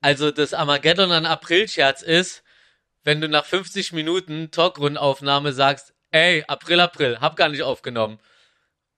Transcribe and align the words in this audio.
Also 0.00 0.30
das 0.30 0.54
Armageddon 0.54 1.12
an 1.12 1.26
April-Scherz 1.26 2.02
ist, 2.02 2.42
wenn 3.02 3.20
du 3.20 3.28
nach 3.28 3.44
50 3.44 3.92
Minuten 3.92 4.50
Talkrundaufnahme 4.50 5.52
sagst, 5.52 5.94
ey, 6.10 6.44
April, 6.46 6.80
April, 6.80 7.20
hab 7.20 7.36
gar 7.36 7.48
nicht 7.48 7.62
aufgenommen. 7.62 8.18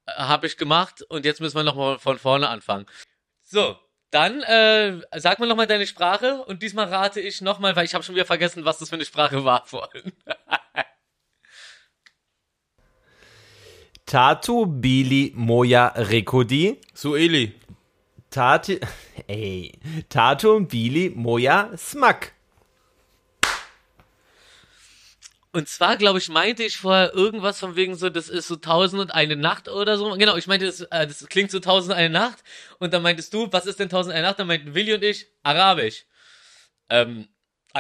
Äh, 0.07 0.13
Hab 0.13 0.45
ich 0.45 0.57
gemacht 0.57 1.03
und 1.03 1.25
jetzt 1.25 1.41
müssen 1.41 1.57
wir 1.57 1.63
nochmal 1.65 1.99
von 1.99 2.19
vorne 2.19 2.49
anfangen. 2.49 2.87
So, 3.45 3.77
dann 4.11 4.43
äh, 4.43 5.01
sag 5.17 5.39
mir 5.39 5.47
nochmal 5.47 5.67
deine 5.67 5.87
Sprache 5.87 6.45
und 6.45 6.63
diesmal 6.63 6.87
rate 6.87 7.21
ich 7.21 7.41
nochmal, 7.41 7.77
weil 7.77 7.85
ich 7.85 7.95
habe 7.95 8.05
schon 8.05 8.15
wieder 8.15 8.25
vergessen, 8.27 8.65
was 8.65 8.79
das 8.79 8.89
für 8.89 8.97
eine 8.97 9.05
Sprache 9.05 9.45
war 9.45 9.65
vorhin. 9.67 10.13
Tatu 14.07 14.67
Bili 14.67 15.33
Moja 15.35 15.89
Rekodi. 15.89 16.81
Sueli. 16.93 17.55
Tati. 18.33 18.81
Ey. 19.29 19.79
Tatu 20.09 20.67
Bili 20.67 21.13
Moja 21.15 21.71
Smak. 21.77 22.33
Und 25.55 25.69
zwar, 25.69 25.99
glaube 25.99 26.19
ich, 26.19 26.31
meinte 26.31 26.63
ich 26.63 26.79
vorher 26.79 27.13
irgendwas 27.13 27.61
von 27.61 27.77
wegen 27.77 27.95
so, 27.95 28.09
das 28.09 28.31
ist 28.31 28.49
so 28.49 28.57
tausend 28.57 29.03
und 29.03 29.11
eine 29.13 29.37
Nacht 29.37 29.69
oder 29.69 29.99
so. 29.99 30.11
Genau, 30.13 30.35
ich 30.37 30.47
meinte, 30.47 30.65
das, 30.65 30.81
äh, 30.81 31.07
das 31.07 31.27
klingt 31.29 31.51
so 31.51 31.61
tausend 31.61 31.93
und 31.93 31.99
eine 31.99 32.09
Nacht. 32.09 32.39
Und 32.79 32.95
dann 32.95 33.03
meintest 33.03 33.35
du, 33.35 33.53
was 33.53 33.67
ist 33.67 33.79
denn 33.79 33.91
tausend 33.91 34.13
und 34.13 34.17
eine 34.17 34.27
Nacht? 34.27 34.39
Dann 34.39 34.47
meinten 34.47 34.75
Willi 34.75 34.95
und 34.95 35.05
ich, 35.05 35.27
Arabisch. 35.43 36.07
Ähm, 36.89 37.29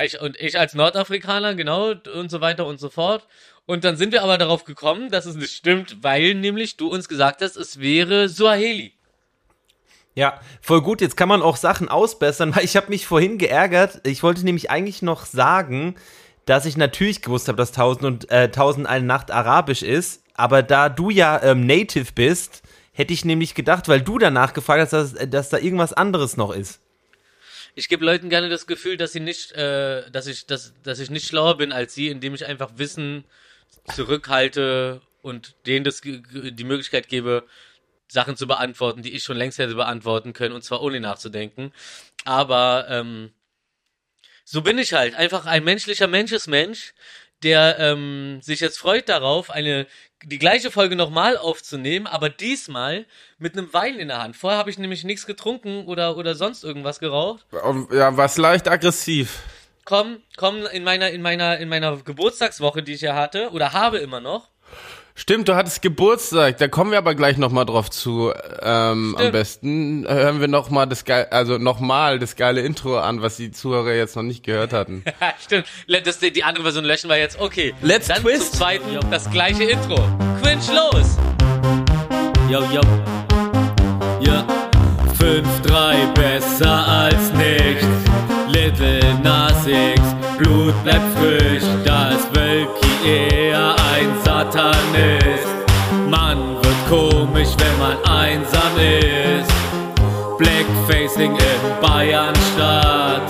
ich, 0.03 0.21
und 0.21 0.39
ich 0.39 0.59
als 0.59 0.75
Nordafrikaner, 0.75 1.55
genau, 1.55 1.95
und 2.15 2.31
so 2.31 2.43
weiter 2.43 2.67
und 2.67 2.79
so 2.79 2.91
fort. 2.91 3.27
Und 3.65 3.85
dann 3.85 3.97
sind 3.97 4.13
wir 4.13 4.23
aber 4.23 4.37
darauf 4.37 4.65
gekommen, 4.65 5.11
dass 5.11 5.25
es 5.25 5.37
nicht 5.37 5.53
stimmt, 5.53 6.03
weil 6.03 6.35
nämlich 6.35 6.77
du 6.77 6.89
uns 6.89 7.09
gesagt 7.09 7.41
hast, 7.41 7.57
es 7.57 7.81
wäre 7.81 8.29
Suaheli. 8.29 8.93
Ja, 10.15 10.41
voll 10.61 10.83
gut. 10.83 11.01
Jetzt 11.01 11.17
kann 11.17 11.29
man 11.29 11.43
auch 11.43 11.57
Sachen 11.57 11.89
ausbessern, 11.89 12.55
weil 12.57 12.65
ich 12.65 12.77
habe 12.77 12.89
mich 12.89 13.07
vorhin 13.07 13.39
geärgert. 13.39 14.07
Ich 14.07 14.23
wollte 14.23 14.45
nämlich 14.45 14.71
eigentlich 14.71 15.03
noch 15.03 15.27
sagen, 15.27 15.95
dass 16.45 16.67
ich 16.67 16.77
natürlich 16.77 17.23
gewusst 17.23 17.49
habe, 17.49 17.57
dass 17.57 17.71
1000 17.71 18.05
und 18.05 18.31
äh, 18.31 18.45
1000 18.45 18.87
eine 18.87 19.07
Nacht 19.07 19.31
arabisch 19.31 19.83
ist. 19.83 20.23
Aber 20.35 20.63
da 20.63 20.89
du 20.89 21.11
ja 21.11 21.43
ähm, 21.43 21.67
Native 21.67 22.13
bist, 22.15 22.63
hätte 22.93 23.13
ich 23.13 23.25
nämlich 23.25 23.55
gedacht, 23.55 23.89
weil 23.89 24.03
du 24.03 24.19
danach 24.19 24.53
gefragt 24.55 24.93
hast, 24.93 24.93
dass, 24.93 25.31
dass 25.31 25.49
da 25.51 25.59
irgendwas 25.59 25.93
anderes 25.93 26.37
noch 26.37 26.53
ist. 26.55 26.81
Ich 27.75 27.89
gebe 27.89 28.05
Leuten 28.05 28.29
gerne 28.29 28.51
das 28.51 28.67
Gefühl, 28.67 28.99
dass 28.99 29.13
sie 29.13 29.21
nicht, 29.21 29.53
äh, 29.53 30.11
dass 30.11 30.27
ich, 30.27 30.47
dass, 30.47 30.75
dass 30.83 30.99
ich 30.99 31.11
nicht 31.11 31.27
schlauer 31.27 31.57
bin 31.57 31.73
als 31.73 31.95
sie, 31.95 32.09
indem 32.09 32.35
ich 32.35 32.45
einfach 32.45 32.73
Wissen 32.77 33.25
zurückhalte 33.95 35.01
und 35.23 35.55
denen 35.67 35.85
das, 35.85 36.03
die 36.03 36.65
Möglichkeit 36.65 37.09
gebe, 37.09 37.45
Sachen 38.13 38.37
zu 38.37 38.47
beantworten, 38.47 39.03
die 39.03 39.13
ich 39.13 39.23
schon 39.23 39.37
längst 39.37 39.59
hätte 39.59 39.75
beantworten 39.75 40.33
können, 40.33 40.55
und 40.55 40.63
zwar 40.63 40.83
ohne 40.83 41.01
nachzudenken. 41.01 41.73
Aber 42.25 42.87
ähm, 42.89 43.33
so 44.45 44.61
bin 44.63 44.79
ich 44.79 44.93
halt. 44.93 45.15
Einfach 45.15 45.47
ein 45.47 45.65
menschlicher 45.65 46.07
Menschesmensch, 46.07 46.93
der 47.43 47.79
ähm, 47.79 48.41
sich 48.43 48.61
jetzt 48.61 48.79
freut 48.79 49.09
darauf, 49.09 49.51
eine 49.51 49.87
die 50.25 50.39
gleiche 50.39 50.71
Folge 50.71 50.95
nochmal 50.95 51.37
aufzunehmen, 51.37 52.07
aber 52.07 52.29
diesmal 52.29 53.07
mit 53.39 53.57
einem 53.57 53.73
Wein 53.73 53.99
in 53.99 54.09
der 54.09 54.23
Hand. 54.23 54.37
Vorher 54.37 54.59
habe 54.59 54.71
ich 54.71 54.79
nämlich 54.79 55.03
nichts 55.03 55.27
getrunken 55.27 55.87
oder 55.87 56.17
oder 56.17 56.35
sonst 56.35 56.63
irgendwas 56.63 57.01
geraucht. 57.01 57.45
Ja, 57.51 58.17
was 58.17 58.37
leicht 58.37 58.69
aggressiv. 58.69 59.41
Komm, 59.85 60.23
komm 60.37 60.65
in 60.67 60.85
meiner 60.85 61.11
in 61.11 61.23
meiner 61.23 61.59
in 61.59 61.69
meiner 61.69 61.97
Geburtstagswoche, 61.97 62.85
die 62.85 62.93
ich 62.93 63.01
ja 63.01 63.17
hatte 63.17 63.51
oder 63.51 63.73
habe 63.73 63.99
immer 63.99 64.21
noch. 64.21 64.52
Stimmt, 65.15 65.47
du 65.49 65.55
hattest 65.55 65.83
Geburtstag, 65.83 66.57
da 66.57 66.69
kommen 66.69 66.91
wir 66.91 66.97
aber 66.99 67.15
gleich 67.15 67.37
nochmal 67.37 67.67
drauf 67.67 67.91
zu. 67.91 68.33
Ähm, 68.63 69.15
am 69.19 69.31
besten 69.31 70.07
hören 70.09 70.41
wir 70.41 70.49
nochmal 70.49 70.87
das 70.87 71.05
geil, 71.05 71.27
also 71.31 71.59
nochmal 71.59 72.19
das 72.19 72.35
geile 72.37 72.63
Intro 72.63 72.99
an, 72.99 73.21
was 73.21 73.37
die 73.37 73.51
Zuhörer 73.51 73.93
jetzt 73.93 74.17
noch 74.17 74.23
nicht 74.23 74.43
gehört 74.45 74.73
hatten. 74.73 75.05
Ja, 75.21 75.35
stimmt. 75.41 75.67
Das, 76.07 76.19
die 76.19 76.43
andere 76.43 76.65
Version 76.65 76.85
löschen 76.85 77.09
wir 77.09 77.17
jetzt. 77.17 77.39
Okay. 77.39 77.75
Let's 77.83 78.09
Dann 78.09 78.23
twist. 78.23 78.53
zum 78.53 78.59
zweiten 78.61 78.99
das 79.11 79.31
gleiche 79.31 79.65
Intro. 79.65 79.97
Quinch 80.43 80.67
los. 80.69 81.17
Yo, 82.51 82.61
yo. 82.73 82.81
Ja. 84.21 84.45
5-3 85.21 86.13
besser 86.15 86.89
als 86.89 87.33
nichts. 87.35 87.87
Little 88.49 89.15
Nas 89.23 89.67
X, 89.67 90.01
Blut 90.39 90.75
bleibt 90.83 91.19
frisch. 91.19 91.63
Das 91.85 92.35
Wölki 92.35 93.09
eher 93.09 93.42
einsam 98.23 98.75
ist. 98.79 99.53
Blackfacing 100.39 101.33
in 101.37 101.81
Bayernstadt. 101.81 103.23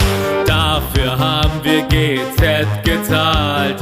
Dafür 0.46 1.18
haben 1.18 1.60
wir 1.62 1.82
GZ 1.82 2.84
gezahlt. 2.84 3.76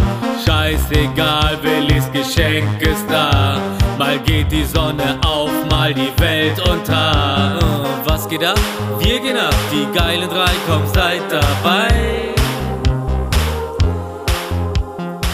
Scheißegal, 0.44 1.59
Willis 1.62 2.10
Geschenk 2.12 2.81
ist 2.81 3.04
da. 3.09 3.60
Mal 3.99 4.19
geht 4.20 4.50
die 4.50 4.65
Sonne 4.65 5.19
auf, 5.25 5.50
mal 5.69 5.93
die 5.93 6.12
Welt 6.19 6.59
unter. 6.69 7.59
Uh, 7.60 8.09
Was 8.09 8.28
geht 8.28 8.44
ab? 8.44 8.59
Wir 8.99 9.20
gehen 9.20 9.37
ab, 9.37 9.54
die 9.72 9.87
geilen 9.99 10.28
drei, 10.28 10.53
komm, 10.66 10.82
seid 10.94 11.22
dabei. 11.31 11.88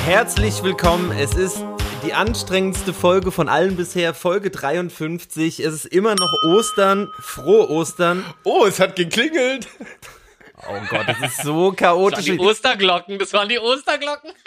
Herzlich 0.04 0.62
willkommen. 0.62 1.12
Es 1.12 1.34
ist 1.34 1.62
die 2.06 2.14
anstrengendste 2.14 2.94
Folge 2.94 3.32
von 3.32 3.48
allen 3.48 3.74
bisher, 3.74 4.14
Folge 4.14 4.50
53. 4.50 5.58
Es 5.58 5.74
ist 5.74 5.86
immer 5.86 6.14
noch 6.14 6.32
Ostern. 6.44 7.10
Frohe 7.20 7.68
Ostern. 7.68 8.24
Oh, 8.44 8.64
es 8.64 8.78
hat 8.78 8.94
geklingelt. 8.94 9.66
Oh 10.68 10.78
Gott, 10.88 11.06
das 11.08 11.32
ist 11.32 11.42
so 11.42 11.70
Das 11.70 11.78
chaotisch. 11.78 12.28
waren 12.28 12.38
die 12.38 12.44
Osterglocken. 12.44 13.18
Das 13.18 13.32
waren 13.32 13.48
die 13.48 13.58
Osterglocken. 13.58 14.30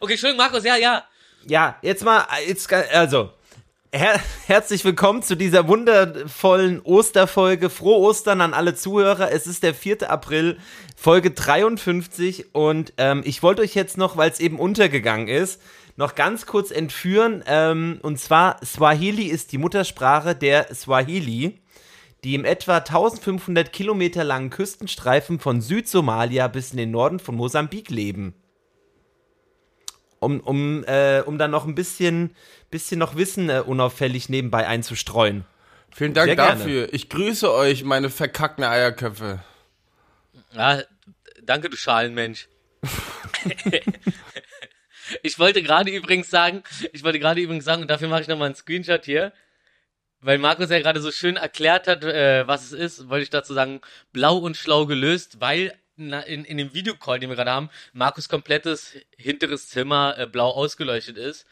Okay, 0.00 0.12
Entschuldigung, 0.12 0.44
Markus. 0.44 0.64
Ja, 0.64 0.76
ja. 0.76 1.04
Ja, 1.46 1.76
jetzt 1.80 2.04
mal, 2.04 2.26
jetzt, 2.46 2.72
also, 2.72 3.30
her 3.92 4.20
herzlich 4.46 4.84
willkommen 4.84 5.22
zu 5.22 5.36
dieser 5.36 5.68
wundervollen 5.68 6.80
Osterfolge. 6.82 7.70
Frohe 7.70 7.98
Ostern 8.00 8.40
an 8.40 8.54
alle 8.54 8.74
Zuhörer. 8.74 9.30
Es 9.30 9.46
ist 9.46 9.62
der 9.62 9.72
4. 9.72 10.10
April, 10.10 10.58
Folge 10.96 11.30
53 11.30 12.54
und 12.54 12.92
ähm, 12.96 13.22
ich 13.24 13.42
wollte 13.42 13.62
euch 13.62 13.74
jetzt 13.74 13.96
noch, 13.96 14.16
weil 14.16 14.30
es 14.30 14.40
eben 14.40 14.58
untergegangen 14.58 15.28
ist, 15.28 15.60
noch 15.96 16.14
ganz 16.14 16.46
kurz 16.46 16.70
entführen. 16.70 17.44
Ähm, 17.46 17.98
und 18.02 18.18
zwar, 18.18 18.64
Swahili 18.64 19.24
ist 19.24 19.52
die 19.52 19.58
Muttersprache 19.58 20.34
der 20.34 20.74
Swahili, 20.74 21.60
die 22.24 22.34
im 22.34 22.44
etwa 22.44 22.78
1500 22.78 23.72
Kilometer 23.72 24.24
langen 24.24 24.50
Küstenstreifen 24.50 25.38
von 25.38 25.60
Südsomalia 25.60 26.48
bis 26.48 26.72
in 26.72 26.78
den 26.78 26.90
Norden 26.90 27.18
von 27.18 27.34
Mosambik 27.36 27.90
leben 27.90 28.34
um, 30.24 30.40
um, 30.40 30.84
äh, 30.84 31.22
um 31.24 31.38
dann 31.38 31.50
noch 31.50 31.66
ein 31.66 31.74
bisschen, 31.74 32.34
bisschen 32.70 32.98
noch 32.98 33.16
Wissen 33.16 33.50
äh, 33.50 33.62
unauffällig 33.64 34.28
nebenbei 34.28 34.66
einzustreuen. 34.66 35.44
Vielen 35.92 36.14
Dank 36.14 36.28
Sehr 36.28 36.36
gerne. 36.36 36.58
dafür. 36.58 36.92
Ich 36.92 37.08
grüße 37.08 37.52
euch, 37.52 37.84
meine 37.84 38.10
verkackten 38.10 38.64
Eierköpfe. 38.64 39.44
Ja, 40.52 40.82
danke, 41.42 41.70
du 41.70 41.76
Schalenmensch. 41.76 42.48
ich 45.22 45.38
wollte 45.38 45.62
gerade 45.62 45.90
übrigens 45.90 46.30
sagen, 46.30 46.62
ich 46.92 47.02
wollte 47.04 47.18
gerade 47.18 47.40
übrigens 47.40 47.64
sagen, 47.64 47.82
und 47.82 47.88
dafür 47.88 48.08
mache 48.08 48.22
ich 48.22 48.28
nochmal 48.28 48.46
einen 48.46 48.54
Screenshot 48.54 49.04
hier, 49.04 49.32
weil 50.20 50.38
Markus 50.38 50.70
ja 50.70 50.78
gerade 50.78 51.00
so 51.00 51.10
schön 51.10 51.36
erklärt 51.36 51.86
hat, 51.86 52.04
äh, 52.04 52.46
was 52.46 52.64
es 52.64 52.72
ist, 52.72 53.08
wollte 53.08 53.24
ich 53.24 53.30
dazu 53.30 53.52
sagen, 53.54 53.80
blau 54.12 54.38
und 54.38 54.56
schlau 54.56 54.86
gelöst, 54.86 55.40
weil 55.40 55.76
na, 55.96 56.20
in, 56.20 56.44
in 56.44 56.56
dem 56.56 56.74
Videocall, 56.74 57.20
den 57.20 57.28
wir 57.28 57.36
gerade 57.36 57.52
haben, 57.52 57.70
Markus 57.92 58.28
komplettes 58.28 58.94
hinteres 59.16 59.68
Zimmer 59.68 60.16
äh, 60.18 60.26
blau 60.26 60.50
ausgeleuchtet 60.50 61.16
ist. 61.18 61.46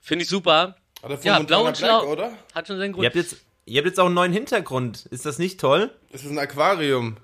Finde 0.00 0.24
ich 0.24 0.28
super. 0.28 0.76
Ja, 1.22 1.38
blau 1.40 1.66
und 1.66 1.76
schlau. 1.76 2.06
oder? 2.06 2.36
Hat 2.54 2.66
schon 2.66 2.78
seinen 2.78 2.90
Ihr 2.90 2.94
Grund. 2.94 3.06
habt, 3.06 3.16
jetzt, 3.16 3.36
ihr 3.64 3.78
habt 3.78 3.86
jetzt 3.86 4.00
auch 4.00 4.06
einen 4.06 4.14
neuen 4.14 4.32
Hintergrund. 4.32 5.06
Ist 5.06 5.26
das 5.26 5.38
nicht 5.38 5.60
toll? 5.60 5.90
Das 6.10 6.24
ist 6.24 6.30
ein 6.30 6.38
Aquarium. 6.38 7.16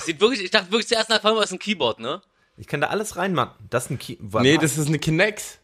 Sieht 0.00 0.20
wirklich, 0.20 0.42
ich 0.42 0.50
dachte 0.50 0.70
wirklich 0.70 0.88
zuerst 0.88 1.08
nach 1.08 1.20
vorne, 1.20 1.38
was 1.38 1.50
ein 1.52 1.58
Keyboard, 1.58 1.98
ne? 2.00 2.20
Ich 2.56 2.66
kann 2.66 2.80
da 2.80 2.88
alles 2.88 3.16
reinmachen. 3.16 3.52
Das 3.68 3.84
ist 3.86 3.90
ein 3.90 3.98
Key 3.98 4.16
Nee, 4.20 4.58
das 4.58 4.78
ist 4.78 4.88
eine 4.88 4.98
Kinect. 4.98 5.60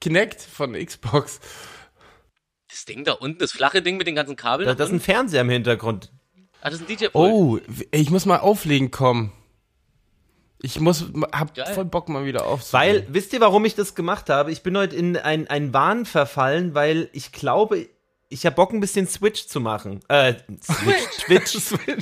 Kinect 0.00 0.40
von 0.40 0.72
Xbox. 0.72 1.40
Das 2.68 2.84
Ding 2.84 3.04
da 3.04 3.12
unten, 3.12 3.38
das 3.38 3.52
flache 3.52 3.82
Ding 3.82 3.96
mit 3.96 4.06
den 4.06 4.14
ganzen 4.14 4.36
Kabeln. 4.36 4.66
das, 4.66 4.74
nach 4.74 4.78
das 4.78 4.88
ist 4.88 4.94
ein? 4.94 5.00
Fernseher 5.00 5.42
im 5.42 5.50
Hintergrund. 5.50 6.10
Ah, 6.62 6.70
das 6.70 6.80
ist 6.80 6.88
ein 6.88 6.96
DJ-Pult. 6.96 7.12
Oh, 7.14 7.58
ich 7.90 8.10
muss 8.10 8.26
mal 8.26 8.38
auflegen 8.38 8.90
kommen. 8.90 9.32
Ich 10.62 10.78
muss, 10.78 11.06
hab 11.32 11.54
Geil. 11.54 11.74
voll 11.74 11.86
Bock 11.86 12.08
mal 12.10 12.26
wieder 12.26 12.46
aufzulegen. 12.46 13.06
Weil, 13.06 13.14
wisst 13.14 13.32
ihr, 13.32 13.40
warum 13.40 13.64
ich 13.64 13.74
das 13.74 13.94
gemacht 13.94 14.28
habe? 14.28 14.52
Ich 14.52 14.62
bin 14.62 14.76
heute 14.76 14.94
in 14.94 15.16
ein, 15.16 15.48
ein 15.48 15.72
Wahn 15.72 16.04
verfallen, 16.04 16.74
weil 16.74 17.08
ich 17.12 17.32
glaube, 17.32 17.88
ich 18.28 18.44
habe 18.46 18.56
Bock, 18.56 18.72
ein 18.72 18.80
bisschen 18.80 19.06
Switch 19.08 19.46
zu 19.46 19.58
machen. 19.58 20.00
Äh, 20.08 20.34
Switch, 20.62 21.16
Twitch. 21.24 21.52
Twitch, 21.52 21.52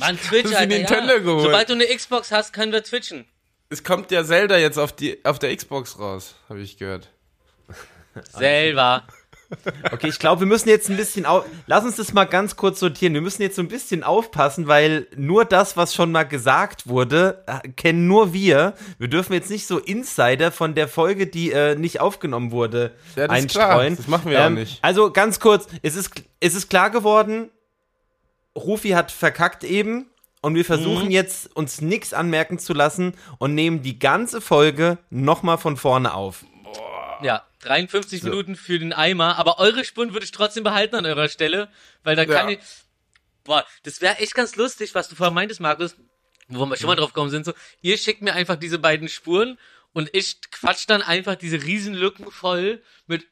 Das 0.00 0.10
ist 0.10 0.50
die 0.50 0.56
Alter, 0.56 0.66
Nintendo 0.66 1.12
ja. 1.14 1.18
geholt. 1.18 1.42
Sobald 1.44 1.68
du 1.68 1.74
eine 1.74 1.86
Xbox 1.86 2.32
hast, 2.32 2.52
können 2.52 2.72
wir 2.72 2.82
twitchen. 2.82 3.26
Es 3.70 3.84
kommt 3.84 4.10
ja 4.10 4.24
Zelda 4.24 4.56
jetzt 4.56 4.78
auf, 4.78 4.92
die, 4.92 5.22
auf 5.24 5.38
der 5.38 5.54
Xbox 5.54 5.98
raus, 5.98 6.36
habe 6.48 6.60
ich 6.60 6.78
gehört. 6.78 7.10
Selber. 8.32 9.04
Okay, 9.90 10.08
ich 10.08 10.18
glaube, 10.18 10.40
wir 10.42 10.46
müssen 10.46 10.68
jetzt 10.68 10.90
ein 10.90 10.98
bisschen 10.98 11.24
auf. 11.24 11.46
Lass 11.66 11.82
uns 11.82 11.96
das 11.96 12.12
mal 12.12 12.26
ganz 12.26 12.56
kurz 12.56 12.80
sortieren. 12.80 13.14
Wir 13.14 13.22
müssen 13.22 13.40
jetzt 13.40 13.56
so 13.56 13.62
ein 13.62 13.68
bisschen 13.68 14.02
aufpassen, 14.02 14.66
weil 14.66 15.06
nur 15.16 15.46
das, 15.46 15.74
was 15.74 15.94
schon 15.94 16.12
mal 16.12 16.24
gesagt 16.24 16.86
wurde, 16.86 17.42
äh, 17.46 17.66
kennen 17.70 18.06
nur 18.06 18.34
wir. 18.34 18.74
Wir 18.98 19.08
dürfen 19.08 19.32
jetzt 19.32 19.48
nicht 19.48 19.66
so 19.66 19.78
Insider 19.78 20.52
von 20.52 20.74
der 20.74 20.86
Folge, 20.86 21.26
die 21.26 21.50
äh, 21.50 21.76
nicht 21.76 21.98
aufgenommen 21.98 22.50
wurde, 22.50 22.92
Ja, 23.16 23.26
das 23.26 23.38
ist 23.38 23.42
einstreuen. 23.44 23.78
klar. 23.78 23.90
Das 23.96 24.06
machen 24.06 24.30
wir 24.30 24.44
auch 24.44 24.50
nicht. 24.50 24.84
Also 24.84 25.10
ganz 25.12 25.40
kurz, 25.40 25.66
es 25.80 25.96
ist, 25.96 26.10
es 26.40 26.54
ist 26.54 26.68
klar 26.68 26.90
geworden, 26.90 27.48
Rufi 28.54 28.90
hat 28.90 29.10
verkackt 29.10 29.64
eben. 29.64 30.10
Und 30.40 30.54
wir 30.54 30.64
versuchen 30.64 31.06
Mhm. 31.06 31.10
jetzt, 31.10 31.54
uns 31.56 31.80
nichts 31.80 32.12
anmerken 32.12 32.58
zu 32.58 32.72
lassen 32.72 33.14
und 33.38 33.54
nehmen 33.54 33.82
die 33.82 33.98
ganze 33.98 34.40
Folge 34.40 34.98
nochmal 35.10 35.58
von 35.58 35.76
vorne 35.76 36.14
auf. 36.14 36.44
Ja, 37.22 37.44
53 37.60 38.22
Minuten 38.22 38.54
für 38.54 38.78
den 38.78 38.92
Eimer, 38.92 39.36
aber 39.38 39.58
eure 39.58 39.84
Spuren 39.84 40.12
würde 40.12 40.24
ich 40.24 40.30
trotzdem 40.30 40.62
behalten 40.62 40.94
an 40.94 41.06
eurer 41.06 41.28
Stelle, 41.28 41.68
weil 42.04 42.14
da 42.14 42.24
kann 42.24 42.48
Ja. 42.48 42.54
ich. 42.54 42.60
Boah, 43.42 43.64
das 43.82 44.00
wäre 44.00 44.18
echt 44.18 44.34
ganz 44.34 44.54
lustig, 44.56 44.94
was 44.94 45.08
du 45.08 45.16
vorhin 45.16 45.34
meintest, 45.34 45.60
Markus, 45.60 45.96
wo 46.48 46.64
wir 46.66 46.76
schon 46.76 46.86
mal 46.86 46.94
drauf 46.94 47.12
gekommen 47.12 47.30
sind, 47.30 47.44
so, 47.44 47.52
ihr 47.80 47.98
schickt 47.98 48.22
mir 48.22 48.34
einfach 48.34 48.56
diese 48.56 48.78
beiden 48.78 49.08
Spuren 49.08 49.58
und 49.92 50.08
ich 50.12 50.40
quatsch 50.52 50.84
dann 50.86 51.02
einfach 51.02 51.34
diese 51.34 51.60
Riesenlücken 51.62 52.30
voll 52.30 52.80
mit 53.06 53.26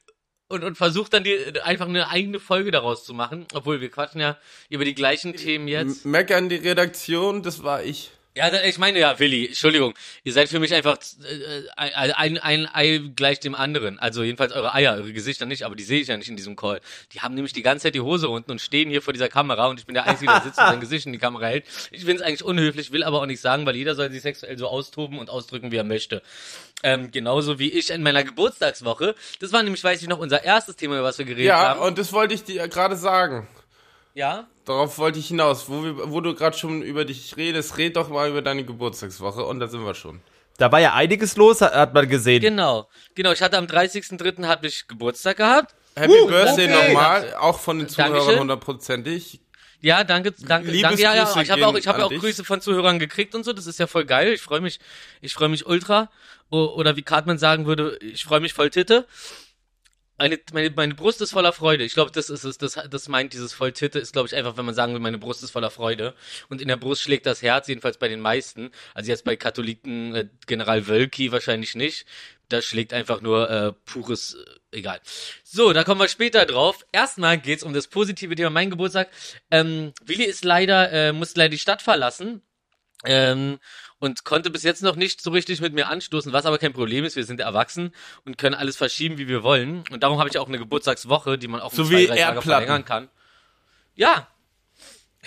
und, 0.49 0.65
und 0.65 0.77
versucht 0.77 1.13
dann 1.13 1.25
die, 1.25 1.61
einfach 1.63 1.89
eine 1.89 2.09
eigene 2.09 2.41
Folge 2.41 2.71
daraus 2.71 3.05
zu 3.05 3.15
machen, 3.15 3.47
obwohl 3.55 3.81
wir 3.81 3.91
quatschen 3.91 4.21
ja 4.21 4.37
über 4.69 4.85
die 4.85 4.95
gleichen 4.95 5.35
Themen 5.35 5.69
jetzt. 5.69 6.05
Meck 6.05 6.31
an 6.31 6.49
die 6.49 6.57
Redaktion, 6.57 7.43
das 7.43 7.63
war 7.63 7.83
ich. 7.83 8.13
Ja, 8.37 8.53
ich 8.65 8.77
meine 8.77 8.99
ja, 8.99 9.19
Willi, 9.19 9.47
Entschuldigung, 9.47 9.95
ihr 10.23 10.33
seid 10.35 10.51
für 10.51 10.61
mich 10.61 10.75
einfach 10.75 10.99
äh, 11.23 11.63
ein, 11.75 12.13
ein, 12.13 12.39
ein 12.39 12.69
Ei 12.71 13.01
gleich 13.17 13.41
dem 13.41 13.55
anderen. 13.55 13.99
Also 13.99 14.23
jedenfalls 14.23 14.53
eure 14.53 14.75
Eier, 14.75 14.95
eure 14.97 15.15
Gesichter 15.15 15.47
nicht, 15.47 15.63
aber 15.63 15.75
die 15.75 15.85
sehe 15.85 16.03
ich 16.03 16.09
ja 16.09 16.19
nicht 16.19 16.29
in 16.29 16.37
diesem 16.37 16.55
Call. 16.55 16.83
Die 17.15 17.23
haben 17.23 17.35
nämlich 17.35 17.55
die 17.55 17.63
ganze 17.63 17.85
Zeit 17.85 17.95
die 17.95 18.03
Hose 18.03 18.29
unten 18.29 18.51
und 18.51 18.61
stehen 18.61 18.91
hier 18.91 19.01
vor 19.01 19.15
dieser 19.15 19.31
Kamera 19.31 19.69
und 19.69 19.81
ich 19.81 19.87
bin 19.87 19.95
der 19.95 20.05
Einzige, 20.05 20.31
der 20.31 20.43
sitzt 20.43 20.59
und 20.59 20.67
sein 20.67 20.81
Gesicht 20.81 21.07
in 21.07 21.13
die 21.15 21.19
Kamera 21.19 21.47
hält. 21.47 21.65
Ich 21.91 22.01
finde 22.05 22.17
es 22.17 22.23
eigentlich 22.23 22.45
unhöflich, 22.45 22.93
will 22.93 23.05
aber 23.05 23.23
auch 23.23 23.27
nicht 23.27 23.41
sagen, 23.41 23.65
weil 23.65 23.75
jeder 23.75 23.95
soll 23.95 24.11
sich 24.11 24.21
sexuell 24.21 24.59
so 24.59 24.69
austoben 24.69 25.19
und 25.19 25.31
ausdrücken, 25.31 25.73
wie 25.73 25.77
er 25.77 25.85
möchte. 25.85 26.21
Ähm, 26.83 27.11
genauso 27.11 27.59
wie 27.59 27.71
ich 27.73 27.89
in 27.89 28.03
meiner 28.03 28.23
Geburtstagswoche. 28.23 29.15
Das 29.41 29.55
war 29.55 29.63
nämlich, 29.63 29.83
weiß 29.83 30.03
ich 30.03 30.09
noch, 30.09 30.19
unser 30.19 30.45
erstes 30.45 30.77
Thema, 30.77 30.97
über 30.97 31.05
was 31.05 31.17
wir 31.17 31.25
geredet 31.25 31.47
Ja, 31.47 31.71
haben. 31.71 31.81
und 31.81 31.97
das 31.97 32.13
wollte 32.13 32.35
ich 32.35 32.45
dir 32.45 32.69
gerade 32.69 32.97
sagen. 32.97 33.49
Ja, 34.17 34.49
Darauf 34.65 34.99
wollte 34.99 35.21
ich 35.21 35.29
hinaus. 35.29 35.69
Wo, 35.69 35.85
wir, 35.85 36.11
wo 36.11 36.21
du 36.21 36.35
gerade 36.35 36.59
schon 36.59 36.83
über 36.83 37.05
dich 37.05 37.37
redest, 37.37 37.79
red 37.79 37.95
doch 37.97 38.09
mal 38.09 38.29
über 38.29 38.43
deine 38.43 38.65
Geburtstagswoche 38.65 39.45
und 39.45 39.61
da 39.61 39.69
sind 39.69 39.85
wir 39.85 39.95
schon. 39.95 40.21
Da 40.59 40.73
war 40.73 40.81
ja 40.81 40.95
einiges 40.95 41.37
los, 41.37 41.61
hat, 41.61 41.95
man 41.95 42.09
gesehen. 42.09 42.41
genau. 42.41 42.89
Genau, 43.15 43.31
ich 43.31 43.43
hatte 43.43 43.59
am 43.59 43.67
30.03. 43.67 44.45
hatte 44.47 44.67
ich 44.67 44.89
Geburtstag 44.89 45.37
gehabt. 45.37 45.75
Happy 45.95 46.13
Uh, 46.13 46.27
Birthday 46.27 46.67
okay. 46.75 46.89
nochmal, 46.89 47.35
auch 47.39 47.61
von 47.61 47.79
den 47.79 47.89
Zuhörern 47.89 48.41
hundertprozentig. 48.41 49.41
Ja, 49.81 50.03
danke, 50.03 50.33
danke, 50.33 50.71
Liebesgrüße 50.71 51.03
danke. 51.03 51.03
Ja, 51.03 51.15
ja, 51.15 51.43
ich 51.43 51.51
habe 51.51 51.67
auch, 51.67 51.75
ich 51.77 51.87
habe 51.87 52.05
auch 52.05 52.09
dich. 52.09 52.19
Grüße 52.21 52.43
von 52.45 52.61
Zuhörern 52.61 52.99
gekriegt 52.99 53.35
und 53.35 53.45
so. 53.45 53.53
Das 53.53 53.67
ist 53.67 53.79
ja 53.79 53.87
voll 53.87 54.05
geil. 54.05 54.33
Ich 54.33 54.41
freue 54.43 54.61
mich, 54.61 54.81
ich 55.21 55.33
freue 55.35 55.49
mich 55.49 55.67
ultra. 55.67 56.11
O- 56.51 56.75
Oder 56.75 56.97
wie 56.97 57.03
Cartman 57.03 57.39
sagen 57.39 57.67
würde, 57.67 57.99
ich 58.01 58.25
freue 58.25 58.41
mich 58.41 58.53
voll 58.55 58.71
Titte. 58.71 59.07
Meine, 60.19 60.39
meine, 60.53 60.71
meine 60.71 60.95
Brust 60.95 61.21
ist 61.21 61.33
voller 61.33 61.53
Freude. 61.53 61.85
Ich 61.85 61.95
glaube, 61.95 62.11
das 62.11 62.31
ist 62.31 62.45
es. 62.45 62.57
Das, 62.57 62.79
das 62.91 63.09
meint 63.09 63.33
dieses 63.33 63.53
voll 63.53 63.73
Titte 63.73 63.99
ist, 63.99 64.13
glaube 64.13 64.29
ich, 64.29 64.35
einfach, 64.35 64.57
wenn 64.57 64.65
man 64.65 64.75
sagen 64.75 64.93
will, 64.95 65.01
meine 65.01 65.19
Brust 65.19 65.43
ist 65.43 65.51
voller 65.51 65.71
Freude. 65.71 66.15
Und 66.49 66.63
in 66.63 66.69
der 66.69 66.77
Brust 66.77 67.03
schlägt 67.03 67.27
das 67.27 67.43
Herz, 67.43 67.69
jedenfalls 67.69 67.99
bei 67.99 68.09
den 68.09 68.21
meisten. 68.21 68.71
Also 68.95 69.11
jetzt 69.11 69.25
bei 69.25 69.37
Katholiken, 69.37 70.15
äh, 70.15 70.29
General 70.47 70.87
Wölki 70.87 71.33
wahrscheinlich 71.33 71.75
nicht. 71.75 72.07
Da 72.49 72.63
schlägt 72.63 72.93
einfach 72.93 73.21
nur 73.21 73.51
äh, 73.51 73.73
pures, 73.85 74.35
äh, 74.73 74.79
egal. 74.79 75.01
So, 75.45 75.73
da 75.73 75.85
kommen 75.85 76.01
wir 76.01 76.09
später 76.09 76.47
drauf. 76.47 76.87
Erstmal 76.93 77.39
geht's 77.39 77.63
um 77.63 77.75
das 77.75 77.89
positive 77.89 78.35
Thema, 78.35 78.51
mein 78.51 78.71
Geburtstag. 78.71 79.11
Ähm, 79.51 79.93
Willi 80.05 80.25
ist 80.25 80.45
leider, 80.45 80.93
äh, 80.93 81.13
musste 81.13 81.41
leider 81.41 81.51
die 81.51 81.59
Stadt 81.59 81.83
verlassen. 81.83 82.43
Ähm, 83.05 83.59
und 83.99 84.25
konnte 84.25 84.51
bis 84.51 84.63
jetzt 84.63 84.83
noch 84.83 84.97
nicht 84.97 85.21
so 85.21 85.31
richtig 85.31 85.61
mit 85.61 85.73
mir 85.73 85.89
anstoßen, 85.89 86.33
was 86.33 86.47
aber 86.47 86.59
kein 86.59 86.73
Problem 86.73 87.05
ist. 87.05 87.17
Wir 87.17 87.25
sind 87.25 87.41
erwachsen 87.41 87.93
und 88.25 88.39
können 88.39 88.55
alles 88.55 88.77
verschieben, 88.77 89.19
wie 89.19 89.29
wir 89.29 89.43
wollen. 89.43 89.85
Und 89.91 90.03
darum 90.03 90.19
habe 90.19 90.29
ich 90.29 90.39
auch 90.39 90.49
eine 90.49 90.59
Geburtstagswoche, 90.59 91.39
die 91.39 91.49
man 91.49 91.61
auch 91.61 91.73
um 91.73 91.77
So 91.77 91.85
zwei, 91.85 92.03
wie 92.03 92.07
drei 92.07 92.17
Tage 92.17 92.43
verlängern 92.43 92.85
kann. 92.85 93.09
Ja. 93.95 94.29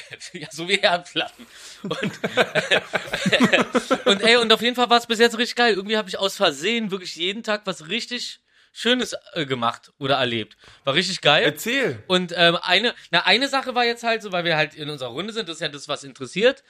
ja, 0.33 0.47
so 0.51 0.67
wie 0.67 0.79
Erdplatten. 0.79 1.45
Und, 1.83 1.95
und 4.05 4.21
ey, 4.21 4.37
und 4.37 4.53
auf 4.53 4.61
jeden 4.61 4.75
Fall 4.75 4.89
war 4.89 4.97
es 4.97 5.07
bis 5.07 5.19
jetzt 5.19 5.37
richtig 5.37 5.55
geil. 5.55 5.73
Irgendwie 5.73 5.97
habe 5.97 6.07
ich 6.07 6.19
aus 6.19 6.37
Versehen 6.37 6.91
wirklich 6.91 7.15
jeden 7.15 7.43
Tag 7.43 7.63
was 7.65 7.87
richtig 7.87 8.39
Schönes 8.71 9.15
äh, 9.33 9.45
gemacht 9.45 9.91
oder 9.97 10.17
erlebt. 10.17 10.55
War 10.83 10.93
richtig 10.93 11.21
geil. 11.21 11.43
Erzähl. 11.43 12.03
Und 12.07 12.33
ähm, 12.35 12.57
eine, 12.61 12.93
na, 13.09 13.25
eine 13.25 13.49
Sache 13.49 13.73
war 13.73 13.83
jetzt 13.83 14.03
halt 14.03 14.21
so, 14.21 14.31
weil 14.31 14.45
wir 14.45 14.55
halt 14.55 14.75
in 14.75 14.89
unserer 14.89 15.09
Runde 15.09 15.33
sind, 15.33 15.49
das 15.49 15.55
ist 15.55 15.61
ja 15.61 15.69
das, 15.69 15.87
was 15.87 16.03
interessiert. 16.03 16.63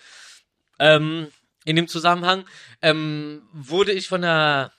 Ähm, 0.80 1.28
in 1.66 1.76
dem 1.76 1.88
Zusammenhang 1.88 2.46
ähm, 2.82 3.44
wurde 3.54 3.92
ich 3.92 4.08
von 4.08 4.22
der 4.22 4.72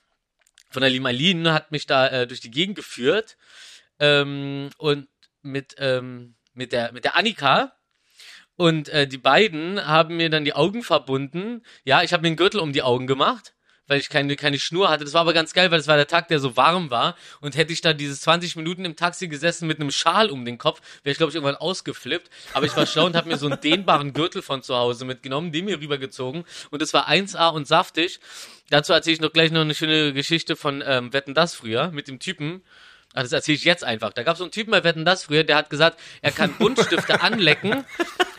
von 0.71 0.83
der 0.83 0.91
Limalin 0.91 1.53
hat 1.53 1.73
mich 1.73 1.87
da 1.87 2.07
äh, 2.07 2.27
durch 2.27 2.41
die 2.41 2.51
Gegend 2.51 2.77
geführt 2.77 3.37
ähm, 3.99 4.71
und 4.79 5.09
mit 5.43 5.75
ähm, 5.79 6.37
mit 6.55 6.73
der 6.73 6.93
mit 6.93 7.05
der 7.05 7.17
Annika 7.17 7.73
und 8.57 8.89
äh, 8.91 9.07
die 9.07 9.19
beiden 9.19 9.87
haben 9.87 10.17
mir 10.17 10.29
dann 10.29 10.45
die 10.45 10.53
Augen 10.53 10.83
verbunden. 10.83 11.63
Ja, 11.85 12.03
ich 12.03 12.13
habe 12.13 12.21
mir 12.23 12.29
einen 12.29 12.37
Gürtel 12.37 12.61
um 12.61 12.75
die 12.75 12.83
Augen 12.83 13.07
gemacht, 13.07 13.55
weil 13.91 13.99
ich 13.99 14.09
keine, 14.09 14.37
keine 14.37 14.61
Schnur 14.61 14.89
hatte. 14.89 15.03
Das 15.03 15.15
war 15.15 15.23
aber 15.23 15.33
ganz 15.33 15.53
geil, 15.53 15.73
weil 15.73 15.79
das 15.79 15.89
war 15.89 15.97
der 15.97 16.07
Tag, 16.07 16.29
der 16.29 16.39
so 16.39 16.57
warm 16.57 16.91
war. 16.91 17.17
Und 17.41 17.57
hätte 17.57 17.73
ich 17.73 17.81
da 17.81 17.93
dieses 17.93 18.21
20 18.21 18.55
Minuten 18.55 18.85
im 18.85 18.95
Taxi 18.95 19.27
gesessen 19.27 19.67
mit 19.67 19.81
einem 19.81 19.91
Schal 19.91 20.31
um 20.31 20.45
den 20.45 20.59
Kopf, 20.59 20.81
wäre 21.03 21.11
ich, 21.11 21.19
glaube 21.19 21.31
ich, 21.31 21.35
irgendwann 21.35 21.57
ausgeflippt. 21.57 22.31
Aber 22.53 22.67
ich 22.67 22.77
war 22.77 22.87
schlau 22.87 23.07
und 23.07 23.17
habe 23.17 23.29
mir 23.29 23.37
so 23.37 23.47
einen 23.47 23.61
dehnbaren 23.61 24.13
Gürtel 24.13 24.43
von 24.43 24.63
zu 24.63 24.77
Hause 24.77 25.05
mitgenommen, 25.07 25.51
den 25.51 25.65
mir 25.65 25.81
rübergezogen. 25.81 26.45
Und 26.71 26.83
es 26.83 26.95
war 26.95 27.09
1A 27.09 27.51
und 27.51 27.67
saftig. 27.67 28.21
Dazu 28.71 28.93
erzähle 28.93 29.15
ich 29.15 29.21
noch 29.21 29.33
gleich 29.33 29.51
noch 29.51 29.63
eine 29.63 29.75
schöne 29.75 30.13
Geschichte 30.13 30.55
von 30.55 30.85
ähm, 30.87 31.13
Wetten 31.13 31.35
das 31.35 31.57
früher 31.57 31.91
mit 31.91 32.07
dem 32.07 32.21
Typen. 32.21 32.63
Ah, 33.13 33.23
das 33.23 33.33
erzähle 33.33 33.57
ich 33.57 33.65
jetzt 33.65 33.83
einfach. 33.83 34.13
Da 34.13 34.23
gab 34.23 34.35
es 34.35 34.39
so 34.39 34.45
einen 34.45 34.53
Typen 34.53 34.71
bei 34.71 34.85
Wetten 34.85 35.05
das 35.05 35.25
früher, 35.25 35.43
der 35.43 35.57
hat 35.57 35.69
gesagt, 35.71 35.99
er 36.23 36.31
kann 36.31 36.53
Buntstifte 36.55 37.21
anlecken. 37.23 37.85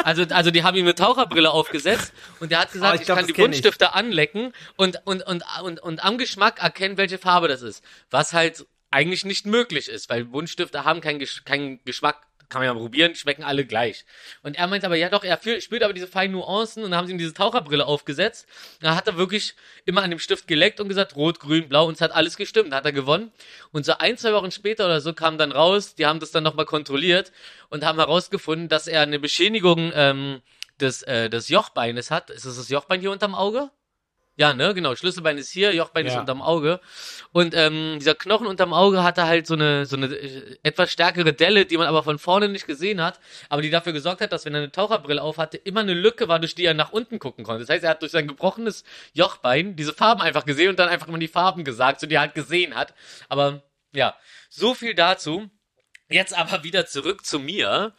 Also, 0.04 0.24
also 0.30 0.50
die 0.50 0.64
haben 0.64 0.78
ihm 0.78 0.86
eine 0.86 0.96
Taucherbrille 0.96 1.52
aufgesetzt 1.52 2.14
und 2.40 2.52
der 2.52 2.60
hat 2.62 2.72
gesagt, 2.72 2.92
Ah, 2.92 2.96
ich 2.96 3.02
ich, 3.02 3.06
glaub, 3.06 3.18
kann 3.18 3.28
die 3.28 3.34
kenn 3.34 3.52
ich. 3.52 3.62
Buntstifte 3.62 3.94
anlecken 3.94 4.54
und, 4.78 5.02
und, 5.06 5.24
und, 5.28 5.44
und, 5.62 5.80
und 5.82 6.04
am 6.04 6.18
Geschmack 6.18 6.62
erkennen, 6.64 6.98
welche 6.98 7.18
Farbe 7.18 7.48
das 7.50 7.62
ist. 7.62 7.84
Was 8.10 8.32
halt 8.34 8.66
eigentlich 8.92 9.26
nicht 9.26 9.46
möglich 9.46 9.90
ist, 9.90 10.10
weil 10.10 10.26
Buntstifte 10.26 10.86
haben 10.86 11.02
keinen 11.02 11.20
Gesch 11.20 11.44
keinen 11.44 11.84
Geschmack. 11.84 12.22
Kann 12.52 12.60
man 12.60 12.68
ja 12.68 12.74
mal 12.74 12.82
probieren, 12.82 13.16
schmecken 13.16 13.44
alle 13.44 13.66
gleich. 13.66 14.04
Und 14.44 14.58
er 14.58 14.68
meint 14.68 14.84
aber, 14.84 14.98
ja 14.98 15.08
doch, 15.08 15.24
er 15.24 15.40
spürt 15.62 15.84
aber 15.84 15.94
diese 15.94 16.06
feinen 16.06 16.34
Nuancen 16.34 16.84
und 16.84 16.92
dann 16.92 16.98
haben 16.98 17.08
sie 17.08 17.14
ihm 17.14 17.18
diese 17.18 17.34
Taucherbrille 17.34 17.86
aufgesetzt. 17.86 18.46
Da 18.82 18.94
hat 18.94 19.08
er 19.08 19.16
wirklich 19.16 19.56
immer 19.86 20.04
an 20.04 20.10
dem 20.10 20.20
Stift 20.20 20.50
geleckt 20.50 20.82
und 20.82 20.90
gesagt, 20.90 21.16
rot, 21.16 21.40
grün, 21.40 21.70
blau 21.70 21.88
und 21.88 21.94
es 21.94 22.02
hat 22.02 22.12
alles 22.12 22.36
gestimmt. 22.36 22.74
Da 22.74 22.76
hat 22.76 22.86
er 22.86 22.92
gewonnen. 22.92 23.32
Und 23.72 23.86
so 23.86 23.94
ein, 23.94 24.18
zwei 24.18 24.34
Wochen 24.34 24.52
später 24.52 24.84
oder 24.84 25.00
so 25.00 25.14
kam 25.14 25.38
dann 25.38 25.54
raus, 25.54 25.96
die 25.96 26.06
haben 26.06 26.20
das 26.20 26.32
dann 26.32 26.44
nochmal 26.44 26.66
kontrolliert 26.66 27.32
und 27.70 27.86
haben 27.86 28.00
herausgefunden, 28.00 28.68
dass 28.68 28.88
er 28.88 29.00
eine 29.00 29.18
Beschädigung 29.18 29.94
ähm, 29.96 30.42
des, 30.82 31.04
äh, 31.04 31.30
des 31.30 31.48
Jochbeines 31.48 32.12
hat. 32.12 32.32
Ist 32.32 32.46
das 32.46 32.58
das 32.58 32.68
Jochbein 32.68 33.00
hier 33.00 33.12
unterm 33.12 33.34
Auge? 33.34 33.72
Ja, 34.38 34.54
ne, 34.54 34.74
genau. 34.74 34.96
Schlüsselbein 34.96 35.38
ist 35.38 35.52
hier, 35.52 35.76
Jochbein 35.76 36.06
ist 36.06 36.14
Ja. 36.14 36.22
unterm 36.22 36.42
Auge. 36.42 36.80
Und 37.32 37.54
ähm, 37.54 37.98
dieser 38.00 38.16
Knochen 38.16 38.48
unterm 38.48 38.74
Auge 38.74 39.04
hatte 39.04 39.28
halt 39.28 39.46
so 39.46 39.56
eine, 39.56 39.86
so 39.86 39.98
eine 39.98 40.08
äh, 40.08 40.58
etwas 40.64 40.92
stärkere 40.92 41.34
Delle, 41.34 41.66
die 41.66 41.78
man 41.78 41.86
aber 41.86 42.02
von 42.02 42.18
vorne 42.18 42.48
nicht 42.48 42.66
gesehen 42.66 43.02
hat, 43.02 43.20
aber 43.50 43.62
die 43.62 43.70
dafür 43.70 43.94
gesorgt 43.94 44.22
hat, 44.22 44.32
dass 44.32 44.46
wenn 44.46 44.54
er 44.56 44.62
eine 44.62 44.72
Taucherbrille 44.72 45.22
auf 45.22 45.38
hatte, 45.38 45.58
immer 45.58 45.82
eine 45.82 45.94
Lücke 45.94 46.28
war, 46.28 46.40
durch 46.40 46.56
die 46.56 46.66
er 46.66 46.74
nach 46.74 46.92
unten 46.92 47.20
gucken 47.20 47.44
konnte. 47.44 47.62
Das 47.62 47.70
heißt, 47.70 47.84
er 47.84 47.92
hat 47.92 48.02
durch 48.02 48.14
sein 48.14 48.28
gebrochenes 48.28 48.84
Jochbein 49.14 49.76
diese 49.76 49.94
Farben 49.94 50.22
einfach 50.22 50.46
gesehen 50.46 50.70
und 50.70 50.80
dann 50.80 50.90
einfach 50.90 51.08
immer 51.08 51.20
die 51.20 51.28
Farben 51.28 51.64
gesagt, 51.64 52.00
so 52.00 52.08
die 52.08 52.16
er 52.16 52.22
halt 52.22 52.34
gesehen 52.34 52.76
hat. 52.76 52.94
Aber 53.28 53.62
ja, 53.94 54.16
so 54.50 54.74
viel 54.74 54.96
dazu. 54.96 55.50
Jetzt 56.10 56.38
aber 56.38 56.64
wieder 56.64 56.86
zurück 56.86 57.26
zu 57.26 57.40
mir. 57.40 57.94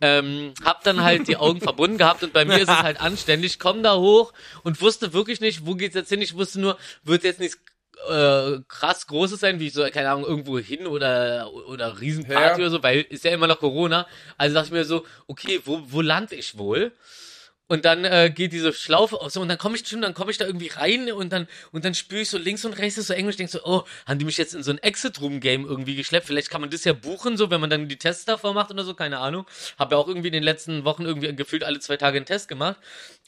Ähm, 0.00 0.54
hab 0.64 0.82
dann 0.84 1.02
halt 1.02 1.28
die 1.28 1.36
Augen 1.36 1.60
verbunden 1.60 1.98
gehabt 1.98 2.22
und 2.22 2.32
bei 2.32 2.44
mir 2.46 2.56
ist 2.56 2.70
es 2.70 2.82
halt 2.82 3.00
anständig, 3.00 3.58
komm 3.58 3.82
da 3.82 3.96
hoch 3.96 4.32
und 4.62 4.80
wusste 4.80 5.12
wirklich 5.12 5.40
nicht, 5.40 5.66
wo 5.66 5.74
geht's 5.74 5.94
jetzt 5.94 6.08
hin. 6.08 6.22
Ich 6.22 6.34
wusste 6.34 6.60
nur, 6.60 6.78
wird 7.04 7.22
jetzt 7.22 7.38
nichts 7.40 7.58
äh, 8.08 8.58
krass 8.66 9.06
Großes 9.06 9.40
sein, 9.40 9.60
wie 9.60 9.68
so, 9.68 9.84
keine 9.90 10.10
Ahnung, 10.10 10.24
irgendwo 10.24 10.58
hin 10.58 10.86
oder, 10.86 11.50
oder 11.68 12.00
Riesenparty 12.00 12.40
Ja. 12.42 12.54
oder 12.56 12.70
so, 12.70 12.82
weil 12.82 13.02
ist 13.02 13.24
ja 13.24 13.32
immer 13.32 13.46
noch 13.46 13.58
Corona. 13.60 14.06
Also 14.38 14.54
dachte 14.54 14.68
ich 14.68 14.72
mir 14.72 14.84
so, 14.84 15.04
okay, 15.26 15.60
wo, 15.64 15.82
wo 15.84 16.00
lande 16.00 16.34
ich 16.34 16.56
wohl? 16.56 16.92
Und 17.70 17.84
dann 17.84 18.04
äh, 18.04 18.32
geht 18.34 18.52
diese 18.52 18.72
Schlaufe 18.72 19.20
aus 19.20 19.36
und 19.36 19.46
dann 19.46 19.56
komme 19.56 19.76
ich 19.76 19.86
schon, 19.86 20.02
dann 20.02 20.12
komme 20.12 20.32
ich 20.32 20.38
da 20.38 20.44
irgendwie 20.44 20.66
rein 20.66 21.12
und 21.12 21.32
dann 21.32 21.46
und 21.70 21.84
dann 21.84 21.94
spüre 21.94 22.22
ich 22.22 22.28
so 22.28 22.36
links 22.36 22.64
und 22.64 22.72
rechts 22.72 22.98
ist 22.98 23.06
so 23.06 23.14
Englisch, 23.14 23.36
denke 23.36 23.52
so, 23.52 23.60
oh, 23.62 23.84
haben 24.06 24.18
die 24.18 24.24
mich 24.24 24.38
jetzt 24.38 24.56
in 24.56 24.64
so 24.64 24.72
ein 24.72 24.78
Exit 24.78 25.20
Room 25.20 25.38
Game 25.38 25.64
irgendwie 25.64 25.94
geschleppt? 25.94 26.26
Vielleicht 26.26 26.50
kann 26.50 26.60
man 26.60 26.70
das 26.70 26.82
ja 26.82 26.94
buchen, 26.94 27.36
so 27.36 27.48
wenn 27.48 27.60
man 27.60 27.70
dann 27.70 27.86
die 27.86 27.96
Tests 27.96 28.24
davor 28.24 28.54
macht 28.54 28.72
oder 28.72 28.82
so, 28.82 28.94
keine 28.94 29.18
Ahnung. 29.18 29.46
Habe 29.78 29.94
ja 29.94 30.00
auch 30.00 30.08
irgendwie 30.08 30.26
in 30.26 30.32
den 30.32 30.42
letzten 30.42 30.84
Wochen 30.84 31.04
irgendwie 31.04 31.32
gefühlt 31.36 31.62
alle 31.62 31.78
zwei 31.78 31.96
Tage 31.96 32.16
einen 32.16 32.26
Test 32.26 32.48
gemacht 32.48 32.76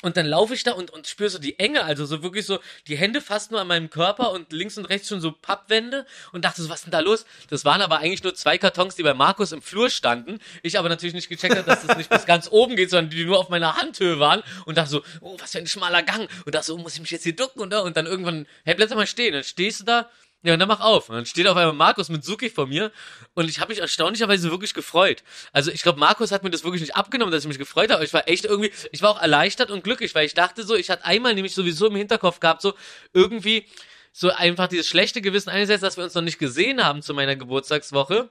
und 0.03 0.17
dann 0.17 0.27
laufe 0.27 0.55
ich 0.55 0.65
da 0.65 0.73
und 0.73 0.91
und 0.91 1.07
spüre 1.07 1.31
so 1.31 1.39
die 1.39 1.61
Enge, 1.61 1.85
also 1.85 2.05
so 2.05 2.25
wirklich 2.25 2.45
so 2.45 2.59
die 2.89 2.97
Hände 2.97 3.21
fast 3.21 3.53
nur 3.53 3.61
an 3.61 3.69
meinem 3.69 3.91
Körper 3.91 4.33
und 4.33 4.53
links 4.53 4.77
und 4.77 4.87
rechts 4.87 5.07
schon 5.07 5.21
so 5.21 5.31
Pappwände 5.31 6.05
und 6.33 6.45
dachte 6.45 6.63
so, 6.63 6.69
was 6.69 6.81
ist 6.81 6.87
denn 6.87 6.91
da 6.91 6.99
los? 6.99 7.27
Das 7.49 7.65
waren 7.65 7.81
aber 7.81 7.99
eigentlich 7.99 8.25
nur 8.25 8.35
zwei 8.35 8.59
Kartons, 8.59 8.97
die 8.97 9.05
bei 9.05 9.15
Markus 9.15 9.53
im 9.53 9.63
Flur 9.63 9.89
standen. 9.89 10.41
Ich 10.65 10.81
aber 10.81 10.89
natürlich 10.89 11.15
nicht 11.15 11.29
gecheckt 11.29 11.55
habe, 11.55 11.65
dass 11.65 11.87
das 11.87 11.97
nicht 11.97 12.11
bis 12.11 12.27
ganz 12.27 12.49
oben 12.51 12.75
geht, 12.75 12.91
sondern 12.91 13.11
die 13.11 13.25
nur 13.25 13.39
auf 13.39 13.49
meiner 13.49 13.77
Handhöhe 13.77 14.19
waren 14.19 14.32
und 14.67 14.79
dachte 14.79 14.91
so, 14.91 15.03
oh, 15.21 15.37
was 15.39 15.53
für 15.53 15.59
ein 15.59 15.67
schmaler 15.67 16.03
Gang. 16.03 16.29
Und 16.47 16.55
dachte 16.55 16.67
so, 16.67 16.79
muss 16.79 16.95
ich 16.95 17.01
mich 17.01 17.11
jetzt 17.11 17.25
hier 17.25 17.37
ducken 17.37 17.61
und, 17.61 17.75
und 17.75 17.97
dann 17.97 18.07
irgendwann, 18.07 18.47
hey, 18.65 18.75
bleib 18.75 18.89
doch 18.89 18.97
mal 18.97 19.07
stehen. 19.07 19.35
Dann 19.35 19.45
stehst 19.45 19.81
du 19.81 19.85
da, 19.85 20.09
ja, 20.45 20.55
und 20.55 20.59
dann 20.59 20.69
mach 20.69 20.81
auf. 20.81 21.09
Und 21.09 21.15
dann 21.17 21.27
steht 21.27 21.47
auf 21.47 21.57
einmal 21.57 21.75
Markus 21.75 22.09
mit 22.09 22.25
Suki 22.25 22.51
vor 22.51 22.67
mir 22.67 22.91
und 23.35 23.49
ich 23.49 23.61
habe 23.61 23.71
mich 23.71 23.79
erstaunlicherweise 23.79 24.51
wirklich 24.51 24.75
gefreut. 24.75 25.23
Also 25.53 25.71
ich 25.71 25.83
glaube, 25.83 26.01
Markus 26.01 26.33
hat 26.33 26.43
mir 26.43 26.51
das 26.51 26.65
wirklich 26.65 26.81
nicht 26.81 26.97
abgenommen, 26.97 27.31
dass 27.31 27.45
ich 27.45 27.49
mich 27.49 27.59
gefreut 27.59 27.91
habe. 27.91 28.05
Ich 28.05 28.13
war 28.13 28.29
echt 28.29 28.45
irgendwie, 28.45 28.73
ich 28.91 29.03
war 29.03 29.11
auch 29.11 29.23
erleichtert 29.23 29.71
und 29.71 29.85
glücklich, 29.85 30.15
weil 30.15 30.27
ich 30.27 30.35
dachte 30.35 30.65
so, 30.65 30.75
ich 30.75 30.91
hatte 30.91 31.05
einmal 31.05 31.35
nämlich 31.35 31.55
sowieso 31.55 31.87
im 31.87 31.95
Hinterkopf 31.95 32.41
gehabt, 32.41 32.61
so 32.61 32.75
irgendwie 33.13 33.67
so 34.13 34.31
einfach 34.31 34.67
dieses 34.67 34.89
schlechte 34.89 35.23
Gewissen 35.23 35.49
einerseits, 35.49 35.81
dass 35.81 35.97
wir 35.97 36.05
uns 36.05 36.15
noch 36.15 36.23
nicht 36.23 36.39
gesehen 36.39 36.85
haben 36.85 37.03
zu 37.03 37.15
meiner 37.15 37.37
Geburtstagswoche, 37.37 38.29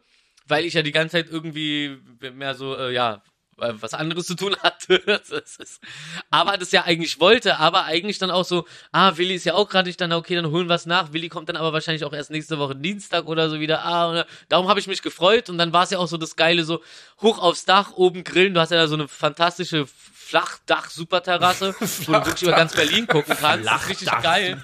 weil 0.48 0.65
ich 0.65 0.74
ja 0.74 0.81
die 0.81 0.91
ganze 0.91 1.13
Zeit 1.13 1.29
irgendwie 1.29 1.98
mehr 2.34 2.55
so, 2.55 2.75
äh, 2.75 2.93
ja, 2.93 3.24
äh, 3.62 3.74
was 3.80 3.94
anderes 3.94 4.27
zu 4.27 4.36
tun 4.36 4.56
hatte. 4.62 4.96
Ist, 5.32 5.80
aber 6.30 6.58
das 6.58 6.72
ja 6.72 6.84
eigentlich 6.84 7.20
wollte, 7.20 7.58
aber 7.58 7.86
eigentlich 7.86 8.18
dann 8.18 8.32
auch 8.32 8.46
so, 8.46 8.65
ah, 8.91 9.18
Willi 9.18 9.36
ist 9.36 9.46
ja 9.46 9.53
auch 9.53 9.70
gerade 9.70 9.88
nicht 9.88 10.01
dann, 10.01 10.12
okay, 10.13 10.36
dann 10.36 10.51
holen 10.51 10.68
wir 10.68 10.75
es 10.75 10.86
nach. 10.86 11.13
Willi 11.13 11.30
kommt 11.30 11.50
dann 11.50 11.58
aber 11.58 11.74
wahrscheinlich 11.74 12.03
auch 12.03 12.13
erst 12.13 12.32
nächste 12.32 12.60
Woche 12.60 12.75
Dienstag 12.75 13.27
oder 13.27 13.50
so 13.50 13.60
wieder. 13.60 13.86
Ah, 13.86 14.10
und 14.10 14.25
darum 14.50 14.68
habe 14.68 14.80
ich 14.80 14.88
mich 14.88 15.01
gefreut 15.01 15.50
und 15.50 15.58
dann 15.58 15.74
war 15.74 15.84
es 15.84 15.91
ja 15.91 16.00
auch 16.00 16.08
so 16.08 16.18
das 16.18 16.36
Geile, 16.36 16.63
so 16.63 16.82
hoch 17.22 17.39
aufs 17.39 17.65
Dach, 17.65 17.91
oben 17.94 18.24
grillen. 18.24 18.53
Du 18.53 18.60
hast 18.60 18.72
ja 18.72 18.77
da 18.77 18.88
so 18.88 18.96
eine 18.96 19.08
fantastische 19.08 19.88
Flachdach-Superterrasse, 19.88 21.75
wo 21.80 22.13
du 22.13 22.25
wirklich 22.25 22.44
über 22.44 22.53
ganz 22.53 22.74
Berlin 22.74 23.08
gucken 23.08 23.36
kannst. 23.39 23.70
Ist 23.70 23.89
richtig 23.89 24.12
geil. 24.22 24.63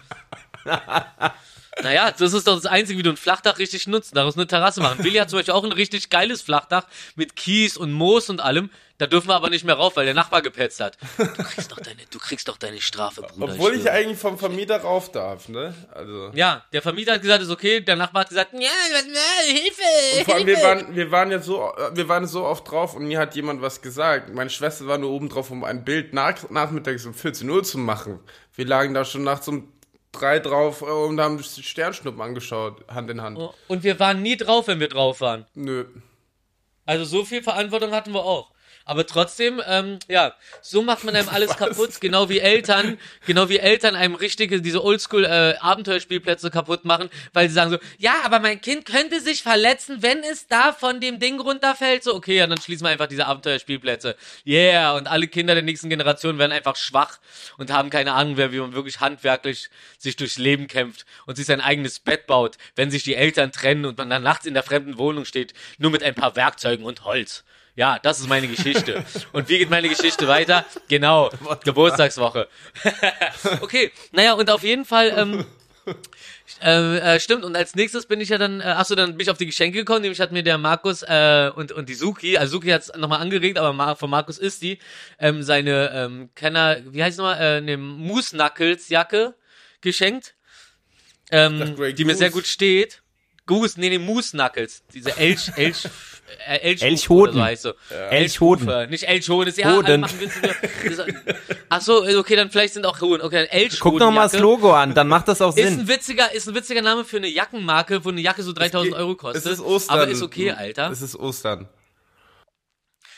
Naja, 1.84 2.12
das 2.12 2.34
ist 2.34 2.48
doch 2.48 2.56
das 2.56 2.66
Einzige, 2.66 3.00
wie 3.00 3.04
du 3.04 3.10
ein 3.10 3.18
Flachdach 3.18 3.60
richtig 3.60 3.88
nutzt, 3.88 4.16
daraus 4.16 4.36
eine 4.36 4.48
Terrasse 4.48 4.82
machen. 4.82 5.04
Willi 5.04 5.18
hat 5.18 5.30
zum 5.30 5.40
Beispiel 5.40 5.54
auch 5.54 5.64
ein 5.64 5.72
richtig 5.72 6.10
geiles 6.10 6.42
Flachdach 6.42 6.86
mit 7.16 7.36
Kies 7.36 7.78
und 7.78 7.92
Moos 7.92 8.30
und 8.30 8.40
allem. 8.40 8.70
Da 9.00 9.06
dürfen 9.06 9.28
wir 9.28 9.36
aber 9.36 9.52
nicht 9.52 9.64
mehr 9.64 9.76
rauf, 9.76 9.96
weil 9.96 10.06
der 10.06 10.16
Nachbar 10.16 10.42
gepetzt 10.42 10.80
hat. 10.80 10.98
Du 11.18 11.44
kriegst 11.44 11.72
doch 11.72 11.80
deine, 11.80 12.02
du 12.10 12.18
kriegst 12.18 12.48
doch 12.48 12.58
deine 12.58 12.82
Strafe, 12.82 13.22
Bruder. 13.22 13.54
Obwohl 13.54 13.76
ich 13.76 13.82
schwöre. 13.84 13.94
eigentlich 13.94 14.18
vom 14.18 14.40
Vermieter 14.40 14.82
rauf 14.82 15.12
darf, 15.12 15.50
ne? 15.50 15.76
Also. 15.94 16.32
Ja, 16.34 16.66
der 16.74 16.82
Vermieter 16.82 17.14
hat 17.14 17.22
gesagt, 17.22 17.44
ist 17.44 17.52
okay. 17.52 17.80
Der 17.82 17.96
Nachbar 17.96 18.22
hat 18.22 18.30
gesagt, 18.30 18.54
ja, 18.54 18.70
Hilfe, 19.46 20.26
Vor 20.26 20.36
allem, 20.36 20.48
wir 20.48 20.64
waren, 20.64 20.96
wir 20.96 21.12
waren 21.12 21.30
ja 21.30 21.40
so, 21.40 21.72
wir 21.94 22.10
waren 22.10 22.26
so 22.26 22.44
oft 22.44 22.72
drauf 22.72 22.96
und 22.96 23.06
mir 23.06 23.20
hat 23.20 23.36
jemand 23.36 23.62
was 23.62 23.84
gesagt. 23.84 24.34
Meine 24.34 24.50
Schwester 24.50 24.88
war 24.88 24.98
nur 24.98 25.12
oben 25.12 25.30
drauf, 25.30 25.52
um 25.52 25.64
ein 25.64 25.84
Bild 25.86 26.14
nach, 26.14 26.50
nachmittags 26.50 27.06
um 27.06 27.14
14 27.14 27.48
Uhr 27.48 27.64
zu 27.64 27.78
machen. 27.78 28.20
Wir 28.56 28.66
lagen 28.66 28.96
da 28.96 29.06
schon 29.06 29.24
nachts 29.24 29.48
um 29.48 29.72
drei 30.12 30.40
drauf 30.40 30.82
äh, 30.82 30.86
und 30.86 31.20
haben 31.20 31.42
Sternschnuppen 31.42 32.22
angeschaut, 32.22 32.86
Hand 32.88 33.10
in 33.10 33.22
Hand. 33.22 33.40
Und 33.68 33.84
wir 33.84 34.00
waren 34.00 34.22
nie 34.22 34.38
drauf, 34.38 34.68
wenn 34.68 34.80
wir 34.80 34.90
drauf 34.90 35.22
waren. 35.22 35.46
Nö. 35.54 35.86
Also 36.86 37.04
so 37.06 37.26
viel 37.26 37.44
Verantwortung 37.44 37.92
hatten 37.92 38.14
wir 38.14 38.24
auch. 38.24 38.52
Aber 38.88 39.06
trotzdem, 39.06 39.62
ähm, 39.67 40.00
ja, 40.08 40.34
so 40.62 40.82
macht 40.82 41.03
man 41.03 41.13
einem 41.13 41.27
alles 41.27 41.58
kaputt, 41.58 42.00
genau 42.00 42.29
wie 42.29 42.39
Eltern, 42.39 42.98
genau 43.25 43.50
wie 43.50 43.60
Eltern 43.60 43.96
einem 43.96 44.15
richtige, 44.15 44.62
diese 44.62 44.82
Oldschool 44.82 45.25
äh, 45.25 45.56
Abenteuerspielplätze 45.60 46.50
kaputt 46.51 46.86
machen, 46.86 47.10
weil 47.34 47.50
sie 47.50 47.53
sagen 47.53 47.70
so, 47.70 47.79
ja, 47.98 48.13
aber 48.24 48.39
mein 48.39 48.62
Kind 48.62 48.86
könnte 48.86 49.20
sich 49.20 49.44
verletzen, 49.44 49.98
wenn 50.03 50.24
es 50.24 50.48
da 50.48 50.72
von 50.72 51.01
dem 51.01 51.20
Ding 51.20 51.38
runterfällt. 51.41 52.01
So, 52.01 52.15
okay, 52.15 52.38
ja, 52.38 52.48
dann 52.48 52.62
schließen 52.62 52.86
wir 52.86 52.91
einfach 52.91 53.08
diese 53.08 53.25
Abenteuerspielplätze. 53.25 54.15
Yeah, 54.46 54.96
und 54.96 55.08
alle 55.08 55.27
Kinder 55.27 55.53
der 55.53 55.63
nächsten 55.63 55.89
Generation 55.89 56.38
werden 56.38 56.53
einfach 56.53 56.77
schwach 56.77 57.20
und 57.58 57.74
haben 57.74 57.89
keine 57.89 58.13
Ahnung 58.13 58.36
mehr, 58.36 58.53
wie 58.53 58.60
man 58.62 58.74
wirklich 58.74 59.01
handwerklich 59.01 59.70
sich 59.98 60.15
durchs 60.15 60.38
Leben 60.38 60.67
kämpft 60.67 61.06
und 61.25 61.36
sich 61.36 61.46
sein 61.46 61.60
eigenes 61.60 62.00
Bett 62.00 62.25
baut, 62.25 62.58
wenn 62.77 62.89
sich 62.89 63.03
die 63.03 63.15
Eltern 63.15 63.51
trennen 63.51 63.84
und 63.84 63.98
man 63.98 64.10
dann 64.10 64.24
nachts 64.24 64.46
in 64.46 64.53
der 64.53 64.63
fremden 64.63 64.98
Wohnung 64.98 65.25
steht, 65.25 65.53
nur 65.77 65.91
mit 65.91 66.03
ein 66.03 66.15
paar 66.15 66.38
Werkzeugen 66.38 66.86
und 66.86 67.03
Holz. 67.03 67.44
Ja, 67.78 68.00
das 68.00 68.20
ist 68.20 68.28
meine 68.28 68.48
Geschichte. 68.48 69.06
Und 69.34 69.50
wie 69.50 69.60
geht 69.60 69.70
meine 69.70 69.88
Geschichte 69.88 70.28
weiter? 70.28 70.66
Genau, 70.88 71.30
Geburtstagswoche. 71.64 72.48
okay, 73.62 73.92
naja, 74.12 74.34
und 74.34 74.50
auf 74.50 74.64
jeden 74.64 74.84
Fall, 74.84 75.14
ähm, 75.16 75.46
äh, 76.64 76.98
äh, 76.98 77.20
stimmt, 77.20 77.44
und 77.44 77.56
als 77.56 77.76
nächstes 77.76 78.08
bin 78.08 78.20
ich 78.20 78.30
ja 78.30 78.40
dann, 78.40 78.62
äh, 78.62 78.64
achso, 78.64 78.96
dann 78.96 79.12
bin 79.12 79.20
ich 79.20 79.30
auf 79.30 79.38
die 79.38 79.46
Geschenke 79.46 79.78
gekommen, 79.78 80.02
nämlich 80.02 80.20
hat 80.20 80.32
mir 80.32 80.42
der 80.42 80.58
Markus 80.58 81.04
äh, 81.04 81.52
und, 81.56 81.72
und 81.72 81.88
die 81.88 81.94
Suki, 81.94 82.36
also 82.36 82.54
Suki 82.54 82.70
hat 82.70 82.82
es 82.82 82.92
nochmal 82.96 83.22
angeregt, 83.22 83.60
aber 83.60 83.74
Mar 83.74 83.96
von 83.96 84.10
Markus 84.10 84.40
ist 84.40 84.64
die, 84.64 84.80
ähm, 85.20 85.44
seine 85.44 85.92
ähm, 85.94 86.30
Kenner, 86.34 86.78
wie 86.84 87.04
heißt 87.04 87.14
es 87.14 87.18
nochmal, 87.20 87.40
äh, 87.40 87.58
eine 87.58 87.78
Moose 87.78 88.32
Knuckles 88.32 88.90
Jacke 88.90 89.36
geschenkt, 89.82 90.34
ähm, 91.30 91.76
die 91.96 92.06
mir 92.06 92.16
sehr 92.16 92.32
gut 92.32 92.48
steht. 92.48 93.04
Goose, 93.46 93.80
nee, 93.80 93.90
nee, 93.90 94.00
Moose 94.00 94.32
Knuckles, 94.32 94.84
diese 94.94 95.16
Elch, 95.16 95.52
Elch, 95.56 95.88
äh, 96.48 96.58
Elch 96.60 96.82
Elchhoden. 96.82 97.36
so 97.36 97.44
heißt 97.44 97.62
so. 97.64 97.74
Elchhoden. 98.10 98.68
Elchhufe, 98.70 98.88
Nicht 98.90 99.04
Elchhoden, 99.08 99.50
ist 99.50 99.58
ja, 99.58 99.76
Hoden. 99.76 100.02
das- 100.04 100.14
Ach 101.70 101.82
so, 101.82 102.04
okay, 102.18 102.36
dann 102.36 102.50
vielleicht 102.52 102.74
sind 102.74 102.86
auch 102.86 103.00
Hoden. 103.02 103.22
Okay, 103.24 103.38
dann 103.38 103.46
Elchhoden. 103.48 103.80
Guck 103.80 104.00
doch 104.00 104.12
mal 104.12 104.24
das 104.30 104.40
Logo 104.40 104.74
an, 104.74 104.94
dann 104.94 105.08
macht 105.08 105.28
das 105.28 105.42
auch 105.42 105.56
Ist 105.56 105.64
Sinn. 105.64 105.80
ein 105.82 105.88
witziger, 105.88 106.32
ist 106.34 106.48
ein 106.48 106.56
witziger 106.56 106.82
Name 106.82 107.04
für 107.06 107.18
eine 107.18 107.28
Jackenmarke, 107.28 108.04
wo 108.06 108.10
eine 108.10 108.22
Jacke 108.22 108.44
so 108.44 108.54
3000 108.54 108.94
Euro 108.96 109.16
kostet. 109.16 109.46
Es 109.46 109.52
ist 109.54 109.60
Ostern. 109.66 110.00
Aber 110.00 110.08
ist 110.10 110.22
okay, 110.22 110.52
Alter. 110.52 110.90
Es 110.92 111.02
ist 111.02 111.16
Ostern. 111.16 111.68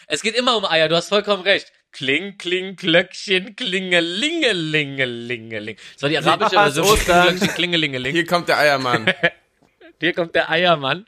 Es 0.07 0.21
geht 0.21 0.35
immer 0.35 0.55
um 0.57 0.65
Eier, 0.65 0.87
du 0.89 0.95
hast 0.95 1.09
vollkommen 1.09 1.43
recht. 1.43 1.71
Kling, 1.91 2.37
kling, 2.37 2.75
Glöckchen, 2.75 3.55
klingelingelingelingeling. 3.55 5.75
Das 5.93 6.01
war 6.03 6.09
die 6.09 6.17
arabische 6.19 6.53
Ja, 6.55 6.63
Version 6.63 6.85
Ostern. 6.87 7.27
Glöckchen, 7.29 7.47
klingelingeling. 7.55 8.11
Hier 8.13 8.25
kommt 8.27 8.47
der 8.49 8.57
Eiermann. 8.59 9.11
Hier 9.99 10.13
kommt 10.13 10.33
der 10.33 10.49
Eiermann. 10.49 11.05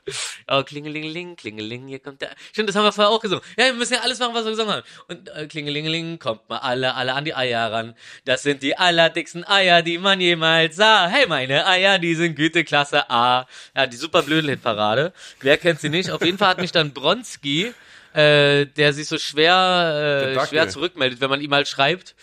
Oh, 0.48 0.62
klingelingeling, 0.62 1.36
klingeling, 1.36 1.88
hier 1.88 1.98
kommt 1.98 2.20
der. 2.20 2.30
Stimmt, 2.52 2.68
das 2.68 2.76
haben 2.76 2.84
wir 2.84 2.92
vorher 2.92 3.10
auch 3.10 3.20
gesungen. 3.20 3.42
Ja, 3.56 3.66
wir 3.66 3.74
müssen 3.74 3.94
ja 3.94 4.00
alles 4.00 4.18
machen, 4.18 4.34
was 4.34 4.44
wir 4.44 4.50
gesungen 4.50 4.74
haben. 4.74 4.82
Und 5.08 5.28
äh, 5.30 5.46
klingelingeling, 5.46 6.18
kommt 6.18 6.48
mal 6.48 6.58
alle, 6.58 6.94
alle 6.94 7.14
an 7.14 7.24
die 7.24 7.34
Eier 7.34 7.72
ran. 7.72 7.94
Das 8.24 8.42
sind 8.42 8.62
die 8.62 8.76
allerdicksten 8.76 9.46
Eier, 9.46 9.82
die 9.82 9.98
man 9.98 10.20
jemals 10.20 10.76
sah. 10.76 11.08
Hey, 11.08 11.26
meine 11.26 11.66
Eier, 11.66 11.98
die 11.98 12.14
sind 12.14 12.36
Güteklasse 12.36 13.08
A. 13.08 13.46
Ja, 13.74 13.86
die 13.86 13.96
super 13.96 14.22
Blödelhit-Parade. 14.22 15.12
Wer 15.40 15.56
kennt 15.56 15.80
sie 15.80 15.88
nicht? 15.88 16.10
Auf 16.10 16.24
jeden 16.24 16.36
Fall 16.36 16.48
hat 16.48 16.60
mich 16.60 16.72
dann 16.72 16.92
Bronski, 16.92 17.72
äh, 18.12 18.66
der 18.66 18.92
sich 18.92 19.08
so 19.08 19.16
schwer, 19.18 20.34
äh, 20.36 20.46
schwer 20.46 20.68
zurückmeldet, 20.68 21.20
wenn 21.20 21.30
man 21.30 21.40
ihm 21.40 21.50
mal 21.50 21.64
schreibt. 21.64 22.14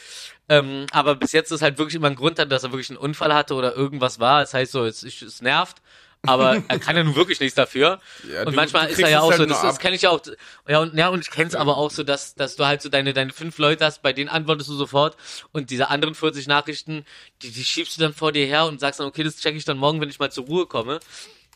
Ähm, 0.50 0.88
aber 0.92 1.16
bis 1.16 1.32
jetzt 1.32 1.52
ist 1.52 1.62
halt 1.62 1.78
wirklich 1.78 1.96
immer 1.96 2.08
ein 2.08 2.16
Grund 2.16 2.40
dass 2.40 2.64
er 2.64 2.72
wirklich 2.72 2.90
einen 2.90 2.98
Unfall 2.98 3.34
hatte 3.34 3.54
oder 3.54 3.76
irgendwas 3.76 4.20
war. 4.20 4.42
Das 4.42 4.54
heißt 4.54 4.72
so, 4.72 4.86
es, 4.86 5.04
es 5.04 5.42
nervt. 5.42 5.78
Aber 6.26 6.62
er 6.68 6.80
kann 6.80 6.96
ja 6.96 7.04
nun 7.04 7.16
wirklich 7.16 7.40
nichts 7.40 7.56
dafür. 7.56 8.00
Ja, 8.30 8.42
und 8.42 8.48
du- 8.52 8.56
manchmal 8.56 8.88
du 8.88 8.94
ist 8.94 9.00
er 9.00 9.10
ja 9.10 9.22
auch 9.22 9.30
halt 9.32 9.40
so, 9.40 9.46
das, 9.46 9.62
das 9.62 9.80
kenne 9.80 9.96
ich 9.96 10.02
ja 10.04 10.10
auch. 10.10 10.22
Ja, 10.68 10.80
und, 10.80 10.94
ja, 10.98 11.08
und 11.10 11.22
ich 11.22 11.32
kenne 11.32 11.48
es 11.48 11.56
aber 11.56 11.78
auch 11.78 11.92
so, 11.92 12.04
dass, 12.04 12.36
dass 12.36 12.56
du 12.56 12.66
halt 12.66 12.82
so 12.82 12.90
deine, 12.90 13.14
deine 13.14 13.32
fünf 13.32 13.58
Leute 13.58 13.86
hast, 13.86 14.02
bei 14.02 14.14
denen 14.14 14.30
antwortest 14.30 14.70
du 14.70 14.74
sofort 14.74 15.16
und 15.54 15.70
diese 15.70 15.90
anderen 15.90 16.16
40 16.16 16.48
Nachrichten, 16.48 17.06
die, 17.42 17.52
die 17.52 17.64
schiebst 17.64 17.98
du 17.98 18.02
dann 18.02 18.14
vor 18.14 18.32
dir 18.32 18.46
her 18.46 18.66
und 18.66 18.80
sagst 18.80 19.00
dann, 19.00 19.08
okay, 19.08 19.24
das 19.24 19.38
checke 19.38 19.58
ich 19.58 19.66
dann 19.66 19.78
morgen, 19.78 20.02
wenn 20.02 20.10
ich 20.10 20.20
mal 20.20 20.32
zur 20.32 20.46
Ruhe 20.46 20.66
komme. 20.66 21.00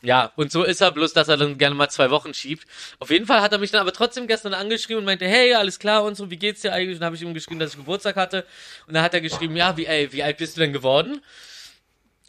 Ja, 0.05 0.34
und 0.36 0.51
so 0.51 0.63
ist 0.63 0.82
er, 0.82 0.91
bloß 0.91 1.13
dass 1.13 1.29
er 1.29 1.38
dann 1.38 1.58
gerne 1.58 1.75
mal 1.75 1.88
zwei 1.88 2.10
Wochen 2.12 2.34
schiebt. 2.34 2.67
Auf 3.00 3.10
jeden 3.10 3.25
Fall 3.25 3.41
hat 3.41 3.53
er 3.53 3.58
mich 3.58 3.72
dann 3.72 3.79
aber 3.79 3.93
trotzdem 3.93 4.27
gestern 4.27 4.53
angeschrieben 4.53 4.98
und 5.00 5.05
meinte, 5.05 5.25
hey, 5.25 5.53
alles 5.53 5.79
klar 5.79 6.03
und 6.03 6.15
so, 6.15 6.29
wie 6.29 6.36
geht's 6.36 6.60
dir 6.60 6.74
eigentlich? 6.74 6.96
Und 6.96 7.00
dann 7.01 7.05
habe 7.05 7.15
ich 7.15 7.22
ihm 7.22 7.34
geschrieben, 7.34 7.60
dass 7.62 7.72
ich 7.72 7.77
Geburtstag 7.77 8.17
hatte. 8.17 8.46
Und 8.86 8.96
dann 8.96 9.03
hat 9.03 9.13
er 9.13 9.22
geschrieben, 9.22 9.55
ja, 9.55 9.77
wie, 9.77 9.86
ey, 9.86 10.12
wie 10.12 10.22
alt 10.22 10.38
bist 10.38 10.58
du 10.58 10.62
denn 10.62 10.74
geworden? 10.74 11.22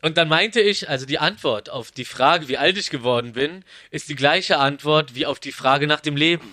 Und 0.04 0.18
dann 0.18 0.28
meinte 0.28 0.60
ich, 0.60 0.90
also 0.90 1.06
die 1.06 1.18
Antwort 1.18 1.70
auf 1.70 1.90
die 1.90 2.04
Frage, 2.04 2.46
wie 2.48 2.58
alt 2.58 2.76
ich 2.76 2.90
geworden 2.90 3.32
bin, 3.32 3.64
ist 3.90 4.10
die 4.10 4.14
gleiche 4.14 4.58
Antwort 4.58 5.14
wie 5.14 5.24
auf 5.24 5.40
die 5.40 5.50
Frage 5.50 5.86
nach 5.86 6.00
dem 6.00 6.14
Leben. 6.14 6.52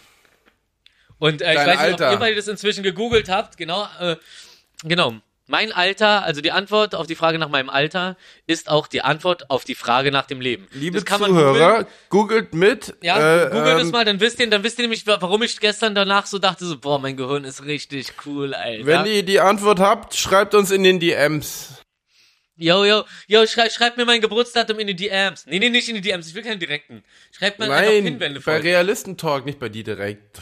Und 1.19 1.41
äh, 1.41 1.51
ich 1.51 1.57
weiß 1.57 1.67
nicht, 1.67 1.95
ob 1.95 2.01
Alter. 2.01 2.29
ihr 2.29 2.35
das 2.37 2.47
inzwischen 2.47 2.81
gegoogelt 2.81 3.27
habt. 3.27 3.57
Genau, 3.57 3.89
äh, 3.99 4.15
genau. 4.85 5.15
Mein 5.47 5.73
Alter, 5.73 6.23
also 6.23 6.39
die 6.39 6.53
Antwort 6.53 6.95
auf 6.95 7.07
die 7.07 7.15
Frage 7.15 7.39
nach 7.39 7.49
meinem 7.49 7.69
Alter, 7.69 8.15
ist 8.47 8.69
auch 8.69 8.87
die 8.87 9.01
Antwort 9.01 9.49
auf 9.49 9.65
die 9.65 9.75
Frage 9.75 10.11
nach 10.13 10.27
dem 10.27 10.39
Leben. 10.39 10.69
Liebe 10.71 11.03
Zuhörer, 11.03 11.87
googelt 12.07 12.53
mit. 12.53 12.95
Ja, 13.01 13.17
äh, 13.17 13.49
googelt 13.49 13.81
ähm, 13.81 13.85
es 13.85 13.91
mal, 13.91 14.05
dann 14.05 14.21
wisst 14.21 14.39
ihr, 14.39 14.49
dann 14.49 14.63
wisst 14.63 14.79
ihr 14.79 14.83
nämlich, 14.83 15.05
warum 15.05 15.43
ich 15.43 15.59
gestern 15.59 15.93
danach 15.93 16.25
so 16.25 16.39
dachte, 16.39 16.65
so, 16.65 16.77
boah, 16.77 16.99
mein 16.99 17.17
Gehirn 17.17 17.43
ist 17.43 17.65
richtig 17.65 18.13
cool, 18.25 18.53
Alter. 18.53 18.85
Wenn 18.85 19.05
ihr 19.07 19.23
die 19.23 19.41
Antwort 19.41 19.81
habt, 19.81 20.15
schreibt 20.15 20.55
uns 20.55 20.71
in 20.71 20.83
den 20.83 21.01
DMs. 21.01 21.80
Yo, 22.61 22.85
yo, 22.85 23.05
yo, 23.27 23.47
schrei, 23.47 23.71
schreibt 23.71 23.97
mir 23.97 24.05
mein 24.05 24.21
Geburtsdatum 24.21 24.77
in 24.77 24.85
die 24.85 24.95
DMs. 24.95 25.47
Nee, 25.47 25.57
nee, 25.57 25.69
nicht 25.69 25.89
in 25.89 25.95
die 25.95 26.01
DMs, 26.01 26.27
ich 26.27 26.35
will 26.35 26.43
keinen 26.43 26.59
direkten. 26.59 27.03
Schreibt 27.31 27.57
mir 27.57 27.65
einfach 27.65 27.81
Nein, 27.81 28.03
Pinwände 28.03 28.39
bei. 28.39 28.57
Realistentalk, 28.59 29.45
nicht 29.45 29.57
bei 29.57 29.67
dir 29.67 29.83
direkt. 29.83 30.39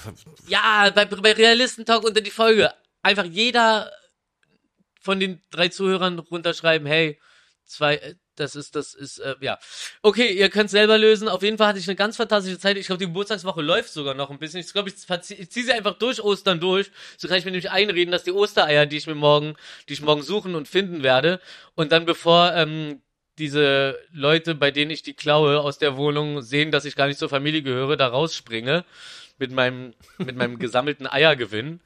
Ja, 0.47 0.89
bei, 0.93 1.05
bei 1.05 1.31
Realistentalk 1.31 2.03
unter 2.03 2.19
die 2.19 2.29
Folge. 2.29 2.73
Einfach 3.01 3.23
jeder 3.23 3.89
von 4.99 5.21
den 5.21 5.41
drei 5.49 5.69
Zuhörern 5.69 6.19
runterschreiben, 6.19 6.85
hey, 6.85 7.17
zwei, 7.63 7.95
äh, 7.95 8.15
das 8.39 8.55
ist, 8.55 8.75
das 8.75 8.93
ist, 8.93 9.19
äh, 9.19 9.35
ja. 9.41 9.59
Okay, 10.01 10.31
ihr 10.31 10.49
könnt 10.49 10.69
selber 10.69 10.97
lösen. 10.97 11.27
Auf 11.27 11.43
jeden 11.43 11.57
Fall 11.57 11.67
hatte 11.67 11.79
ich 11.79 11.87
eine 11.87 11.95
ganz 11.95 12.17
fantastische 12.17 12.59
Zeit. 12.59 12.77
Ich 12.77 12.87
glaube, 12.87 12.99
die 12.99 13.05
Geburtstagswoche 13.05 13.61
läuft 13.61 13.91
sogar 13.91 14.13
noch 14.13 14.29
ein 14.29 14.39
bisschen. 14.39 14.59
Ich 14.59 14.71
glaube, 14.71 14.89
ich, 14.89 14.95
ich 15.39 15.51
ziehe 15.51 15.65
sie 15.65 15.73
einfach 15.73 15.97
durch 15.97 16.21
Ostern 16.21 16.59
durch. 16.59 16.91
So 17.17 17.27
kann 17.27 17.37
ich 17.37 17.45
mir 17.45 17.51
nämlich 17.51 17.71
einreden, 17.71 18.11
dass 18.11 18.23
die 18.23 18.31
Ostereier, 18.31 18.85
die 18.85 18.97
ich 18.97 19.07
mir 19.07 19.15
morgen, 19.15 19.55
die 19.87 19.93
ich 19.93 20.01
morgen 20.01 20.21
suchen 20.21 20.55
und 20.55 20.67
finden 20.67 21.03
werde. 21.03 21.39
Und 21.75 21.91
dann 21.91 22.05
bevor, 22.05 22.53
ähm, 22.53 23.01
diese 23.39 23.97
Leute, 24.11 24.53
bei 24.53 24.69
denen 24.69 24.91
ich 24.91 25.01
die 25.01 25.13
klaue 25.13 25.61
aus 25.61 25.77
der 25.77 25.97
Wohnung, 25.97 26.41
sehen, 26.41 26.71
dass 26.71 26.85
ich 26.85 26.95
gar 26.95 27.07
nicht 27.07 27.19
zur 27.19 27.29
Familie 27.29 27.63
gehöre, 27.63 27.95
da 27.95 28.07
rausspringe 28.07 28.83
mit 29.37 29.51
meinem, 29.51 29.93
mit 30.17 30.35
meinem 30.35 30.59
gesammelten 30.59 31.07
Eiergewinn. 31.07 31.79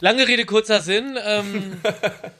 Lange 0.00 0.26
Rede, 0.26 0.46
kurzer 0.46 0.80
Sinn. 0.80 1.18
Ähm, 1.22 1.80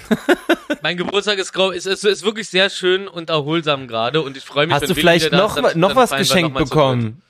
mein 0.82 0.96
Geburtstag 0.96 1.38
ist, 1.38 1.54
ist, 1.56 1.86
ist, 1.86 2.04
ist 2.04 2.24
wirklich 2.24 2.48
sehr 2.48 2.70
schön 2.70 3.08
und 3.08 3.30
erholsam 3.30 3.88
gerade 3.88 4.20
und 4.22 4.36
ich 4.36 4.44
freue 4.44 4.66
mich, 4.66 4.74
Hast 4.74 4.88
du 4.88 4.94
vielleicht 4.94 5.32
da 5.32 5.36
noch, 5.36 5.54
damit- 5.54 5.76
noch 5.76 5.88
dann 5.88 5.96
was 5.96 6.10
geschenkt 6.10 6.54
bekommen? 6.56 7.22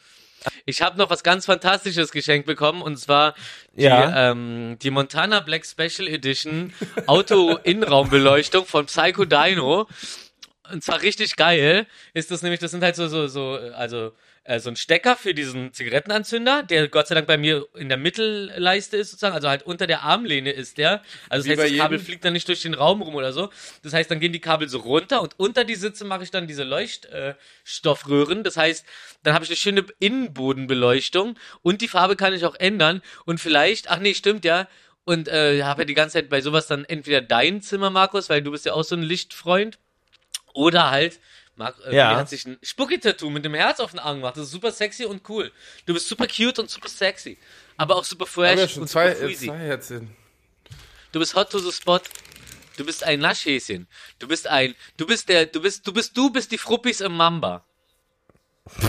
Ich 0.66 0.82
habe 0.82 0.98
noch 0.98 1.08
was 1.08 1.22
ganz 1.22 1.46
Fantastisches 1.46 2.10
geschenkt 2.10 2.46
bekommen 2.46 2.82
und 2.82 2.96
zwar 2.98 3.34
die, 3.76 3.84
Ja. 3.84 4.30
ähm, 4.32 4.76
die 4.82 4.90
Montana 4.90 5.38
Black 5.40 5.64
Special 5.64 6.08
Edition 6.08 6.72
Auto-Innenraumbeleuchtung 7.06 8.66
von 8.66 8.86
Psycho 8.86 9.24
Dino. 9.24 9.86
Und 10.72 10.82
zwar 10.82 11.02
richtig 11.02 11.36
geil 11.36 11.86
ist 12.14 12.30
das 12.30 12.42
nämlich, 12.42 12.60
das 12.60 12.70
sind 12.70 12.82
halt 12.82 12.96
so, 12.96 13.06
so, 13.08 13.26
so, 13.28 13.58
also 13.76 14.12
äh, 14.44 14.58
so 14.58 14.70
ein 14.70 14.76
Stecker 14.76 15.16
für 15.16 15.34
diesen 15.34 15.72
Zigarettenanzünder, 15.72 16.62
der 16.64 16.88
Gott 16.88 17.06
sei 17.06 17.14
Dank 17.14 17.26
bei 17.26 17.38
mir 17.38 17.66
in 17.74 17.88
der 17.88 17.96
Mittelleiste 17.96 18.96
ist 18.96 19.10
sozusagen, 19.10 19.34
also 19.34 19.48
halt 19.48 19.62
unter 19.62 19.86
der 19.86 20.02
Armlehne 20.02 20.50
ist 20.50 20.78
der. 20.78 21.02
Also 21.28 21.44
Wie 21.44 21.50
das 21.50 21.58
bei 21.58 21.64
heißt, 21.64 21.74
das 21.74 21.80
Kabel 21.80 21.98
fliegt 21.98 22.24
dann 22.24 22.32
nicht 22.32 22.48
durch 22.48 22.62
den 22.62 22.74
Raum 22.74 23.02
rum 23.02 23.14
oder 23.14 23.32
so. 23.32 23.50
Das 23.82 23.92
heißt, 23.92 24.10
dann 24.10 24.20
gehen 24.20 24.32
die 24.32 24.40
Kabel 24.40 24.68
so 24.68 24.78
runter 24.78 25.22
und 25.22 25.38
unter 25.38 25.64
die 25.64 25.76
Sitze 25.76 26.04
mache 26.04 26.24
ich 26.24 26.30
dann 26.30 26.46
diese 26.46 26.64
Leuchtstoffröhren. 26.64 28.40
Äh, 28.40 28.42
das 28.42 28.56
heißt, 28.56 28.84
dann 29.22 29.34
habe 29.34 29.44
ich 29.44 29.50
eine 29.50 29.56
schöne 29.56 29.84
Innenbodenbeleuchtung 30.00 31.38
und 31.62 31.80
die 31.80 31.88
Farbe 31.88 32.16
kann 32.16 32.34
ich 32.34 32.44
auch 32.44 32.56
ändern 32.56 33.02
und 33.24 33.38
vielleicht, 33.38 33.90
ach 33.90 33.98
nee, 33.98 34.14
stimmt 34.14 34.44
ja. 34.44 34.68
Und 35.04 35.26
äh, 35.26 35.64
habe 35.64 35.82
ja 35.82 35.86
die 35.86 35.94
ganze 35.94 36.14
Zeit 36.14 36.28
bei 36.28 36.40
sowas 36.40 36.68
dann 36.68 36.84
entweder 36.84 37.20
dein 37.20 37.60
Zimmer, 37.60 37.90
Markus, 37.90 38.28
weil 38.28 38.40
du 38.40 38.52
bist 38.52 38.66
ja 38.66 38.74
auch 38.74 38.84
so 38.84 38.94
ein 38.94 39.02
Lichtfreund, 39.02 39.78
oder 40.54 40.90
halt, 40.90 41.20
Marc, 41.62 41.76
äh, 41.86 41.96
Ja. 41.96 42.16
Hat 42.16 42.28
sich 42.28 42.44
ein 42.46 42.58
Spucki-Tattoo 42.62 43.30
mit 43.30 43.44
dem 43.44 43.54
Herz 43.54 43.80
auf 43.80 43.90
den 43.92 44.00
Arm 44.00 44.16
gemacht. 44.16 44.36
Das 44.36 44.44
ist 44.44 44.50
super 44.52 44.72
sexy 44.72 45.04
und 45.04 45.28
cool. 45.28 45.52
Du 45.86 45.94
bist 45.94 46.08
super 46.08 46.26
cute 46.26 46.58
und 46.58 46.70
super 46.70 46.88
sexy. 46.88 47.38
Aber 47.76 47.96
auch 47.96 48.04
super 48.04 48.26
fresh 48.26 48.58
ja 48.58 48.68
schon 48.68 48.82
und 48.82 48.88
zwei, 48.88 49.14
super 49.14 49.26
freezy. 49.26 49.46
zwei 49.46 49.58
Herzchen. 49.58 50.16
Du 51.12 51.18
bist 51.20 51.34
hot 51.34 51.50
to 51.50 51.58
the 51.58 51.72
spot. 51.72 52.00
Du 52.76 52.84
bist 52.84 53.04
ein 53.04 53.20
Naschhäschen. 53.20 53.86
Du 54.18 54.26
bist 54.28 54.46
ein, 54.46 54.74
du 54.96 55.06
bist 55.06 55.28
der, 55.28 55.46
du 55.46 55.60
bist, 55.60 55.86
du 55.86 55.92
bist, 55.92 56.16
du 56.16 56.30
bist 56.30 56.50
die 56.52 56.58
Fruppis 56.58 57.00
im 57.00 57.16
Mamba. 57.16 57.64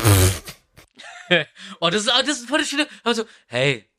oh, 1.79 1.89
das 1.89 2.03
ist, 2.03 2.09
ah, 2.09 2.21
das 2.21 2.39
ist 2.39 2.47
voll 2.47 2.59
das 2.59 2.69
schöne, 2.69 2.87
also, 3.03 3.25
hey, 3.47 3.89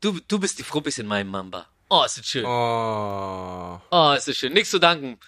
du, 0.00 0.20
du 0.28 0.38
bist 0.38 0.58
die 0.58 0.62
Fruppis 0.62 0.98
in 0.98 1.06
meinem 1.06 1.28
Mamba. 1.30 1.66
Oh, 1.88 2.04
ist 2.04 2.18
das 2.18 2.26
schön. 2.26 2.44
Oh. 2.44 3.80
Oh, 3.90 4.12
ist 4.16 4.28
das 4.28 4.36
schön. 4.36 4.52
Nichts 4.52 4.70
zu 4.70 4.78
danken. 4.78 5.18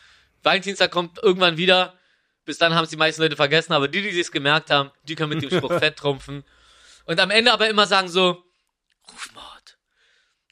Valentinstag 0.42 0.90
kommt 0.90 1.18
irgendwann 1.22 1.56
wieder. 1.56 1.98
Bis 2.44 2.58
dann 2.58 2.74
haben 2.74 2.84
es 2.84 2.90
die 2.90 2.96
meisten 2.96 3.22
Leute 3.22 3.36
vergessen, 3.36 3.72
aber 3.72 3.86
die, 3.88 4.02
die 4.02 4.12
sich's 4.12 4.32
gemerkt 4.32 4.70
haben, 4.70 4.90
die 5.04 5.14
können 5.14 5.30
mit 5.30 5.42
dem 5.42 5.50
Spruch 5.56 5.72
fett 5.78 5.96
trumpfen. 5.96 6.44
Und 7.04 7.20
am 7.20 7.30
Ende 7.30 7.52
aber 7.52 7.68
immer 7.68 7.86
sagen 7.86 8.08
so, 8.08 8.42
Rufmord. 9.12 9.46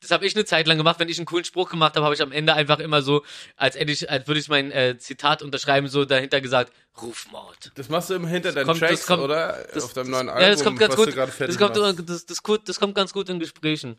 Das 0.00 0.10
habe 0.12 0.24
ich 0.26 0.34
eine 0.36 0.44
Zeit 0.44 0.66
lang 0.66 0.78
gemacht. 0.78 0.98
Wenn 1.00 1.08
ich 1.08 1.18
einen 1.18 1.26
coolen 1.26 1.44
Spruch 1.44 1.68
gemacht 1.70 1.96
habe, 1.96 2.04
habe 2.04 2.14
ich 2.14 2.22
am 2.22 2.30
Ende 2.32 2.54
einfach 2.54 2.78
immer 2.78 3.02
so, 3.02 3.24
als, 3.56 3.74
ich, 3.76 4.08
als 4.10 4.26
würde 4.28 4.40
ich 4.40 4.48
mein 4.48 4.70
äh, 4.70 4.96
Zitat 4.98 5.42
unterschreiben, 5.42 5.88
so 5.88 6.04
dahinter 6.04 6.40
gesagt, 6.40 6.72
Rufmord. 7.00 7.72
Das 7.74 7.88
machst 7.88 8.10
du 8.10 8.14
immer 8.14 8.28
hinter 8.28 8.52
deinen 8.52 8.66
kommt- 8.66 8.80
das 8.80 8.88
Tracks, 8.90 9.06
kommt- 9.06 9.22
oder? 9.22 9.66
Das, 9.74 9.84
Auf 9.84 9.94
deinem 9.94 10.10
neuen 10.10 10.28
Album, 10.28 10.42
ja, 10.42 10.50
das 10.50 10.62
kommt 10.64 10.78
ganz 10.78 10.94
gut. 10.96 11.16
Das 11.16 11.58
kommt, 11.58 11.76
das, 12.08 12.26
das, 12.26 12.42
das 12.64 12.80
kommt 12.80 12.94
ganz 12.94 13.12
gut 13.12 13.28
in 13.28 13.40
Gesprächen. 13.40 13.98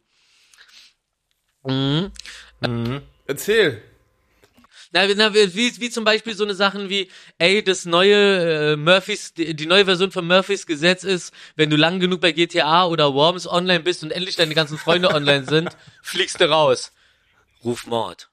Mhm. 1.63 2.11
Erzähl. 3.25 3.81
Na, 4.91 5.05
na 5.13 5.33
wie, 5.33 5.79
wie 5.79 5.89
zum 5.89 6.03
Beispiel 6.03 6.35
so 6.35 6.43
eine 6.43 6.55
Sachen 6.55 6.89
wie, 6.89 7.11
ey, 7.37 7.63
das 7.63 7.85
neue 7.85 8.73
äh, 8.73 8.75
Murphys, 8.75 9.33
die, 9.33 9.55
die 9.55 9.67
neue 9.67 9.85
Version 9.85 10.11
von 10.11 10.25
Murphys 10.25 10.65
Gesetz 10.65 11.03
ist, 11.03 11.31
wenn 11.55 11.69
du 11.69 11.75
lang 11.75 11.99
genug 11.99 12.21
bei 12.21 12.31
GTA 12.31 12.85
oder 12.85 13.13
Worms 13.13 13.47
online 13.47 13.81
bist 13.81 14.01
und 14.01 14.11
endlich 14.11 14.35
deine 14.35 14.55
ganzen 14.55 14.79
Freunde 14.79 15.09
online 15.13 15.45
sind, 15.45 15.69
fliegst 16.01 16.41
du 16.41 16.49
raus. 16.49 16.91
Ruf 17.63 17.85
Mord. 17.85 18.29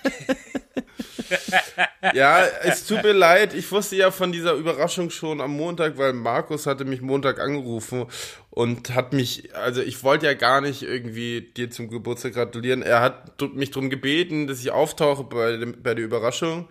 Ja, 2.14 2.46
es 2.64 2.86
tut 2.86 3.04
mir 3.04 3.14
leid. 3.14 3.54
Ich 3.54 3.72
wusste 3.72 3.96
ja 3.96 4.12
von 4.12 4.32
dieser 4.32 4.54
Überraschung 4.54 5.10
schon 5.10 5.40
am 5.42 5.52
Montag, 5.52 5.98
weil 5.98 6.14
Markus 6.14 6.66
hatte 6.66 6.86
mich 6.86 7.02
Montag 7.02 7.40
angerufen 7.40 8.08
und 8.50 8.94
hat 8.96 9.14
mich, 9.14 9.56
also 9.56 9.82
ich 9.82 10.04
wollte 10.04 10.26
ja 10.26 10.34
gar 10.34 10.62
nicht 10.62 10.82
irgendwie 10.82 11.42
dir 11.42 11.70
zum 11.70 11.90
Geburtstag 11.90 12.34
gratulieren. 12.34 12.82
Er 12.82 13.02
hat 13.02 13.42
mich 13.54 13.72
darum 13.72 13.90
gebeten, 13.90 14.48
dass 14.48 14.60
ich 14.60 14.72
auftauche 14.72 15.24
bei, 15.24 15.58
dem, 15.58 15.82
bei 15.82 15.94
der 15.94 16.06
Überraschung. 16.06 16.68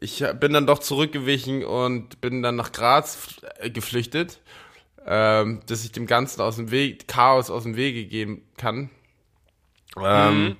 Ich 0.00 0.24
bin 0.38 0.52
dann 0.52 0.66
doch 0.66 0.78
zurückgewichen 0.78 1.64
und 1.64 2.20
bin 2.20 2.42
dann 2.42 2.56
nach 2.56 2.70
Graz 2.70 3.40
äh, 3.58 3.70
geflüchtet, 3.70 4.40
ähm, 5.04 5.60
dass 5.66 5.84
ich 5.84 5.90
dem 5.92 6.06
Ganzen 6.06 6.40
aus 6.40 6.56
dem 6.56 6.70
Weg, 6.70 7.08
Chaos 7.08 7.50
aus 7.50 7.64
dem 7.64 7.74
Wege 7.74 8.04
gehen 8.04 8.42
kann. 8.56 8.90
Ähm, 10.00 10.56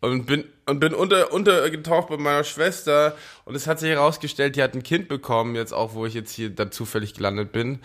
und 0.00 0.24
bin 0.26 0.44
und 0.66 0.80
bin 0.80 0.94
unter 0.94 1.32
untergetaucht 1.32 2.08
bei 2.08 2.16
meiner 2.16 2.44
Schwester 2.44 3.16
und 3.44 3.54
es 3.54 3.66
hat 3.66 3.80
sich 3.80 3.90
herausgestellt, 3.90 4.56
die 4.56 4.62
hat 4.62 4.74
ein 4.74 4.82
Kind 4.82 5.08
bekommen 5.08 5.56
jetzt 5.56 5.72
auch, 5.72 5.94
wo 5.94 6.06
ich 6.06 6.14
jetzt 6.14 6.32
hier 6.32 6.48
dann 6.50 6.72
zufällig 6.72 7.14
gelandet 7.14 7.52
bin. 7.52 7.80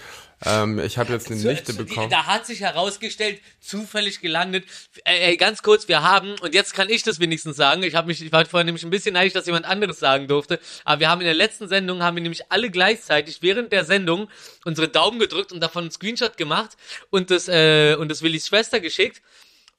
Ähm, 0.45 0.79
ich 0.79 0.97
habe 0.97 1.11
jetzt 1.11 1.31
eine 1.31 1.41
Nichte 1.41 1.73
Zu- 1.73 1.83
bekommen. 1.83 2.09
Da 2.09 2.25
hat 2.25 2.45
sich 2.45 2.59
herausgestellt, 2.61 3.41
zufällig 3.59 4.21
gelandet. 4.21 4.65
Ey, 5.03 5.19
ey, 5.31 5.37
ganz 5.37 5.63
kurz, 5.63 5.87
wir 5.87 6.03
haben, 6.03 6.35
und 6.39 6.53
jetzt 6.53 6.73
kann 6.73 6.89
ich 6.89 7.03
das 7.03 7.19
wenigstens 7.19 7.57
sagen, 7.57 7.83
ich 7.83 7.95
habe 7.95 8.07
mich, 8.07 8.21
ich 8.23 8.31
war 8.31 8.45
vorher 8.45 8.65
nämlich 8.65 8.83
ein 8.83 8.89
bisschen 8.91 9.13
neidisch, 9.13 9.33
dass 9.33 9.45
jemand 9.47 9.65
anderes 9.65 9.99
sagen 9.99 10.27
durfte, 10.27 10.59
aber 10.83 10.99
wir 10.99 11.09
haben 11.09 11.21
in 11.21 11.25
der 11.25 11.33
letzten 11.33 11.67
Sendung, 11.67 12.03
haben 12.03 12.15
wir 12.15 12.23
nämlich 12.23 12.51
alle 12.51 12.69
gleichzeitig 12.69 13.41
während 13.41 13.71
der 13.71 13.83
Sendung 13.85 14.29
unsere 14.63 14.87
Daumen 14.87 15.19
gedrückt 15.19 15.51
und 15.51 15.59
davon 15.61 15.85
einen 15.85 15.91
Screenshot 15.91 16.37
gemacht 16.37 16.77
und 17.09 17.31
das, 17.31 17.47
äh, 17.47 17.95
und 17.95 18.09
das 18.09 18.21
Willis 18.21 18.47
Schwester 18.47 18.79
geschickt. 18.79 19.21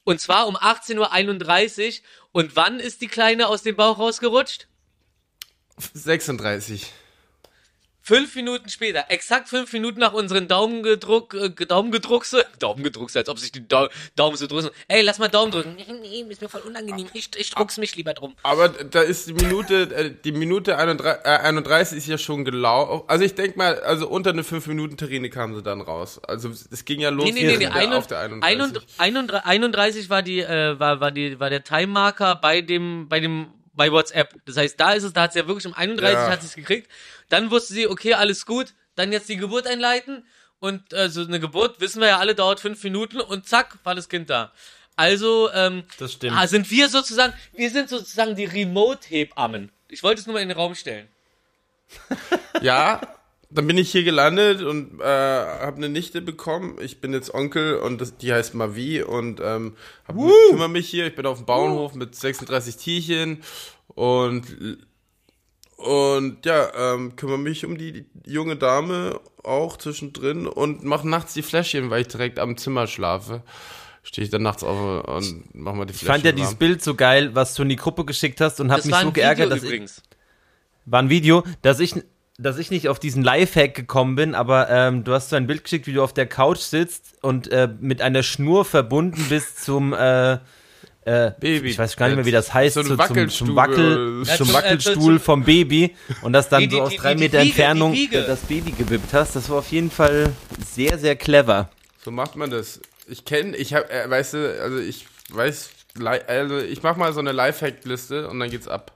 Und 0.03 0.21
zwar 0.21 0.47
um 0.47 0.55
18.31 0.55 1.99
Uhr. 1.99 2.07
Und 2.37 2.55
wann 2.55 2.79
ist 2.79 3.01
die 3.01 3.07
Kleine 3.07 3.47
aus 3.47 3.63
dem 3.63 3.75
Bauch 3.75 3.97
rausgerutscht? 3.97 4.67
36. 5.95 6.93
Fünf 8.07 8.35
Minuten 8.35 8.69
später, 8.69 9.03
exakt 9.09 9.49
fünf 9.49 9.73
Minuten 9.73 9.99
nach 9.99 10.13
unseren 10.13 10.47
Daumengedruck, 10.47 11.33
äh, 11.33 11.49
Daumengedruckse, 11.65 12.45
Daumengedruckse, 12.57 13.19
als 13.19 13.27
ob 13.27 13.37
sich 13.37 13.51
die 13.51 13.67
Dau 13.67 13.89
Daumen 14.15 14.37
so 14.37 14.47
drücken. 14.47 14.69
Ey, 14.87 15.01
lass 15.01 15.19
mal 15.19 15.27
Daumen 15.27 15.51
drücken. 15.51 15.75
Nee, 15.75 16.23
nee, 16.23 16.31
ist 16.31 16.41
mir 16.41 16.47
voll 16.47 16.61
unangenehm. 16.61 17.07
Ich, 17.11 17.29
ich 17.35 17.49
druck's 17.49 17.75
mich 17.77 17.97
lieber 17.97 18.13
drum. 18.13 18.33
Aber 18.43 18.69
da 18.69 19.01
ist 19.01 19.27
die 19.27 19.33
Minute, 19.33 19.93
äh, 19.93 20.13
die 20.23 20.31
Minute 20.31 20.77
31, 20.77 21.25
äh, 21.25 21.29
31 21.39 21.97
ist 21.97 22.07
ja 22.07 22.17
schon 22.17 22.45
gelaufen. 22.45 23.03
Also 23.07 23.25
ich 23.25 23.35
denk 23.35 23.57
mal, 23.57 23.77
also 23.81 24.07
unter 24.07 24.29
eine 24.29 24.43
5-Minuten-Terrine 24.43 25.29
kamen 25.29 25.55
sie 25.55 25.61
dann 25.61 25.81
raus. 25.81 26.21
Also 26.25 26.47
es 26.49 26.85
ging 26.85 27.01
ja 27.01 27.09
los 27.09 27.25
Nee, 27.25 27.31
nee, 27.33 27.45
nee, 27.45 27.57
nee. 27.57 27.67
Einund- 27.67 27.97
auf 27.97 28.07
der 28.07 28.19
31. 28.19 28.83
31, 28.99 29.45
31 29.45 30.09
war 30.09 30.21
die, 30.21 30.39
äh, 30.39 30.79
war, 30.79 31.01
war 31.01 31.11
die, 31.11 31.41
war 31.41 31.49
der 31.49 31.65
Time-Marker 31.65 32.35
bei 32.35 32.61
dem, 32.61 33.09
bei 33.09 33.19
dem, 33.19 33.47
bei 33.77 33.91
WhatsApp. 33.91 34.33
Das 34.45 34.57
heißt, 34.57 34.77
da 34.79 34.91
ist 34.93 35.03
es, 35.03 35.13
da 35.13 35.21
hat 35.23 35.33
sie 35.33 35.39
ja 35.39 35.47
wirklich 35.47 35.65
um 35.67 35.73
31 35.73 36.13
Ja. 36.13 36.29
hat 36.29 36.41
sie 36.41 36.47
es 36.47 36.55
gekriegt. 36.55 36.91
Dann 37.29 37.49
wusste 37.51 37.73
sie, 37.73 37.87
okay, 37.87 38.13
alles 38.15 38.45
gut. 38.45 38.73
Dann 38.95 39.11
jetzt 39.13 39.29
die 39.29 39.37
Geburt 39.37 39.67
einleiten. 39.67 40.25
Und 40.59 40.91
äh, 40.91 41.07
so 41.09 41.21
eine 41.21 41.39
Geburt, 41.39 41.79
wissen 41.79 42.01
wir 42.01 42.07
ja 42.07 42.17
alle, 42.17 42.33
dauert 42.35 42.59
fünf 42.59 42.83
Minuten 42.83 43.21
und 43.21 43.47
zack, 43.47 43.77
war 43.83 43.93
das 43.95 44.09
Kind 44.09 44.29
da. 44.29 44.51
Also, 44.95 45.51
ähm, 45.53 45.83
Das 45.99 46.13
stimmt. 46.13 46.35
ah, 46.35 46.47
sind 46.47 46.69
wir 46.71 46.89
sozusagen, 46.89 47.31
wir 47.53 47.69
sind 47.69 47.87
sozusagen 47.89 48.35
die 48.35 48.45
Remote-Hebammen. 48.45 49.71
Ich 49.87 50.01
wollte 50.01 50.19
es 50.21 50.25
nur 50.25 50.33
mal 50.33 50.41
in 50.41 50.49
den 50.49 50.57
Raum 50.57 50.73
stellen. 50.73 51.07
Ja, 52.61 53.01
dann 53.49 53.65
bin 53.67 53.77
ich 53.77 53.91
hier 53.91 54.03
gelandet 54.03 54.61
und 54.61 54.99
äh, 54.99 55.03
habe 55.05 55.77
eine 55.77 55.89
Nichte 55.89 56.21
bekommen. 56.21 56.77
Ich 56.81 56.99
bin 57.01 57.13
jetzt 57.13 57.33
Onkel 57.33 57.77
und 57.77 58.01
das, 58.01 58.17
die 58.17 58.33
heißt 58.33 58.55
Mavi 58.55 59.01
und 59.03 59.39
ähm, 59.43 59.75
hab, 60.07 60.15
kümmere 60.49 60.69
mich 60.69 60.89
hier. 60.89 61.07
Ich 61.07 61.15
bin 61.15 61.25
auf 61.25 61.37
dem 61.37 61.45
Bauernhof 61.45 61.95
mit 61.95 62.13
36 62.15 62.75
Tierchen 62.77 63.43
und 63.87 64.45
und 65.77 66.43
ja, 66.45 66.93
ähm, 66.93 67.15
kümmere 67.15 67.37
mich 67.37 67.63
um 67.63 67.77
die 67.77 68.05
junge 68.25 68.55
Dame 68.55 69.19
auch 69.43 69.77
zwischendrin 69.77 70.47
und 70.47 70.83
mache 70.83 71.07
nachts 71.07 71.33
die 71.35 71.43
Fläschchen, 71.43 71.89
weil 71.91 72.01
ich 72.01 72.07
direkt 72.07 72.39
am 72.39 72.57
Zimmer 72.57 72.87
schlafe. 72.87 73.43
Stehe 74.01 74.23
ich 74.25 74.31
dann 74.31 74.41
nachts 74.41 74.63
auf 74.63 75.05
und 75.07 75.43
mach 75.53 75.73
mal 75.73 75.85
die 75.85 75.91
Ich 75.91 75.99
Fläschchen. 75.99 76.13
fand 76.13 76.25
ja 76.25 76.31
dieses. 76.31 76.55
Bild 76.55 76.83
so 76.83 76.95
geil, 76.95 77.35
was 77.35 77.53
du 77.53 77.61
in 77.63 77.69
die 77.69 77.75
Gruppe 77.75 78.05
geschickt 78.05 78.41
hast 78.41 78.59
und 78.59 78.71
hab 78.71 78.77
Das 78.77 78.85
mich 78.85 78.95
war 78.95 79.03
so 79.03 79.11
geärgert, 79.11 79.45
Video 79.49 79.55
dass 79.55 79.63
ich, 79.63 79.69
übrigens. 79.69 80.01
war 80.85 81.01
ein 81.01 81.09
Video, 81.09 81.43
dass 81.61 81.79
ich, 81.79 81.93
dass 82.39 82.59
ich 82.59 82.69
nicht 82.69 82.87
auf 82.87 82.99
diesen 82.99 83.23
Lifehack 83.23 83.73
gekommen 83.73 84.15
bin, 84.15 84.35
aber 84.35 84.69
ähm, 84.69 85.03
du 85.03 85.13
hast 85.13 85.29
so 85.29 85.35
ein 85.35 85.47
Bild 85.47 85.63
geschickt, 85.63 85.87
wie 85.87 85.93
du 85.93 86.03
auf 86.03 86.13
der 86.13 86.27
Couch 86.27 86.59
sitzt 86.59 87.15
und 87.23 87.51
äh, 87.51 87.67
mit 87.79 88.01
einer 88.01 88.21
Schnur 88.21 88.63
verbunden 88.63 89.25
bist 89.27 89.63
zum, 89.65 89.91
äh, 89.93 90.33
äh, 91.05 91.31
Baby- 91.39 91.69
ich 91.69 91.79
weiß 91.79 91.95
gar 91.97 92.07
nicht 92.07 92.15
mehr, 92.17 92.25
wie 92.25 92.31
das 92.31 92.53
heißt, 92.53 92.75
So 92.75 92.81
zu, 92.83 92.89
zum, 92.89 92.97
Wackelstube 92.99 93.47
zum, 93.47 93.55
Wackel, 93.55 94.23
Ja, 94.27 94.35
zum 94.37 94.49
äh, 94.49 94.53
Wackelstuhl 94.53 94.95
zum- 95.15 95.19
vom 95.19 95.43
Baby 95.45 95.95
und 96.21 96.33
das 96.33 96.47
dann 96.49 96.61
Die- 96.61 96.67
die- 96.67 96.75
so 96.75 96.81
aus 96.83 96.89
die- 96.91 96.97
drei 96.97 97.15
die 97.15 97.21
Meter 97.21 97.39
Wiege, 97.39 97.47
Entfernung 97.49 97.97
das 98.27 98.39
Baby 98.41 98.71
gewippt 98.71 99.13
hast. 99.13 99.35
Das 99.35 99.49
war 99.49 99.57
auf 99.57 99.71
jeden 99.71 99.89
Fall 99.89 100.31
sehr, 100.75 100.99
sehr 100.99 101.15
clever. 101.15 101.69
So 102.05 102.11
macht 102.11 102.35
man 102.35 102.51
das. 102.51 102.79
Ich 103.07 103.25
kenne, 103.25 103.55
ich 103.57 103.73
habe, 103.73 103.89
äh, 103.89 104.07
weißt 104.07 104.33
du, 104.35 104.61
also 104.61 104.77
ich 104.77 105.07
weiß, 105.31 105.71
also 106.27 106.57
ich 106.59 106.83
mach 106.83 106.97
mal 106.97 107.11
so 107.13 107.19
eine 107.19 107.31
Lifehack-Liste 107.31 108.27
und 108.29 108.39
dann 108.39 108.51
geht's 108.51 108.67
ab. 108.67 108.91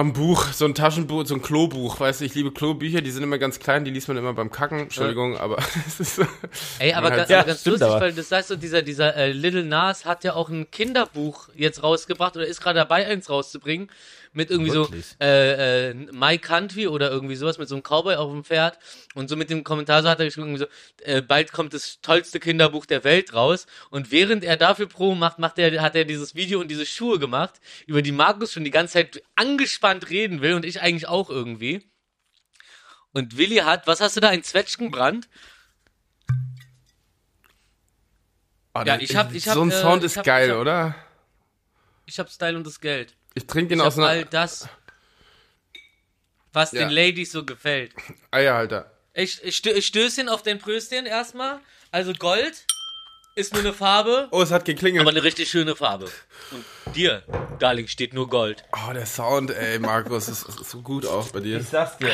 Ein 0.00 0.14
Buch, 0.14 0.46
so 0.52 0.64
ein 0.64 0.74
Taschenbuch, 0.74 1.26
so 1.26 1.34
ein 1.34 1.42
Klobuch, 1.42 2.00
weißt 2.00 2.22
du, 2.22 2.24
ich 2.24 2.34
liebe 2.34 2.50
Klobücher, 2.50 3.02
die 3.02 3.10
sind 3.10 3.22
immer 3.22 3.36
ganz 3.36 3.58
klein, 3.58 3.84
die 3.84 3.90
liest 3.90 4.08
man 4.08 4.16
immer 4.16 4.32
beim 4.32 4.50
Kacken, 4.50 4.78
Entschuldigung, 4.80 5.36
aber 5.36 5.58
es 5.86 6.00
ist 6.00 6.16
so. 6.16 6.22
Ey, 6.78 6.94
aber, 6.94 7.10
halt- 7.10 7.30
aber 7.30 7.44
ganz 7.44 7.60
stimmt 7.60 7.74
lustig, 7.74 7.88
aber. 7.88 8.00
weil 8.00 8.12
das 8.12 8.32
heißt 8.32 8.48
so, 8.48 8.56
dieser, 8.56 8.80
dieser 8.80 9.14
äh, 9.16 9.32
Little 9.32 9.64
Nas 9.64 10.06
hat 10.06 10.24
ja 10.24 10.34
auch 10.34 10.48
ein 10.48 10.70
Kinderbuch 10.70 11.50
jetzt 11.54 11.82
rausgebracht 11.82 12.36
oder 12.36 12.46
ist 12.46 12.62
gerade 12.62 12.78
dabei, 12.78 13.06
eins 13.06 13.28
rauszubringen. 13.28 13.90
Mit 14.34 14.50
irgendwie 14.50 14.72
Wirklich? 14.72 15.06
so 15.08 15.16
äh, 15.20 15.90
äh, 15.90 15.94
My 16.10 16.38
Country 16.38 16.86
oder 16.88 17.10
irgendwie 17.10 17.36
sowas, 17.36 17.58
mit 17.58 17.68
so 17.68 17.74
einem 17.74 17.82
Cowboy 17.82 18.14
auf 18.16 18.30
dem 18.32 18.44
Pferd. 18.44 18.78
Und 19.14 19.28
so 19.28 19.36
mit 19.36 19.50
dem 19.50 19.62
Kommentar 19.62 20.02
so 20.02 20.08
hat 20.08 20.20
er 20.20 20.24
geschrieben, 20.24 20.46
irgendwie 20.54 20.64
so, 20.64 21.04
äh, 21.04 21.20
bald 21.20 21.52
kommt 21.52 21.74
das 21.74 22.00
tollste 22.00 22.40
Kinderbuch 22.40 22.86
der 22.86 23.04
Welt 23.04 23.34
raus. 23.34 23.66
Und 23.90 24.10
während 24.10 24.42
er 24.42 24.56
dafür 24.56 24.86
Pro 24.88 25.14
macht, 25.14 25.38
macht 25.38 25.58
er, 25.58 25.82
hat 25.82 25.94
er 25.96 26.06
dieses 26.06 26.34
Video 26.34 26.60
und 26.60 26.68
diese 26.68 26.86
Schuhe 26.86 27.18
gemacht, 27.18 27.60
über 27.86 28.00
die 28.00 28.12
Markus 28.12 28.52
schon 28.52 28.64
die 28.64 28.70
ganze 28.70 28.94
Zeit 28.94 29.22
angespannt 29.36 30.08
reden 30.08 30.40
will 30.40 30.54
und 30.54 30.64
ich 30.64 30.80
eigentlich 30.80 31.08
auch 31.08 31.28
irgendwie. 31.28 31.90
Und 33.12 33.36
Willi 33.36 33.56
hat, 33.56 33.86
was 33.86 34.00
hast 34.00 34.16
du 34.16 34.20
da, 34.20 34.30
ein 34.30 34.42
Zwetschgenbrand? 34.42 35.28
Ah, 38.72 38.84
Ja, 38.86 38.96
ich 38.98 39.14
hab- 39.14 39.34
ich 39.34 39.46
hab, 39.46 39.54
so 39.54 39.62
ein 39.62 39.70
äh, 39.70 39.80
Sound 39.82 40.02
ich 40.02 40.06
ist 40.06 40.16
hab- 40.16 40.24
geil, 40.24 40.46
ich 40.46 40.52
hab- 40.54 40.60
oder? 40.60 40.94
Ich 42.06 42.18
hab 42.18 42.30
Style 42.30 42.56
und 42.56 42.66
das 42.66 42.80
Geld. 42.80 43.14
Ich 43.34 43.46
trinke 43.46 43.70
den 43.70 43.80
Ich 43.80 43.84
aus 43.86 43.96
hab 43.96 44.04
all 44.04 44.16
einer 44.18 44.24
das, 44.26 44.68
was 46.52 46.72
Ja. 46.72 46.80
den 46.80 46.90
Ladies 46.90 47.32
so 47.32 47.44
gefällt. 47.44 47.92
Eierhalter. 48.30 48.90
Ich, 49.14 49.42
ich, 49.42 49.56
stö 49.56 49.70
ich 49.70 49.86
Stößchen 49.86 50.28
auf 50.28 50.42
den 50.42 50.58
Pröstchen 50.58 51.06
erstmal. 51.06 51.60
Also 51.90 52.12
Gold 52.14 52.64
ist 53.34 53.52
nur 53.54 53.62
eine 53.62 53.72
Farbe, 53.72 54.28
Oh, 54.30 54.42
es 54.42 54.50
hat 54.50 54.64
geklingelt. 54.66 55.00
aber 55.02 55.10
eine 55.10 55.22
richtig 55.22 55.48
schöne 55.50 55.74
Farbe. 55.76 56.06
Und 56.50 56.64
dir, 56.94 57.22
Darling, 57.58 57.86
steht 57.88 58.12
nur 58.12 58.28
Gold. 58.28 58.62
Oh, 58.88 58.92
der 58.92 59.06
Sound, 59.06 59.50
ey, 59.50 59.78
Markus, 59.78 60.28
ist, 60.28 60.46
ist 60.48 60.70
so 60.70 60.82
gut 60.82 61.06
auch 61.06 61.28
bei 61.30 61.40
dir. 61.40 61.60
Ich 61.60 61.68
sag's 61.68 61.96
dir. 61.98 62.12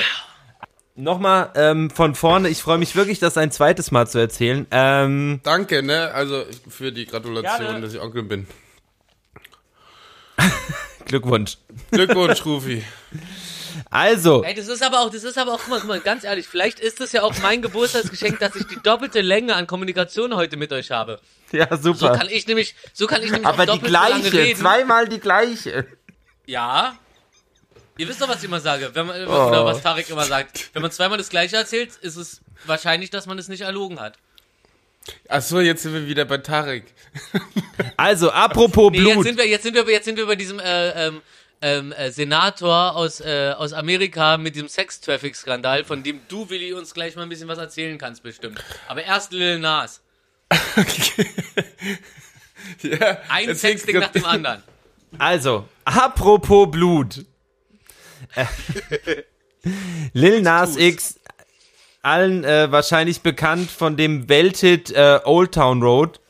Nochmal 0.95 1.53
ähm, 1.55 1.91
von 1.91 2.15
vorne, 2.17 2.49
ich 2.49 2.61
freue 2.63 2.79
mich 2.79 2.97
wirklich, 2.97 3.19
das 3.21 3.37
ein 3.37 3.51
zweites 3.53 3.91
Mal 3.93 4.07
zu 4.09 4.19
erzählen. 4.19 4.67
Ähm, 4.73 5.41
Danke, 5.45 5.83
ne, 5.85 6.13
also 6.13 6.45
für 6.69 6.91
die 6.93 7.07
Gratulation, 7.07 7.67
Gerne. 7.67 7.81
dass 7.81 7.95
ich 7.95 8.01
Onkel 8.01 8.25
bin. 8.25 8.47
Glückwunsch. 11.09 11.57
Glückwunsch, 11.91 12.45
Rufi. 12.45 12.85
Also, 13.91 14.43
Ey, 14.45 14.55
das 14.55 14.69
ist 14.69 14.83
aber 14.83 15.01
auch, 15.01 15.11
das 15.11 15.25
ist 15.25 15.39
aber 15.39 15.55
auch, 15.55 15.59
guck 15.61 15.69
mal, 15.69 15.79
guck 15.81 15.89
mal, 15.89 16.01
ganz 16.01 16.25
ehrlich, 16.25 16.47
vielleicht 16.49 16.81
ist 16.81 17.01
das 17.01 17.13
ja 17.13 17.23
auch 17.23 17.35
mein 17.43 17.63
Geburtstagsgeschenk, 17.63 18.39
dass 18.39 18.55
ich 18.57 18.67
die 18.67 18.79
doppelte 18.83 19.21
Länge 19.21 19.55
an 19.55 19.67
Kommunikation 19.67 20.35
heute 20.37 20.57
mit 20.57 20.73
euch 20.73 20.91
habe. 20.91 21.21
ja, 21.53 21.69
So 21.77 21.93
super. 21.95 22.17
kann 22.17 22.29
ich 22.29 22.47
nämlich, 22.47 22.75
so 22.93 23.07
kann 23.07 23.23
ich 23.23 23.31
nämlich 23.31 23.47
Aber 23.47 23.59
auch 23.59 23.61
die 23.63 23.67
doppelt 23.67 23.87
so 23.87 23.93
lange 23.93 24.21
gleiche, 24.23 24.37
reden. 24.39 24.61
zweimal 24.61 25.09
die 25.09 25.21
gleiche. 25.21 25.87
Ja. 26.47 26.99
Ihr 27.97 28.09
wisst 28.09 28.21
doch, 28.21 28.29
was 28.29 28.39
ich 28.39 28.45
immer 28.45 28.61
sage, 28.61 28.91
wenn 28.95 29.07
man, 29.07 29.27
Oh. 29.27 29.49
oder 29.49 29.65
was 29.65 29.83
Tarek 29.83 30.09
immer 30.11 30.25
sagt. 30.25 30.71
Wenn 30.73 30.83
man 30.83 30.91
zweimal 30.91 31.19
das 31.19 31.29
Gleiche 31.31 31.57
erzählt, 31.57 31.91
ist 32.01 32.17
es 32.17 32.41
wahrscheinlich, 32.67 33.11
dass 33.11 33.27
man 33.27 33.39
es 33.39 33.49
nicht 33.49 33.63
erlogen 33.63 34.01
hat. 34.01 34.17
Ach 35.29 35.43
so, 35.43 35.61
jetzt 35.61 35.83
sind 35.83 35.95
wir 35.95 36.07
wieder 36.07 36.25
bei 36.25 36.39
Tarek. 36.39 36.85
Also, 37.97 38.31
apropos 38.31 38.91
Nee, 38.93 38.99
jetzt 38.99 39.13
Blut. 39.13 39.25
sind 39.27 39.39
wir, 39.39 39.49
jetzt 39.49 39.63
sind 39.63 39.75
wir, 39.75 39.89
jetzt 39.91 40.05
sind 40.05 40.17
wir 40.19 40.27
bei 40.27 40.37
diesem 40.37 40.59
äh, 40.61 41.07
ähm, 41.07 41.23
ähm, 41.63 41.93
äh, 41.93 42.11
Senator 42.11 42.95
aus 42.97 43.21
äh, 43.21 43.53
aus 43.57 43.73
Amerika 43.73 44.37
mit 44.37 44.55
dem 44.57 44.69
Sex-Traffic-Skandal, 44.69 45.85
von 45.85 46.03
dem 46.03 46.21
du 46.29 46.49
Willi 46.51 46.73
uns 46.73 46.95
gleich 46.95 47.17
mal 47.17 47.23
ein 47.23 47.29
bisschen 47.29 47.49
was 47.49 47.59
erzählen 47.59 47.97
kannst 47.99 48.23
bestimmt. 48.23 48.63
Aber 48.89 49.03
erst 49.05 49.33
Lil 49.33 49.59
Nas. 49.59 50.01
Ja, 52.83 53.19
Ein 53.29 53.49
jetzt 53.49 53.61
Sexding 53.61 53.95
liegt's 53.97 54.07
nach 54.07 54.13
dem 54.13 54.25
anderen. 54.25 54.63
Also, 55.19 55.69
apropos 55.85 56.71
Blut. 56.71 57.25
Äh, 58.35 58.45
Lil 60.13 60.43
Nas. 60.43 60.77
X, 60.77 61.18
allen 62.09 62.45
äh, 62.45 62.71
wahrscheinlich 62.73 63.21
bekannt 63.23 63.71
von 63.71 63.97
dem 63.97 64.29
Welthit 64.29 64.91
äh, 64.91 65.21
Old 65.25 65.53
Town 65.55 65.83
Road. 65.83 66.21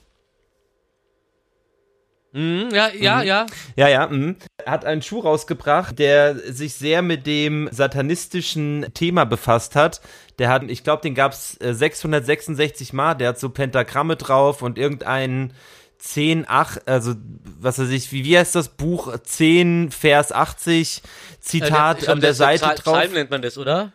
Hm, 2.34 2.68
ja, 2.72 2.88
ja, 2.90 3.22
ja. 3.22 3.46
Ja, 3.76 3.88
ja, 3.88 4.06
mh. 4.06 4.34
hat 4.66 4.84
einen 4.84 5.00
Schuh 5.00 5.20
rausgebracht, 5.20 5.98
der 5.98 6.36
sich 6.52 6.74
sehr 6.74 7.00
mit 7.00 7.26
dem 7.26 7.68
satanistischen 7.72 8.86
Thema 8.92 9.24
befasst 9.24 9.74
hat. 9.74 10.02
Der 10.38 10.50
hat, 10.50 10.62
ich 10.64 10.84
glaube, 10.84 11.00
den 11.02 11.14
gab's 11.14 11.56
äh, 11.60 11.72
666 11.72 12.92
Mal. 12.92 13.14
Der 13.14 13.28
hat 13.30 13.40
so 13.40 13.48
Pentagramme 13.48 14.16
drauf 14.16 14.60
und 14.60 14.76
irgendein 14.78 15.54
10, 16.00 16.44
8, 16.46 16.86
also 16.86 17.14
was 17.60 17.78
weiß 17.78 17.88
ich, 17.88 18.12
wie, 18.12 18.24
wie 18.24 18.38
heißt 18.38 18.54
das 18.54 18.68
Buch? 18.68 19.16
10, 19.20 19.90
Vers 19.90 20.30
80 20.30 21.02
Zitat 21.40 21.98
Äh, 21.98 22.00
glaub, 22.02 22.14
an 22.14 22.20
der 22.20 22.30
ist 22.30 22.36
so 22.36 22.44
Seite 22.44 22.64
Psal- 22.66 22.74
drauf. 22.76 22.98
Psalm 22.98 23.12
nennt 23.14 23.30
man 23.30 23.42
das, 23.42 23.56
oder? 23.58 23.92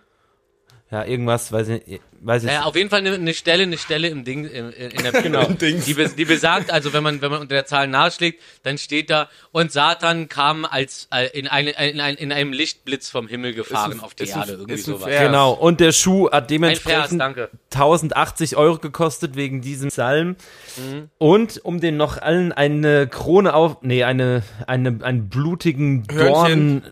Ja, 0.94 1.04
irgendwas, 1.06 1.52
weiß 1.52 1.70
ich, 1.70 2.02
weiß 2.22 2.44
ich. 2.44 2.48
Naja, 2.50 2.66
auf 2.66 2.76
jeden 2.76 2.92
Fall 2.92 3.00
eine, 3.00 3.16
eine 3.16 3.34
Stelle, 3.34 3.64
eine 3.64 3.80
Stelle 3.80 4.10
im 4.10 4.24
Ding, 4.24 4.46
in, 4.46 4.70
in 4.70 4.92
in 4.92 5.02
der, 5.02 5.12
Genau. 5.24 5.46
Die, 5.46 5.74
die 5.80 6.26
besagt, 6.26 6.70
also 6.70 6.94
wenn 6.94 7.02
man, 7.02 7.20
wenn 7.24 7.32
man 7.32 7.42
unter 7.42 7.56
der 7.56 7.66
Zahl 7.66 7.88
nachschlägt, 7.88 8.40
dann 8.62 8.78
steht 8.78 9.10
da, 9.10 9.28
und 9.52 9.72
Satan 9.72 10.30
kam 10.30 10.66
als, 10.66 11.08
äh, 11.12 11.36
in, 11.36 11.48
eine, 11.48 11.72
in, 11.72 12.00
ein, 12.00 12.14
in 12.14 12.32
einem 12.32 12.54
Lichtblitz 12.54 13.10
vom 13.10 13.28
Himmel 13.28 13.56
gefahren 13.56 13.94
ein- 13.94 14.00
auf 14.02 14.14
die 14.14 14.26
ist 14.26 14.34
ein- 14.36 14.42
Erde, 14.42 14.52
irgendwie 14.54 14.78
sowas. 14.78 15.06
Vers. 15.10 15.26
Genau, 15.26 15.54
und 15.54 15.80
der 15.80 15.94
Schuh 15.94 16.26
hat 16.28 16.32
Vers, 16.44 16.48
dementsprechend 16.50 17.20
danke. 17.20 17.50
1080 17.74 18.56
Euro 18.56 18.78
gekostet 18.78 19.36
wegen 19.36 19.62
diesem 19.62 19.90
Psalm. 19.90 20.36
Mhm. 20.78 21.10
Und 21.18 21.66
um 21.66 21.80
den 21.82 21.98
noch 21.98 22.22
allen 22.22 22.52
eine 22.52 23.08
Krone 23.08 23.56
auf, 23.56 23.78
nee, 23.82 24.04
eine, 24.04 24.44
eine, 24.68 25.00
einen 25.02 25.28
blutigen 25.30 26.04
Hörnchen. 26.12 26.84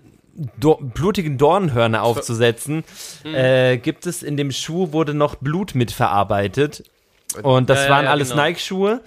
Dor, 0.59 0.79
blutigen 0.81 1.37
Dornhörner 1.37 2.03
aufzusetzen, 2.03 2.83
Mhm. 3.23 3.35
äh, 3.35 3.77
gibt 3.77 4.05
es 4.05 4.23
in 4.23 4.37
dem 4.37 4.51
Schuh 4.51 4.91
wurde 4.93 5.13
noch 5.13 5.35
Blut 5.35 5.75
mitverarbeitet. 5.75 6.83
Und 7.43 7.69
das 7.69 7.85
Ja, 7.85 7.89
waren 7.91 8.05
ja, 8.05 8.11
alles 8.11 8.29
genau. 8.31 8.43
Nike-Schuhe. 8.43 9.01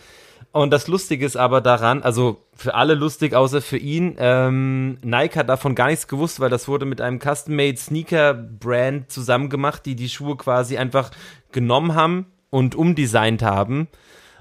Und 0.53 0.71
das 0.71 0.87
Lustige 0.87 1.27
ist 1.27 1.37
aber 1.37 1.61
daran, 1.61 2.03
also 2.03 2.41
für 2.55 2.75
alle 2.75 2.95
lustig, 2.95 3.35
außer 3.35 3.61
für 3.61 3.77
ihn, 3.77 4.15
ähm, 4.19 4.99
Nike 5.03 5.37
hat 5.41 5.49
davon 5.49 5.75
gar 5.75 5.89
nichts 5.89 6.07
gewusst, 6.07 6.39
weil 6.39 6.49
das 6.51 6.69
wurde 6.69 6.85
mit 6.87 7.01
einem 7.01 7.19
Custom-Made 7.19 7.77
Sneaker-Brand 7.77 9.11
zusammen 9.11 9.49
gemacht, 9.51 9.85
die 9.85 9.97
die 9.97 10.09
Schuhe 10.09 10.37
quasi 10.37 10.77
einfach 10.79 11.11
genommen 11.53 11.95
haben 11.97 12.27
und 12.51 12.75
umdesignt 12.77 13.43
haben. 13.43 13.89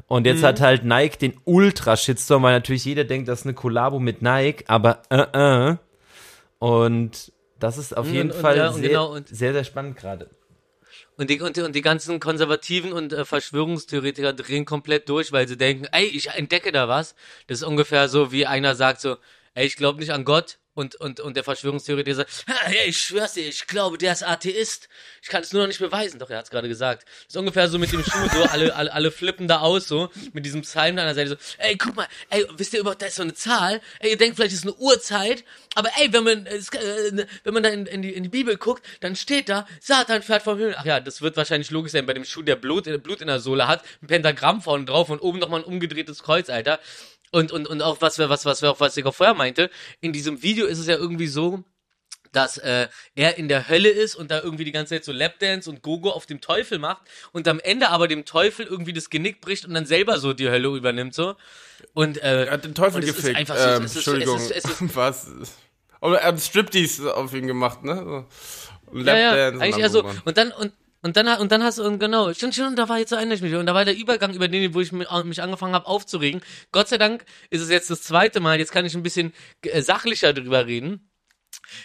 Und 0.07 0.27
jetzt 0.27 0.43
hat 0.43 0.61
halt 0.61 0.83
Nike 0.85 1.17
den 1.17 1.33
Ultra-Shitstorm, 1.45 2.43
weil 2.43 2.53
natürlich 2.53 2.85
jeder 2.85 3.05
denkt, 3.05 3.27
das 3.27 3.39
ist 3.39 3.45
eine 3.47 3.55
Kollabo 3.55 3.99
mit 3.99 4.21
Nike, 4.21 4.65
aber 4.67 4.99
äh, 5.09 5.71
äh. 5.71 5.77
Und 6.63 7.33
das 7.59 7.77
ist 7.77 7.95
auf 7.97 8.07
Mhm, 8.07 8.13
jeden 8.13 8.31
und- 8.31 8.39
Fall 8.39 8.55
ja, 8.55 8.71
sehr, 8.71 8.87
genau, 8.87 9.17
sehr, 9.25 9.51
sehr 9.51 9.65
spannend 9.65 9.97
gerade. 9.97 10.29
Und 11.17 11.29
die, 11.29 11.41
und, 11.41 11.57
die, 11.57 11.61
und 11.61 11.75
die 11.75 11.81
ganzen 11.81 12.21
Konservativen 12.21 12.93
und 12.93 13.11
äh, 13.11 13.25
Verschwörungstheoretiker 13.25 14.31
drehen 14.31 14.63
komplett 14.63 15.09
durch, 15.09 15.33
weil 15.33 15.45
sie 15.45 15.57
denken, 15.57 15.87
ey, 15.91 16.05
ich 16.05 16.29
entdecke 16.29 16.71
da 16.71 16.87
was. 16.87 17.15
Das 17.47 17.57
ist 17.59 17.67
ungefähr 17.67 18.07
so, 18.07 18.31
wie 18.31 18.45
einer 18.45 18.75
sagt 18.75 19.01
so, 19.01 19.17
ey, 19.55 19.65
ich 19.65 19.75
glaube 19.75 19.99
nicht 19.99 20.13
an 20.13 20.23
Gott. 20.23 20.57
Und, 20.75 20.95
und, 20.95 21.19
und 21.19 21.37
der 21.37 21.43
Verschwörungstheoretiker 21.43 22.15
sagt, 22.15 22.45
"Ha, 22.47 22.71
ey, 22.71 22.89
ich 22.89 22.99
schwör's 22.99 23.33
dir, 23.33 23.47
ich 23.47 23.67
glaube, 23.67 23.97
der 23.97 24.13
ist 24.13 24.23
Atheist. 24.23 24.89
Ich 25.21 25.29
kann 25.29 25.43
es 25.43 25.53
nur 25.53 25.61
noch 25.61 25.67
nicht 25.67 25.79
beweisen. 25.79 26.19
Doch, 26.19 26.29
er 26.29 26.39
hat's 26.39 26.49
gerade 26.49 26.67
gesagt. 26.67 27.07
Ist 27.27 27.37
ungefähr 27.37 27.69
so 27.69 27.77
mit 27.77 27.91
dem 27.91 28.03
Schuh, 28.03 28.27
so, 28.33 28.43
alle, 28.43 28.75
alle, 28.75 28.91
alle 28.91 29.11
flippen 29.11 29.47
da 29.47 29.59
aus, 29.59 29.87
so, 29.87 30.09
mit 30.33 30.45
diesem 30.45 30.61
Psalm 30.61 30.95
da 30.95 31.03
an 31.03 31.15
der 31.15 31.15
Seite, 31.15 31.29
so, 31.29 31.57
ey, 31.59 31.77
guck 31.77 31.95
mal, 31.95 32.07
ey, 32.29 32.45
wisst 32.57 32.73
ihr 32.73 32.79
überhaupt, 32.79 33.01
da 33.01 33.05
ist 33.05 33.15
so 33.15 33.21
eine 33.21 33.33
Zahl? 33.33 33.81
Ey, 33.99 34.11
ihr 34.11 34.17
denkt 34.17 34.35
vielleicht, 34.35 34.53
das 34.53 34.59
ist 34.59 34.65
eine 34.65 34.75
Uhrzeit, 34.75 35.43
aber 35.75 35.89
ey, 35.99 36.11
wenn 36.11 36.23
man, 36.23 36.45
äh, 36.45 36.61
wenn 37.43 37.53
man 37.53 37.63
da 37.63 37.69
in, 37.69 37.85
in, 37.85 38.01
die, 38.01 38.13
in 38.13 38.23
die 38.23 38.29
Bibel 38.29 38.57
guckt, 38.57 38.83
dann 39.01 39.15
steht 39.15 39.49
da, 39.49 39.67
Satan 39.79 40.21
fährt 40.21 40.43
vom 40.43 40.57
Himmel. 40.57 40.75
Ach 40.77 40.85
ja, 40.85 40.99
das 40.99 41.21
wird 41.21 41.37
wahrscheinlich 41.37 41.71
logisch 41.71 41.91
sein 41.91 42.05
bei 42.05 42.13
dem 42.13 42.25
Schuh, 42.25 42.41
der 42.41 42.55
Blut, 42.55 42.85
Blut 43.03 43.21
in 43.21 43.27
der 43.27 43.39
Sohle 43.39 43.67
hat, 43.67 43.83
ein 44.01 44.07
Pentagramm 44.07 44.61
vorne 44.61 44.85
drauf 44.85 45.09
und 45.09 45.19
oben 45.19 45.39
nochmal 45.39 45.61
ein 45.61 45.65
umgedrehtes 45.65 46.23
Kreuz, 46.23 46.49
Alter. 46.49 46.79
Und, 47.33 47.51
und, 47.51 47.67
und 47.67 47.81
auch 47.81 47.99
was, 47.99 48.17
wir- 48.19 48.29
was, 48.29 48.45
was, 48.45 48.61
wir 48.61 48.69
auch, 48.71 48.79
was 48.79 48.95
ich 48.95 49.05
auch 49.05 49.13
vorher 49.15 49.33
meinte, 49.35 49.69
in 50.01 50.13
diesem 50.13 50.43
Video 50.43 50.65
ist 50.67 50.77
es 50.77 50.85
ja 50.87 50.95
irgendwie 50.95 51.27
so, 51.27 51.63
dass 52.31 52.57
äh, 52.59 52.87
er 53.15 53.37
in 53.37 53.47
der 53.47 53.67
Hölle 53.69 53.89
ist 53.89 54.15
und 54.15 54.29
da 54.31 54.39
irgendwie 54.41 54.63
die 54.65 54.71
ganze 54.71 54.95
Zeit 54.95 55.03
so 55.05 55.11
Lapdance 55.11 55.69
und 55.69 55.81
Gogo 55.81 56.09
auf 56.11 56.25
dem 56.27 56.41
Teufel 56.41 56.77
macht 56.79 57.01
und 57.31 57.47
am 57.47 57.59
Ende 57.59 57.89
aber 57.89 58.07
dem 58.07 58.23
Teufel 58.25 58.65
irgendwie 58.65 58.93
das 58.93 59.09
Genick 59.09 59.41
bricht 59.41 59.65
und 59.65 59.73
dann 59.73 59.85
selber 59.85 60.19
so 60.19 60.33
die 60.33 60.47
Hölle 60.49 60.69
übernimmt 60.75 61.13
so 61.15 61.35
und 61.93 62.17
äh, 62.23 62.45
Er 62.45 62.51
hat 62.53 62.65
den 62.65 62.73
Teufel 62.75 63.01
und 63.01 63.05
gefickt. 63.07 63.35
einfach 63.37 63.57
so- 63.57 63.67
ähm, 63.69 63.83
es 63.83 63.91
ist- 63.91 63.95
Entschuldigung. 63.97 64.37
es 64.37 64.51
ist- 64.51 64.65
es 64.65 64.81
ist- 64.81 64.81
Was? 64.95 65.27
Oder 66.01 66.19
er 66.21 66.27
hat 66.29 66.39
Striptease 66.41 67.15
auf 67.15 67.33
ihn 67.33 67.47
gemacht, 67.47 67.83
ne? 67.83 68.25
Und 68.87 69.05
ja, 69.05 69.17
ja, 69.17 69.29
Lapdance 69.31 69.55
und 69.57 69.61
eigentlich 69.63 69.77
eher 69.83 69.89
so 69.89 70.03
und 70.25 70.37
dann 70.37 70.51
und 70.51 70.73
Und 71.03 71.17
dann, 71.17 71.27
und 71.39 71.51
dann 71.51 71.63
hast 71.63 71.77
du, 71.77 71.83
und 71.83 71.99
genau, 71.99 72.33
stimmt, 72.33 72.53
stimmt, 72.55 72.79
da 72.79 72.89
war 72.89 72.97
jetzt 72.97 73.09
so 73.09 73.17
mich. 73.17 73.53
Und 73.53 73.65
da 73.65 73.73
war 73.75 73.85
der 73.85 73.95
Übergang 73.95 74.33
über 74.33 74.47
den, 74.47 74.73
wo 74.73 74.79
ich 74.81 74.91
mi- 74.91 75.23
mich 75.25 75.41
angefangen 75.41 75.75
habe 75.75 75.85
aufzuregen. 75.85 76.41
Gott 76.71 76.87
sei 76.87 76.97
Dank 76.97 77.25
ist 77.49 77.61
es 77.61 77.69
jetzt 77.69 77.89
das 77.89 78.01
zweite 78.01 78.39
Mal, 78.39 78.57
jetzt 78.57 78.71
kann 78.71 78.85
ich 78.85 78.95
ein 78.95 79.03
bisschen 79.03 79.33
äh, 79.61 79.81
sachlicher 79.81 80.33
drüber 80.33 80.65
reden 80.65 81.09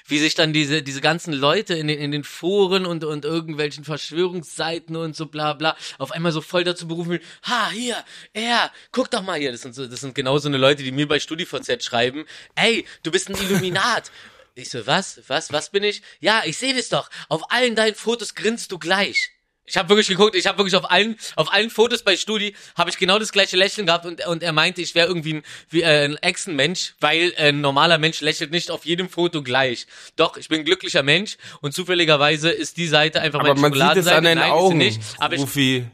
wie 0.06 0.18
sich 0.18 0.34
dann 0.34 0.52
diese, 0.52 0.82
diese 0.82 1.00
ganzen 1.00 1.32
Leute 1.32 1.74
in 1.74 1.88
den, 1.88 1.98
in 1.98 2.10
den 2.10 2.24
Foren 2.24 2.86
und, 2.86 3.04
und 3.04 3.24
irgendwelchen 3.24 3.84
Verschwörungsseiten 3.84 4.96
und 4.96 5.16
so 5.16 5.26
bla 5.26 5.54
bla 5.54 5.76
auf 5.98 6.12
einmal 6.12 6.32
so 6.32 6.40
voll 6.40 6.64
dazu 6.64 6.88
berufen 6.88 7.18
ha, 7.44 7.70
hier, 7.70 7.96
er, 8.32 8.70
guck 8.92 9.10
doch 9.10 9.22
mal 9.22 9.38
hier. 9.38 9.52
Das 9.52 9.62
sind, 9.62 9.74
so, 9.74 9.86
das 9.86 10.00
sind 10.00 10.14
genau 10.14 10.38
so 10.38 10.48
eine 10.48 10.56
Leute, 10.56 10.82
die 10.82 10.92
mir 10.92 11.06
bei 11.06 11.20
StudiVZ 11.20 11.82
schreiben, 11.84 12.24
ey, 12.54 12.86
du 13.02 13.10
bist 13.10 13.28
ein 13.28 13.36
Illuminat. 13.36 14.10
Ich 14.58 14.70
so, 14.70 14.84
was, 14.88 15.20
was, 15.28 15.52
was 15.52 15.70
bin 15.70 15.84
ich? 15.84 16.02
Ja, 16.18 16.42
ich 16.44 16.58
sehe 16.58 16.74
das 16.74 16.88
doch. 16.88 17.08
Auf 17.28 17.52
allen 17.52 17.76
deinen 17.76 17.94
Fotos 17.94 18.34
grinst 18.34 18.72
du 18.72 18.78
gleich. 18.78 19.30
Ich 19.66 19.76
habe 19.76 19.88
wirklich 19.90 20.08
geguckt, 20.08 20.34
ich 20.34 20.46
habe 20.48 20.58
wirklich 20.58 20.74
auf 20.74 20.90
allen 20.90 21.16
auf 21.36 21.52
allen 21.52 21.70
Fotos 21.70 22.02
bei 22.02 22.16
Studi 22.16 22.56
habe 22.76 22.88
ich 22.90 22.96
genau 22.96 23.18
das 23.20 23.30
gleiche 23.32 23.56
Lächeln 23.56 23.86
gehabt 23.86 24.04
und 24.06 24.26
und 24.26 24.42
er 24.42 24.52
meinte, 24.52 24.80
ich 24.80 24.94
wäre 24.96 25.06
irgendwie 25.06 25.34
ein 25.34 25.42
wie 25.68 25.82
äh, 25.82 26.06
ein 26.06 26.16
Echsenmensch, 26.16 26.94
weil 27.00 27.34
äh, 27.36 27.50
ein 27.50 27.60
normaler 27.60 27.98
Mensch 27.98 28.20
lächelt 28.20 28.50
nicht 28.50 28.70
auf 28.70 28.84
jedem 28.84 29.08
Foto 29.10 29.42
gleich. 29.42 29.86
Doch, 30.16 30.38
ich 30.38 30.48
bin 30.48 30.60
ein 30.60 30.64
glücklicher 30.64 31.02
Mensch 31.04 31.36
und 31.60 31.72
zufälligerweise 31.74 32.50
ist 32.50 32.78
die 32.78 32.88
Seite 32.88 33.20
einfach 33.20 33.40
Aber 33.40 33.54
meine 33.54 33.60
man 33.60 33.72
sieht 33.72 33.80
es 33.82 34.06
Schokoladenseite. 34.06 34.16
an 34.16 34.24
deinen 34.24 34.38
Nein, 34.38 34.50
Augen, 34.50 34.78
nicht, 34.78 35.00
aber 35.18 35.34
ich, 35.34 35.40
Rufi. 35.42 35.86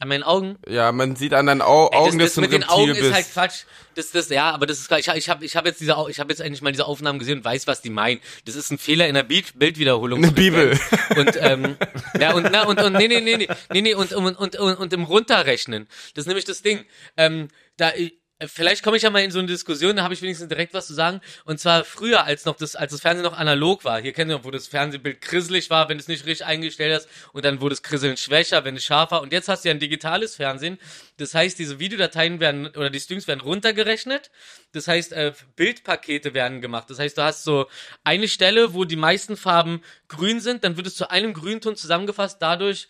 An 0.00 0.08
meinen 0.08 0.22
Augen. 0.22 0.56
Ja, 0.68 0.92
man 0.92 1.16
sieht 1.16 1.34
an 1.34 1.46
deinen 1.46 1.62
Au 1.62 1.88
Ey, 1.88 1.98
Augen, 1.98 2.18
das, 2.18 2.34
das 2.34 2.34
dass 2.34 2.34
du 2.34 2.40
ein 2.40 2.42
mit 2.42 2.52
den 2.52 2.68
Augen 2.68 2.92
bist. 2.92 3.02
ist 3.02 3.14
halt 3.14 3.32
Quatsch. 3.32 3.64
Das, 3.94 4.12
das, 4.12 4.28
ja, 4.28 4.50
aber 4.52 4.66
das 4.66 4.78
ist 4.78 4.86
klar. 4.86 5.00
Ich, 5.00 5.08
ich 5.08 5.28
habe 5.28 5.44
ich 5.44 5.56
hab 5.56 5.66
jetzt 5.66 5.80
diese, 5.80 5.96
ich 6.08 6.20
habe 6.20 6.30
jetzt 6.30 6.40
endlich 6.40 6.62
mal 6.62 6.70
diese 6.70 6.86
Aufnahmen 6.86 7.18
gesehen 7.18 7.38
und 7.38 7.44
weiß, 7.44 7.66
was 7.66 7.82
die 7.82 7.90
meinen. 7.90 8.20
Das 8.44 8.54
ist 8.54 8.70
ein 8.70 8.78
Fehler 8.78 9.08
in 9.08 9.14
der 9.14 9.24
Bild 9.24 9.58
Bildwiederholung. 9.58 10.22
Eine 10.22 10.32
Bibel. 10.32 10.78
Und 11.16 11.36
ähm, 11.40 11.76
ja 12.20 12.32
und 12.32 12.48
na 12.52 12.64
und 12.64 12.80
und 12.80 12.92
nee 12.92 13.08
nee 13.08 13.20
nee 13.20 13.36
nee 13.36 13.48
nee 13.72 13.80
nee 13.80 13.94
und 13.94 14.12
und 14.12 14.36
und 14.36 14.56
und, 14.56 14.74
und 14.78 14.92
im 14.92 15.02
Runterrechnen. 15.04 15.88
Das 16.14 16.22
ist 16.22 16.26
nämlich 16.28 16.44
das 16.44 16.62
Ding. 16.62 16.84
Ähm, 17.16 17.48
da 17.76 17.92
Vielleicht 18.46 18.84
komme 18.84 18.96
ich 18.96 19.02
ja 19.02 19.10
mal 19.10 19.24
in 19.24 19.32
so 19.32 19.40
eine 19.40 19.48
Diskussion, 19.48 19.96
da 19.96 20.04
habe 20.04 20.14
ich 20.14 20.22
wenigstens 20.22 20.46
direkt 20.46 20.72
was 20.72 20.86
zu 20.86 20.94
sagen. 20.94 21.20
Und 21.44 21.58
zwar 21.58 21.84
früher, 21.84 22.22
als 22.24 22.44
noch 22.44 22.54
das, 22.56 22.76
als 22.76 22.92
das 22.92 23.00
Fernsehen 23.00 23.24
noch 23.24 23.36
analog 23.36 23.84
war. 23.84 24.00
Hier 24.00 24.16
ihr 24.16 24.24
noch, 24.26 24.44
wo 24.44 24.52
das 24.52 24.68
Fernsehbild 24.68 25.20
krisselig 25.20 25.70
war, 25.70 25.88
wenn 25.88 25.98
es 25.98 26.06
nicht 26.06 26.24
richtig 26.24 26.46
eingestellt 26.46 26.94
hast. 26.94 27.08
Und 27.32 27.44
dann 27.44 27.60
wurde 27.60 27.74
das 27.74 27.82
Krisseln 27.82 28.16
schwächer, 28.16 28.64
wenn 28.64 28.76
es 28.76 28.84
scharf 28.84 29.10
war. 29.10 29.22
Und 29.22 29.32
jetzt 29.32 29.48
hast 29.48 29.64
du 29.64 29.70
ja 29.70 29.74
ein 29.74 29.80
digitales 29.80 30.36
Fernsehen. 30.36 30.78
Das 31.16 31.34
heißt, 31.34 31.58
diese 31.58 31.80
Videodateien 31.80 32.38
werden, 32.38 32.68
oder 32.68 32.90
die 32.90 33.00
Streams 33.00 33.26
werden 33.26 33.40
runtergerechnet. 33.40 34.30
Das 34.70 34.86
heißt, 34.86 35.12
äh, 35.14 35.32
Bildpakete 35.56 36.32
werden 36.32 36.60
gemacht. 36.60 36.90
Das 36.90 37.00
heißt, 37.00 37.18
du 37.18 37.22
hast 37.22 37.42
so 37.42 37.66
eine 38.04 38.28
Stelle, 38.28 38.72
wo 38.72 38.84
die 38.84 38.94
meisten 38.94 39.36
Farben 39.36 39.82
grün 40.06 40.38
sind, 40.38 40.62
dann 40.62 40.76
wird 40.76 40.86
es 40.86 40.94
zu 40.94 41.10
einem 41.10 41.32
Grünton 41.32 41.74
zusammengefasst. 41.74 42.40
Dadurch 42.40 42.86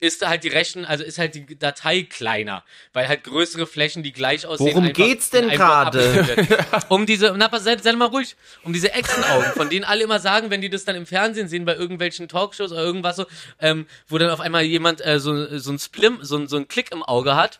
ist 0.00 0.24
halt 0.26 0.44
die 0.44 0.48
Rechen, 0.48 0.84
also 0.84 1.02
ist 1.02 1.18
halt 1.18 1.34
die 1.34 1.58
Datei 1.58 2.02
kleiner, 2.04 2.64
weil 2.92 3.08
halt 3.08 3.24
größere 3.24 3.66
Flächen, 3.66 4.02
die 4.04 4.12
gleich 4.12 4.46
aussehen. 4.46 4.68
Worum 4.68 4.84
einfach, 4.84 5.02
geht's 5.04 5.30
denn 5.30 5.48
gerade? 5.48 6.46
Um 6.88 7.04
diese, 7.04 7.34
na, 7.36 7.48
pass, 7.48 7.64
sei, 7.64 7.76
sei 7.78 7.92
mal 7.94 8.04
ruhig, 8.06 8.36
um 8.62 8.72
diese 8.72 8.92
Echsenaugen, 8.92 9.52
von 9.54 9.68
denen 9.70 9.84
alle 9.84 10.04
immer 10.04 10.20
sagen, 10.20 10.50
wenn 10.50 10.60
die 10.60 10.70
das 10.70 10.84
dann 10.84 10.94
im 10.94 11.04
Fernsehen 11.06 11.48
sehen, 11.48 11.64
bei 11.64 11.74
irgendwelchen 11.74 12.28
Talkshows 12.28 12.70
oder 12.72 12.82
irgendwas 12.82 13.16
so, 13.16 13.26
ähm, 13.60 13.86
wo 14.06 14.18
dann 14.18 14.30
auf 14.30 14.40
einmal 14.40 14.62
jemand 14.62 15.04
äh, 15.04 15.18
so, 15.18 15.58
so 15.58 15.72
ein 15.72 15.78
Splim, 15.80 16.18
so, 16.22 16.36
ein- 16.36 16.46
so 16.48 16.56
ein 16.56 16.68
Klick 16.68 16.92
im 16.92 17.02
Auge 17.02 17.34
hat, 17.34 17.58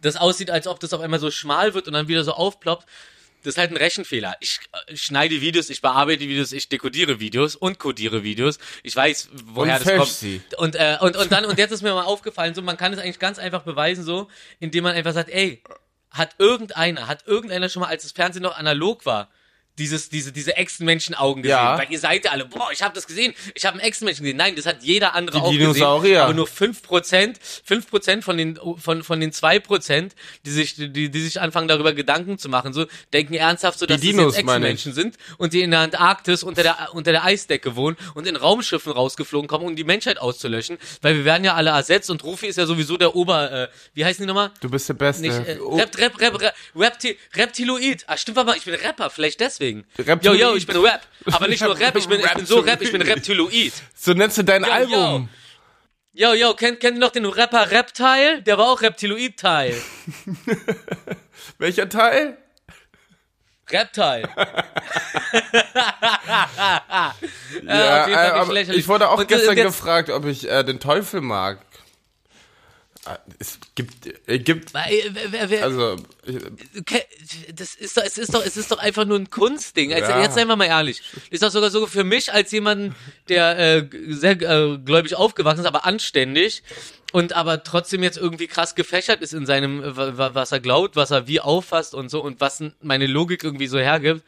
das 0.00 0.16
aussieht, 0.16 0.50
als 0.50 0.66
ob 0.66 0.80
das 0.80 0.94
auf 0.94 1.00
einmal 1.02 1.20
so 1.20 1.30
schmal 1.30 1.74
wird 1.74 1.86
und 1.86 1.92
dann 1.92 2.08
wieder 2.08 2.24
so 2.24 2.32
aufploppt. 2.32 2.86
Das 3.42 3.54
ist 3.54 3.58
halt 3.58 3.70
ein 3.70 3.76
Rechenfehler. 3.76 4.36
Ich 4.40 4.60
äh, 4.86 4.96
schneide 4.96 5.40
Videos, 5.40 5.70
ich 5.70 5.80
bearbeite 5.80 6.20
Videos, 6.20 6.52
ich 6.52 6.68
dekodiere 6.68 7.20
Videos 7.20 7.56
und 7.56 7.78
codiere 7.78 8.22
Videos. 8.22 8.58
Ich 8.82 8.94
weiß, 8.94 9.30
woher 9.46 9.78
Und 9.78 9.86
das 9.86 9.96
kommt. 9.96 10.08
sie. 10.08 10.42
Und, 10.58 10.76
äh, 10.76 10.98
und, 11.00 11.16
und 11.16 11.32
dann, 11.32 11.44
und 11.44 11.58
jetzt 11.58 11.72
ist 11.72 11.82
mir 11.82 11.94
mal 11.94 12.04
aufgefallen, 12.04 12.54
so, 12.54 12.62
man 12.62 12.76
kann 12.76 12.92
es 12.92 12.98
eigentlich 12.98 13.18
ganz 13.18 13.38
einfach 13.38 13.62
beweisen, 13.62 14.04
so, 14.04 14.28
indem 14.58 14.84
man 14.84 14.94
einfach 14.94 15.12
sagt, 15.12 15.30
ey, 15.30 15.62
hat 16.10 16.34
irgendeiner, 16.38 17.06
hat 17.06 17.26
irgendeiner 17.26 17.68
schon 17.68 17.80
mal, 17.80 17.88
als 17.88 18.02
das 18.02 18.12
Fernsehen 18.12 18.42
noch 18.42 18.56
analog 18.56 19.06
war, 19.06 19.30
dieses, 19.80 20.10
diese, 20.10 20.30
diese 20.30 20.56
Echsenmenschenaugen 20.56 21.42
gesehen. 21.42 21.56
Ja. 21.56 21.78
Weil 21.78 21.86
ihr 21.90 21.98
seid 21.98 22.26
ja 22.26 22.32
alle, 22.32 22.44
boah, 22.44 22.70
ich 22.70 22.82
habe 22.82 22.94
das 22.94 23.06
gesehen, 23.06 23.34
ich 23.54 23.64
habe 23.64 23.78
einen 23.78 23.88
Echsenmenschen 23.88 24.24
gesehen. 24.24 24.36
Nein, 24.36 24.54
das 24.54 24.66
hat 24.66 24.82
jeder 24.82 25.14
andere 25.14 25.38
Die 25.38 25.42
auch 25.42 25.50
Dinosaurier. 25.50 26.02
gesehen. 26.02 26.22
Aber 26.22 26.34
nur 26.34 26.46
5%, 26.46 27.36
5% 27.66 28.22
von 28.22 28.36
den, 28.36 28.58
von, 28.76 29.02
von 29.02 29.20
den 29.20 29.32
2%, 29.32 30.10
die 30.44 30.50
sich, 30.50 30.74
die, 30.76 31.10
die 31.10 31.20
sich 31.22 31.40
anfangen, 31.40 31.66
darüber 31.66 31.94
Gedanken 31.94 32.38
zu 32.38 32.48
machen, 32.50 32.74
so, 32.74 32.86
denken 33.12 33.34
ernsthaft 33.34 33.78
so, 33.78 33.86
dass 33.86 34.00
Dinos, 34.00 34.34
das. 34.34 34.42
Echsenmenschen 34.42 34.92
sind 34.92 35.16
und 35.38 35.54
die 35.54 35.62
in 35.62 35.70
der 35.70 35.80
Antarktis 35.80 36.42
unter 36.42 36.62
der, 36.62 36.90
unter 36.92 37.12
der 37.12 37.24
Eisdecke 37.24 37.74
wohnen 37.74 37.96
und 38.14 38.26
in 38.26 38.36
Raumschiffen 38.36 38.92
rausgeflogen 38.92 39.48
kommen, 39.48 39.64
um 39.64 39.76
die 39.76 39.84
Menschheit 39.84 40.18
auszulöschen, 40.18 40.76
weil 41.00 41.16
wir 41.16 41.24
werden 41.24 41.44
ja 41.44 41.54
alle 41.54 41.70
ersetzt 41.70 42.10
und 42.10 42.22
Rufi 42.22 42.46
ist 42.48 42.56
ja 42.56 42.66
sowieso 42.66 42.98
der 42.98 43.16
Ober, 43.16 43.50
äh, 43.50 43.68
wie 43.94 44.04
heißen 44.04 44.22
die 44.22 44.26
nochmal? 44.26 44.50
Du 44.60 44.68
bist 44.68 44.88
der 44.90 44.94
Beste. 44.94 45.22
Nicht, 45.22 45.34
äh, 45.34 45.58
Rep, 45.60 45.96
Rep, 45.96 46.20
Rep, 46.20 46.40
Rep, 46.40 46.54
Repti, 46.76 47.16
Reptiloid. 47.34 48.04
Ah, 48.06 48.16
stimmt 48.18 48.36
aber, 48.36 48.56
ich 48.56 48.64
bin 48.64 48.74
Rapper, 48.74 49.08
vielleicht 49.08 49.40
deswegen. 49.40 49.69
Reptiloid. 49.98 50.38
Yo, 50.40 50.48
yo, 50.50 50.56
ich 50.56 50.66
bin 50.66 50.76
Rap. 50.78 51.00
Aber 51.32 51.48
nicht 51.48 51.62
nur 51.62 51.78
Rap, 51.78 51.96
ich 51.96 52.08
bin, 52.08 52.20
ich 52.20 52.34
bin 52.34 52.46
so 52.46 52.60
Rap, 52.60 52.80
ich 52.82 52.92
bin 52.92 53.02
Reptiloid. 53.02 53.72
so 53.96 54.12
nennst 54.14 54.38
du 54.38 54.42
dein 54.44 54.64
Yo, 54.64 54.70
Album. 54.70 55.28
Yo, 56.12 56.32
yo, 56.34 56.54
kennt, 56.54 56.80
kennt 56.80 56.96
ihr 56.96 57.00
noch 57.00 57.12
den 57.12 57.24
Rapper 57.26 57.70
Reptile? 57.70 58.42
Der 58.42 58.58
war 58.58 58.68
auch 58.68 58.82
Reptiloid-Teil. 58.82 59.74
Welcher 61.58 61.88
Teil? 61.88 62.36
Reptile. 63.70 64.28
Ja, 67.66 68.04
Fall 68.04 68.50
äh, 68.50 68.52
lächerlich. 68.52 68.80
ich 68.80 68.88
wurde 68.88 69.08
auch 69.08 69.18
Und 69.18 69.28
gestern 69.28 69.56
jetzt- 69.56 69.66
gefragt, 69.66 70.10
ob 70.10 70.24
ich 70.26 70.48
äh, 70.48 70.64
den 70.64 70.80
Teufel 70.80 71.20
mag. 71.20 71.58
Ah, 73.06 73.18
Es 73.38 73.58
gibt, 73.74 74.06
äh, 74.28 74.38
gibt, 74.38 74.72
äh, 74.74 75.60
also, 75.62 75.96
das 77.54 77.74
ist 77.74 77.96
doch, 77.96 78.02
es 78.04 78.18
ist 78.18 78.34
doch, 78.34 78.44
es 78.44 78.56
ist 78.58 78.70
doch 78.70 78.78
einfach 78.78 79.06
nur 79.06 79.18
ein 79.18 79.30
Kunstding. 79.30 79.92
Also, 79.94 80.10
Ja. 80.10 80.22
Jetzt 80.22 80.34
seien 80.34 80.48
wir 80.48 80.56
mal 80.56 80.66
ehrlich. 80.66 81.02
Ist 81.30 81.42
doch 81.42 81.50
sogar 81.50 81.70
so 81.70 81.86
für 81.86 82.04
mich 82.04 82.32
als 82.32 82.50
jemanden, 82.52 82.94
der 83.28 83.58
äh, 83.58 83.88
sehr 84.08 84.32
äh, 84.42 84.78
gläubig 84.78 85.14
aufgewachsen 85.14 85.60
ist, 85.60 85.66
aber 85.66 85.86
anständig 85.86 86.62
und 87.12 87.32
aber 87.32 87.64
trotzdem 87.64 88.02
jetzt 88.02 88.18
irgendwie 88.18 88.46
krass 88.48 88.74
gefächert 88.74 89.22
ist 89.22 89.32
in 89.32 89.46
seinem, 89.46 89.82
äh, 89.82 89.96
wa- 89.96 90.18
wa- 90.18 90.34
was 90.34 90.52
er 90.52 90.60
glaubt, 90.60 90.94
was 90.96 91.10
er 91.10 91.26
wie 91.26 91.40
auffasst 91.40 91.94
und 91.94 92.10
so 92.10 92.22
und 92.22 92.40
was 92.40 92.62
meine 92.82 93.06
Logik 93.06 93.42
irgendwie 93.44 93.66
so 93.66 93.78
hergibt. 93.78 94.22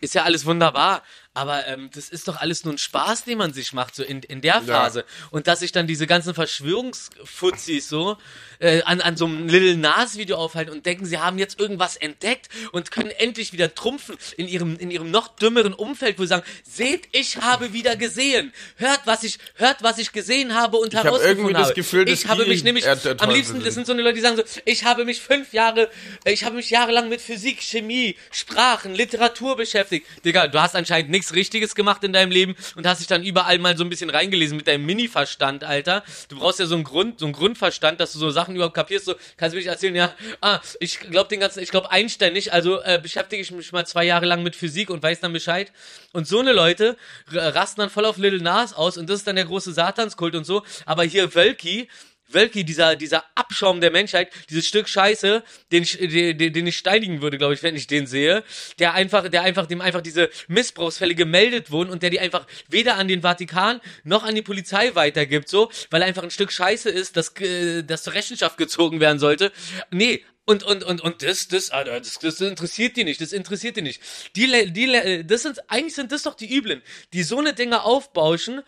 Ist 0.00 0.14
ja 0.14 0.22
alles 0.22 0.46
wunderbar, 0.46 1.02
aber 1.32 1.66
ähm, 1.68 1.90
das 1.94 2.08
ist 2.08 2.26
doch 2.26 2.40
alles 2.40 2.64
nur 2.64 2.74
ein 2.74 2.78
Spaß, 2.78 3.24
den 3.24 3.38
man 3.38 3.52
sich 3.52 3.72
macht, 3.72 3.94
so 3.94 4.02
in, 4.02 4.20
in 4.24 4.40
der 4.40 4.62
Phase. 4.62 5.04
Und 5.30 5.46
dass 5.46 5.60
sich 5.60 5.70
dann 5.70 5.86
diese 5.86 6.08
ganzen 6.08 6.34
Verschwörungsfuzis 6.34 7.88
so 7.88 8.16
äh, 8.58 8.82
an, 8.82 9.00
an 9.00 9.16
so 9.16 9.26
einem 9.26 9.48
Little 9.48 9.76
Nas-Video 9.76 10.36
aufhalten 10.36 10.72
und 10.72 10.84
denken, 10.86 11.06
sie 11.06 11.18
haben 11.18 11.38
jetzt 11.38 11.60
irgendwas 11.60 11.96
entdeckt 11.96 12.48
und 12.72 12.90
können 12.90 13.10
endlich 13.10 13.52
wieder 13.52 13.74
trumpfen 13.74 14.16
in 14.36 14.48
ihrem, 14.48 14.76
in 14.76 14.90
ihrem 14.90 15.12
noch 15.12 15.28
dümmeren 15.28 15.72
Umfeld, 15.72 16.18
wo 16.18 16.22
sie 16.22 16.28
sagen, 16.28 16.42
seht, 16.64 17.08
ich 17.12 17.36
habe 17.36 17.72
wieder 17.72 17.94
gesehen. 17.94 18.52
Hört, 18.76 19.02
was 19.04 19.22
ich, 19.22 19.38
hört, 19.54 19.84
was 19.84 19.98
ich 19.98 20.10
gesehen 20.10 20.56
habe 20.56 20.78
und 20.78 20.96
hab 20.96 21.04
herausgefunden 21.04 21.54
das 21.54 21.68
habe. 21.68 21.74
Gefühl, 21.74 22.08
ich 22.08 22.26
habe 22.26 22.44
mich 22.44 22.64
nämlich, 22.64 22.88
am 22.88 23.30
liebsten, 23.30 23.62
das 23.62 23.74
sind. 23.74 23.86
so 23.86 23.92
eine 23.92 24.02
Leute, 24.02 24.16
die 24.16 24.20
sagen 24.20 24.36
so, 24.36 24.42
ich 24.64 24.84
habe 24.84 25.04
mich 25.04 25.20
fünf 25.20 25.52
Jahre, 25.52 25.90
ich 26.24 26.42
habe 26.42 26.56
mich 26.56 26.70
jahrelang 26.70 27.08
mit 27.08 27.20
Physik, 27.20 27.62
Chemie, 27.62 28.16
Sprachen, 28.32 28.96
Literatur 28.96 29.56
beschäftigt. 29.56 30.06
Digga, 30.24 30.48
du 30.48 30.60
hast 30.60 30.74
anscheinend 30.74 31.10
nichts 31.10 31.19
Richtiges 31.34 31.74
gemacht 31.74 32.02
in 32.04 32.12
deinem 32.12 32.30
Leben 32.30 32.56
und 32.76 32.86
hast 32.86 33.00
dich 33.00 33.06
dann 33.06 33.22
überall 33.22 33.58
mal 33.58 33.76
so 33.76 33.84
ein 33.84 33.90
bisschen 33.90 34.10
reingelesen 34.10 34.56
mit 34.56 34.66
deinem 34.66 34.86
Mini-Verstand, 34.86 35.64
Alter. 35.64 36.02
Du 36.28 36.38
brauchst 36.38 36.58
ja 36.58 36.66
so 36.66 36.74
einen 36.74 36.84
Grund, 36.84 37.20
so 37.20 37.26
einen 37.26 37.32
Grundverstand, 37.32 38.00
dass 38.00 38.12
du 38.12 38.18
so 38.18 38.30
Sachen 38.30 38.54
überhaupt 38.54 38.74
kapierst. 38.74 39.04
So, 39.04 39.14
kannst 39.36 39.54
du 39.54 39.58
wirklich 39.58 39.66
erzählen, 39.66 39.94
ja, 39.94 40.14
ah, 40.40 40.60
ich 40.80 41.00
glaube 41.00 41.28
den 41.28 41.40
ganzen, 41.40 41.60
ich 41.60 41.70
glaube 41.70 41.90
Einstein 41.90 42.32
nicht, 42.32 42.52
also 42.52 42.80
äh, 42.82 42.98
beschäftige 43.02 43.42
ich 43.42 43.50
mich 43.50 43.72
mal 43.72 43.86
zwei 43.86 44.04
Jahre 44.04 44.26
lang 44.26 44.42
mit 44.42 44.56
Physik 44.56 44.90
und 44.90 45.02
weiß 45.02 45.20
dann 45.20 45.32
Bescheid. 45.32 45.72
Und 46.12 46.26
so 46.26 46.40
eine 46.40 46.52
Leute 46.52 46.96
rasten 47.30 47.80
dann 47.80 47.90
voll 47.90 48.04
auf 48.04 48.16
Little 48.16 48.42
Nas 48.42 48.72
aus 48.72 48.96
und 48.96 49.08
das 49.08 49.20
ist 49.20 49.26
dann 49.26 49.36
der 49.36 49.44
große 49.44 49.72
Satanskult 49.72 50.34
und 50.34 50.44
so. 50.44 50.62
Aber 50.86 51.04
hier 51.04 51.34
Wölki, 51.34 51.88
Wölki, 52.34 52.64
dieser, 52.64 52.96
dieser 52.96 53.24
Abschaum 53.34 53.80
der 53.80 53.90
Menschheit, 53.90 54.30
dieses 54.48 54.66
Stück 54.66 54.88
Scheiße, 54.88 55.42
den 55.72 55.82
ich, 55.82 55.98
den, 55.98 56.52
den 56.52 56.66
ich 56.66 56.76
steinigen 56.76 57.22
würde, 57.22 57.38
glaube 57.38 57.54
ich, 57.54 57.62
wenn 57.62 57.76
ich 57.76 57.86
den 57.86 58.06
sehe, 58.06 58.44
der 58.78 58.94
einfach, 58.94 59.28
der 59.28 59.42
einfach, 59.42 59.66
dem 59.66 59.80
einfach 59.80 60.00
diese 60.00 60.30
Missbrauchsfälle 60.48 61.14
gemeldet 61.14 61.70
wurden 61.70 61.90
und 61.90 62.02
der 62.02 62.10
die 62.10 62.20
einfach 62.20 62.46
weder 62.68 62.96
an 62.96 63.08
den 63.08 63.22
Vatikan 63.22 63.80
noch 64.04 64.24
an 64.24 64.34
die 64.34 64.42
Polizei 64.42 64.94
weitergibt, 64.94 65.48
so, 65.48 65.70
weil 65.90 66.02
er 66.02 66.08
einfach 66.08 66.22
ein 66.22 66.30
Stück 66.30 66.52
Scheiße 66.52 66.90
ist, 66.90 67.16
das, 67.16 67.34
äh, 67.40 67.82
das 67.82 68.02
zur 68.02 68.14
Rechenschaft 68.14 68.56
gezogen 68.56 69.00
werden 69.00 69.18
sollte. 69.18 69.52
Nee, 69.90 70.24
und, 70.46 70.64
und, 70.64 70.82
und, 70.82 71.00
und 71.00 71.22
das, 71.22 71.48
das, 71.48 71.70
Alter, 71.70 72.00
das, 72.00 72.18
das 72.18 72.40
interessiert 72.40 72.96
die 72.96 73.04
nicht, 73.04 73.20
das 73.20 73.32
interessiert 73.32 73.76
die 73.76 73.82
nicht. 73.82 74.02
Die, 74.34 74.72
die, 74.72 75.24
das 75.24 75.42
sind, 75.42 75.70
eigentlich 75.70 75.94
sind 75.94 76.10
das 76.10 76.24
doch 76.24 76.34
die 76.34 76.52
Üblen, 76.52 76.82
die 77.12 77.22
so 77.22 77.38
eine 77.38 77.54
Dinge 77.54 77.84
aufbauschen, 77.84 78.62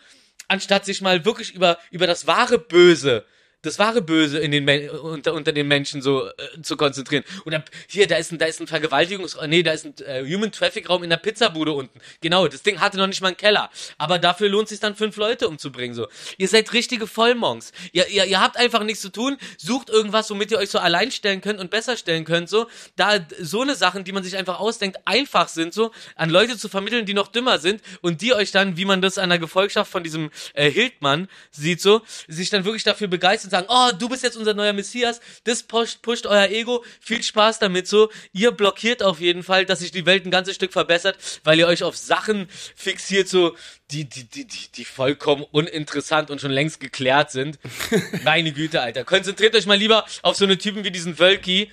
anstatt 0.47 0.85
sich 0.85 1.01
mal 1.01 1.25
wirklich 1.25 1.53
über, 1.53 1.77
über 1.91 2.07
das 2.07 2.25
wahre 2.25 2.57
Böse 2.57 3.25
das 3.63 3.79
wahre 3.79 4.01
Böse 4.01 4.39
in 4.39 4.51
den 4.51 4.89
unter, 4.89 5.33
unter 5.33 5.51
den 5.51 5.67
Menschen 5.67 6.01
so 6.01 6.27
äh, 6.27 6.61
zu 6.61 6.77
konzentrieren. 6.77 7.23
Dann, 7.45 7.63
hier, 7.87 8.07
da 8.07 8.17
ist 8.17 8.31
ein, 8.31 8.37
da 8.37 8.45
ist 8.45 8.59
ein 8.59 8.67
Vergewaltigungs, 8.67 9.37
nee, 9.47 9.63
da 9.63 9.71
ist 9.71 9.85
ein 9.85 9.95
äh, 10.05 10.23
Human 10.23 10.51
Traffic 10.51 10.89
Raum 10.89 11.03
in 11.03 11.09
der 11.09 11.17
Pizzabude 11.17 11.71
unten. 11.71 11.99
Genau, 12.21 12.47
das 12.47 12.61
Ding 12.61 12.79
hatte 12.79 12.97
noch 12.97 13.07
nicht 13.07 13.21
mal 13.21 13.29
einen 13.29 13.37
Keller. 13.37 13.71
Aber 13.97 14.19
dafür 14.19 14.49
lohnt 14.49 14.67
sich 14.67 14.79
dann 14.79 14.95
fünf 14.95 15.15
Leute 15.15 15.47
umzubringen, 15.47 15.95
so. 15.95 16.07
Ihr 16.37 16.47
seid 16.47 16.71
richtige 16.73 17.07
Vollmonks. 17.07 17.71
Ihr, 17.93 18.07
ihr, 18.07 18.25
ihr 18.25 18.41
habt 18.41 18.57
einfach 18.57 18.83
nichts 18.83 19.01
zu 19.01 19.09
tun, 19.09 19.37
sucht 19.57 19.89
irgendwas, 19.89 20.29
womit 20.29 20.51
ihr 20.51 20.57
euch 20.57 20.69
so 20.69 20.79
allein 20.79 21.11
stellen 21.11 21.39
könnt 21.41 21.59
und 21.59 21.71
besser 21.71 21.95
stellen 21.95 22.25
könnt, 22.25 22.49
so. 22.49 22.67
Da 22.97 23.25
so 23.39 23.61
eine 23.61 23.75
Sachen, 23.75 24.03
die 24.03 24.11
man 24.11 24.23
sich 24.23 24.35
einfach 24.35 24.59
ausdenkt, 24.59 24.97
einfach 25.05 25.47
sind, 25.47 25.73
so, 25.73 25.91
an 26.15 26.29
Leute 26.29 26.57
zu 26.57 26.67
vermitteln, 26.67 27.05
die 27.05 27.13
noch 27.13 27.29
dümmer 27.29 27.59
sind 27.59 27.81
und 28.01 28.21
die 28.21 28.33
euch 28.33 28.51
dann, 28.51 28.75
wie 28.75 28.85
man 28.85 29.01
das 29.01 29.17
an 29.17 29.29
der 29.29 29.39
Gefolgschaft 29.39 29.89
von 29.89 30.03
diesem 30.03 30.31
äh, 30.53 30.69
Hildmann 30.69 31.29
sieht, 31.51 31.81
so, 31.81 32.01
sich 32.27 32.49
dann 32.49 32.65
wirklich 32.65 32.83
dafür 32.83 33.07
begeistern 33.07 33.52
sagen, 33.53 33.67
oh, 33.69 33.91
du 33.97 34.09
bist 34.09 34.23
jetzt 34.23 34.37
unser 34.37 34.53
neuer 34.53 34.73
Messias, 34.73 35.21
das 35.45 35.63
pusht, 35.63 36.01
pusht 36.01 36.25
euer 36.25 36.49
Ego, 36.49 36.83
viel 36.99 37.23
Spaß 37.23 37.59
damit 37.59 37.87
so. 37.87 38.09
Ihr 38.33 38.51
blockiert 38.51 39.01
auf 39.01 39.19
jeden 39.19 39.43
Fall, 39.43 39.65
dass 39.65 39.79
sich 39.79 39.91
die 39.91 40.05
Welt 40.05 40.25
ein 40.25 40.31
ganzes 40.31 40.55
Stück 40.55 40.73
verbessert, 40.73 41.17
weil 41.43 41.59
ihr 41.59 41.67
euch 41.67 41.83
auf 41.83 41.95
Sachen 41.95 42.47
fixiert, 42.75 43.29
so, 43.29 43.55
die, 43.91 44.05
die, 44.05 44.23
die, 44.25 44.45
die, 44.45 44.71
die 44.75 44.85
vollkommen 44.85 45.45
uninteressant 45.51 46.31
und 46.31 46.41
schon 46.41 46.51
längst 46.51 46.79
geklärt 46.79 47.31
sind. 47.31 47.59
Meine 48.23 48.51
Güte, 48.51 48.81
Alter. 48.81 49.03
Konzentriert 49.03 49.55
euch 49.55 49.65
mal 49.65 49.77
lieber 49.77 50.05
auf 50.21 50.35
so 50.35 50.45
eine 50.45 50.57
Typen 50.57 50.83
wie 50.83 50.91
diesen 50.91 51.19
Wölki, 51.19 51.69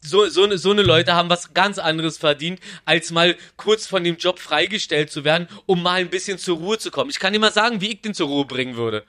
so, 0.00 0.28
so, 0.28 0.46
ne, 0.46 0.58
so 0.58 0.70
eine 0.70 0.82
Leute 0.82 1.14
haben 1.14 1.30
was 1.30 1.54
ganz 1.54 1.78
anderes 1.78 2.18
verdient, 2.18 2.60
als 2.84 3.10
mal 3.10 3.36
kurz 3.56 3.86
von 3.86 4.04
dem 4.04 4.16
Job 4.16 4.38
freigestellt 4.38 5.10
zu 5.10 5.24
werden, 5.24 5.48
um 5.66 5.82
mal 5.82 6.00
ein 6.00 6.10
bisschen 6.10 6.38
zur 6.38 6.58
Ruhe 6.58 6.78
zu 6.78 6.90
kommen. 6.90 7.10
Ich 7.10 7.18
kann 7.18 7.32
dir 7.32 7.38
mal 7.38 7.52
sagen, 7.52 7.80
wie 7.80 7.92
ich 7.92 8.02
den 8.02 8.14
zur 8.14 8.28
Ruhe 8.28 8.44
bringen 8.44 8.76
würde. 8.76 9.04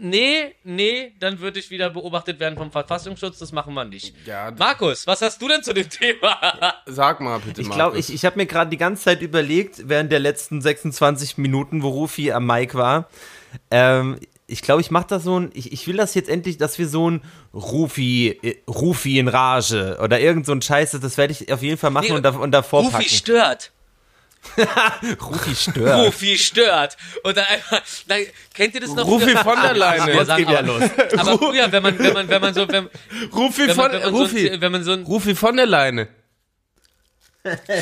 Nee, 0.00 0.54
nee, 0.62 1.12
dann 1.18 1.40
würde 1.40 1.58
ich 1.58 1.70
wieder 1.70 1.90
beobachtet 1.90 2.38
werden 2.38 2.56
vom 2.56 2.70
Verfassungsschutz, 2.70 3.38
das 3.38 3.52
machen 3.52 3.74
wir 3.74 3.84
nicht. 3.84 4.14
Ja. 4.26 4.52
Markus, 4.58 5.06
was 5.06 5.22
hast 5.22 5.40
du 5.42 5.48
denn 5.48 5.62
zu 5.62 5.72
dem 5.72 5.88
Thema? 5.88 6.36
Sag 6.86 7.20
mal 7.20 7.38
bitte, 7.40 7.60
Ich 7.62 7.70
glaube, 7.70 7.98
ich, 7.98 8.12
ich 8.12 8.24
habe 8.24 8.36
mir 8.36 8.46
gerade 8.46 8.70
die 8.70 8.76
ganze 8.76 9.04
Zeit 9.04 9.22
überlegt, 9.22 9.88
während 9.88 10.12
der 10.12 10.20
letzten 10.20 10.60
26 10.60 11.38
Minuten, 11.38 11.82
wo 11.82 11.88
Rufi 11.88 12.30
am 12.32 12.46
Mic 12.46 12.74
war, 12.74 13.08
ähm, 13.70 14.18
ich 14.46 14.62
glaube, 14.62 14.80
ich 14.80 14.90
mache 14.90 15.06
da 15.08 15.20
so 15.20 15.38
ein, 15.38 15.50
ich, 15.54 15.72
ich 15.72 15.86
will 15.86 15.96
das 15.96 16.14
jetzt 16.14 16.28
endlich, 16.28 16.58
dass 16.58 16.78
wir 16.78 16.88
so 16.88 17.08
ein 17.10 17.22
Rufi, 17.54 18.38
äh, 18.42 18.56
Rufi 18.68 19.18
in 19.18 19.28
Rage 19.28 19.98
oder 20.02 20.20
irgend 20.20 20.44
so 20.46 20.52
ein 20.52 20.60
Scheiße, 20.62 21.00
das 21.00 21.16
werde 21.18 21.32
ich 21.32 21.52
auf 21.52 21.62
jeden 21.62 21.78
Fall 21.78 21.90
machen 21.90 22.06
Nee, 22.10 22.16
und, 22.16 22.22
da, 22.24 22.30
und 22.30 22.50
davor 22.50 22.80
Rufi 22.80 22.92
packen. 22.92 23.08
stört. 23.08 23.72
Rufi 25.22 25.54
stört. 25.54 26.06
Rufi 26.06 26.38
stört. 26.38 26.96
Und 27.22 27.36
dann 27.36 27.44
einfach, 27.46 27.82
dann, 28.08 28.26
kennt 28.54 28.74
ihr 28.74 28.80
das 28.80 28.90
noch? 28.90 29.06
Rufi 29.06 29.30
früher? 29.30 29.44
von 29.44 29.62
der 29.62 29.74
Leine. 29.74 30.12
Jetzt 30.12 30.36
geht 30.36 30.50
ja 30.50 30.60
los. 30.60 30.82
Aber 31.16 31.38
früher, 31.38 31.70
wenn 31.70 31.82
man, 31.82 31.98
wenn 31.98 32.12
man, 32.12 32.28
wenn 32.28 32.40
man 32.40 32.54
so, 32.54 32.68
wenn, 32.68 32.88
Rufi 33.32 33.68
wenn 33.68 33.74
von, 33.74 33.92
wenn 33.92 34.00
man, 34.00 34.14
Rufi, 34.14 34.46
so, 34.46 34.52
ein, 34.52 34.60
wenn 34.60 34.72
man 34.72 34.84
so 34.84 34.92
ein, 34.92 35.02
Rufi 35.02 35.34
von 35.34 35.56
der 35.56 35.66
Leine. 35.66 36.08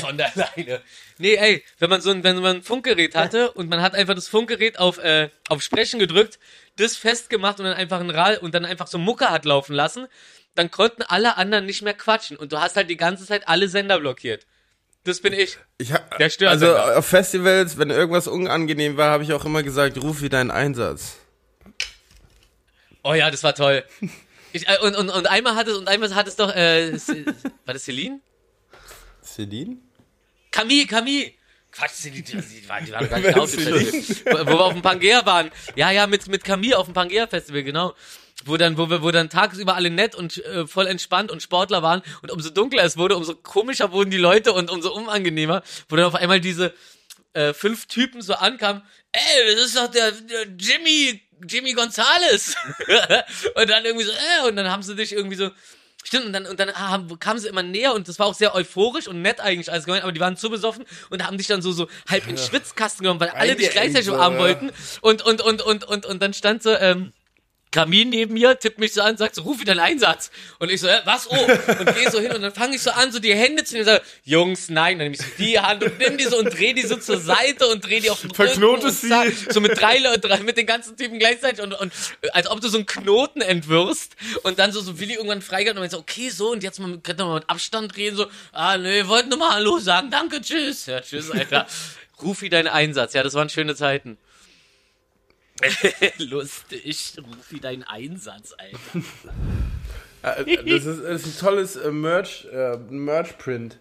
von 0.00 0.16
der 0.16 0.32
Leine. 0.34 0.82
Nee, 1.18 1.34
ey, 1.34 1.64
wenn 1.78 1.90
man 1.90 2.00
so 2.00 2.10
ein, 2.10 2.22
wenn 2.22 2.36
man 2.36 2.56
ein 2.56 2.62
Funkgerät 2.62 3.14
hatte 3.14 3.52
und 3.52 3.68
man 3.68 3.82
hat 3.82 3.94
einfach 3.94 4.14
das 4.14 4.28
Funkgerät 4.28 4.78
auf, 4.78 4.98
äh, 4.98 5.30
auf 5.48 5.62
Sprechen 5.62 5.98
gedrückt, 5.98 6.38
das 6.76 6.96
festgemacht 6.96 7.58
und 7.58 7.66
dann 7.66 7.74
einfach 7.74 8.00
ein 8.00 8.10
Rad 8.10 8.42
und 8.42 8.54
dann 8.54 8.64
einfach 8.64 8.86
so 8.86 8.98
Mucke 8.98 9.30
hat 9.30 9.44
laufen 9.44 9.74
lassen, 9.74 10.06
dann 10.54 10.70
konnten 10.70 11.02
alle 11.02 11.36
anderen 11.36 11.66
nicht 11.66 11.82
mehr 11.82 11.94
quatschen 11.94 12.36
und 12.36 12.52
du 12.52 12.60
hast 12.60 12.76
halt 12.76 12.90
die 12.90 12.96
ganze 12.96 13.26
Zeit 13.26 13.48
alle 13.48 13.68
Sender 13.68 13.98
blockiert. 13.98 14.46
Das 15.04 15.20
bin 15.20 15.32
ich. 15.32 15.58
Ich 15.78 15.92
hab, 15.92 16.18
Der 16.18 16.28
stört 16.28 16.50
Also 16.50 16.76
auf 16.76 17.06
Festivals, 17.06 17.78
wenn 17.78 17.90
irgendwas 17.90 18.26
unangenehm 18.26 18.96
war, 18.96 19.10
habe 19.10 19.22
ich 19.22 19.32
auch 19.32 19.44
immer 19.44 19.62
gesagt, 19.62 19.96
Rufi 20.02 20.28
deinen 20.28 20.50
Einsatz. 20.50 21.16
Oh 23.02 23.14
ja, 23.14 23.30
das 23.30 23.42
war 23.42 23.54
toll. 23.54 23.84
Ich, 24.52 24.68
äh, 24.68 24.78
und, 24.82 24.96
und, 24.96 25.08
und 25.08 25.26
einmal 25.26 25.54
hat 25.54 25.68
es, 25.68 25.76
und 25.76 25.88
einmal 25.88 26.14
hat 26.14 26.26
es 26.26 26.36
doch, 26.36 26.54
äh, 26.54 26.92
war 27.64 27.74
das 27.74 27.84
Celine? 27.84 28.20
Celine? 29.24 29.76
Camille, 30.50 30.86
Camille. 30.86 31.32
Quatsch, 31.70 32.04
die, 32.04 32.10
die, 32.10 32.22
die, 32.22 32.68
waren, 32.68 32.84
die 32.84 32.92
waren 32.92 33.08
gar 33.10 33.18
nicht 33.20 33.36
auf 33.36 33.50
dem 33.50 33.60
Festival. 33.60 34.46
Wo 34.46 34.52
wir 34.52 34.60
auf 34.64 34.72
dem 34.72 34.82
Pangea 34.82 35.24
waren. 35.24 35.50
Ja, 35.76 35.90
ja, 35.90 36.06
mit, 36.06 36.26
mit 36.28 36.42
Camille 36.44 36.78
auf 36.78 36.86
dem 36.86 36.94
Pangea-Festival, 36.94 37.62
genau. 37.62 37.94
Wo 38.44 38.56
dann, 38.56 38.78
wo 38.78 38.88
wir, 38.88 39.02
wo 39.02 39.10
dann 39.10 39.30
tagsüber 39.30 39.74
alle 39.74 39.90
nett 39.90 40.14
und 40.14 40.44
äh, 40.44 40.66
voll 40.66 40.86
entspannt 40.86 41.30
und 41.30 41.42
Sportler 41.42 41.82
waren 41.82 42.02
und 42.22 42.30
umso 42.30 42.50
dunkler 42.50 42.84
es 42.84 42.96
wurde, 42.96 43.16
umso 43.16 43.34
komischer 43.34 43.90
wurden 43.90 44.10
die 44.10 44.16
Leute 44.16 44.52
und 44.52 44.70
umso 44.70 44.92
unangenehmer, 44.94 45.62
wo 45.88 45.96
dann 45.96 46.04
auf 46.04 46.14
einmal 46.14 46.40
diese 46.40 46.72
äh, 47.32 47.52
fünf 47.52 47.86
Typen 47.86 48.22
so 48.22 48.34
ankamen, 48.34 48.82
ey, 49.12 49.54
das 49.54 49.66
ist 49.66 49.76
doch 49.76 49.88
der, 49.88 50.12
der 50.12 50.44
Jimmy, 50.56 51.20
Jimmy 51.48 51.72
Gonzales. 51.72 52.54
und 53.54 53.68
dann 53.68 53.84
irgendwie 53.84 54.04
so, 54.04 54.12
äh, 54.12 54.48
und 54.48 54.56
dann 54.56 54.70
haben 54.70 54.82
sie 54.82 54.94
dich 54.94 55.12
irgendwie 55.12 55.36
so, 55.36 55.50
Stimmt, 56.04 56.26
und 56.26 56.32
dann, 56.32 56.46
und 56.46 56.58
dann 56.58 56.72
haben, 56.74 57.18
kamen 57.18 57.38
sie 57.38 57.48
immer 57.48 57.62
näher 57.62 57.92
und 57.92 58.08
das 58.08 58.18
war 58.18 58.26
auch 58.26 58.34
sehr 58.34 58.54
euphorisch 58.54 59.08
und 59.08 59.20
nett 59.20 59.40
eigentlich 59.40 59.70
alles 59.70 59.84
gemeint, 59.84 60.04
aber 60.04 60.12
die 60.12 60.20
waren 60.20 60.38
zu 60.38 60.48
besoffen 60.48 60.86
und 61.10 61.26
haben 61.26 61.36
dich 61.36 61.48
dann 61.48 61.60
so, 61.60 61.70
so 61.72 61.86
halb 62.08 62.26
in 62.28 62.36
den 62.36 62.42
Schwitzkasten 62.42 63.02
genommen, 63.02 63.20
weil 63.20 63.28
alle 63.28 63.56
dich 63.56 63.70
gleichzeitig 63.70 64.08
umarmen 64.08 64.38
wollten. 64.38 64.70
Und, 65.02 65.22
und, 65.22 65.42
und, 65.42 65.60
und, 65.60 65.84
und, 65.84 66.06
und 66.06 66.22
dann 66.22 66.32
stand 66.32 66.62
so, 66.62 66.70
ähm, 66.70 67.12
Kamin 67.70 68.08
neben 68.08 68.34
mir, 68.34 68.58
tippt 68.58 68.78
mich 68.78 68.92
so 68.94 69.02
an, 69.02 69.16
sagt 69.16 69.34
so, 69.34 69.42
ruf 69.42 69.60
wieder 69.60 69.72
einen 69.72 69.80
Einsatz. 69.80 70.30
Und 70.58 70.70
ich 70.70 70.80
so, 70.80 70.86
äh, 70.88 71.00
was, 71.04 71.30
oh? 71.30 71.34
Und 71.36 71.94
gehe 71.94 72.10
so 72.10 72.18
hin 72.20 72.32
und 72.32 72.42
dann 72.42 72.52
fange 72.54 72.76
ich 72.76 72.82
so 72.82 72.90
an, 72.90 73.12
so 73.12 73.18
die 73.18 73.34
Hände 73.34 73.64
zu 73.64 73.74
nehmen 73.74 73.86
und 73.86 73.94
sage, 73.94 74.04
Jungs, 74.24 74.68
nein. 74.70 74.98
Dann 74.98 75.10
nehme 75.10 75.14
ich 75.16 75.20
so 75.20 75.26
die 75.38 75.60
Hand 75.60 75.84
und 75.84 75.98
nimm 75.98 76.16
die 76.16 76.24
so 76.24 76.38
und 76.38 76.46
dreh 76.56 76.72
die 76.72 76.82
so 76.82 76.96
zur 76.96 77.18
Seite 77.20 77.66
und 77.68 77.84
dreh 77.86 78.00
die 78.00 78.10
auf 78.10 78.20
den 78.22 78.32
Verknote 78.34 78.86
Rücken 78.86 78.90
sie. 78.92 79.50
So 79.50 79.60
mit 79.60 79.78
drei 79.80 79.98
Leuten, 79.98 80.44
mit 80.44 80.56
den 80.56 80.66
ganzen 80.66 80.96
Typen 80.96 81.18
gleichzeitig 81.18 81.62
und, 81.62 81.74
und 81.74 81.92
als 82.32 82.48
ob 82.48 82.60
du 82.60 82.68
so 82.68 82.78
einen 82.78 82.86
Knoten 82.86 83.40
entwirfst 83.42 84.12
und 84.44 84.58
dann 84.58 84.72
so, 84.72 84.80
so 84.80 84.98
Willi 84.98 85.14
irgendwann 85.14 85.42
freigeht 85.42 85.74
und 85.74 85.80
dann 85.80 85.90
so, 85.90 85.98
okay, 85.98 86.30
so 86.30 86.52
und 86.52 86.62
jetzt 86.62 86.80
mal, 86.80 86.88
mit- 86.88 87.04
könnt 87.04 87.20
ihr 87.20 87.26
mal 87.26 87.34
mit 87.34 87.50
Abstand 87.50 87.96
reden, 87.96 88.16
so, 88.16 88.26
ah, 88.52 88.78
nee, 88.78 88.94
wir 88.96 89.08
wollten 89.08 89.28
nur 89.28 89.38
mal 89.38 89.52
Hallo 89.52 89.78
sagen, 89.78 90.10
danke, 90.10 90.40
tschüss. 90.40 90.86
Ja, 90.86 91.00
tschüss, 91.00 91.30
Alter. 91.30 91.66
Rufi 92.22 92.48
deinen 92.48 92.68
Einsatz. 92.68 93.12
Ja, 93.12 93.22
das 93.22 93.34
waren 93.34 93.48
schöne 93.48 93.76
Zeiten. 93.76 94.18
Lustig, 96.18 97.14
Rufi 97.18 97.60
deinen 97.60 97.82
Einsatz, 97.84 98.54
Alter. 98.56 98.78
Äh, 100.22 100.56
Das 100.64 100.84
ist, 100.84 101.02
das 101.02 101.22
ist 101.22 101.26
ein 101.26 101.46
tolles 101.46 101.76
äh, 101.76 101.90
Merch, 101.90 102.46
äh, 102.52 102.76
Merch-Print. 102.76 103.78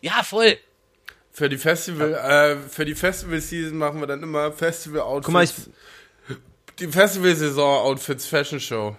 Ja, 0.00 0.22
voll. 0.22 0.58
Für 1.30 1.48
die 1.48 1.56
Festival, 1.56 2.12
äh, 2.12 2.56
für 2.68 2.84
die 2.84 2.94
Festival-Season 2.94 3.76
machen 3.76 4.00
wir 4.00 4.06
dann 4.06 4.22
immer 4.22 4.52
Festival-Outfits. 4.52 5.24
Guck 5.24 5.32
mal, 5.32 5.44
ich, 5.44 5.52
die 6.78 6.88
Festival-Saison-Outfits 6.88 8.26
Fashion 8.26 8.60
Show. 8.60 8.96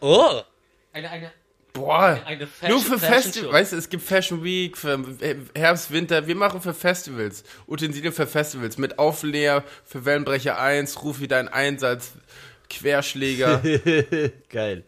Oh. 0.00 0.42
Eine, 0.92 1.10
eine, 1.10 1.32
Boah, 1.74 2.20
nur 2.68 2.80
für 2.80 3.00
Festivals. 3.00 3.52
Weißt 3.52 3.72
du, 3.72 3.76
es 3.76 3.88
gibt 3.88 4.04
Fashion 4.04 4.44
Week, 4.44 4.76
für 4.78 4.96
Herbst, 5.56 5.90
Winter. 5.90 6.24
Wir 6.26 6.36
machen 6.36 6.60
für 6.60 6.72
Festivals. 6.72 7.42
Utensilien 7.66 8.12
für 8.12 8.28
Festivals. 8.28 8.78
Mit 8.78 9.00
Aufleer 9.00 9.64
für 9.84 10.04
Wellenbrecher 10.04 10.56
1, 10.58 11.02
Rufi 11.02 11.26
dein 11.26 11.48
Einsatz, 11.48 12.12
Querschläger, 12.70 13.60
geil. 14.50 14.84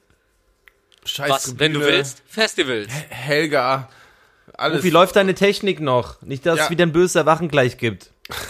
Scheiß 1.05 1.29
Was, 1.31 1.59
wenn 1.59 1.72
du 1.75 1.81
willst? 1.81 2.22
Festivals. 2.27 2.88
Helga, 3.09 3.88
alles. 4.55 4.85
Wie 4.85 4.90
läuft 4.90 5.16
deine 5.16 5.35
Technik 5.35 5.81
noch? 5.81 6.22
Nicht, 6.22 6.46
dass 6.46 6.57
Ja. 6.59 6.64
es 6.64 6.70
wieder 6.70 6.87
ein 6.87 6.92
böses 6.92 7.16
Erwachen 7.16 7.49
gleich 7.49 7.79
gibt. 7.79 8.11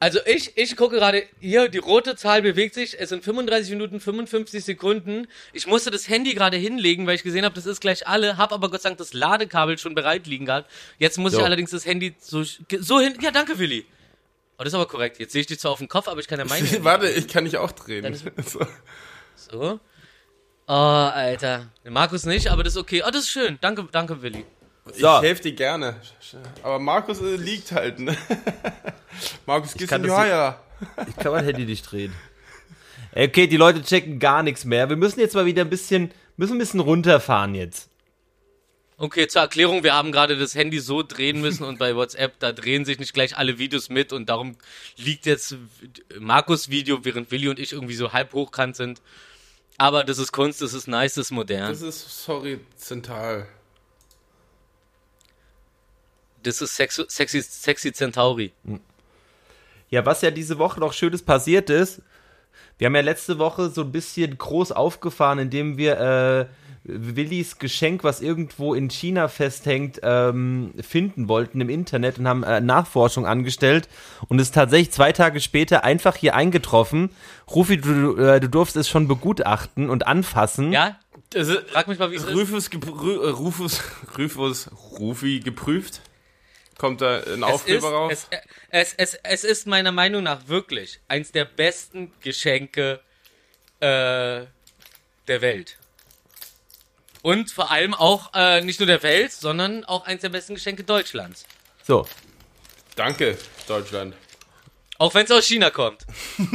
Also 0.00 0.20
ich, 0.26 0.56
ich 0.56 0.76
gucke 0.76 0.94
gerade 0.96 1.24
hier, 1.40 1.68
die 1.68 1.78
rote 1.78 2.14
Zahl 2.14 2.40
bewegt 2.42 2.74
sich. 2.74 3.00
Es 3.00 3.08
sind 3.08 3.24
35 3.24 3.70
Minuten 3.72 3.98
55 3.98 4.64
Sekunden. 4.64 5.26
Ich 5.52 5.66
musste 5.66 5.90
das 5.90 6.08
Handy 6.08 6.34
gerade 6.34 6.56
hinlegen, 6.56 7.06
weil 7.08 7.16
ich 7.16 7.24
gesehen 7.24 7.44
habe, 7.44 7.54
das 7.56 7.66
ist 7.66 7.80
gleich 7.80 8.06
alle. 8.06 8.36
Hab 8.36 8.52
aber 8.52 8.70
Gott 8.70 8.82
sei 8.82 8.90
Dank 8.90 8.98
das 8.98 9.12
Ladekabel 9.12 9.76
schon 9.76 9.96
bereit 9.96 10.28
liegen 10.28 10.46
gehabt. 10.46 10.70
Jetzt 10.98 11.18
muss 11.18 11.32
Jo. 11.32 11.40
ich 11.40 11.44
allerdings 11.44 11.70
das 11.72 11.84
Handy 11.84 12.14
so, 12.20 12.44
so 12.44 13.00
hin. 13.00 13.16
Ja, 13.20 13.32
danke, 13.32 13.58
Willi. 13.58 13.86
Oh, 14.56 14.64
das 14.64 14.68
ist 14.68 14.74
aber 14.74 14.86
korrekt. 14.86 15.18
Jetzt 15.18 15.32
sehe 15.32 15.40
ich 15.40 15.46
dich 15.48 15.58
zwar 15.58 15.72
auf 15.72 15.78
dem 15.78 15.88
Kopf, 15.88 16.06
aber 16.06 16.20
ich 16.20 16.28
kann 16.28 16.38
ja 16.38 16.44
meine. 16.44 16.64
Handy- 16.68 16.84
Warte, 16.84 17.08
ich 17.10 17.26
kann 17.26 17.44
dich 17.44 17.56
auch 17.56 17.72
drehen. 17.72 18.14
So. 18.44 18.60
So. 19.50 19.80
Oh, 20.66 20.72
Alter. 20.72 21.68
Markus 21.88 22.24
nicht, 22.26 22.48
aber 22.48 22.62
das 22.62 22.74
ist 22.74 22.78
okay. 22.78 23.02
Oh, 23.06 23.10
das 23.10 23.22
ist 23.22 23.30
schön. 23.30 23.56
Danke, 23.60 23.88
danke, 23.90 24.20
Willi. 24.20 24.44
Ich 24.94 25.00
So. 25.00 25.20
helfe 25.20 25.42
dir 25.42 25.52
gerne. 25.52 26.00
Aber 26.62 26.78
Markus 26.78 27.20
äh, 27.20 27.36
liegt 27.36 27.72
halt, 27.72 27.98
ne? 27.98 28.16
Markus, 29.46 29.74
gehst 29.74 29.92
das 29.92 30.06
ja, 30.06 30.26
ja. 30.26 30.60
Ich 31.08 31.16
kann 31.16 31.32
mein 31.32 31.44
Handy 31.44 31.64
nicht 31.64 31.90
drehen. 31.90 32.12
Okay, 33.14 33.46
die 33.46 33.56
Leute 33.56 33.82
checken 33.82 34.18
gar 34.18 34.42
nichts 34.42 34.64
mehr. 34.64 34.88
Wir 34.88 34.96
müssen 34.96 35.20
jetzt 35.20 35.34
mal 35.34 35.46
wieder 35.46 35.62
ein 35.62 35.70
bisschen, 35.70 36.12
müssen 36.36 36.52
ein 36.54 36.58
bisschen 36.58 36.80
runterfahren 36.80 37.54
jetzt. 37.54 37.88
Okay, 39.00 39.28
zur 39.28 39.42
Erklärung, 39.42 39.84
wir 39.84 39.94
haben 39.94 40.10
gerade 40.10 40.36
das 40.36 40.56
Handy 40.56 40.80
so 40.80 41.04
drehen 41.04 41.40
müssen 41.40 41.62
und 41.62 41.78
bei 41.78 41.94
WhatsApp, 41.94 42.38
da 42.40 42.50
drehen 42.52 42.84
sich 42.84 42.98
nicht 42.98 43.14
gleich 43.14 43.36
alle 43.36 43.58
Videos 43.58 43.90
mit 43.90 44.12
und 44.12 44.28
darum 44.28 44.56
liegt 44.96 45.24
jetzt 45.24 45.56
Markus 46.18 46.68
Video, 46.68 47.04
während 47.04 47.30
Willi 47.30 47.48
und 47.48 47.60
ich 47.60 47.72
irgendwie 47.72 47.94
so 47.94 48.12
halb 48.12 48.32
hochkant 48.32 48.74
sind. 48.74 49.00
Aber 49.78 50.02
das 50.02 50.18
ist 50.18 50.32
Kunst, 50.32 50.60
das 50.62 50.74
ist 50.74 50.88
nice, 50.88 51.14
das 51.14 51.26
ist 51.26 51.30
modern. 51.30 51.68
Das 51.70 51.80
ist 51.82 52.26
horizontal. 52.26 53.46
Das 56.42 56.60
ist 56.60 56.76
sexy, 56.76 57.04
sexy, 57.08 57.42
sexy 57.42 57.92
Centauri. 57.92 58.52
Ja, 59.90 60.04
was 60.06 60.22
ja 60.22 60.30
diese 60.30 60.58
Woche 60.58 60.80
noch 60.80 60.92
Schönes 60.92 61.22
passiert 61.22 61.70
ist, 61.70 62.02
Wir 62.78 62.86
haben 62.86 62.94
ja 62.94 63.00
letzte 63.00 63.38
Woche 63.38 63.70
so 63.70 63.82
ein 63.82 63.90
bisschen 63.90 64.38
groß 64.38 64.70
aufgefahren, 64.70 65.40
indem 65.40 65.78
wir 65.78 65.98
äh, 65.98 66.46
Willis 66.84 67.58
Geschenk, 67.58 68.04
was 68.04 68.20
irgendwo 68.20 68.72
in 68.72 68.88
China 68.88 69.26
festhängt, 69.26 70.00
ähm, 70.02 70.72
finden 70.80 71.28
wollten 71.28 71.60
im 71.60 71.68
Internet 71.68 72.18
und 72.18 72.28
haben 72.28 72.44
äh, 72.44 72.60
Nachforschung 72.60 73.26
angestellt 73.26 73.88
und 74.28 74.38
ist 74.38 74.54
tatsächlich 74.54 74.92
zwei 74.92 75.12
Tage 75.12 75.40
später 75.40 75.82
einfach 75.82 76.16
hier 76.16 76.36
eingetroffen. 76.36 77.10
Rufi, 77.52 77.78
du, 77.78 78.16
äh, 78.16 78.40
du 78.40 78.48
durfst 78.48 78.76
es 78.76 78.88
schon 78.88 79.08
begutachten 79.08 79.90
und 79.90 80.06
anfassen. 80.06 80.72
Ja? 80.72 80.98
Also, 81.34 81.54
Frag 81.66 81.88
mich 81.88 81.98
mal, 81.98 82.10
wie 82.10 82.16
es 82.16 82.24
ist. 82.24 82.34
Rufus, 82.34 82.68
äh, 82.68 83.28
Rufus, 83.28 83.82
Rufus, 84.18 84.70
Rufi 84.98 85.40
geprüft. 85.40 86.00
Kommt 86.78 87.00
da 87.02 87.18
ein 87.18 87.22
Es 87.24 87.36
ist, 87.36 87.42
Aufkleber 87.42 87.90
rauf? 87.92 88.12
es, 88.12 88.26
es, 88.70 88.94
es, 88.96 89.14
es 89.22 89.44
ist 89.44 89.66
meiner 89.66 89.92
Meinung 89.92 90.22
nach 90.22 90.48
wirklich 90.48 91.00
eins 91.08 91.32
der 91.32 91.44
besten 91.44 92.12
Geschenke 92.22 93.00
äh, 93.80 94.46
der 95.26 95.40
Welt. 95.40 95.76
Und 97.22 97.50
vor 97.50 97.70
allem 97.70 97.94
auch 97.94 98.32
äh, 98.34 98.60
nicht 98.62 98.80
nur 98.80 98.86
der 98.86 99.02
Welt, 99.02 99.32
sondern 99.32 99.84
auch 99.84 100.06
eins 100.06 100.22
der 100.22 100.28
besten 100.30 100.54
Geschenke 100.54 100.84
Deutschlands. 100.84 101.44
So, 101.82 102.06
Danke, 102.98 103.38
Deutschland. 103.68 104.16
Auch 104.98 105.14
wenn 105.14 105.24
es 105.24 105.30
aus 105.30 105.46
China 105.46 105.70
kommt. 105.70 106.04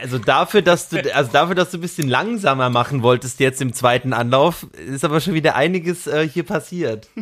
also 0.00 0.18
dafür, 0.18 0.62
dass 0.62 0.88
du, 0.88 1.14
also 1.14 1.30
dafür, 1.32 1.54
dass 1.54 1.70
du 1.70 1.78
ein 1.78 1.80
bisschen 1.80 2.08
langsamer 2.08 2.70
machen 2.70 3.02
wolltest 3.02 3.40
jetzt 3.40 3.60
im 3.60 3.72
zweiten 3.72 4.12
Anlauf, 4.12 4.66
ist 4.74 5.04
aber 5.04 5.20
schon 5.20 5.34
wieder 5.34 5.54
einiges 5.56 6.06
äh, 6.06 6.28
hier 6.28 6.44
passiert. 6.44 7.08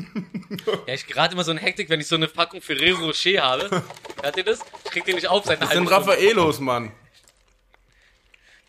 Ja, 0.86 0.94
ich 0.94 1.06
gerate 1.06 1.34
immer 1.34 1.44
so 1.44 1.50
in 1.52 1.58
Hektik, 1.58 1.88
wenn 1.88 2.00
ich 2.00 2.06
so 2.06 2.16
eine 2.16 2.28
Packung 2.28 2.60
Ferrero 2.60 3.06
Rocher 3.06 3.42
habe. 3.42 3.82
Hört 4.22 4.36
ihr 4.36 4.44
das? 4.44 4.60
Ich 4.84 4.90
krieg 4.90 5.04
den 5.04 5.14
nicht 5.14 5.28
auf 5.28 5.44
seit 5.44 5.58
einer 5.60 5.66
Das 5.68 5.76
sind. 5.76 5.90
Raffaelos, 5.90 6.60
Mann. 6.60 6.92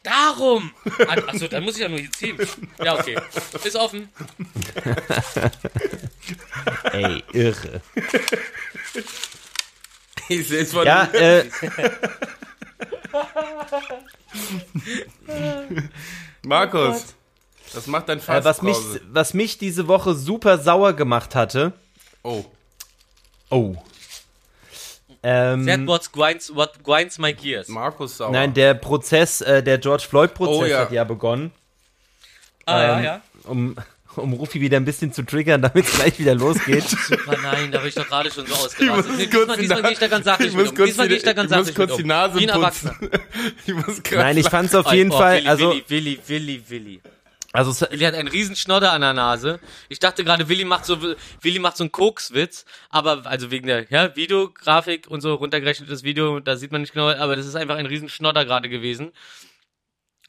Darum! 0.03 0.71
Ah, 1.07 1.15
Achso, 1.27 1.47
dann 1.47 1.63
muss 1.63 1.75
ich 1.75 1.81
ja 1.81 1.89
nur 1.89 1.99
hier 1.99 2.11
ziehen. 2.11 2.37
Ja, 2.83 2.99
okay. 2.99 3.17
Ist 3.63 3.75
offen. 3.75 4.09
Ey, 6.91 7.23
irre. 7.33 7.81
Ich 10.29 10.47
seh's 10.47 10.71
von 10.71 10.85
Ja, 10.85 11.05
äh, 11.13 11.45
Markus. 16.43 17.15
Das 17.73 17.87
macht 17.87 18.09
dein 18.09 18.19
äh, 18.19 18.43
was, 18.43 18.61
mich, 18.61 18.77
was 19.09 19.33
mich 19.33 19.57
diese 19.57 19.87
Woche 19.87 20.13
super 20.13 20.57
sauer 20.59 20.93
gemacht 20.93 21.35
hatte. 21.35 21.73
Oh. 22.23 22.43
Oh. 23.49 23.75
Ähm, 25.23 25.65
That 25.65 25.87
what 25.87 26.11
grinds, 26.11 26.53
what 26.53 26.83
grinds 26.83 27.17
my 27.17 27.33
gears. 27.33 27.69
Markus 27.69 28.17
sauer. 28.17 28.31
nein, 28.31 28.53
der 28.53 28.73
Prozess, 28.73 29.39
äh, 29.41 29.63
der 29.63 29.77
George 29.77 30.03
Floyd-Prozess 30.09 30.57
Oh, 30.57 30.65
ja. 30.65 30.79
hat 30.79 30.91
ja 30.91 31.05
begonnen. 31.05 31.51
Ah, 32.65 32.81
ja, 32.81 32.97
ähm, 32.97 33.03
ja. 33.03 33.21
Um, 33.45 33.75
um 34.17 34.33
Rufi 34.33 34.61
wieder 34.61 34.77
ein 34.77 34.85
bisschen 34.85 35.11
zu 35.13 35.23
triggern, 35.23 35.61
damit 35.61 35.85
es 35.85 35.93
gleich 35.95 36.17
wieder 36.19 36.35
losgeht. 36.35 36.83
Super, 37.07 37.37
nein, 37.41 37.71
da 37.71 37.79
habe 37.79 37.87
ich 37.87 37.95
doch 37.95 38.07
gerade 38.07 38.29
schon 38.31 38.45
so 38.45 38.53
Ich 38.53 38.59
ausgerastet. 38.59 39.07
muss 39.07 39.17
Nee, 39.17 39.27
kurz 39.27 39.31
diesmal 39.31 39.55
die 39.57 39.61
diesmal 39.61 39.81
gehe 39.81 39.91
ich 39.91 39.99
da 39.99 40.07
ganz 40.07 40.25
sachlich 40.25 40.47
ich 40.49 40.53
mit 40.55 40.61
muss 40.65 40.71
um. 40.71 40.77
kurz 40.77 40.87
Diesmal 40.89 41.07
die- 41.07 41.09
gehe 41.09 41.17
ich 41.17 41.23
da 41.23 41.33
ganz 41.33 41.51
ich 41.51 41.57
muss 41.57 41.67
sachlich 41.67 41.75
kurz 41.75 41.89
mit 41.91 41.97
die 41.99 42.03
um. 42.03 42.07
Nase 42.07 42.39
Wie 42.39 42.49
ein 42.51 42.61
putzen. 42.61 42.87
Erwachsener. 42.87 43.19
ich 43.65 43.73
muss 43.73 44.01
Nein, 44.11 44.37
ich 44.37 44.43
lachen. 44.45 44.51
fand's 44.51 44.75
auf 44.75 44.91
jeden 44.93 45.11
Oh, 45.11 45.17
Fall, 45.17 45.37
Willi, 45.37 45.47
also, 45.47 45.69
Willi, 45.71 45.83
Willi, 45.87 46.19
Willi, 46.27 46.63
Willi. 46.69 47.01
also 47.51 47.71
es- 47.71 47.91
Willi 47.91 48.03
hat 48.05 48.13
einen 48.13 48.27
riesen 48.27 48.55
Schnodder 48.55 48.91
an 48.93 49.01
der 49.01 49.13
Nase. 49.13 49.59
Ich 49.89 49.99
dachte 49.99 50.23
gerade, 50.23 50.47
Willi 50.49 50.65
macht 50.65 50.85
so, 50.85 50.97
Willi 51.41 51.59
macht 51.59 51.77
so 51.77 51.83
einen 51.83 51.91
Kokswitz, 51.91 52.65
aber, 52.89 53.25
also 53.25 53.51
wegen 53.51 53.67
der, 53.67 53.85
ja, 53.89 54.15
Videografik 54.15 55.07
und 55.07 55.21
so 55.21 55.33
runtergerechnetes 55.35 56.03
Video, 56.03 56.39
da 56.39 56.55
sieht 56.55 56.71
man 56.71 56.81
nicht 56.81 56.93
genau, 56.93 57.09
aber 57.09 57.35
das 57.35 57.45
ist 57.45 57.55
einfach 57.55 57.75
ein 57.77 57.85
riesen 57.85 58.09
Schnodder 58.09 58.45
gerade 58.45 58.69
gewesen. 58.69 59.11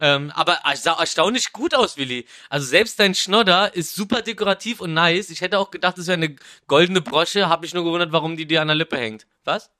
Ähm, 0.00 0.32
aber 0.34 0.58
es 0.72 0.82
sah 0.82 0.98
erstaunlich 0.98 1.52
gut 1.52 1.74
aus, 1.74 1.96
Willi. 1.96 2.26
Also 2.48 2.66
selbst 2.66 2.98
dein 2.98 3.14
Schnodder 3.14 3.74
ist 3.74 3.94
super 3.94 4.22
dekorativ 4.22 4.80
und 4.80 4.92
nice. 4.92 5.30
Ich 5.30 5.40
hätte 5.40 5.58
auch 5.58 5.70
gedacht, 5.70 5.96
es 5.98 6.08
wäre 6.08 6.16
eine 6.16 6.36
goldene 6.66 7.00
Brosche, 7.00 7.48
hab 7.48 7.62
mich 7.62 7.74
nur 7.74 7.84
gewundert, 7.84 8.12
warum 8.12 8.36
die 8.36 8.46
dir 8.46 8.60
an 8.60 8.68
der 8.68 8.74
Lippe 8.74 8.96
hängt. 8.96 9.26
Was? 9.44 9.70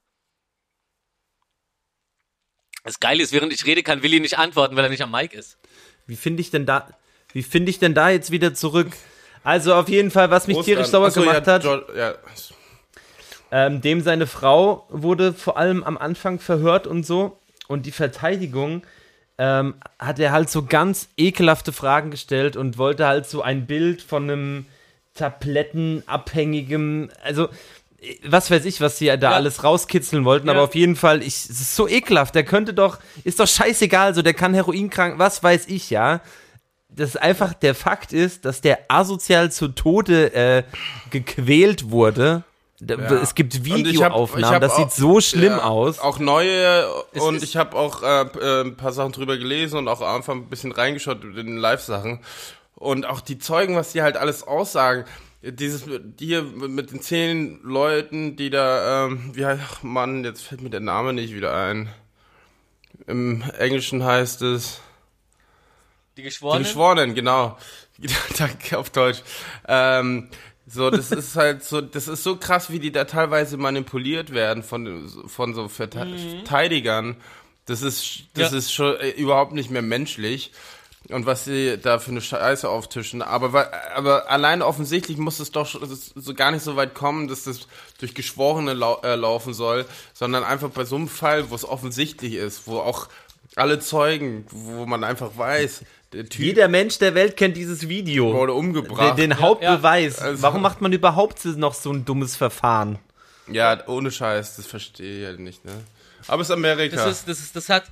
Das 2.84 3.00
Geile 3.00 3.22
ist, 3.22 3.32
während 3.32 3.52
ich 3.52 3.64
rede, 3.66 3.82
kann 3.82 4.02
Willi 4.02 4.20
nicht 4.20 4.38
antworten, 4.38 4.76
weil 4.76 4.84
er 4.84 4.90
nicht 4.90 5.02
am 5.02 5.10
Mic 5.10 5.36
ist. 5.36 5.58
wie 6.06 6.16
finde 6.16 6.42
ich 6.42 6.50
denn 6.50 6.66
da, 6.66 6.88
wie 7.32 7.42
finde 7.42 7.70
ich 7.70 7.78
denn 7.78 7.94
da 7.94 8.10
jetzt 8.10 8.30
wieder 8.30 8.54
zurück? 8.54 8.92
Also 9.42 9.74
auf 9.74 9.88
jeden 9.88 10.10
Fall, 10.10 10.30
was 10.30 10.46
mich 10.46 10.58
tierisch 10.60 10.88
sauer 10.88 11.08
Achso, 11.08 11.20
gemacht 11.20 11.46
ja, 11.46 11.52
hat, 11.52 11.64
ja. 11.64 12.14
ähm, 13.50 13.80
dem 13.80 14.00
seine 14.00 14.26
Frau 14.26 14.86
wurde 14.90 15.32
vor 15.34 15.58
allem 15.58 15.82
am 15.82 15.98
Anfang 15.98 16.38
verhört 16.38 16.86
und 16.86 17.04
so. 17.04 17.40
Und 17.66 17.86
die 17.86 17.92
Verteidigung 17.92 18.82
ähm, 19.38 19.74
hat 19.98 20.18
er 20.18 20.32
halt 20.32 20.48
so 20.50 20.64
ganz 20.64 21.08
ekelhafte 21.16 21.72
Fragen 21.72 22.10
gestellt 22.10 22.56
und 22.56 22.78
wollte 22.78 23.06
halt 23.06 23.28
so 23.28 23.42
ein 23.42 23.66
Bild 23.66 24.00
von 24.02 24.24
einem 24.30 24.66
tablettenabhängigen, 25.14 27.10
also 27.24 27.48
äh, 28.00 28.16
was 28.24 28.50
weiß 28.50 28.64
ich, 28.64 28.80
was 28.80 28.98
sie 28.98 29.06
da 29.06 29.14
Ja. 29.16 29.30
alles 29.32 29.64
rauskitzeln 29.64 30.24
wollten, 30.24 30.48
aber 30.48 30.60
Ja. 30.60 30.64
auf 30.64 30.74
jeden 30.74 30.96
Fall, 30.96 31.22
ich, 31.22 31.34
es 31.34 31.50
ist 31.50 31.76
so 31.76 31.88
ekelhaft, 31.88 32.34
der 32.34 32.44
könnte 32.44 32.74
doch, 32.74 32.98
ist 33.24 33.40
doch 33.40 33.48
scheißegal, 33.48 34.14
so 34.14 34.22
der 34.22 34.34
kann 34.34 34.54
Heroinkrank, 34.54 35.18
was 35.18 35.42
weiß 35.42 35.66
ich, 35.68 35.90
ja. 35.90 36.20
Das 36.88 37.16
einfach 37.16 37.54
der 37.54 37.74
Fakt 37.74 38.12
ist, 38.12 38.44
dass 38.44 38.60
der 38.60 38.78
asozial 38.88 39.50
zu 39.50 39.66
Tode 39.68 40.32
äh, 40.32 40.62
gequält 41.10 41.90
wurde. 41.90 42.44
Da- 42.80 42.96
Ja. 42.96 43.22
Es 43.22 43.34
gibt 43.34 43.64
Videoaufnahmen, 43.64 44.54
hab 44.54 44.60
das 44.60 44.72
auch- 44.72 44.76
sieht 44.78 44.92
so 44.92 45.20
schlimm 45.20 45.52
ja, 45.52 45.62
aus. 45.64 45.98
Auch 46.00 46.18
neue 46.18 46.86
und 47.12 47.42
ich 47.42 47.56
habe 47.56 47.76
auch 47.76 48.02
äh, 48.02 48.22
äh, 48.22 48.60
ein 48.64 48.76
paar 48.76 48.92
Sachen 48.92 49.12
drüber 49.12 49.36
gelesen 49.38 49.78
und 49.78 49.88
auch 49.88 50.00
einfach 50.00 50.32
ein 50.34 50.48
bisschen 50.48 50.72
reingeschaut 50.72 51.22
in 51.22 51.34
den 51.34 51.56
Live-Sachen. 51.56 52.20
Und 52.74 53.06
auch 53.06 53.20
die 53.20 53.38
Zeugen, 53.38 53.76
was 53.76 53.92
die 53.92 54.02
halt 54.02 54.16
alles 54.16 54.42
aussagen. 54.42 55.04
Dieses 55.40 55.84
hier 56.18 56.42
mit 56.42 56.90
den 56.90 57.00
zehn 57.02 57.60
Leuten, 57.62 58.34
die 58.36 58.50
da, 58.50 59.06
ähm, 59.06 59.30
wie 59.34 59.44
heißt, 59.46 59.60
ach 59.64 59.82
Mann, 59.82 60.24
jetzt 60.24 60.42
fällt 60.42 60.62
mir 60.62 60.70
der 60.70 60.80
Name 60.80 61.12
nicht 61.12 61.32
wieder 61.34 61.54
ein. 61.54 61.88
Im 63.06 63.42
Englischen 63.58 64.02
heißt 64.04 64.42
es. 64.42 64.80
Die 66.16 66.22
Die 66.22 66.22
Geschworenen? 66.22 66.62
Geschworenen, 66.64 67.14
genau. 67.14 67.56
Danke 68.38 68.78
auf 68.78 68.90
Deutsch. 68.90 69.22
Ähm, 69.68 70.30
so, 70.66 70.90
das 70.90 71.10
ist 71.10 71.36
halt 71.36 71.62
so, 71.62 71.80
das 71.80 72.08
ist 72.08 72.22
so 72.24 72.36
krass, 72.36 72.70
wie 72.70 72.78
die 72.78 72.92
da 72.92 73.04
teilweise 73.04 73.56
manipuliert 73.56 74.32
werden 74.32 74.62
von, 74.62 75.08
von 75.26 75.54
so 75.54 75.68
Verte 75.68 76.06
Verteidigern. 76.18 77.16
Das 77.66 77.82
ist, 77.82 78.24
das 78.34 78.52
Ja. 78.52 78.58
ist 78.58 78.72
schon 78.72 78.96
äh, 78.96 79.10
überhaupt 79.10 79.52
nicht 79.52 79.70
mehr 79.70 79.82
menschlich. 79.82 80.52
Und 81.10 81.26
was 81.26 81.44
sie 81.44 81.76
da 81.76 81.98
für 81.98 82.12
eine 82.12 82.22
Scheiße 82.22 82.66
auftischen. 82.66 83.20
Aber, 83.20 83.70
aber 83.94 84.30
allein 84.30 84.62
offensichtlich 84.62 85.18
muss 85.18 85.38
es 85.38 85.52
doch 85.52 85.66
so 86.14 86.32
gar 86.34 86.50
nicht 86.50 86.62
so 86.64 86.76
weit 86.76 86.94
kommen, 86.94 87.28
dass 87.28 87.44
das 87.44 87.68
durch 87.98 88.14
Geschworene 88.14 88.72
lau 88.72 89.02
äh, 89.02 89.14
laufen 89.14 89.52
soll, 89.52 89.84
sondern 90.14 90.44
einfach 90.44 90.70
bei 90.70 90.86
so 90.86 90.96
einem 90.96 91.08
Fall, 91.08 91.50
wo 91.50 91.54
es 91.54 91.66
offensichtlich 91.66 92.32
ist, 92.32 92.66
wo 92.66 92.78
auch 92.78 93.08
alle 93.56 93.78
Zeugen, 93.80 94.46
wo 94.50 94.86
man 94.86 95.04
einfach 95.04 95.36
weiß, 95.36 95.82
der 96.12 96.28
Typ 96.28 96.40
Jeder 96.44 96.68
Mensch 96.68 96.98
der 96.98 97.14
Welt 97.14 97.36
kennt 97.36 97.56
dieses 97.56 97.88
Video. 97.88 98.32
wurde 98.32 98.52
Den, 98.52 98.58
umgebracht. 98.58 99.18
den 99.18 99.40
Hauptbeweis. 99.40 100.18
Also- 100.20 100.42
Warum 100.42 100.62
macht 100.62 100.80
man 100.80 100.92
überhaupt 100.92 101.44
noch 101.44 101.74
so 101.74 101.92
ein 101.92 102.04
dummes 102.04 102.36
Verfahren? 102.36 102.98
Ja, 103.50 103.86
ohne 103.88 104.10
Scheiß, 104.10 104.56
das 104.56 104.66
verstehe 104.66 105.20
ich 105.20 105.26
halt 105.26 105.40
nicht, 105.40 105.64
ne? 105.64 105.72
Aber 106.28 106.40
es 106.42 106.48
ist 106.48 106.52
Amerika. 106.54 106.96
Das 106.96 107.18
ist, 107.18 107.28
das 107.28 107.38
ist, 107.40 107.54
das 107.54 107.68
hat, 107.68 107.84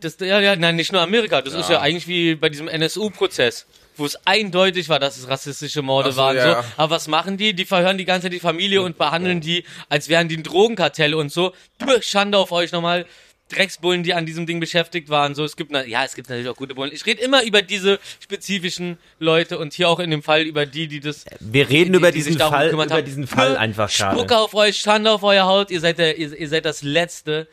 das, 0.00 0.16
ja, 0.20 0.38
ja, 0.38 0.54
nein, 0.54 0.76
nicht 0.76 0.92
nur 0.92 1.00
Amerika. 1.00 1.42
Das 1.42 1.54
ist 1.54 1.68
ja 1.68 1.80
eigentlich 1.80 2.06
wie 2.06 2.36
bei 2.36 2.48
diesem 2.48 2.68
NSU-Prozess, 2.68 3.66
wo 3.96 4.06
es 4.06 4.16
eindeutig 4.26 4.88
war, 4.88 5.00
dass 5.00 5.16
es 5.16 5.28
rassistische 5.28 5.82
Morde 5.82 6.12
so, 6.12 6.18
waren. 6.18 6.36
ja. 6.36 6.62
So. 6.62 6.68
Aber 6.76 6.94
was 6.94 7.08
machen 7.08 7.36
die? 7.36 7.54
Die 7.54 7.64
verhören 7.64 7.98
die 7.98 8.04
ganze 8.04 8.26
Zeit 8.26 8.32
die 8.34 8.40
Familie 8.40 8.82
und 8.82 8.96
behandeln 8.98 9.40
die, 9.40 9.64
als 9.88 10.08
wären 10.08 10.28
die 10.28 10.36
ein 10.36 10.42
Drogenkartell 10.44 11.14
und 11.14 11.32
so. 11.32 11.52
Schande 12.00 12.38
auf 12.38 12.52
euch 12.52 12.70
nochmal. 12.70 13.06
Drecksbullen, 13.50 14.02
die 14.02 14.14
an 14.14 14.24
diesem 14.26 14.46
Ding 14.46 14.58
beschäftigt 14.58 15.10
waren. 15.10 15.34
So, 15.34 15.44
es 15.44 15.56
gibt, 15.56 15.70
na, 15.70 15.84
ja, 15.84 16.04
es 16.04 16.14
gibt 16.14 16.28
natürlich 16.28 16.48
auch 16.48 16.56
gute 16.56 16.74
Bullen. 16.74 16.92
Ich 16.92 17.04
rede 17.06 17.20
immer 17.22 17.42
über 17.44 17.60
diese 17.62 18.00
spezifischen 18.20 18.98
Leute 19.18 19.58
und 19.58 19.74
hier 19.74 19.88
auch 19.88 20.00
in 20.00 20.10
dem 20.10 20.22
Fall 20.22 20.42
über 20.42 20.66
die, 20.66 20.88
die 20.88 21.00
das 21.00 21.24
Wir 21.40 21.68
reden 21.68 21.92
die- 21.92 21.98
über 21.98 22.10
die 22.10 22.22
sich 22.22 22.36
diesen 22.36 22.48
Fall, 22.50 22.70
über 22.70 22.86
haben. 22.86 23.04
diesen 23.04 23.26
Fall 23.26 23.56
einfach 23.56 23.88
Spucke 23.90 24.26
gerade. 24.26 24.38
auf 24.38 24.54
euch, 24.54 24.78
Schande 24.78 25.10
auf 25.10 25.22
euer 25.22 25.44
Haut, 25.44 25.70
ihr 25.70 25.80
seid 25.80 25.98
der, 25.98 26.16
ihr, 26.18 26.36
ihr 26.38 26.48
seid 26.48 26.64
das 26.64 26.82
letzte 26.82 27.46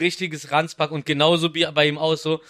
richtiges 0.00 0.50
Ranzpack 0.50 0.90
und 0.90 1.06
genauso 1.06 1.54
wie 1.54 1.66
bei 1.72 1.86
ihm 1.86 1.98
auch 1.98 2.16
so. 2.16 2.40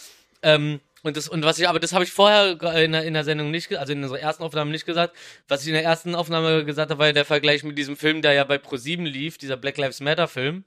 Ähm, 0.43 0.81
und 1.03 1.17
das, 1.17 1.29
und 1.29 1.45
was 1.45 1.59
ich, 1.59 1.69
aber 1.69 1.79
das 1.79 1.93
habe 1.93 2.05
ich 2.05 2.11
vorher 2.11 2.61
in 2.83 2.93
der, 2.93 3.05
in 3.05 3.15
der 3.15 3.23
Sendung 3.25 3.51
nicht, 3.51 3.73
also 3.77 3.93
in 3.93 4.03
unserer 4.03 4.19
ersten 4.21 4.43
Aufnahme 4.43 4.71
nicht 4.73 4.87
gesagt. 4.87 5.15
Was 5.49 5.63
ich 5.63 5.69
in 5.69 5.75
der 5.75 5.85
ersten 5.85 6.15
Aufnahme 6.17 6.65
gesagt 6.65 6.91
habe, 6.91 6.99
war 6.99 7.07
ja 7.07 7.13
der 7.13 7.25
Vergleich 7.25 7.63
mit 7.63 7.79
diesem 7.79 7.97
Film, 7.97 8.23
der 8.23 8.33
ja 8.33 8.43
bei 8.45 8.57
Pro7 8.57 9.05
lief, 9.05 9.39
dieser 9.39 9.57
Black 9.57 9.77
Lives 9.77 10.01
Matter 10.01 10.27
Film, 10.27 10.65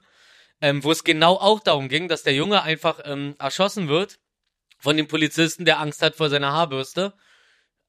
ähm, 0.60 0.84
wo 0.84 0.92
es 0.92 1.04
genau 1.04 1.34
auch 1.34 1.60
darum 1.60 1.88
ging, 1.88 2.08
dass 2.08 2.22
der 2.22 2.34
Junge 2.34 2.62
einfach 2.62 3.00
ähm, 3.04 3.34
erschossen 3.38 3.88
wird 3.88 4.18
von 4.78 4.96
dem 4.96 5.08
Polizisten, 5.08 5.64
der 5.64 5.78
Angst 5.80 6.02
hat 6.02 6.16
vor 6.16 6.30
seiner 6.30 6.52
Haarbürste. 6.52 7.14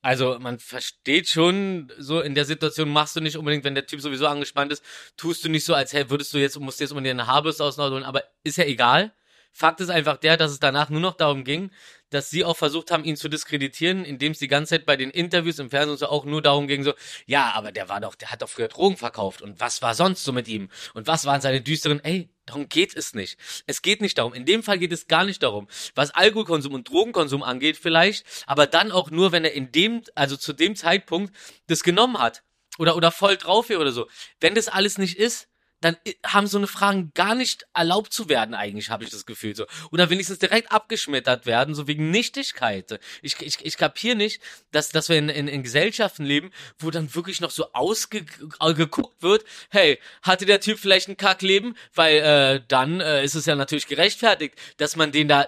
Also 0.01 0.39
man 0.39 0.57
versteht 0.59 1.30
schon, 1.30 1.91
so 1.99 2.22
in 2.22 2.34
der 2.34 2.45
Situation 2.45 2.89
machst 2.89 3.15
du 3.15 3.22
nicht 3.22 3.38
unbedingt, 3.38 3.63
wenn 3.63 3.76
der 3.76 3.86
Typ 3.86 4.01
sowieso 4.01 4.26
angespannt 4.26 4.72
ist, 4.72 4.84
tust 5.15 5.45
du 5.45 5.49
nicht 5.49 5.63
so, 5.63 5.76
als 5.76 5.93
hey, 5.93 6.09
würdest 6.09 6.34
du 6.34 6.39
jetzt, 6.39 6.59
musst 6.59 6.80
du 6.80 6.84
jetzt 6.84 6.91
unbedingt 6.91 7.19
eine 7.19 7.28
Haarbürste 7.28 7.63
ausholen, 7.63 8.03
aber 8.03 8.24
ist 8.43 8.57
ja 8.57 8.65
egal. 8.65 9.13
Fakt 9.53 9.82
ist 9.82 9.89
einfach 9.89 10.17
der, 10.17 10.38
dass 10.38 10.51
es 10.51 10.59
danach 10.59 10.89
nur 10.89 11.01
noch 11.01 11.15
darum 11.15 11.43
ging, 11.43 11.72
dass 12.09 12.30
sie 12.30 12.45
auch 12.45 12.55
versucht 12.55 12.89
haben, 12.89 13.03
ihn 13.03 13.17
zu 13.17 13.30
diskreditieren, 13.30 14.05
indem 14.05 14.32
es 14.32 14.39
die 14.39 14.47
ganze 14.47 14.76
Zeit 14.76 14.86
bei 14.86 14.95
den 14.95 15.09
Interviews 15.09 15.59
im 15.59 15.69
Fernsehen 15.69 15.97
so 15.97 16.07
auch 16.07 16.26
nur 16.26 16.41
darum 16.41 16.67
ging, 16.67 16.84
so, 16.84 16.93
ja, 17.26 17.51
aber 17.53 17.72
der 17.72 17.89
war 17.89 17.99
doch, 17.99 18.15
der 18.15 18.32
hat 18.32 18.41
doch 18.41 18.49
früher 18.49 18.69
Drogen 18.69 18.97
verkauft 18.97 19.41
und 19.41 19.59
was 19.59 19.82
war 19.82 19.93
sonst 19.93 20.24
so 20.24 20.32
mit 20.32 20.47
ihm? 20.47 20.69
Und 20.93 21.07
was 21.07 21.26
waren 21.26 21.41
seine 21.41 21.61
düsteren, 21.61 22.01
ey, 22.03 22.30
darum 22.51 22.69
geht 22.69 22.95
es 22.95 23.13
nicht. 23.13 23.37
Es 23.65 23.81
geht 23.81 24.01
nicht 24.01 24.17
darum. 24.17 24.33
In 24.33 24.45
dem 24.45 24.63
Fall 24.63 24.77
geht 24.77 24.91
es 24.91 25.07
gar 25.07 25.25
nicht 25.25 25.41
darum. 25.43 25.67
Was 25.95 26.11
Alkoholkonsum 26.11 26.73
und 26.73 26.89
Drogenkonsum 26.89 27.43
angeht 27.43 27.77
vielleicht, 27.77 28.25
aber 28.45 28.67
dann 28.67 28.91
auch 28.91 29.09
nur, 29.09 29.31
wenn 29.31 29.43
er 29.43 29.53
in 29.53 29.71
dem, 29.71 30.03
also 30.15 30.37
zu 30.37 30.53
dem 30.53 30.75
Zeitpunkt 30.75 31.35
das 31.67 31.83
genommen 31.83 32.19
hat. 32.19 32.43
Oder, 32.77 32.95
oder 32.95 33.11
voll 33.11 33.37
drauf 33.37 33.69
wäre 33.69 33.81
oder 33.81 33.91
so. 33.91 34.07
Wenn 34.39 34.55
das 34.55 34.67
alles 34.67 34.97
nicht 34.97 35.17
ist, 35.17 35.47
dann 35.82 35.97
i- 36.07 36.15
haben 36.25 36.47
so 36.47 36.57
eine 36.57 36.67
Fragen 36.67 37.11
gar 37.13 37.36
nicht 37.36 37.65
erlaubt 37.73 38.13
zu 38.13 38.29
werden, 38.29 38.55
eigentlich, 38.55 38.89
habe 38.89 39.03
ich 39.03 39.09
das 39.09 39.25
Gefühl 39.25 39.55
so. 39.55 39.65
Oder 39.91 40.09
wenigstens 40.09 40.39
direkt 40.39 40.71
abgeschmettert 40.71 41.45
werden, 41.45 41.75
so 41.75 41.88
wegen 41.88 42.11
Nichtigkeit. 42.11 42.99
Ich, 43.21 43.39
ich, 43.41 43.65
ich 43.65 43.77
kapier 43.77 44.15
nicht, 44.15 44.41
dass, 44.71 44.89
dass 44.89 45.09
wir 45.09 45.17
in, 45.17 45.29
in, 45.29 45.47
in 45.47 45.63
Gesellschaften 45.63 46.23
leben, 46.23 46.51
wo 46.79 46.91
dann 46.91 47.13
wirklich 47.13 47.41
noch 47.41 47.51
so 47.51 47.73
ausgeguckt 47.73 49.21
wird, 49.21 49.43
hey, 49.69 49.99
hatte 50.21 50.45
der 50.45 50.61
Typ 50.61 50.79
vielleicht 50.79 51.07
ein 51.09 51.17
Kackleben? 51.17 51.75
Weil 51.93 52.15
äh, 52.17 52.61
dann 52.67 53.01
äh, 53.01 53.23
ist 53.23 53.36
es 53.36 53.45
ja 53.45 53.55
natürlich 53.55 53.88
gerechtfertigt, 53.88 54.55
dass 54.77 54.95
man 54.95 55.11
den 55.11 55.27
da 55.27 55.47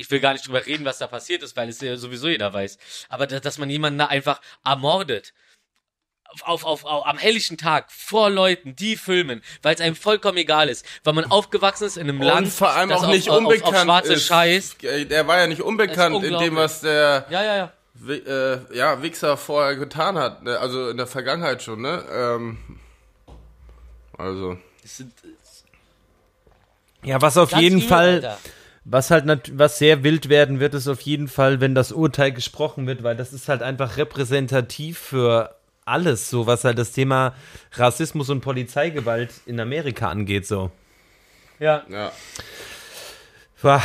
ich 0.00 0.08
will 0.12 0.20
gar 0.20 0.32
nicht 0.32 0.46
drüber 0.46 0.64
reden, 0.64 0.84
was 0.84 0.98
da 0.98 1.08
passiert 1.08 1.42
ist, 1.42 1.56
weil 1.56 1.68
es 1.68 1.80
ja 1.80 1.96
sowieso 1.96 2.28
jeder 2.28 2.52
weiß. 2.52 2.78
Aber 3.08 3.26
da- 3.26 3.40
dass 3.40 3.58
man 3.58 3.68
jemanden 3.68 3.98
da 3.98 4.06
einfach 4.06 4.40
ermordet. 4.64 5.34
Auf, 6.42 6.64
auf, 6.64 6.84
auf, 6.84 7.06
am 7.06 7.16
helllichen 7.16 7.56
Tag 7.56 7.90
vor 7.90 8.28
Leuten, 8.28 8.76
die 8.76 8.96
filmen, 8.96 9.42
weil 9.62 9.74
es 9.74 9.80
einem 9.80 9.96
vollkommen 9.96 10.36
egal 10.36 10.68
ist, 10.68 10.84
weil 11.02 11.14
man 11.14 11.24
aufgewachsen 11.24 11.84
ist 11.86 11.96
in 11.96 12.02
einem 12.08 12.20
Land, 12.20 12.46
und 12.46 12.52
vor 12.52 12.68
allem 12.70 12.90
das 12.90 12.98
auch 12.98 13.04
auf, 13.04 13.14
nicht 13.14 13.30
auf, 13.30 13.38
unbekannt 13.38 13.64
auf, 13.64 13.74
auf 13.74 13.82
schwarze 13.82 14.12
ist. 14.12 14.26
Scheiß. 14.26 14.76
Äh, 14.82 15.06
Der 15.06 15.26
war 15.26 15.38
ja 15.38 15.46
nicht 15.46 15.62
unbekannt 15.62 16.22
in 16.22 16.38
dem, 16.38 16.54
was 16.56 16.82
der 16.82 17.26
Ja, 17.30 17.42
ja, 17.42 17.56
ja. 17.56 17.72
Äh, 18.08 18.76
ja, 18.76 19.02
Wichser 19.02 19.36
vorher 19.38 19.74
getan 19.76 20.18
hat. 20.18 20.42
ne? 20.44 20.58
Also 20.58 20.90
in 20.90 20.98
der 20.98 21.06
Vergangenheit 21.06 21.62
schon, 21.62 21.80
ne? 21.80 22.04
Ähm, 22.12 22.58
also. 24.16 24.58
Sind 24.84 25.12
Ja, 27.04 27.20
was 27.22 27.36
auf 27.36 27.50
ganz 27.50 27.62
jeden 27.62 27.78
übel, 27.78 27.88
Fall, 27.88 28.14
Alter. 28.16 28.38
was 28.84 29.10
halt 29.10 29.58
was 29.58 29.78
sehr 29.78 30.04
wild 30.04 30.28
werden 30.28 30.60
wird, 30.60 30.74
ist 30.74 30.88
auf 30.88 31.00
jeden 31.00 31.28
Fall, 31.28 31.60
wenn 31.60 31.74
das 31.74 31.90
Urteil 31.90 32.32
gesprochen 32.32 32.86
wird, 32.86 33.02
weil 33.02 33.16
das 33.16 33.32
ist 33.32 33.48
halt 33.48 33.62
einfach 33.62 33.96
repräsentativ 33.96 34.98
für 34.98 35.54
alles, 35.88 36.30
so 36.30 36.46
was 36.46 36.64
halt 36.64 36.78
das 36.78 36.92
Thema 36.92 37.34
Rassismus 37.72 38.30
und 38.30 38.40
Polizeigewalt 38.40 39.30
in 39.46 39.58
Amerika 39.60 40.08
angeht, 40.08 40.46
so. 40.46 40.70
Ja. 41.58 41.84
Ja. 41.88 42.12
War 43.62 43.82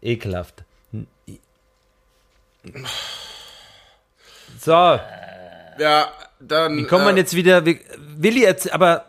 ekelhaft. 0.00 0.64
So, 4.60 4.72
Ja, 5.78 6.12
dann. 6.40 6.76
wie 6.76 6.84
kommt 6.84 7.04
man 7.04 7.16
äh, 7.16 7.20
jetzt 7.20 7.34
wieder? 7.34 7.64
wie- 7.66 7.80
Willi, 8.16 8.46
aber 8.70 9.06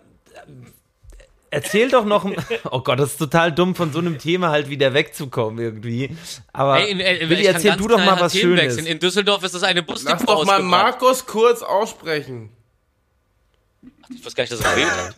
erzähl 1.54 1.90
doch 1.90 2.06
noch. 2.06 2.26
Oh 2.72 2.82
Gott, 2.82 3.00
das 3.00 3.12
ist 3.12 3.18
total 3.18 3.52
dumm, 3.52 3.76
von 3.76 3.92
so 3.94 4.00
einem 4.00 4.18
Thema 4.18 4.50
halt 4.50 4.70
wieder 4.70 4.94
wegzukommen 4.94 5.64
irgendwie. 5.64 6.16
Aber 6.52 6.80
Ey, 6.80 6.92
in, 6.92 7.00
in, 7.00 7.30
Willi, 7.30 7.46
erzähl 7.46 7.76
du 7.76 7.88
doch 7.88 7.98
mal 7.98 8.20
was 8.20 8.34
Themen 8.34 8.58
Schönes. 8.58 8.78
wechseln. 8.78 8.88
In 8.88 9.00
Düsseldorf 9.00 9.44
ist 9.44 9.56
das 9.56 9.64
eine 9.64 9.84
Busdepot 9.84 10.20
Lass 10.20 10.26
doch 10.26 10.46
mal. 10.46 10.62
Markus 10.62 11.26
kurz 11.26 11.62
aussprechen. 11.62 12.50
Ich 14.10 14.26
weiß 14.26 14.36
gar 14.36 14.44
nicht, 14.44 14.54
dass 14.54 14.62
er 14.62 14.76
geredet 14.76 14.92
hat. 14.92 15.16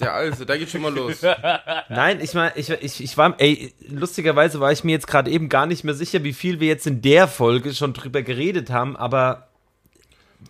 Der 0.00 0.14
Alte, 0.14 0.46
da 0.46 0.56
geht 0.56 0.70
schon 0.70 0.82
mal 0.82 0.94
los. 0.94 1.22
Nein, 1.88 2.20
ich 2.20 2.34
meine, 2.34 2.52
ich, 2.56 2.70
ich, 2.70 3.02
ich 3.02 3.18
war, 3.18 3.34
ey, 3.38 3.74
lustigerweise 3.88 4.60
war 4.60 4.70
ich 4.70 4.84
mir 4.84 4.92
jetzt 4.92 5.08
gerade 5.08 5.30
eben 5.30 5.48
gar 5.48 5.66
nicht 5.66 5.82
mehr 5.82 5.94
sicher, 5.94 6.22
wie 6.22 6.32
viel 6.32 6.60
wir 6.60 6.68
jetzt 6.68 6.86
in 6.86 7.02
der 7.02 7.26
Folge 7.26 7.74
schon 7.74 7.92
drüber 7.92 8.22
geredet 8.22 8.70
haben, 8.70 8.96
aber 8.96 9.48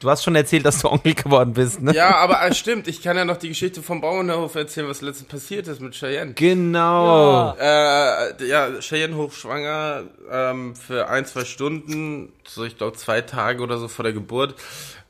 du 0.01 0.11
hast 0.11 0.24
schon 0.24 0.34
erzählt, 0.34 0.64
dass 0.64 0.80
du 0.80 0.88
Onkel 0.88 1.14
geworden 1.14 1.55
bist, 1.55 1.80
ne? 1.80 1.95
Ja, 1.95 2.16
aber 2.16 2.42
äh, 2.42 2.55
stimmt, 2.55 2.88
ich 2.88 3.03
kann 3.03 3.16
ja 3.16 3.24
noch 3.24 3.36
die 3.36 3.49
Geschichte 3.49 3.82
vom 3.82 4.01
Bauernhof 4.01 4.55
erzählen, 4.55 4.88
was 4.88 5.01
letztens 5.01 5.28
passiert 5.28 5.68
ist 5.68 5.80
mit 5.80 5.95
Cheyenne. 5.95 6.34
Genau. 6.34 7.55
Äh, 7.59 8.47
ja, 8.47 8.80
Cheyenne 8.80 9.16
hochschwanger 9.16 10.05
ähm, 10.30 10.76
für 10.76 11.09
ein, 11.09 11.26
zwei 11.26 11.45
Stunden, 11.45 12.32
so 12.47 12.64
ich 12.64 12.78
glaube 12.78 12.97
zwei 12.97 13.20
Tage 13.20 13.62
oder 13.62 13.78
so 13.78 13.88
vor 13.88 14.03
der 14.03 14.12
Geburt, 14.12 14.55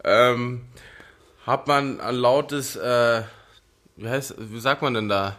ähm, 0.04 0.62
hat 1.46 1.66
man 1.66 2.00
ein 2.00 2.14
lautes, 2.14 2.76
äh, 2.76 3.22
wie 3.96 4.08
heißt, 4.08 4.34
wie 4.38 4.60
sagt 4.60 4.82
man 4.82 4.94
denn 4.94 5.08
da? 5.08 5.36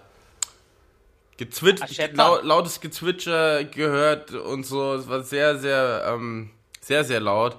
Gezwitscher, 1.37 2.13
lau, 2.13 2.39
lautes 2.41 2.79
Gezwitscher 2.79 3.65
gehört 3.65 4.31
und 4.31 4.65
so. 4.65 4.93
Es 4.93 5.09
war 5.09 5.21
sehr, 5.21 5.57
sehr, 5.59 6.05
ähm, 6.07 6.51
sehr, 6.79 7.03
sehr 7.03 7.19
laut. 7.19 7.57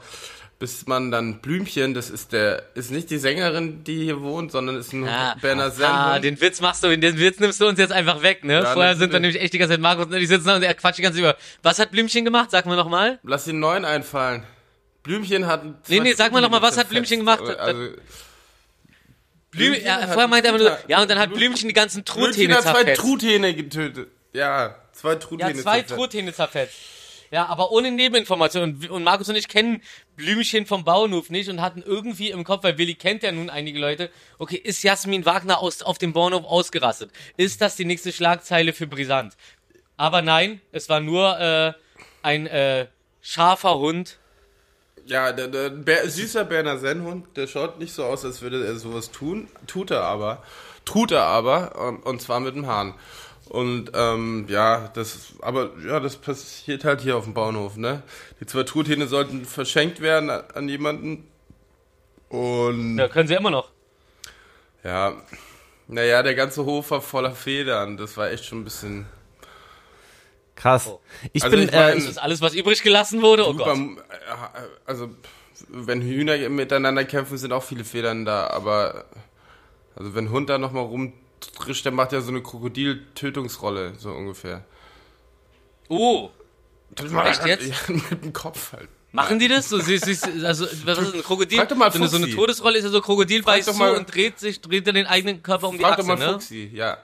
Bis 0.59 0.87
man 0.87 1.11
dann 1.11 1.41
Blümchen, 1.43 1.93
das 1.93 2.09
ist 2.09 2.33
der, 2.33 2.63
ist 2.75 2.91
nicht 2.91 3.11
die 3.11 3.19
Sängerin, 3.19 3.85
die 3.85 4.05
hier 4.05 4.23
wohnt, 4.23 4.51
sondern 4.53 4.77
ist 4.77 4.91
ein 4.95 5.07
Ah, 5.07 5.37
Berner 5.43 5.65
ah, 5.65 5.71
Sennhund. 5.71 6.25
den 6.25 6.41
Witz 6.41 6.63
machst 6.63 6.83
du, 6.83 6.97
den 6.97 7.19
Witz 7.19 7.41
nimmst 7.41 7.61
du 7.61 7.67
uns 7.67 7.79
jetzt 7.79 7.93
einfach 7.93 8.23
weg, 8.23 8.43
ne? 8.43 8.63
Ja, 8.63 8.73
Vorher 8.73 8.97
sind 8.97 9.13
dann 9.13 9.21
nämlich 9.21 9.39
echt 9.43 9.53
die 9.53 9.59
ganze 9.59 9.75
Zeit 9.75 9.83
Markus 9.83 10.07
und 10.07 10.13
die 10.13 10.25
sitzen 10.25 10.47
da 10.47 10.57
und 10.57 10.63
er 10.63 10.73
quatscht 10.73 10.97
die 10.97 11.03
ganze 11.03 11.19
Zeit 11.21 11.25
über. 11.31 11.37
Was 11.63 11.79
hat 11.79 11.91
Blümchen 11.91 12.25
gemacht? 12.25 12.51
Sag 12.51 12.65
mal 12.65 12.75
nochmal. 12.77 13.19
Lass 13.23 13.45
den 13.45 13.61
neuen 13.61 13.85
einfallen. 13.85 14.45
Blümchen 15.03 15.47
hat. 15.47 15.63
Nee, 15.91 16.01
nee, 16.01 16.15
sag 16.15 16.33
mal 16.33 16.41
noch 16.41 16.49
mal, 16.49 16.63
was 16.63 16.79
hat 16.79 16.89
zerfetzt. 16.89 16.91
Blümchen 16.91 17.19
gemacht? 17.19 17.43
Also, 17.43 17.79
Blüm, 19.51 19.73
Blümchen 19.73 19.85
ja, 19.85 19.97
hat 20.01 20.09
vorher 20.13 20.29
meinte 20.29 20.49
er 20.49 20.55
einfach 20.55 20.67
nur, 20.67 20.79
ja, 20.89 21.03
und 21.03 21.11
dann 21.11 21.19
hat 21.19 21.35
Blümchen 21.35 21.69
die 21.69 21.75
ganzen 21.75 22.03
Blümchen 22.03 22.25
Truthähne 22.33 22.55
hat 22.55 22.63
zwei 22.63 22.73
zerfetzt. 22.73 23.01
Truthähne 23.03 23.55
getötet. 23.55 24.09
Ja, 24.33 24.75
zwei 24.93 25.11
Ja, 25.13 25.15
Truthähne. 25.17 25.55
zwei 25.55 25.79
zerfetzt. 25.81 25.95
Truthähne 25.95 26.33
zerfetzt. 26.33 26.75
Ja, 27.31 27.47
aber 27.47 27.73
ohne 27.73 27.91
Nebeninformationen. 27.91 28.77
Und, 28.77 28.91
und 28.91 29.05
Markus 29.05 29.29
und 29.29 29.37
ich 29.37 29.49
kennen 29.49 29.83
Blümchen 30.17 30.67
vom 30.67 30.85
Bauernhof 30.85 31.31
nicht 31.31 31.49
und 31.49 31.61
hatten 31.61 31.83
irgendwie 31.83 32.31
im 32.31 32.45
Kopf, 32.45 32.65
weil 32.65 32.79
Willi 32.79 32.95
kennt 32.95 33.23
ja 33.23 33.33
nun 33.33 33.51
einige 33.51 33.79
Leute, 33.79 34.11
okay, 34.39 34.57
ist 34.57 34.83
Jasmin 34.83 35.27
Wagner 35.27 35.59
aus, 35.61 35.83
auf 35.83 35.99
dem 35.99 36.13
Bauernhof 36.13 36.45
ausgerastet? 36.45 37.11
Ist 37.37 37.61
das 37.61 37.77
die 37.77 37.85
nächste 37.85 38.13
Schlagzeile 38.13 38.73
für 38.73 38.87
Brisant? 38.87 39.37
Aber 39.97 40.23
nein, 40.23 40.61
es 40.73 40.89
war 40.89 41.01
nur 41.01 41.39
äh, 41.41 41.73
ein 42.23 42.47
äh, 42.47 42.87
scharfer 43.23 43.79
Hund. 43.79 44.19
Ja, 45.07 45.33
der, 45.33 45.49
der 45.49 45.71
Bär, 45.71 46.09
süßer 46.09 46.45
Berner 46.45 46.79
Sennhund, 46.79 47.37
der 47.37 47.47
schaut 47.47 47.79
nicht 47.79 47.95
so 47.95 48.05
aus, 48.05 48.25
als 48.25 48.43
würde 48.43 48.67
er 48.67 48.77
sowas 48.77 49.11
tun. 49.11 49.49
Tut 49.67 49.91
er 49.91 50.03
aber. 50.03 50.43
Tut 50.85 51.13
er 51.13 51.23
aber. 51.23 51.77
Und, 51.77 52.05
und 52.05 52.21
zwar 52.21 52.41
mit 52.41 52.57
dem 52.57 52.67
Hahn. 52.67 52.95
Und 53.49 53.93
ähm, 53.95 54.47
ja, 54.49 54.89
das 54.95 55.35
aber 55.41 55.71
ja, 55.87 56.01
das 56.01 56.17
passiert 56.17 56.85
halt 56.85 57.01
hier 57.01 57.17
auf 57.17 57.25
dem 57.25 57.35
Bauernhof, 57.35 57.77
ne? 57.77 58.03
Die 58.41 58.47
zwei 58.47 58.65
Truthähne 58.65 59.07
sollten 59.07 59.45
verschenkt 59.45 60.01
werden 60.01 60.31
an, 60.31 60.45
an 60.55 60.69
jemanden. 60.69 61.29
Und 62.29 62.99
Ja, 62.99 63.07
können 63.09 63.29
sie 63.29 63.35
immer 63.35 63.51
noch. 63.53 63.71
ja, 64.83 65.15
naja, 65.87 66.23
der 66.25 66.35
ganze 66.35 66.65
Hof 66.65 66.91
war 66.91 67.01
voller 67.01 67.31
Federn. 67.33 67.97
Das 67.97 68.17
war 68.17 68.31
echt 68.31 68.45
schon 68.45 68.61
ein 68.61 68.65
bisschen. 68.65 69.07
Krass. 70.57 70.91
Ich 71.33 71.45
Also 71.45 71.57
bin, 71.57 71.67
ich 71.67 71.73
mein- 71.73 71.91
äh, 71.91 71.95
Das 71.95 72.05
ist 72.07 72.19
alles, 72.19 72.41
was 72.41 72.55
übrig 72.55 72.83
gelassen 72.83 73.23
wurde. 73.23 73.45
Oh 73.47 73.53
Super, 73.53 73.75
Gott. 73.75 73.79
äh, 73.79 74.61
also, 74.87 75.11
wenn 75.69 76.01
Hühner 76.03 76.49
miteinander 76.49 77.05
kämpfen, 77.05 77.39
sind 77.39 77.53
auch 77.53 77.63
viele 77.63 77.85
Federn 77.85 78.25
da, 78.25 78.49
aber 78.49 79.05
also 79.95 80.15
wenn 80.15 80.31
Hund 80.31 80.49
da 80.51 80.59
nochmal 80.59 80.85
rumtrischt, 81.43 81.85
der 81.85 81.93
macht 81.93 82.13
ja 82.13 82.21
so 82.21 82.31
eine 82.31 82.43
Krokodil-Tötungsrolle, 82.43 83.95
so 83.99 84.11
ungefähr. 84.11 84.65
Oh, 85.89 86.31
Echt 86.99 87.47
jetzt? 87.47 87.67
Ja, 87.67 87.95
mit 88.11 88.25
dem 88.25 88.33
Kopf 88.33 88.73
halt. 88.73 88.89
machen 89.13 89.39
die 89.39 89.49
das? 89.49 89.69
So, 89.69 89.79
sie, 89.79 89.99
sie, 89.99 90.47
also, 90.47 90.67
was 90.85 90.99
ist 90.99 91.15
ein 91.15 91.23
Krokodil? 91.23 91.59
Frag 91.59 91.69
doch 91.69 91.77
mal 91.77 91.93
so, 91.93 91.99
eine, 91.99 92.09
so 92.09 92.17
eine. 92.17 92.31
Todesrolle 92.31 92.79
ist 92.79 92.85
ja 92.85 92.91
so, 92.91 93.01
Krokodil 93.01 93.43
doch 93.43 93.61
zu 93.61 93.75
mal- 93.75 93.97
und 93.97 94.13
dreht 94.13 94.39
sich, 94.39 94.61
dreht 94.61 94.87
dann 94.87 94.95
den 94.95 95.07
eigenen 95.07 95.43
Körper 95.43 95.69
um 95.69 95.77
die 95.77 95.83
Frag 95.83 95.97
doch 95.97 96.09
Achse, 96.09 96.25
mal 96.25 96.39
ne? 96.39 96.65
Ja. 96.73 96.99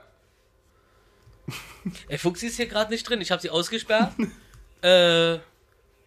Ey, 2.09 2.18
Fuchsi 2.18 2.47
ist 2.47 2.57
hier 2.57 2.66
gerade 2.66 2.91
nicht 2.93 3.09
drin. 3.09 3.20
Ich 3.20 3.30
habe 3.30 3.43
sie 3.43 3.51
ausgesperrt. 3.51 4.12
äh, 4.83 5.39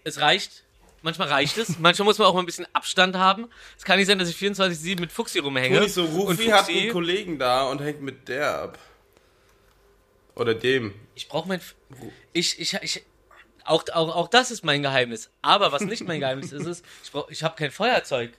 es 0.03 0.19
reicht. 0.19 0.63
Manchmal 1.06 1.28
reicht 1.28 1.56
es. 1.60 1.78
Manchmal 1.78 2.06
muss 2.06 2.18
man 2.18 2.28
auch 2.28 2.34
mal 2.34 2.39
ein 2.39 2.47
bisschen 2.47 2.66
Abstand 2.74 3.16
haben. 3.16 3.47
Es 3.78 3.84
kann 3.86 3.99
nicht 3.99 4.08
sein, 4.08 4.18
dass 4.18 4.28
ich 4.28 4.38
24-7 4.38 4.99
mit 4.99 5.12
Fuchsi 5.12 5.38
rumhänge. 5.38 5.80
Nicht 5.80 5.93
so, 5.93 6.03
und 6.03 6.16
Rufi 6.16 6.47
hat 6.47 6.68
einen 6.68 6.91
Kollegen 6.91 7.38
da 7.38 7.70
und 7.70 7.80
hängt 7.80 8.01
mit 8.01 8.28
der 8.28 8.60
ab. 8.60 8.80
Oder 10.36 10.56
dem. 10.56 10.95
ich 11.14 11.28
brauche 11.28 11.47
mein... 11.47 11.62
Ich, 12.34 12.60
ich, 12.60 12.74
ich... 12.82 13.03
Auch, 13.64 13.84
auch, 13.93 14.16
auch 14.16 14.28
das 14.30 14.49
ist 14.49 14.64
mein 14.66 14.82
Geheimnis. 14.82 15.30
Aber 15.43 15.72
was 15.72 15.82
nicht 15.84 16.08
mein 16.08 16.20
Geheimnis 16.22 16.51
ist, 16.51 16.66
ist, 16.66 16.84
ich, 17.03 17.12
brauch- 17.12 17.30
ich 17.30 17.43
habe 17.43 17.56
kein 17.56 17.70
Feuerzeug. 17.72 18.32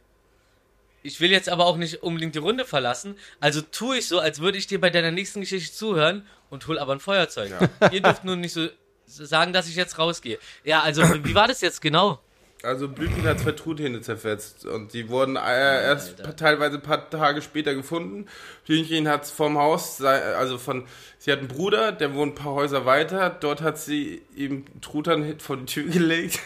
Ich 1.05 1.21
will 1.21 1.31
jetzt 1.31 1.49
aber 1.49 1.67
auch 1.67 1.77
nicht 1.77 2.03
unbedingt 2.03 2.35
die 2.35 2.41
Runde 2.41 2.65
verlassen. 2.65 3.17
Also 3.39 3.61
tue 3.61 3.99
ich 3.99 4.09
so, 4.09 4.19
als 4.19 4.41
würde 4.41 4.59
ich 4.59 4.67
dir 4.67 4.81
bei 4.81 4.91
deiner 4.91 5.13
nächsten 5.13 5.41
Geschichte 5.41 5.73
zuhören 5.73 6.27
und 6.51 6.67
hol 6.67 6.81
aber 6.81 6.93
ein 6.95 7.01
Feuerzeug. 7.01 7.53
Ihr 7.93 8.03
dürft 8.03 8.25
nur 8.25 8.35
nicht 8.35 8.53
so 8.53 8.69
sagen, 9.07 9.53
dass 9.53 9.69
ich 9.69 9.77
jetzt 9.77 9.99
rausgehe. 9.99 10.41
Ja, 10.65 10.83
also 10.83 11.03
wie 11.25 11.35
war 11.37 11.47
das 11.47 11.61
jetzt 11.61 11.81
genau? 11.81 12.19
Also 12.63 12.89
Blümchen 12.89 13.25
hat 13.25 13.39
zwei 13.41 13.53
Truthähne 13.53 14.01
zerfetzt 14.01 14.65
und 14.67 14.93
die 14.93 15.09
wurden 15.09 15.37
äh, 15.37 15.85
erst 15.85 16.21
Alter. 16.21 16.37
teilweise 16.37 16.77
ein 16.77 16.83
paar 16.83 17.09
Tage 17.11 17.43
später 17.43 17.75
gefunden. 17.75 18.27
Blümchen 18.67 19.09
hat 19.09 19.27
vom 19.27 19.59
Haus, 19.59 20.03
also 20.03 20.59
von, 20.59 20.85
sie 21.19 21.31
hat 21.31 21.41
einen 21.41 21.49
Bruder, 21.49 21.93
der 21.93 22.15
wohnt 22.15 22.33
ein 22.33 22.35
paar 22.43 22.55
Häuser 22.55 22.85
weiter. 22.87 23.31
Dort 23.31 23.61
hat 23.61 23.79
sie 23.79 24.23
ihm 24.35 24.65
Truthahn 24.81 25.39
vor 25.39 25.59
die 25.59 25.67
Tür 25.67 25.85
gelegt 25.93 26.41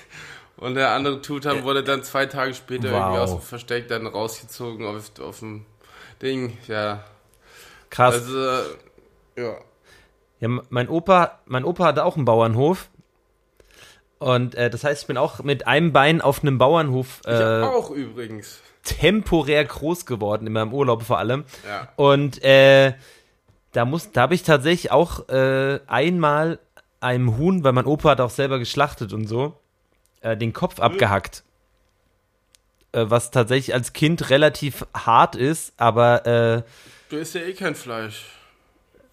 und 0.57 0.75
der 0.75 0.91
andere 0.91 1.23
Truthahn 1.23 1.63
wurde 1.63 1.85
dann 1.85 2.03
zwei 2.03 2.27
Tage 2.27 2.55
später 2.55 2.89
irgendwie 2.89 3.17
Wow. 3.19 3.19
aus 3.21 3.31
dem 3.31 3.41
Versteck 3.43 3.89
dann 3.89 4.07
rausgezogen 4.07 4.85
auf, 4.87 5.13
auf 5.21 5.39
dem 5.39 5.65
Ding. 6.21 6.59
Ja, 6.67 7.05
Krass. 7.89 8.15
also 8.17 8.39
ja. 9.37 9.55
Ja, 10.41 10.49
mein 10.71 10.89
Opa, 10.89 11.39
mein 11.47 11.65
Opa 11.65 11.85
hatte 11.85 12.05
auch 12.05 12.17
einen 12.17 12.25
Bauernhof. 12.25 12.89
Und 14.21 14.55
äh, 14.55 14.69
das 14.71 14.85
heißt, 14.85 15.03
ich 15.03 15.07
bin 15.07 15.17
auch 15.17 15.43
mit 15.43 15.67
einem 15.67 15.93
Bein 15.93 16.21
auf 16.21 16.43
einem 16.43 16.59
Bauernhof 16.59 17.21
Ich 17.25 17.31
äh, 17.33 17.63
auch 17.63 17.91
übrigens. 17.91 18.61
temporär 18.85 19.65
groß 19.65 20.05
geworden, 20.07 20.47
in 20.47 20.53
meinem 20.53 20.73
Urlaub 20.75 21.03
vor 21.03 21.19
allem. 21.19 21.45
Ja. 21.67 21.89
Und 21.97 22.45
äh, 22.45 22.93
da 23.73 23.85
muss, 23.87 24.13
da 24.13 24.21
habe 24.23 24.35
ich 24.35 24.43
tatsächlich 24.43 24.93
auch 24.93 25.29
äh, 25.31 25.81
einmal 25.87 26.59
einem 27.01 27.39
Huhn, 27.39 27.65
weil 27.65 27.73
mein 27.73 27.87
Opa 27.87 28.11
hat 28.11 28.21
auch 28.21 28.31
selber 28.31 28.59
geschlachtet 28.59 29.15
und 29.15 29.27
so, 29.27 29.59
äh, 30.21 30.37
den 30.37 30.53
Kopf 30.53 30.81
abgehackt. 30.81 31.43
Äh, 32.93 33.07
was 33.09 33.31
tatsächlich 33.31 33.73
als 33.73 33.95
Kind 33.95 34.29
relativ 34.29 34.85
hart 34.93 35.35
ist, 35.35 35.73
aber 35.79 36.27
äh, 36.27 36.63
Du 37.09 37.17
isst 37.17 37.35
ja 37.35 37.41
eh 37.41 37.55
kein 37.55 37.75
Fleisch. 37.75 38.27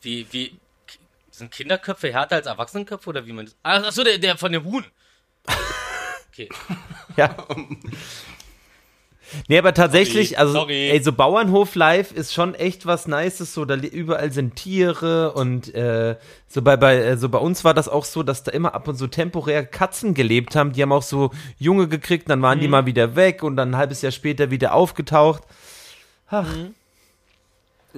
Wie, 0.02 0.28
wie, 0.32 0.58
sind 1.38 1.52
Kinderköpfe 1.52 2.12
härter 2.12 2.36
als 2.38 2.48
Erwachsenenköpfe 2.48 3.10
oder 3.10 3.26
wie 3.26 3.34
man 3.34 3.46
das? 3.46 3.56
Ach, 3.64 3.84
ach 3.86 3.92
so, 3.92 4.04
der, 4.04 4.18
der 4.18 4.38
von 4.38 4.52
dem 4.52 4.64
Huhn. 4.66 4.86
Okay. 6.32 6.50
Ja. 7.16 7.36
Nee, 9.48 9.58
aber 9.58 9.74
tatsächlich, 9.74 10.30
Sorry, 10.30 10.40
also, 10.40 10.54
sorry. 10.54 10.90
ey, 10.90 11.02
so 11.04 11.12
Bauernhof 11.12 11.76
live 11.76 12.12
ist 12.12 12.34
schon 12.34 12.56
echt 12.56 12.86
was 12.86 13.08
Nices, 13.08 13.54
so, 13.54 13.66
da 13.66 13.76
überall 13.76 14.32
sind 14.32 14.56
Tiere 14.56 15.34
und, 15.34 15.74
äh, 15.74 16.16
so 16.48 16.62
bei, 16.62 16.78
bei, 16.78 16.96
äh, 16.98 17.18
so 17.18 17.28
bei 17.28 17.40
uns 17.40 17.64
war 17.64 17.74
das 17.74 17.90
auch 17.90 18.06
so, 18.06 18.24
dass 18.24 18.44
da 18.44 18.52
immer 18.52 18.74
ab 18.74 18.88
und 18.88 18.98
zu 18.98 19.08
temporär 19.08 19.66
Katzen 19.66 20.14
gelebt 20.14 20.56
haben, 20.56 20.72
die 20.72 20.82
haben 20.82 20.92
auch 20.94 21.04
so 21.04 21.32
Junge 21.58 21.88
gekriegt, 21.88 22.30
dann 22.30 22.42
waren 22.42 22.60
die 22.60 22.68
mal 22.68 22.86
wieder 22.86 23.16
weg 23.16 23.44
und 23.44 23.58
dann 23.58 23.72
ein 23.72 23.78
halbes 23.78 24.02
Jahr 24.02 24.12
später 24.14 24.50
wieder 24.50 24.74
aufgetaucht. 24.74 25.44
Ach, 26.30 26.48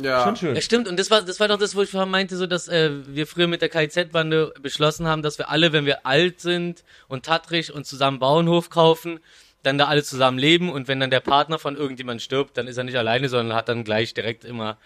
Ja. 0.04 0.24
schon 0.24 0.36
schön. 0.36 0.56
Ja, 0.56 0.62
stimmt. 0.62 0.88
Und 0.88 0.97
das 1.00 1.10
war, 1.12 1.22
das 1.22 1.39
war 1.39 1.47
doch 1.47 1.58
das, 1.58 1.76
wo 1.76 1.82
ich 1.82 1.89
vorhin 1.91 2.10
meinte, 2.12 2.38
so, 2.38 2.45
dass 2.47 2.68
äh, 2.68 2.91
wir 3.08 3.28
früher 3.28 3.47
mit 3.47 3.62
der 3.62 3.70
KIZ-Bande 3.70 4.54
beschlossen 4.62 5.08
haben, 5.08 5.22
dass 5.22 5.38
wir 5.38 5.50
alle, 5.50 5.72
wenn 5.74 5.86
wir 5.86 6.06
alt 6.06 6.39
sind 6.41 6.84
und 7.08 7.26
tattrig 7.26 7.74
und 7.74 7.86
zusammen 7.86 8.20
Bauernhof 8.20 8.70
kaufen, 8.70 9.20
dann 9.64 9.78
da 9.78 9.86
alle 9.88 10.04
zusammen 10.04 10.38
leben 10.39 10.72
und 10.72 10.88
wenn 10.88 11.00
dann 11.00 11.10
der 11.12 11.20
Partner 11.20 11.60
von 11.60 11.76
irgendjemand 11.76 12.22
stirbt, 12.22 12.58
dann 12.58 12.68
ist 12.68 12.78
er 12.78 12.86
nicht 12.86 12.97
alleine, 12.97 13.28
sondern 13.30 13.56
hat 13.58 13.68
dann 13.70 13.84
gleich 13.84 14.14
direkt 14.14 14.45
immer 14.45 14.78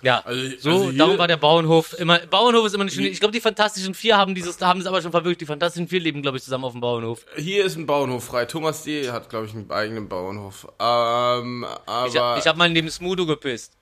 ja, 0.00 0.20
Also- 0.24 0.40
so, 0.60 0.70
also 0.70 0.90
hier- 0.90 0.98
darum 0.98 1.18
war 1.18 1.26
der 1.26 1.36
Bauernhof 1.38 1.98
immer, 1.98 2.18
Bauernhof 2.20 2.66
ist 2.66 2.74
immer 2.74 2.84
nicht, 2.84 2.96
ich 2.96 3.18
glaube, 3.18 3.32
die 3.32 3.40
Fantastischen 3.40 3.94
Vier 3.94 4.16
haben 4.16 4.32
dieses, 4.34 4.56
da 4.56 4.68
haben 4.68 4.80
es 4.80 4.86
aber 4.86 5.02
schon 5.02 5.10
verwirklicht, 5.10 5.40
die 5.40 5.46
Fantastischen 5.46 5.88
Vier 5.88 5.98
leben, 5.98 6.22
glaube 6.22 6.36
ich, 6.36 6.44
zusammen 6.44 6.64
auf 6.64 6.72
dem 6.72 6.80
Bauernhof. 6.80 7.26
Hier 7.36 7.64
ist 7.64 7.76
ein 7.76 7.84
Bauernhof 7.86 8.24
frei. 8.24 8.44
Thomas 8.44 8.84
D. 8.84 9.10
hat, 9.10 9.28
glaube 9.28 9.46
ich, 9.46 9.54
einen 9.54 9.68
eigenen 9.72 10.08
Bauernhof. 10.08 10.66
Ähm, 10.78 11.66
aber. 11.86 12.06
Ich, 12.08 12.16
hab- 12.16 12.38
ich 12.38 12.46
habe 12.46 12.56
mal 12.58 12.70
neben 12.70 12.88
Smudo 12.90 13.26
gepisst. 13.26 13.72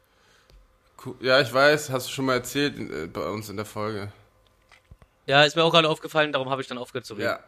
Ja, 1.21 1.41
ich 1.41 1.53
weiß, 1.53 1.91
hast 1.91 2.09
du 2.09 2.13
schon 2.13 2.27
mal 2.27 2.35
erzählt 2.35 2.79
äh, 2.79 3.07
bei 3.07 3.29
uns 3.29 3.49
in 3.49 3.57
der 3.57 3.67
Folge. 3.67 4.13
Ja, 5.27 5.45
ist 5.45 5.57
mir 5.57 5.65
auch 5.65 5.73
gerade 5.73 5.89
aufgefallen, 5.89 6.33
darum 6.33 6.51
habe 6.51 6.63
ich 6.63 6.69
dann 6.69 6.79
aufgehört 6.79 7.07
zu 7.07 7.15
reden. 7.15 7.39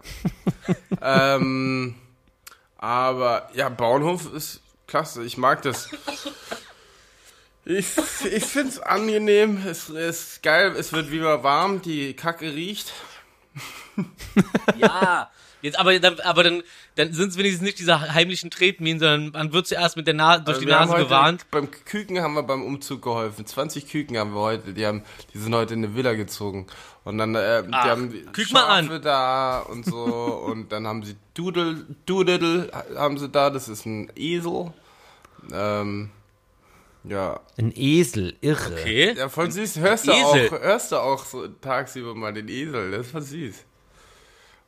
Ja. 1.00 1.36
ähm, 1.36 1.94
aber 2.76 3.50
ja, 3.54 3.68
Bauernhof 3.68 4.32
ist 4.32 4.60
klasse. 4.86 5.24
Ich 5.24 5.36
mag 5.36 5.62
das. 5.62 5.88
Ich, 7.64 7.86
ich 8.24 8.44
finde 8.44 8.68
es 8.68 8.80
angenehm. 8.80 9.62
Es 9.66 9.90
ist 9.90 10.42
geil. 10.42 10.74
Es 10.76 10.92
wird 10.92 11.10
wieder 11.10 11.42
warm. 11.42 11.82
Die 11.82 12.14
Kacke 12.14 12.46
riecht. 12.46 12.92
Ja, 14.76 15.30
jetzt 15.62 15.78
aber 15.78 15.98
dann, 15.98 16.20
aber 16.20 16.42
dann, 16.42 16.62
dann 16.94 17.12
sind 17.12 17.30
es 17.30 17.38
wenigstens 17.38 17.62
nicht 17.62 17.78
diese 17.78 18.12
heimlichen 18.14 18.50
Tretminen, 18.50 19.00
sondern 19.00 19.30
man 19.32 19.52
wird 19.52 19.66
zuerst 19.66 19.96
mit 19.96 20.06
der 20.06 20.14
Nase 20.14 20.44
durch 20.44 20.56
Also 20.56 20.66
die 20.66 20.72
Nase 20.72 20.96
gewarnt. 20.96 21.46
Beim 21.50 21.70
Küken 21.70 22.20
haben 22.20 22.34
wir 22.34 22.42
beim 22.42 22.62
Umzug 22.62 23.02
geholfen. 23.02 23.46
20 23.46 23.88
Küken 23.88 24.16
haben 24.18 24.34
wir 24.34 24.40
heute. 24.40 24.72
Die 24.72 24.86
haben, 24.86 25.02
die 25.34 25.38
sind 25.38 25.54
heute 25.54 25.74
in 25.74 25.84
eine 25.84 25.94
Villa 25.94 26.14
gezogen. 26.14 26.66
Und 27.04 27.18
dann, 27.18 27.34
äh, 27.34 27.62
die 27.62 27.70
Ach, 27.72 27.86
haben 27.86 28.32
kück 28.32 28.52
mal 28.52 28.64
an. 28.64 28.86
Schafe 28.86 29.00
da 29.00 29.60
und 29.60 29.84
so. 29.84 30.04
und 30.46 30.72
dann 30.72 30.86
haben 30.86 31.02
sie 31.02 31.16
Doodle, 31.34 31.86
Doodle 32.06 32.70
haben 32.96 33.18
sie 33.18 33.28
da. 33.28 33.50
Das 33.50 33.68
ist 33.68 33.86
ein 33.86 34.12
Esel. 34.14 34.72
Ähm, 35.52 36.10
ja. 37.04 37.40
Ein 37.56 37.72
Esel, 37.74 38.36
irre. 38.40 38.72
Okay. 38.72 39.14
Ja, 39.16 39.28
voll 39.28 39.50
süß. 39.50 39.78
Hörst 39.78 40.06
du 40.06 40.12
Esel. 40.12 40.48
auch, 40.48 40.60
hörst 40.60 40.92
du 40.92 40.96
auch 40.96 41.24
so 41.24 41.48
tagsüber 41.48 42.14
mal 42.14 42.32
den 42.32 42.48
Esel. 42.48 42.90
Das 42.90 43.06
ist 43.06 43.12
voll 43.12 43.22
süß. 43.22 43.64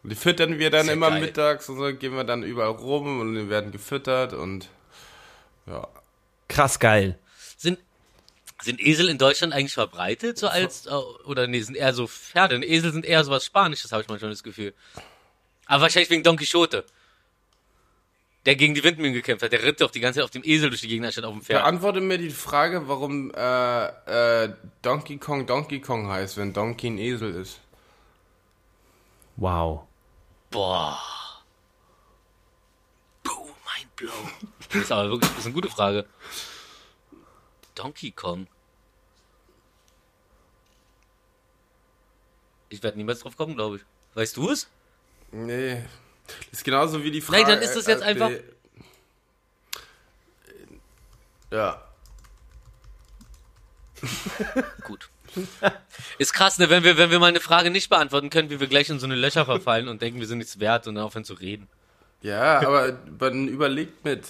Die 0.03 0.15
füttern 0.15 0.59
wir 0.59 0.71
dann 0.71 0.89
immer 0.89 1.11
geil. 1.11 1.21
mittags 1.21 1.69
und 1.69 1.77
so, 1.77 1.95
gehen 1.95 2.15
wir 2.15 2.25
dann 2.25 2.43
überall 2.43 2.71
rum 2.71 3.21
und 3.21 3.51
werden 3.51 3.71
gefüttert 3.71 4.33
und 4.33 4.69
ja. 5.67 5.87
Krass 6.49 6.79
geil. 6.79 7.19
Sind, 7.59 7.79
sind 8.63 8.81
Esel 8.81 9.09
in 9.09 9.19
Deutschland 9.19 9.53
eigentlich 9.53 9.75
verbreitet, 9.75 10.39
so 10.39 10.49
als, 10.49 10.87
äh, 10.87 10.91
oder 10.91 11.47
nee, 11.47 11.61
sind 11.61 11.77
eher 11.77 11.93
so 11.93 12.07
Pferde? 12.07 12.57
Und 12.57 12.63
Esel 12.63 12.93
sind 12.93 13.05
eher 13.05 13.23
so 13.25 13.31
was 13.31 13.45
Spanisches, 13.45 13.93
habe 13.93 14.03
ich 14.03 14.09
manchmal 14.09 14.31
das 14.31 14.43
Gefühl. 14.43 14.73
Aber 15.67 15.83
wahrscheinlich 15.83 16.11
wegen 16.11 16.23
Don 16.23 16.37
Quixote. 16.37 16.85
Der 18.47 18.57
gegen 18.57 18.75
die 18.75 18.83
Windmühlen 18.83 19.13
gekämpft 19.13 19.45
hat. 19.45 19.53
Der 19.53 19.63
ritt 19.63 19.83
doch 19.83 19.91
die 19.91 20.01
ganze 20.01 20.19
Zeit 20.19 20.25
auf 20.25 20.31
dem 20.31 20.43
Esel 20.45 20.71
durch 20.71 20.81
die 20.81 20.89
Gegend 20.89 21.05
anstatt 21.05 21.25
auf 21.25 21.35
dem 21.35 21.43
Pferd. 21.43 21.63
Beantworte 21.63 22.01
mir 22.01 22.17
die 22.17 22.31
Frage, 22.31 22.89
warum 22.89 23.31
äh, 23.35 24.45
äh, 24.45 24.55
Donkey 24.81 25.19
Kong 25.19 25.47
Donkey 25.47 25.81
Kong 25.81 26.09
heißt, 26.09 26.39
wenn 26.39 26.55
Donkey 26.55 26.87
ein 26.89 26.97
Esel 26.97 27.35
ist. 27.35 27.61
Wow. 29.37 29.83
Boah. 30.51 30.99
Boom, 33.23 33.47
mind 33.77 33.97
blow. 33.97 34.13
Das 34.69 34.83
ist 34.83 34.93
aber 34.93 35.11
wirklich 35.11 35.31
das 35.31 35.39
ist 35.41 35.47
eine 35.47 35.55
gute 35.55 35.71
Frage. 35.71 36.07
Donkey 37.75 38.11
Kong. 38.11 38.47
Ich 42.69 42.83
werde 42.83 42.97
niemals 42.99 43.21
drauf 43.21 43.37
kommen, 43.37 43.55
glaube 43.57 43.77
ich. 43.77 43.83
Weißt 44.15 44.37
du 44.37 44.51
es? 44.51 44.69
Nee. 45.33 45.85
Das 46.51 46.59
ist 46.61 46.65
genauso 46.65 47.03
wie 47.03 47.11
die 47.11 47.21
Frage. 47.21 47.43
Nein, 47.43 47.51
dann 47.53 47.63
ist 47.63 47.75
das 47.75 47.87
jetzt 47.87 48.03
äh, 48.03 48.05
einfach- 48.05 48.31
Ja. 51.51 51.83
Gut. 54.85 55.11
Ist 56.19 56.33
krass, 56.33 56.59
ne, 56.59 56.71
wenn 56.71 56.85
wir, 56.85 56.97
wenn 56.97 57.11
wir 57.11 57.19
mal 57.19 57.27
eine 57.27 57.41
Frage 57.41 57.71
nicht 57.71 57.89
beantworten 57.89 58.31
können, 58.31 58.51
wie 58.51 58.61
wir 58.61 58.67
gleich 58.67 58.89
in 58.91 58.99
so 58.99 59.07
eine 59.07 59.15
Löcher 59.15 59.45
verfallen 59.45 59.89
und 59.89 60.03
denken, 60.03 60.21
wir 60.21 60.27
sind 60.27 60.39
nichts 60.39 60.61
wert 60.61 60.87
und 60.87 60.97
dann 60.97 61.05
aufhören 61.05 61.25
zu 61.25 61.35
reden. 61.35 61.69
Ja, 62.23 62.61
aber 62.61 62.99
man 63.19 63.49
überlegt 63.49 64.05
mit. 64.05 64.27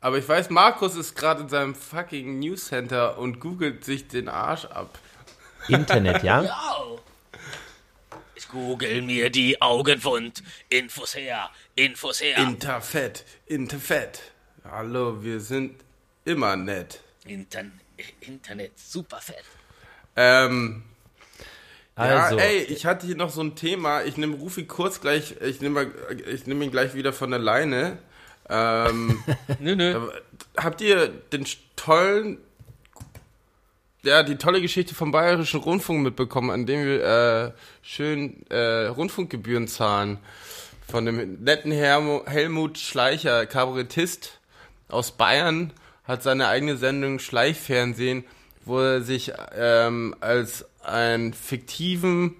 Aber 0.00 0.18
ich 0.18 0.28
weiß, 0.28 0.50
Markus 0.50 0.96
ist 0.96 1.14
gerade 1.14 1.42
in 1.42 1.48
seinem 1.48 1.74
fucking 1.74 2.38
Newscenter 2.38 3.18
und 3.18 3.40
googelt 3.40 3.84
sich 3.84 4.08
den 4.08 4.28
Arsch 4.28 4.66
ab. 4.66 4.98
Internet, 5.68 6.22
ja? 6.22 6.44
Ich 8.36 8.48
google 8.48 9.02
mir 9.02 9.30
die 9.30 9.62
Augenwund. 9.62 10.42
Infos 10.68 11.14
her, 11.14 11.50
Infos 11.76 12.20
her. 12.20 12.36
Interfett, 12.38 13.24
Interfett. 13.46 14.20
Hallo, 14.64 15.22
wir 15.22 15.40
sind 15.40 15.80
immer 16.24 16.56
nett. 16.56 17.00
Intern 17.26 17.72
Internet, 18.20 18.78
super 18.78 19.18
fett. 19.18 19.44
Ähm, 20.16 20.82
Also, 21.96 22.38
ja, 22.38 22.44
ey, 22.44 22.62
ich 22.64 22.86
hatte 22.86 23.06
hier 23.06 23.16
noch 23.16 23.30
so 23.30 23.40
ein 23.40 23.54
Thema. 23.54 24.02
Ich 24.02 24.16
nehme 24.16 24.36
Rufi 24.36 24.64
kurz 24.66 25.00
gleich, 25.00 25.36
ich 25.40 25.60
nehme 25.60 25.92
ich 26.26 26.46
nehme 26.46 26.64
ihn 26.64 26.70
gleich 26.72 26.94
wieder 26.94 27.12
von 27.12 27.30
der 27.30 27.38
Leine. 27.38 27.98
Ähm, 28.48 29.22
Nö, 29.60 29.76
nö. 29.76 30.08
habt 30.56 30.80
ihr 30.80 31.08
den 31.08 31.46
tollen, 31.76 32.38
ja, 34.02 34.22
die 34.22 34.36
tolle 34.36 34.60
Geschichte 34.60 34.94
vom 34.94 35.12
Bayerischen 35.12 35.60
Rundfunk 35.60 36.02
mitbekommen, 36.02 36.50
an 36.50 36.66
dem 36.66 36.84
wir 36.84 37.04
äh, 37.04 37.52
schön 37.82 38.44
äh, 38.50 38.86
Rundfunkgebühren 38.86 39.68
zahlen? 39.68 40.18
Von 40.90 41.06
dem 41.06 41.42
netten 41.42 41.72
Hermo, 41.72 42.24
Helmut 42.26 42.76
Schleicher, 42.76 43.46
Kabarettist 43.46 44.38
aus 44.88 45.12
Bayern, 45.12 45.72
hat 46.04 46.22
seine 46.22 46.48
eigene 46.48 46.76
Sendung 46.76 47.18
Schleichfernsehen, 47.18 48.24
wo 48.64 48.78
er 48.80 49.00
sich 49.02 49.32
ähm, 49.56 50.14
als 50.20 50.64
einen 50.82 51.32
fiktiven 51.34 52.36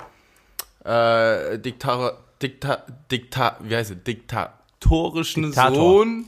äh, 0.84 1.58
Diktator, 1.58 2.18
Dikta, 2.42 2.84
Dikta, 3.10 3.56
wie 3.62 3.74
heißt 3.76 3.90
es, 3.92 4.02
diktatorischen 4.04 5.44
Diktator. 5.44 5.74
Sohn 5.74 6.26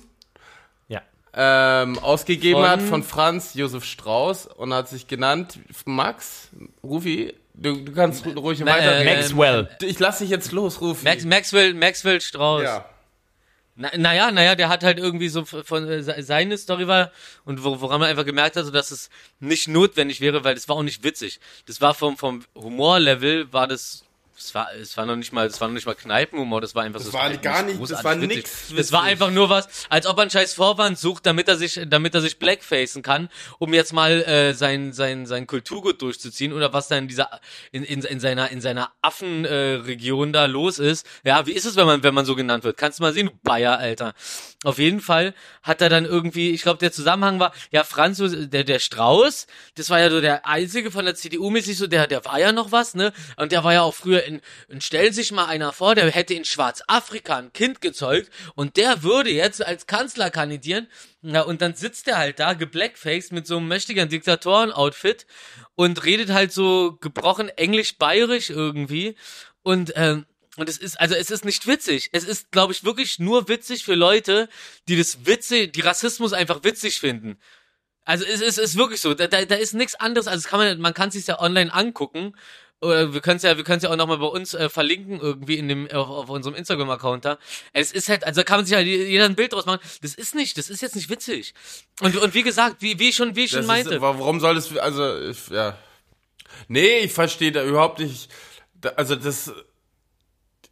ja. 0.89 1.03
ähm, 1.35 1.99
ausgegeben 1.99 2.61
Von- 2.61 2.69
hat 2.71 2.83
von 2.83 3.03
Franz 3.03 3.55
Josef 3.55 3.85
Strauß 3.85 4.47
und 4.47 4.73
hat 4.73 4.89
sich 4.89 5.09
genannt 5.09 5.59
Max, 5.85 6.49
Rufi, 6.83 7.35
du, 7.55 7.83
du 7.85 7.93
kannst 7.93 8.25
ru- 8.25 8.39
ruhig 8.39 8.61
Ma- 8.61 8.73
weiter. 8.73 8.97
äh, 9.01 9.05
Maxwell. 9.17 9.69
ich 9.83 9.99
lass 9.99 10.19
dich 10.19 10.31
jetzt 10.31 10.53
los, 10.53 10.81
Rufi. 10.81 11.05
Max, 11.05 11.25
Maxwell, 11.27 11.75
Maxwell 11.75 12.21
Strauß. 12.21 12.63
ja. 12.63 12.85
Na, 13.77 13.91
naja, 13.97 14.31
naja, 14.31 14.55
der 14.55 14.71
hat 14.71 14.83
halt 14.83 14.99
irgendwie 14.99 15.29
so 15.29 15.45
von 15.45 15.87
äh, 15.89 16.03
se- 16.03 16.23
seine 16.23 16.57
Story 16.57 16.87
war 16.89 17.13
und 17.45 17.63
wo, 17.63 17.81
woran 17.83 18.01
man 18.01 18.09
einfach 18.09 18.25
gemerkt 18.25 18.57
hat, 18.57 18.65
so, 18.65 18.71
dass 18.71 18.91
es 18.91 19.11
nicht 19.39 19.69
notwendig 19.69 20.23
wäre, 20.23 20.45
weil 20.45 20.55
das 20.55 20.67
war 20.69 20.77
auch 20.77 20.83
nicht 20.83 21.05
witzig. 21.05 21.41
Das 21.67 21.83
war 21.83 21.93
vom 21.95 22.17
vom 22.17 22.43
Humorlevel 22.55 23.53
war 23.53 23.67
das 23.67 24.06
es 24.39 24.55
war, 24.55 24.69
es 24.75 24.97
war 24.97 25.07
noch 25.07 25.17
nicht 25.17 25.33
mal, 25.33 25.47
es 25.47 25.61
war 25.61 25.69
noch 25.69 25.75
nicht 25.75 25.87
mal 25.87 25.95
Kneipenhumor, 25.95 26.61
das 26.61 26.75
war 26.75 26.83
einfach 26.85 27.01
Das 27.01 27.09
so. 27.09 27.13
war 27.15 27.35
gar 27.39 27.63
nicht- 27.63 27.81
das 27.91 28.05
war 28.05 28.21
witzig. 28.21 28.37
nix 28.37 28.73
Das 28.77 28.93
war 28.93 29.03
witzig. 29.03 29.13
einfach 29.13 29.31
nur 29.31 29.49
was, 29.49 29.67
als 29.89 30.07
ob 30.07 30.19
er 30.19 30.23
einen 30.23 30.31
scheiß 30.31 30.55
Vorwand 30.55 30.99
sucht, 30.99 31.25
damit 31.27 31.49
er 31.49 31.57
sich, 31.57 31.81
damit 31.87 32.15
er 32.15 32.21
sich 32.21 32.39
blackfacen 32.39 33.03
kann, 33.03 33.29
um 33.59 33.73
jetzt 33.73 33.93
mal 33.93 34.23
äh, 34.25 34.53
sein 34.55 34.93
sein 34.93 35.27
sein 35.27 35.47
Kulturgut 35.47 36.03
durchzuziehen 36.03 36.53
oder 36.53 36.73
was 36.73 36.89
da 36.89 36.97
in 36.99 37.09
dieser 37.09 37.31
in, 37.73 37.83
in, 37.85 38.03
in 38.03 38.21
seiner 38.21 38.51
in 38.51 38.61
seiner 38.61 38.91
Affenregion 39.03 39.45
äh, 39.45 39.75
Region 39.87 40.33
da 40.33 40.45
los 40.47 40.79
ist. 40.79 41.07
Ja, 41.25 41.47
wie 41.47 41.53
ist 41.53 41.65
es, 41.65 41.77
wenn 41.77 41.87
man 41.87 42.03
wenn 42.03 42.15
man 42.15 42.25
so 42.27 42.35
genannt 42.37 42.65
wird? 42.65 42.77
Kannst 42.77 42.99
du 42.99 43.03
mal 43.05 43.13
sehen, 43.13 43.27
du 43.29 43.33
Bayer, 43.43 43.79
Alter. 43.79 44.13
Auf 44.67 44.79
jeden 44.79 45.01
Fall 45.01 45.33
hat 45.63 45.81
er 45.81 45.89
dann 45.89 46.05
irgendwie, 46.05 46.51
ich 46.51 46.63
glaube, 46.63 46.79
der 46.79 46.91
Zusammenhang 46.91 47.39
war, 47.39 47.55
ja, 47.71 47.85
Franz, 47.85 48.21
der 48.21 48.65
der 48.65 48.81
Strauß, 48.81 49.47
das 49.77 49.91
war 49.91 50.01
ja 50.01 50.11
so 50.11 50.21
der 50.21 50.45
einzige 50.45 50.91
von 50.91 51.05
der 51.05 51.15
CDU 51.15 51.51
mäßig 51.51 51.79
so, 51.79 51.87
der 51.87 52.09
der 52.09 52.25
war 52.25 52.41
ja 52.41 52.51
noch 52.51 52.73
was, 52.73 52.97
ne? 52.97 53.13
Und 53.37 53.53
der 53.53 53.63
war 53.63 53.75
ja 53.75 53.83
auch 53.83 53.95
früher 53.95 54.25
in, 54.25 54.41
in 54.67 54.81
stellen 54.81 55.13
sich 55.13 55.31
mal 55.31 55.45
einer 55.45 55.73
vor, 55.73 55.95
der 55.95 56.11
hätte 56.11 56.35
in 56.35 56.45
Schwarzafrika 56.45 57.37
ein 57.37 57.53
Kind 57.53 57.81
gezeugt 57.81 58.29
und 58.57 58.77
der 58.77 59.05
würde 59.05 59.31
jetzt 59.31 59.65
als 59.65 59.87
Kanzler 59.87 60.31
kandidieren. 60.31 60.89
Ja, 61.23 61.43
und 61.43 61.63
dann 61.63 61.75
sitzt 61.77 62.09
er 62.09 62.19
halt 62.19 62.41
da, 62.41 62.55
geblackfaced 62.55 63.31
mit 63.31 63.47
so 63.47 63.59
einem 63.59 63.69
mächtigen 63.69 64.09
Diktatoren-Outfit 64.09 65.27
und 65.77 66.05
redet 66.05 66.31
halt 66.31 66.53
so 66.53 66.99
gebrochen 67.01 67.51
englisch-bayerisch 67.51 68.51
irgendwie. 68.51 69.15
Und, 69.63 69.93
ähm, 69.95 70.27
und 70.57 70.69
es 70.69 70.79
ist, 70.79 70.99
also 71.01 71.15
es 71.15 71.31
ist 71.31 71.45
nicht 71.45 71.67
witzig. 71.67 72.09
Es 72.13 72.25
ist, 72.25 72.51
glaube 72.51 72.73
ich, 72.73 72.85
wirklich 72.85 73.19
nur 73.19 73.49
witzig 73.49 73.85
für 73.85 73.95
Leute, 73.95 74.49
die 74.89 74.97
das 74.97 75.27
Witze, 75.27 75.69
die 75.69 75.81
Rassismus 75.83 76.33
einfach 76.33 76.65
witzig 76.65 76.99
finden. 76.99 77.39
Also 78.05 78.25
es 78.25 78.41
ist, 78.41 78.57
es 78.57 78.59
ist 78.59 78.77
wirklich 78.77 79.01
so. 79.01 79.15
Da, 79.15 79.27
da, 79.27 79.45
da 79.45 79.57
ist 79.57 79.75
nichts 79.75 79.95
anderes. 79.97 80.29
Also 80.29 80.49
kann 80.49 80.61
man, 80.61 80.81
man 80.81 80.95
kann 80.95 81.11
sich 81.11 81.27
ja 81.27 81.41
online 81.41 81.73
angucken. 81.73 82.35
Oder 82.81 83.15
wir 83.15 83.21
können 83.21 83.39
es 83.39 83.43
ja, 83.43 83.57
wir 83.57 83.65
können 83.65 83.79
es 83.79 83.85
ja 83.85 83.91
auch 83.91 83.97
nochmal 83.97 84.19
bei 84.19 84.27
uns 84.27 84.53
äh, 84.53 84.69
verlinken 84.69 85.19
irgendwie 85.19 85.57
in 85.57 85.67
dem 85.69 85.91
auf, 85.91 86.09
auf 86.09 86.29
unserem 86.29 86.55
Instagram-Account 86.55 87.25
da. 87.25 87.39
Es 87.73 87.91
ist 87.91 88.09
halt, 88.09 88.25
also 88.25 88.41
da 88.41 88.45
kann 88.45 88.59
man 88.59 88.67
sich 88.67 88.77
halt 88.77 88.87
jeder 88.87 89.25
ein 89.25 89.35
Bild 89.35 89.55
draus 89.55 89.65
machen. 89.65 89.81
Das 90.03 90.15
ist 90.15 90.35
nicht, 90.35 90.59
das 90.59 90.69
ist 90.69 90.83
jetzt 90.83 90.95
nicht 90.95 91.09
witzig. 91.09 91.55
Und 92.01 92.17
und 92.17 92.35
wie 92.35 92.43
gesagt, 92.43 92.77
wie 92.81 92.99
wie 92.99 93.09
ich 93.09 93.17
schon 93.17 93.35
wie 93.35 93.45
ich 93.45 93.51
schon 93.51 93.61
Das 93.61 93.67
meinte. 93.67 93.95
Ist, 93.95 94.01
warum 94.03 94.41
soll 94.41 94.55
das, 94.55 94.77
also, 94.77 95.19
ich, 95.21 95.49
ja. 95.49 95.79
Nee, 96.69 96.99
ich 96.99 97.13
verstehe 97.13 97.51
da 97.51 97.65
überhaupt 97.65 97.99
nicht. 97.99 98.31
Da, 98.75 98.91
also, 98.91 99.17
das. 99.17 99.53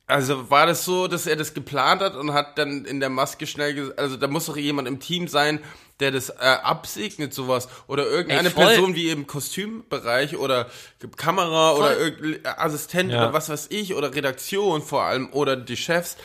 Also 0.07 0.51
war 0.51 0.67
das 0.67 0.85
so, 0.85 1.09
dass 1.09 1.27
er 1.27 1.37
das 1.37 1.55
geplant 1.55 2.03
hat 2.03 2.15
und 2.15 2.35
hat 2.35 2.59
dann 2.59 2.85
in 2.85 3.01
der 3.01 3.09
Maske 3.09 3.47
schnell, 3.47 3.73
ges- 3.75 3.97
also 3.97 4.17
da 4.19 4.29
muss 4.29 4.45
doch 4.47 4.57
jemand 4.57 4.87
im 4.87 5.01
Team 5.01 5.29
sein, 5.29 5.61
der 6.01 6.11
das 6.11 6.29
äh, 6.29 6.35
absegnet, 6.43 7.33
sowas. 7.33 7.69
Oder 7.87 8.07
irgendeine 8.07 8.49
Ey. 8.49 8.55
Person 8.55 8.95
wie 8.97 9.09
im 9.11 9.27
Kostümbereich 9.27 10.37
oder 10.37 10.69
Kamera 11.17 11.73
oder 11.73 11.93
Voll. 11.95 11.97
irgendein 12.03 12.59
Assistent 12.59 13.13
Ja. 13.13 13.19
oder 13.23 13.33
was 13.33 13.49
weiß 13.49 13.69
ich 13.71 13.95
oder 13.95 14.15
Redaktion 14.15 14.83
vor 14.83 15.05
allem 15.05 15.33
oder 15.33 15.57
die 15.57 15.77
Chefs 15.77 16.17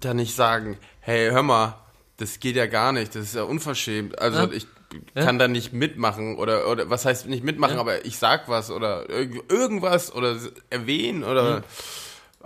dann 0.00 0.16
nicht 0.16 0.34
sagen, 0.34 0.78
hey, 1.00 1.28
hör 1.30 1.42
mal, 1.42 1.78
das 2.16 2.40
geht 2.40 2.56
ja 2.56 2.64
gar 2.66 2.92
nicht, 2.92 3.14
das 3.14 3.24
ist 3.24 3.34
ja 3.34 3.42
unverschämt. 3.42 4.18
Also 4.18 4.38
Ja. 4.44 4.48
ich 4.50 4.66
kann 5.14 5.38
da 5.38 5.48
nicht 5.48 5.72
mitmachen 5.74 6.38
oder 6.38 6.68
oder 6.70 6.88
was 6.88 7.04
heißt 7.04 7.26
nicht 7.26 7.44
mitmachen, 7.44 7.74
Ja. 7.74 7.80
aber 7.80 8.06
ich 8.06 8.16
sag 8.18 8.48
was 8.48 8.70
oder 8.70 9.10
irg 9.10 9.42
irgendwas 9.50 10.14
oder 10.14 10.38
erwähnen 10.70 11.24
oder 11.24 11.64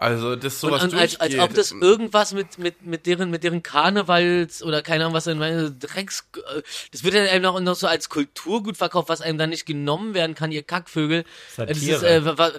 also 0.01 0.37
das 0.37 0.61
sowas 0.61 0.85
und, 0.85 0.93
und 0.95 0.99
als, 1.01 1.19
als 1.19 1.37
ob 1.39 1.53
das 1.55 1.73
irgendwas 1.73 2.33
mit, 2.33 2.57
mit, 2.57 2.87
mit 2.87 3.05
deren, 3.07 3.31
mit 3.31 3.43
deren 3.43 3.65
Karnevals 3.65 4.63
oder 4.63 4.81
keine 4.81 5.05
Ahnung 5.05 5.15
was 5.15 5.27
in 5.27 5.39
meine 5.39 5.73
Drecks, 5.73 6.25
äh, 6.37 6.63
das 6.93 7.03
wird 7.03 7.15
ja 7.15 7.23
einem 7.25 7.43
noch, 7.43 7.59
noch 7.59 7.75
so 7.75 7.89
als 7.89 8.09
Kulturgut 8.09 8.77
verkauft, 8.77 9.09
was 9.09 9.21
einem 9.21 9.39
dann 9.39 9.51
nicht 9.51 9.67
genommen 9.67 10.15
werden 10.15 10.37
kann, 10.37 10.53
ihr 10.53 10.63
Kackvögel. 10.63 11.25
Satire. 11.57 11.67
Das 11.67 11.83
ist, 11.83 12.03
äh, 12.05 12.25
wa, 12.25 12.39
wa, 12.39 12.51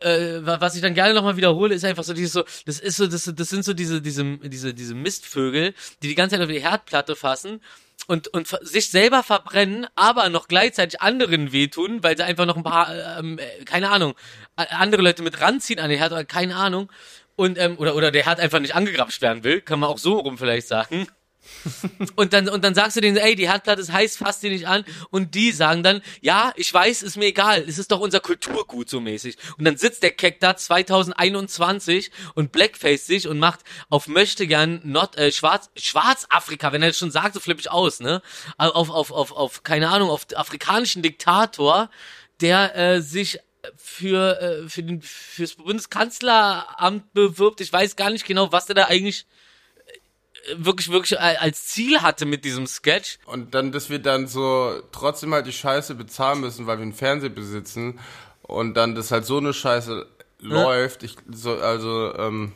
äh, 0.00 0.44
wa- 0.44 0.60
was 0.60 0.74
ich 0.74 0.82
dann 0.82 0.94
gerne 0.94 1.14
nochmal 1.14 1.36
wiederhole, 1.36 1.74
ist 1.76 1.84
einfach 1.84 2.02
so 2.02 2.12
dieses 2.12 2.32
so, 2.32 2.42
das 2.66 2.80
ist 2.80 2.96
so, 2.96 3.06
das, 3.06 3.30
das 3.34 3.48
sind 3.48 3.64
so 3.64 3.72
diese, 3.72 4.02
diese, 4.02 4.24
diese, 4.38 4.74
diese 4.74 4.94
Mistvögel, 4.94 5.74
die 6.02 6.08
die 6.08 6.14
ganze 6.16 6.34
Zeit 6.36 6.42
auf 6.44 6.50
die 6.50 6.60
Herdplatte 6.60 7.14
fassen 7.14 7.60
und, 8.06 8.28
und 8.28 8.48
sich 8.62 8.90
selber 8.90 9.22
verbrennen, 9.22 9.86
aber 9.94 10.28
noch 10.28 10.48
gleichzeitig 10.48 11.00
anderen 11.00 11.52
wehtun, 11.52 12.02
weil 12.02 12.16
sie 12.16 12.24
einfach 12.24 12.46
noch 12.46 12.56
ein 12.56 12.62
paar, 12.62 13.18
ähm, 13.18 13.38
äh, 13.38 13.64
keine 13.64 13.90
Ahnung, 13.90 14.14
andere 14.56 15.02
Leute 15.02 15.22
mit 15.22 15.40
ranziehen 15.40 15.80
an 15.80 15.90
den 15.90 15.98
Herd 15.98 16.12
oder 16.12 16.24
keine 16.24 16.56
Ahnung. 16.56 16.90
Und, 17.36 17.56
ähm, 17.58 17.78
oder, 17.78 17.94
oder 17.94 18.10
der 18.10 18.24
Herd 18.26 18.40
einfach 18.40 18.58
nicht 18.60 18.74
angegrapscht 18.74 19.22
werden 19.22 19.44
will, 19.44 19.60
kann 19.60 19.80
man 19.80 19.88
auch 19.88 19.98
so 19.98 20.18
rum 20.18 20.36
vielleicht 20.36 20.68
sagen. 20.68 21.06
Und 22.16 22.32
dann, 22.32 22.48
und 22.48 22.64
dann 22.64 22.74
sagst 22.74 22.96
du 22.96 23.00
denen, 23.00 23.16
ey, 23.16 23.34
die 23.34 23.48
Herdplatte 23.48 23.80
ist 23.80 23.92
heiß, 23.92 24.16
fass 24.16 24.40
die 24.40 24.50
nicht 24.50 24.66
an. 24.66 24.84
Und 25.10 25.34
die 25.34 25.52
sagen 25.52 25.82
dann, 25.82 26.02
ja, 26.20 26.52
ich 26.56 26.72
weiß, 26.72 27.02
ist 27.02 27.16
mir 27.16 27.26
egal, 27.26 27.64
es 27.66 27.78
ist 27.78 27.92
doch 27.92 28.00
unser 28.00 28.20
Kulturgut 28.20 28.88
so 28.88 29.00
mäßig. 29.00 29.36
Und 29.58 29.64
dann 29.64 29.76
sitzt 29.76 30.02
der 30.02 30.12
Keck 30.12 30.40
da 30.40 30.56
2021 30.56 32.10
und 32.34 32.52
blackface 32.52 33.06
sich 33.06 33.28
und 33.28 33.38
macht 33.38 33.60
auf 33.88 34.08
möchte 34.08 34.46
gern 34.46 34.80
Nord, 34.84 35.16
äh, 35.18 35.32
Schwarz, 35.32 35.70
Schwarzafrika, 35.76 36.72
wenn 36.72 36.82
er 36.82 36.88
das 36.88 36.98
schon 36.98 37.10
sagt, 37.10 37.34
so 37.34 37.40
flippe 37.40 37.60
ich 37.60 37.70
aus, 37.70 38.00
ne? 38.00 38.22
Auf, 38.56 38.90
auf, 38.90 39.10
auf, 39.10 39.32
auf, 39.32 39.62
keine 39.62 39.90
Ahnung, 39.90 40.10
auf 40.10 40.26
afrikanischen 40.34 41.02
Diktator, 41.02 41.90
der 42.40 42.76
äh, 42.76 43.00
sich 43.02 43.40
für, 43.76 44.40
äh, 44.40 44.68
für 44.68 44.82
den, 44.82 45.02
fürs 45.02 45.54
Bundeskanzleramt 45.54 47.12
bewirbt. 47.12 47.60
Ich 47.60 47.72
weiß 47.72 47.96
gar 47.96 48.10
nicht 48.10 48.24
genau, 48.24 48.52
was 48.52 48.66
der 48.66 48.74
da 48.74 48.84
eigentlich 48.86 49.26
wirklich, 50.56 50.90
wirklich 50.90 51.20
als 51.20 51.66
Ziel 51.66 52.00
hatte 52.02 52.26
mit 52.26 52.44
diesem 52.44 52.66
Sketch. 52.66 53.18
und 53.26 53.54
dann, 53.54 53.72
dass 53.72 53.90
wir 53.90 53.98
dann 53.98 54.26
so 54.26 54.80
trotzdem 54.92 55.32
halt 55.34 55.46
die 55.46 55.52
Scheiße 55.52 55.94
bezahlen 55.94 56.40
müssen, 56.40 56.66
weil 56.66 56.78
wir 56.78 56.82
einen 56.82 56.92
Fernseher 56.92 57.30
besitzen 57.30 57.98
und 58.42 58.74
dann 58.74 58.94
das 58.94 59.10
halt 59.10 59.24
so 59.26 59.38
eine 59.38 59.52
Scheiße 59.52 60.06
läuft. 60.40 61.02
Ich, 61.02 61.16
so, 61.30 61.56
also 61.56 62.14
ähm, 62.16 62.52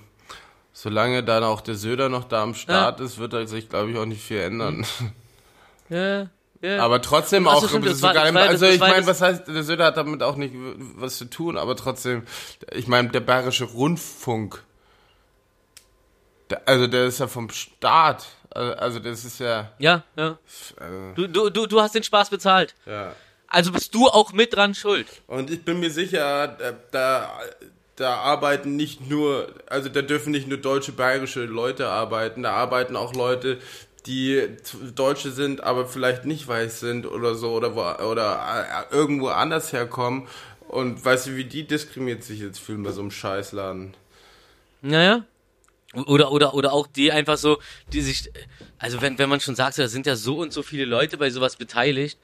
solange 0.72 1.22
dann 1.22 1.45
auch 1.45 1.61
der 1.61 1.74
Söder 1.76 2.09
noch 2.09 2.24
da 2.24 2.43
am 2.43 2.55
Start 2.55 3.01
ist, 3.01 3.18
wird 3.18 3.32
da 3.32 3.47
sich 3.47 3.68
glaube 3.68 3.91
ich 3.91 3.97
auch 3.99 4.07
nicht 4.07 4.22
viel 4.22 4.39
ändern. 4.41 4.87
Ja, 5.91 6.30
ja. 6.62 6.78
Aber 6.82 7.03
trotzdem 7.03 7.47
auch, 7.47 7.68
stimmt, 7.68 7.85
das 7.85 7.91
das 7.91 7.95
ist 7.97 8.01
so 8.01 8.07
war- 8.07 8.14
das 8.14 8.35
also 8.49 8.66
ich 8.66 8.80
meine, 8.80 9.07
was 9.07 9.20
heißt, 9.20 9.47
der 9.49 9.62
Söder 9.64 9.85
hat 9.85 9.99
damit 9.99 10.22
auch 10.22 10.37
nicht 10.37 10.55
was 10.97 11.18
zu 11.18 11.26
tun, 11.26 11.59
aber 11.59 11.76
trotzdem, 11.76 12.22
ich 12.72 12.87
meine, 12.89 13.11
der 13.11 13.20
bayerische 13.20 13.64
Rundfunk, 13.64 14.62
also 16.66 16.86
der 16.86 17.07
ist 17.07 17.20
ja 17.20 17.26
vom 17.26 17.50
Staat, 17.50 18.26
also, 18.50 18.72
also 18.74 18.98
das 18.98 19.24
ist 19.24 19.40
ja, 19.40 19.72
ja, 19.78 20.02
ja. 20.16 20.38
äh, 20.80 21.14
Du, 21.14 21.50
du, 21.50 21.66
du, 21.66 21.80
hast 21.80 21.94
den 21.94 22.02
Spaß 22.02 22.30
bezahlt. 22.30 22.74
ja. 22.86 23.14
Also 23.46 23.70
bist 23.70 23.94
du 23.94 24.09
auch 24.09 24.32
mit 24.32 24.57
dran 24.57 24.74
schuld. 24.74 25.07
Und 25.28 25.48
ich 25.48 25.64
bin 25.64 25.78
mir 25.78 25.90
sicher, 25.90 26.57
da, 26.90 27.30
da, 27.94 28.14
arbeiten 28.16 28.74
nicht 28.74 29.09
nur, 29.09 29.55
also 29.68 29.88
da 29.88 30.02
dürfen 30.02 30.32
nicht 30.32 30.48
nur 30.48 30.59
deutsche, 30.59 30.90
bayerische 30.90 31.44
Leute 31.44 31.88
arbeiten, 31.88 32.42
da 32.42 32.50
arbeiten 32.52 32.96
auch 32.96 33.14
Leute, 33.14 33.61
die 34.07 34.48
Deutsche 34.94 35.30
sind, 35.30 35.62
aber 35.62 35.86
vielleicht 35.86 36.24
nicht 36.24 36.48
weiß 36.48 36.80
sind 36.80 37.07
oder 37.07 37.36
so 37.36 37.52
oder 37.52 37.76
wo, 37.76 37.82
oder 38.05 38.88
äh, 38.90 38.94
irgendwo 38.94 39.28
anders 39.28 39.72
herkommen. 39.72 40.26
Und 40.68 41.05
weißt 41.05 41.28
du, 41.28 41.36
wie 41.36 41.44
die 41.44 41.64
diskriminiert 41.64 42.24
sich 42.24 42.40
jetzt 42.40 42.59
fühlen 42.59 42.82
bei 42.82 42.90
so 42.90 43.00
einem 43.00 43.11
Scheißladen? 43.11 43.94
Naja. 44.82 45.24
Oder, 45.95 46.32
oder, 46.32 46.55
oder 46.55 46.72
auch 46.72 46.86
die 46.86 47.12
einfach 47.12 47.36
so, 47.36 47.59
die 47.92 48.01
sich, 48.01 48.30
also 48.78 49.01
wenn, 49.01 49.18
wenn 49.18 49.28
man 49.28 49.40
schon 49.40 49.55
sagt, 49.55 49.78
da 49.78 49.88
sind 49.88 50.07
ja 50.07 50.16
so 50.16 50.38
und 50.38 50.53
so 50.53 50.62
viele 50.62 50.84
Leute 50.84 51.16
bei 51.16 51.30
sowas 51.30 51.57
beteiligt, 51.57 52.18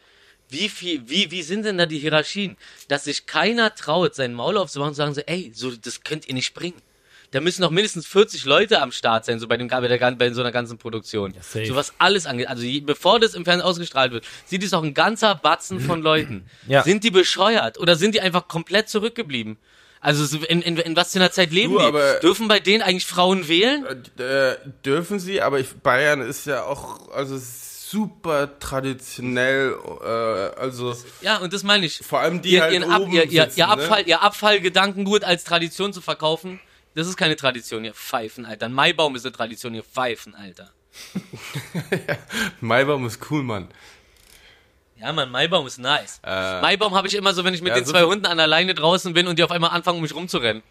wie 0.49 0.68
viel, 0.68 1.09
wie, 1.09 1.31
wie 1.31 1.43
sind 1.43 1.64
denn 1.64 1.79
da 1.79 1.87
die 1.87 1.99
Hierarchien? 1.99 2.57
Dass 2.89 3.05
sich 3.05 3.27
keiner 3.27 3.75
traut, 3.75 4.14
seinen 4.14 4.35
Maul 4.35 4.57
aufzumachen 4.57 4.91
und 4.91 4.97
sagen 4.97 5.14
so, 5.14 5.21
ey, 5.23 5.53
so, 5.55 5.71
das 5.71 6.03
könnt 6.03 6.27
ihr 6.27 6.35
nicht 6.35 6.55
bringen. 6.55 6.83
Da 7.31 7.41
müssen 7.41 7.62
noch 7.62 7.71
mindestens 7.71 8.09
40 8.09 8.45
Leute 8.45 8.83
am 8.83 8.91
Start 8.91 9.25
sein, 9.25 9.39
so 9.39 9.47
bei 9.47 9.57
dem, 9.57 9.68
bei, 9.68 9.87
der, 9.87 10.11
bei 10.16 10.33
so 10.33 10.41
einer 10.41 10.51
ganzen 10.51 10.79
Produktion. 10.79 11.33
safe. 11.41 11.66
so 11.66 11.77
was 11.77 11.95
alles 11.99 12.27
angeht. 12.27 12.49
Also 12.49 12.64
je, 12.64 12.81
bevor 12.81 13.21
das 13.21 13.35
im 13.35 13.45
Fernsehen 13.45 13.66
ausgestrahlt 13.66 14.11
wird, 14.11 14.25
sieht 14.47 14.64
es 14.64 14.75
auch 14.75 14.83
ein 14.83 14.95
ganzer 14.95 15.37
Batzen 15.37 15.79
von 15.79 16.03
Leuten. 16.03 16.45
Ja. 16.66 16.83
Sind 16.83 17.05
die 17.05 17.12
bescheuert 17.12 17.79
oder 17.79 17.95
sind 17.95 18.16
die 18.16 18.21
einfach 18.21 18.49
komplett 18.49 18.89
zurückgeblieben? 18.89 19.59
Also 20.01 20.25
so 20.25 20.39
in, 20.39 20.63
in, 20.63 20.79
in 20.79 20.97
was 20.97 21.13
für 21.13 21.19
einer 21.19 21.31
Zeit 21.31 21.51
leben 21.53 21.75
Du, 21.75 21.79
die? 21.79 21.85
aber- 21.85 22.15
Dürfen 22.21 22.49
bei 22.49 22.59
denen 22.59 22.83
eigentlich 22.83 23.05
Frauen 23.07 23.49
wählen? 23.49 23.85
Äh, 24.19 24.57
dürfen 24.85 25.19
sie, 25.21 25.43
aber 25.43 25.61
ich, 25.61 25.75
Bayern 25.75 26.23
ist 26.23 26.47
ja 26.47 26.65
auch 26.65 27.11
also 27.13 27.39
super 27.39 28.59
traditionell, 28.61 29.77
äh, 30.03 30.59
also 30.59 30.95
Ja, 31.21 31.39
und 31.39 31.53
das 31.53 31.65
meine 31.65 31.85
ich. 31.85 31.99
vor 31.99 32.21
allem 32.21 32.41
die 32.41 32.53
Ihr, 32.53 32.63
halt 32.63 32.83
Ab, 32.89 33.03
ihr, 33.11 33.25
ihr, 33.31 33.43
sitzen, 33.45 33.59
ihr, 33.61 33.67
ne? 33.67 33.73
Abfall, 33.73 34.09
ihr 34.09 34.23
Abfallgedankengut 34.23 35.25
als 35.25 35.45
Tradition 35.45 35.93
zu 35.93 36.01
verkaufen, 36.01 36.61
das 36.95 37.07
ist 37.07 37.17
keine 37.17 37.37
Tradition, 37.37 37.85
ihr 37.85 37.93
Pfeifen, 37.95 38.47
Alter. 38.47 38.67
Ein 38.67 38.73
Maibaum 38.73 39.17
ist 39.17 39.27
eine 39.27 39.33
Tradition, 39.33 39.75
ihr 39.75 39.83
Pfeifen, 39.85 40.35
Alter. 40.35 40.71
Maibaum 42.61 43.07
ist 43.07 43.21
cool, 43.31 43.43
Mann. 43.43 43.69
Ja, 45.01 45.13
Mann, 45.13 45.31
Maibaum 45.31 45.67
ist 45.67 45.79
nice. 45.79 46.21
Äh, 46.23 46.61
Maibaum 46.61 46.95
habe 46.95 47.09
ich 47.09 47.15
immer 47.15 47.33
so, 47.33 47.45
wenn 47.45 47.55
ich 47.55 47.63
mit 47.63 47.71
ja, 47.71 47.77
den 47.77 47.85
so 47.85 47.93
zwei 47.93 48.03
Hunden 48.05 48.27
an 48.27 48.37
der 48.37 48.47
Leine 48.47 48.75
draußen 48.75 49.15
bin 49.15 49.27
und 49.27 49.39
die 49.39 49.45
auf 49.45 49.51
einmal 49.51 49.71
anfangen, 49.71 49.97
um 49.97 50.03
mich 50.03 50.15
rumzurennen. 50.15 50.63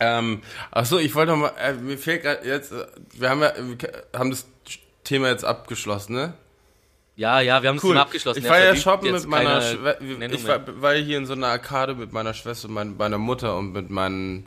Ähm, 0.00 0.42
achso, 0.70 0.98
ich 0.98 1.14
wollte 1.14 1.32
noch 1.32 1.38
mal, 1.38 1.52
äh, 1.58 1.72
mir 1.72 1.96
fehlt 1.96 2.22
gerade 2.22 2.46
jetzt, 2.46 2.72
äh, 2.72 2.86
wir 3.12 3.30
haben 3.30 3.40
ja, 3.40 3.52
wir 3.56 4.18
haben 4.18 4.30
das 4.30 4.46
Thema 5.04 5.28
jetzt 5.28 5.44
abgeschlossen, 5.44 6.14
ne? 6.14 6.34
Ja, 7.16 7.40
ja, 7.40 7.62
wir 7.62 7.70
haben 7.70 7.76
es 7.78 7.82
Cool. 7.82 7.94
schon 7.94 7.98
abgeschlossen. 7.98 8.38
Ich 8.44 8.48
war 8.48 8.60
ja 8.60 8.76
shoppen 8.76 9.10
mit 9.10 9.26
meiner 9.26 9.60
Schwester. 9.60 10.02
Ich 10.02 10.46
war, 10.46 10.82
war 10.82 10.94
hier 10.94 11.18
in 11.18 11.26
so 11.26 11.32
einer 11.32 11.48
Arkade 11.48 11.94
mit 11.94 12.12
meiner 12.12 12.32
Schwester 12.32 12.68
mein, 12.68 12.96
meiner 12.96 13.18
Mutter 13.18 13.56
und 13.56 13.72
mit 13.72 13.90
meinen, 13.90 14.46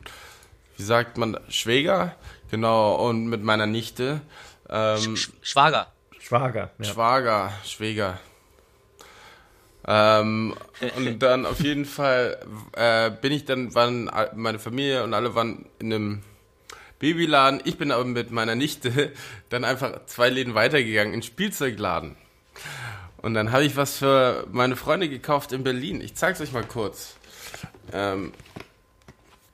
wie 0.78 0.82
sagt 0.82 1.18
man, 1.18 1.38
Schwäger? 1.48 2.14
Genau, 2.50 2.94
und 2.94 3.26
mit 3.26 3.42
meiner 3.42 3.66
Nichte. 3.66 4.22
Ähm, 4.70 5.16
Sch 5.16 5.30
Schwager. 5.42 5.88
Schwager. 6.32 6.70
Ja. 6.78 6.84
Schwager, 6.84 7.52
Schwäger. 7.66 8.18
Ähm, 9.86 10.54
und 10.96 11.18
dann 11.18 11.44
auf 11.44 11.60
jeden 11.60 11.84
Fall 11.84 12.38
äh, 12.72 13.10
bin 13.10 13.32
ich 13.32 13.44
dann, 13.44 13.74
waren 13.74 14.10
meine 14.34 14.58
Familie 14.58 15.04
und 15.04 15.12
alle 15.12 15.34
waren 15.34 15.66
in 15.78 15.92
einem 15.92 16.22
Babyladen. 17.00 17.60
Ich 17.64 17.76
bin 17.76 17.90
aber 17.92 18.04
mit 18.04 18.30
meiner 18.30 18.54
Nichte 18.54 19.12
dann 19.50 19.64
einfach 19.64 20.06
zwei 20.06 20.30
Läden 20.30 20.54
weitergegangen, 20.54 21.12
in 21.12 21.20
den 21.20 21.26
Spielzeugladen. 21.26 22.16
Und 23.18 23.34
dann 23.34 23.52
habe 23.52 23.64
ich 23.64 23.76
was 23.76 23.98
für 23.98 24.46
meine 24.50 24.76
Freunde 24.76 25.08
gekauft 25.10 25.52
in 25.52 25.64
Berlin. 25.64 26.00
Ich 26.00 26.14
zeig's 26.14 26.40
euch 26.40 26.52
mal 26.52 26.64
kurz. 26.64 27.16
Ähm, 27.92 28.32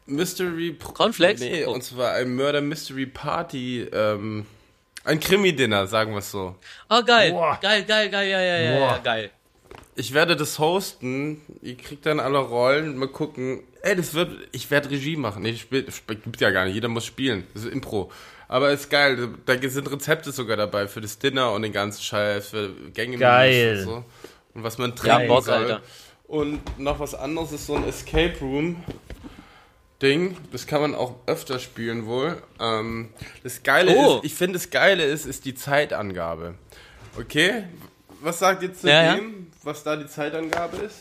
Mystery 0.07 0.79
Cornflakes? 0.95 1.41
Nee, 1.41 1.65
Oh. 1.67 1.73
und 1.73 1.83
zwar 1.83 2.13
ein 2.13 2.35
Murder 2.37 2.61
Mystery 2.61 3.07
Party, 3.07 3.83
ähm, 3.93 4.47
ein 5.05 5.21
Krimi-Dinner, 5.21 5.87
sagen 5.87 6.13
wir 6.13 6.19
es 6.19 6.31
so. 6.31 6.57
Oh, 6.91 7.03
geil. 7.03 7.33
Boah. 7.33 7.59
Geil, 7.61 7.85
geil, 7.85 8.11
geil, 8.11 8.29
ja, 8.29 8.41
ja, 8.41 8.59
ja, 8.59 8.71
ja, 8.73 8.79
Boah. 8.79 9.01
geil. 9.03 9.31
Ich 9.97 10.15
werde 10.15 10.37
das 10.37 10.59
hosten. 10.59 11.41
Ihr 11.63 11.77
kriegt 11.77 12.07
dann 12.07 12.21
alle 12.21 12.39
Rollen. 12.39 12.97
Mal 12.97 13.09
gucken. 13.09 13.63
Ey, 13.83 13.97
das 13.97 14.15
wird. 14.15 14.31
Ich 14.53 14.71
werde 14.71 14.91
Regie 14.91 15.17
machen. 15.17 15.43
Nee, 15.43 15.55
spiel, 15.57 15.91
spiel, 15.91 16.17
gibt 16.17 16.41
ja 16.41 16.51
gar 16.51 16.65
nicht. 16.67 16.75
Jeder 16.75 16.89
muss 16.89 17.05
spielen. 17.05 17.47
Das 17.55 17.65
ist 17.65 17.73
Impro. 17.73 18.11
Aber 18.47 18.71
ist 18.71 18.91
geil. 18.91 19.29
Da 19.45 19.57
sind 19.61 19.91
Rezepte 19.91 20.31
sogar 20.31 20.57
dabei 20.57 20.87
für 20.87 21.01
das 21.01 21.19
Dinner 21.19 21.53
und 21.53 21.63
den 21.63 21.73
ganzen 21.73 22.03
Scheiß, 22.03 22.49
für 22.51 22.71
Gänge 22.95 23.19
Geil. 23.19 23.79
und 23.79 23.85
so. 23.85 24.05
Und 24.55 24.63
was 24.63 24.79
man 24.79 24.91
Ja, 24.91 24.97
trinken 24.97 25.29
Bock, 25.29 25.45
soll. 25.45 25.55
Alter. 25.55 25.83
Und 26.29 26.79
noch 26.79 27.01
was 27.01 27.15
anderes 27.15 27.53
ist 27.53 27.67
so 27.67 27.75
ein 27.75 27.89
Escape 27.89 28.35
Room. 28.41 28.83
Ding, 30.01 30.37
das 30.53 30.67
kann 30.67 30.81
man 30.81 30.95
auch 30.95 31.17
öfter 31.27 31.59
spielen 31.59 32.07
wohl. 32.07 32.41
Ähm, 32.61 33.09
das 33.43 33.63
Geile 33.63 33.95
Oh. 33.97 34.17
ist, 34.19 34.25
ich 34.25 34.35
finde 34.35 34.55
das 34.59 34.71
Geile 34.71 35.05
ist, 35.05 35.27
ist 35.27 35.45
die 35.45 35.55
Zeitangabe. 35.55 36.55
Okay? 37.19 37.65
Was 38.21 38.39
sagt 38.39 38.63
ihr 38.63 38.73
zu 38.73 38.89
Ja, 38.89 39.03
ja. 39.05 39.15
dem, 39.17 39.51
was 39.65 39.83
da 39.83 39.97
die 39.97 40.07
Zeitangabe 40.07 40.77
ist? 40.79 41.01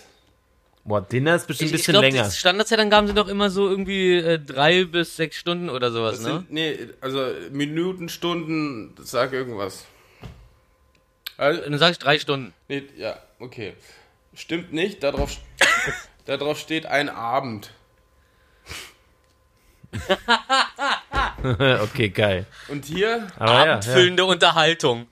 Boah, 0.83 1.01
Dinner 1.01 1.35
ist 1.35 1.45
bestimmt 1.47 1.67
Ich, 1.67 1.73
ein 1.73 1.75
ich 1.75 1.81
bisschen 1.81 1.93
glaube, 1.93 2.07
länger. 2.07 2.23
die 2.29 2.35
Standardzeitangaben 2.35 3.07
sind 3.07 3.17
doch 3.17 3.27
immer 3.27 3.49
so 3.49 3.67
irgendwie 3.69 4.15
äh, 4.15 4.39
drei 4.39 4.85
bis 4.85 5.15
sechs 5.17 5.35
Stunden 5.37 5.69
oder 5.69 5.91
sowas, 5.91 6.15
Das 6.17 6.25
ne? 6.25 6.33
sind, 6.37 6.51
nee, 6.51 6.77
also 7.01 7.27
Minuten, 7.51 8.07
Stunden, 8.09 8.95
sag 9.03 9.33
irgendwas. 9.33 9.85
Also, 11.37 11.61
Dann 11.61 11.77
sag 11.77 11.91
ich 11.91 11.99
drei 11.99 12.17
Stunden. 12.17 12.53
nee, 12.67 12.83
ja, 12.97 13.19
okay. 13.39 13.73
Stimmt 14.33 14.71
nicht, 14.73 15.03
darauf, 15.03 15.37
darauf 16.25 16.57
steht 16.57 16.85
ein 16.85 17.09
Abend. 17.09 17.71
okay, 21.83 22.09
geil. 22.09 22.45
Und 22.67 22.85
hier, 22.85 23.27
Aber 23.38 23.53
ja, 23.53 23.65
ja. 23.65 23.73
Abendfüllende 23.73 24.25
Unterhaltung. 24.25 25.07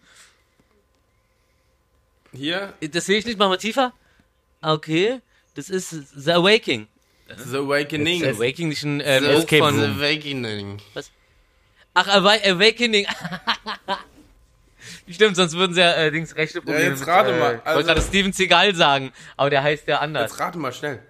hier, 2.33 2.73
Das 2.91 3.05
sehe 3.05 3.17
ich 3.19 3.25
nicht, 3.25 3.39
machen 3.39 3.51
wir 3.51 3.57
tiefer. 3.59 3.93
Okay, 4.61 5.21
das 5.53 5.69
ist 5.69 5.89
The 6.15 6.31
Awakening. 6.33 6.87
The 7.27 7.57
Awakening. 7.57 8.21
The 8.21 8.27
Awakening 8.29 8.69
nicht 8.69 8.83
ein 8.83 9.01
äh, 9.01 9.17
Escape 9.17 9.57
von... 9.63 9.79
The. 9.79 9.85
Awakening. 9.85 10.79
Ach, 11.93 12.07
Awa- 12.07 12.43
Awakening. 12.45 13.07
Stimmt, 15.09 15.35
sonst 15.35 15.53
würden 15.55 15.73
sie 15.73 15.81
ja 15.81 15.93
äh, 15.93 16.11
Dings 16.11 16.35
rechte 16.35 16.61
Probleme 16.61 16.89
jetzt 16.89 17.07
rate 17.07 17.31
mit, 17.31 17.39
mal, 17.39 17.53
Äh, 17.53 17.57
ich 17.57 17.65
also- 17.65 17.75
wollte 17.77 17.87
gerade 17.87 18.01
Steven 18.01 18.33
Seagal 18.33 18.75
sagen, 18.75 19.11
aber 19.37 19.49
der 19.49 19.63
heißt 19.63 19.87
ja 19.87 19.99
anders. 19.99 20.31
Jetzt 20.31 20.39
rate 20.39 20.57
mal 20.57 20.73
schnell. 20.73 21.01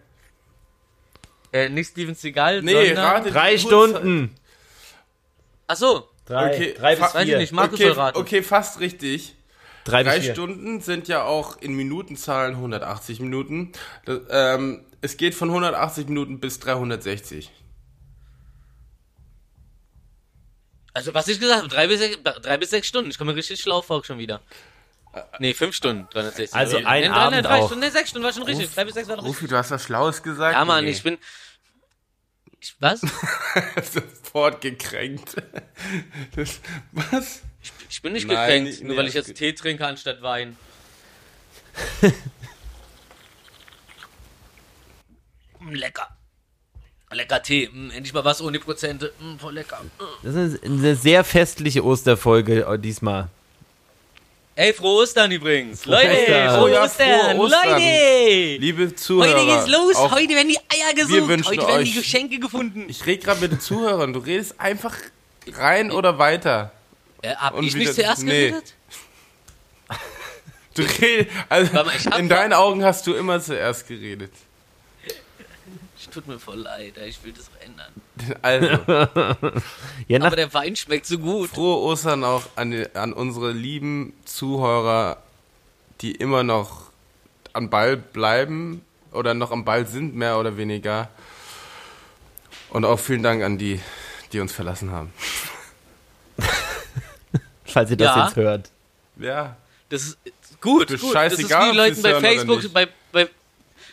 Äh, 1.56 1.70
nicht 1.70 1.92
Steven 1.92 2.16
Seagal, 2.16 2.62
Nee, 2.64 2.88
sondern... 2.88 3.06
rate 3.06 3.32
Drei. 3.32 3.58
Stunden. 3.58 4.36
Ach 5.68 5.76
so, 5.78 6.10
Drei, 6.26 6.54
Okay, 6.54 6.74
drei 6.78 6.96
bis 6.96 7.00
fa- 7.06 7.14
weiß 7.14 7.22
ich 7.24 7.30
vier. 7.30 7.38
nicht, 7.38 7.54
Markus 7.54 7.80
Okay, 7.80 7.88
soll 7.90 7.98
raten. 7.98 8.18
okay, 8.18 8.44
fast 8.44 8.80
richtig. 8.82 9.36
Drei 9.86 10.04
bis 10.04 10.14
Drei 10.14 10.22
vier. 10.22 10.34
Stunden 10.34 10.82
sind 10.82 11.08
ja 11.08 11.24
auch 11.24 11.62
in 11.62 11.74
Minutenzahlen 11.76 12.56
180 12.56 13.20
Minuten. 13.22 13.72
Das, 14.06 14.20
ähm, 14.32 14.84
es 15.02 15.16
geht 15.18 15.34
von 15.36 15.50
180 15.50 16.08
Minuten 16.10 16.40
bis 16.40 16.60
360. 16.60 17.52
Also, 20.94 21.14
was 21.14 21.28
ich 21.28 21.40
gesagt 21.40 21.60
habe, 21.60 21.68
drei 21.70 21.88
bis, 21.88 22.00
sechs, 22.00 22.18
drei 22.24 22.58
bis 22.58 22.70
sechs 22.70 22.88
Stunden. 22.88 23.12
Ich 23.12 23.18
komme 23.18 23.36
richtig 23.36 23.60
schlau 23.62 23.82
vor 23.82 24.04
schon 24.04 24.18
wieder. 24.18 24.42
Nee, 25.40 25.54
fünf 25.54 25.76
Stunden, 25.76 26.08
360. 26.12 26.56
Also 26.56 26.80
Nee, 26.80 26.86
ein 26.86 27.02
nee, 27.04 27.08
Abend 27.10 27.36
nee, 27.38 27.42
drei 27.44 27.60
auch. 27.60 27.68
Stunden, 27.68 27.86
nee, 27.86 27.92
sechs 27.92 28.10
Stunden 28.10 28.26
war 28.26 28.34
schon 28.34 28.44
richtig. 28.44 28.74
Drei 28.74 28.86
bis 28.86 28.94
sechs 28.96 29.08
war 29.08 29.16
richtig. 29.18 29.30
Rufi, 29.30 29.48
du 29.48 29.58
hast 29.58 29.72
was 29.72 29.84
Schlaues 29.84 30.22
gesagt. 30.24 30.54
Ja, 30.56 30.66
Mann, 30.66 30.86
Nee. 30.86 30.92
ich 30.92 31.04
bin... 31.04 31.18
Ich, 32.60 32.76
was? 32.80 33.02
Sofort 33.94 34.62
gekränkt. 34.62 35.36
Das, 36.36 36.60
was? 36.92 37.42
Ich 37.90 38.02
bin 38.02 38.14
nicht 38.14 38.28
Nein, 38.28 38.36
gekränkt, 38.38 38.70
nicht- 38.70 38.82
nur 38.84 38.92
nee, 38.94 38.98
weil 38.98 39.08
ich 39.08 39.14
jetzt 39.14 39.34
Tee 39.36 39.54
trinke 39.54 39.86
anstatt 39.86 40.22
Wein. 40.22 40.58
Mm, 45.60 45.74
lecker. 45.74 46.08
Lecker 47.12 47.42
Tee. 47.42 47.70
Mm, 47.72 47.92
endlich 47.92 48.14
mal 48.14 48.26
was 48.26 48.42
ohne 48.42 48.60
Prozente. 48.60 49.14
Mm, 49.20 49.38
voll 49.38 49.54
lecker. 49.54 49.82
Das 50.24 50.36
ist 50.36 50.64
eine 50.64 50.96
sehr 50.96 51.24
festliche 51.24 51.84
Osterfolge 51.84 52.66
äh, 52.66 52.80
diesmal. 52.80 53.30
Ey, 54.58 54.72
frohe 54.74 55.02
Ostern 55.04 55.32
übrigens. 55.32 55.86
Leute, 55.86 56.12
Ostern. 56.12 56.50
frohe 56.56 56.64
Oh 56.64 56.68
ja, 56.74 56.84
Ostern. 56.86 57.20
frohe 57.36 57.46
Ostern. 57.46 57.70
Leute. 57.72 58.58
Liebe 58.58 58.96
Zuhörer. 58.96 59.36
Heute 59.38 59.46
geht's 59.46 59.68
los. 59.68 59.96
auch- 59.98 60.12
Heute 60.12 60.30
werden 60.34 60.48
die 60.48 60.58
Eier 60.58 60.94
gesucht. 60.96 61.46
Heute 61.48 61.68
werden 61.68 61.84
die 61.84 61.94
Geschenke 61.94 62.40
gefunden. 62.40 62.86
Ich 62.88 63.06
rede 63.06 63.22
gerade 63.24 63.42
mit 63.42 63.52
den 63.52 63.60
Zuhörern. 63.60 64.14
Du 64.14 64.20
redest 64.20 64.58
einfach 64.60 64.96
rein 65.58 65.92
oder 65.92 66.18
weiter. 66.20 66.72
Äh, 67.22 67.36
hab 67.36 67.56
Und 67.56 67.66
ich 67.66 67.76
nicht 67.76 67.94
zuerst 67.94 68.24
nee. 68.24 68.50
geredet? 68.50 68.74
Du 70.74 70.82
redest, 70.82 71.30
also 71.48 71.72
in 72.18 72.28
deinen 72.28 72.52
Augen 72.52 72.84
hast 72.84 73.08
du 73.08 73.14
immer 73.14 73.40
zuerst 73.40 73.88
geredet. 73.88 74.34
Tut 76.16 76.28
mir 76.28 76.40
voll 76.40 76.60
leid. 76.60 76.94
Ich 77.06 77.22
will 77.24 77.34
das 77.34 77.50
ändern. 77.60 77.92
Also, 78.42 78.68
Ja, 80.08 80.22
Aber 80.22 80.36
der 80.38 80.54
Wein 80.54 80.76
schmeckt 80.78 81.06
so 81.06 81.18
gut. 81.20 81.50
frohe 81.50 81.78
Ostern 81.84 82.24
auch 82.24 82.44
an, 82.56 82.72
die, 82.72 82.96
an 82.96 83.12
unsere 83.12 83.52
lieben 83.52 84.14
Zuhörer, 84.24 85.18
die 86.00 86.14
immer 86.16 86.44
noch 86.44 86.84
am 87.52 87.70
Ball 87.70 87.98
bleiben 87.98 88.82
oder 89.12 89.34
noch 89.34 89.52
am 89.52 89.66
Ball 89.66 89.86
sind, 89.86 90.16
mehr 90.16 90.40
oder 90.40 90.56
weniger. 90.58 91.10
Und 92.70 92.86
auch 92.86 92.98
vielen 93.00 93.22
Dank 93.24 93.44
an 93.44 93.58
die, 93.58 93.82
die 94.32 94.40
uns 94.40 94.54
verlassen 94.54 94.92
haben. 94.92 95.12
falls 97.66 97.92
ihr 97.92 97.98
das 97.98 98.16
Ja. 98.16 98.26
jetzt 98.26 98.36
hört. 98.38 98.72
Ja. 99.18 99.58
Das 99.90 100.02
ist 100.04 100.18
gut. 100.62 100.86
Das 100.90 100.96
ist 100.96 101.02
gut. 101.02 101.14
scheißegal, 101.14 101.76
das 101.76 101.90
ist 101.98 102.04
wie 102.04 102.08
Leuten 102.08 102.22
bei 102.22 102.22
Facebook, 102.22 102.64
nicht. 102.64 102.74
bei, 102.74 102.88
bei, 103.12 103.30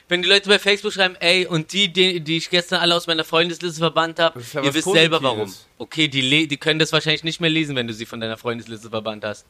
wenn 0.08 0.22
die 0.22 0.28
Leute 0.28 0.48
bei 0.48 0.58
Facebook 0.58 0.92
schreiben, 0.92 1.16
ey, 1.20 1.46
und 1.46 1.72
die, 1.72 1.92
die, 1.92 2.20
die 2.20 2.36
ich 2.36 2.50
gestern 2.50 2.80
alle 2.80 2.94
aus 2.94 3.06
meiner 3.06 3.24
Freundesliste 3.24 3.78
verbannt 3.78 4.18
habe, 4.18 4.40
ja 4.52 4.62
ihr 4.62 4.74
wisst 4.74 4.90
selber 4.90 5.20
Positives. 5.20 5.66
warum. 5.78 5.86
Okay, 5.86 6.08
die, 6.08 6.20
le 6.20 6.46
die 6.46 6.56
können 6.56 6.78
das 6.78 6.92
wahrscheinlich 6.92 7.24
nicht 7.24 7.40
mehr 7.40 7.50
lesen, 7.50 7.76
wenn 7.76 7.86
du 7.86 7.94
sie 7.94 8.06
von 8.06 8.20
deiner 8.20 8.36
Freundesliste 8.36 8.90
verbannt 8.90 9.24
hast. 9.24 9.46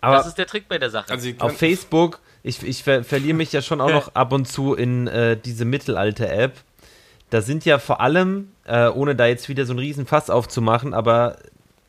Aber 0.00 0.16
das 0.16 0.26
ist 0.26 0.38
der 0.38 0.46
Trick 0.46 0.68
bei 0.68 0.78
der 0.78 0.90
Sache. 0.90 1.10
Also, 1.10 1.30
auf 1.38 1.56
Facebook, 1.56 2.20
ich, 2.42 2.62
ich 2.62 2.82
ver 2.82 3.04
verliere 3.04 3.34
mich 3.34 3.52
ja 3.52 3.62
schon 3.62 3.80
auch 3.80 3.90
noch 3.90 4.14
ab 4.14 4.32
und 4.32 4.46
zu 4.46 4.74
in 4.74 5.06
äh, 5.06 5.36
diese 5.36 5.64
Mittelalter-App. 5.64 6.54
Da 7.30 7.40
sind 7.40 7.64
ja 7.64 7.78
vor 7.78 8.00
allem, 8.00 8.52
äh, 8.64 8.88
ohne 8.88 9.14
da 9.14 9.26
jetzt 9.26 9.48
wieder 9.48 9.64
so 9.64 9.72
einen 9.72 9.78
riesen 9.78 10.04
Fass 10.04 10.28
aufzumachen, 10.28 10.92
aber 10.92 11.38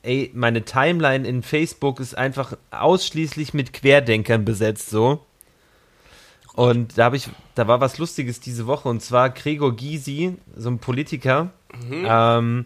ey, 0.03 0.29
meine 0.33 0.63
Timeline 0.63 1.27
in 1.27 1.41
Facebook 1.41 1.99
ist 1.99 2.15
einfach 2.15 2.55
ausschließlich 2.71 3.53
mit 3.53 3.73
Querdenkern 3.73 4.45
besetzt 4.45 4.89
so. 4.89 5.25
Und 6.55 6.97
da 6.97 7.05
habe 7.05 7.17
ich, 7.17 7.27
da 7.55 7.67
war 7.67 7.81
was 7.81 7.97
Lustiges 7.97 8.39
diese 8.39 8.67
Woche 8.67 8.87
und 8.87 9.01
zwar 9.01 9.29
Gregor 9.31 9.75
Gysi, 9.75 10.37
so 10.55 10.69
ein 10.69 10.77
Politiker, 10.79 11.51
ähm, 11.91 12.65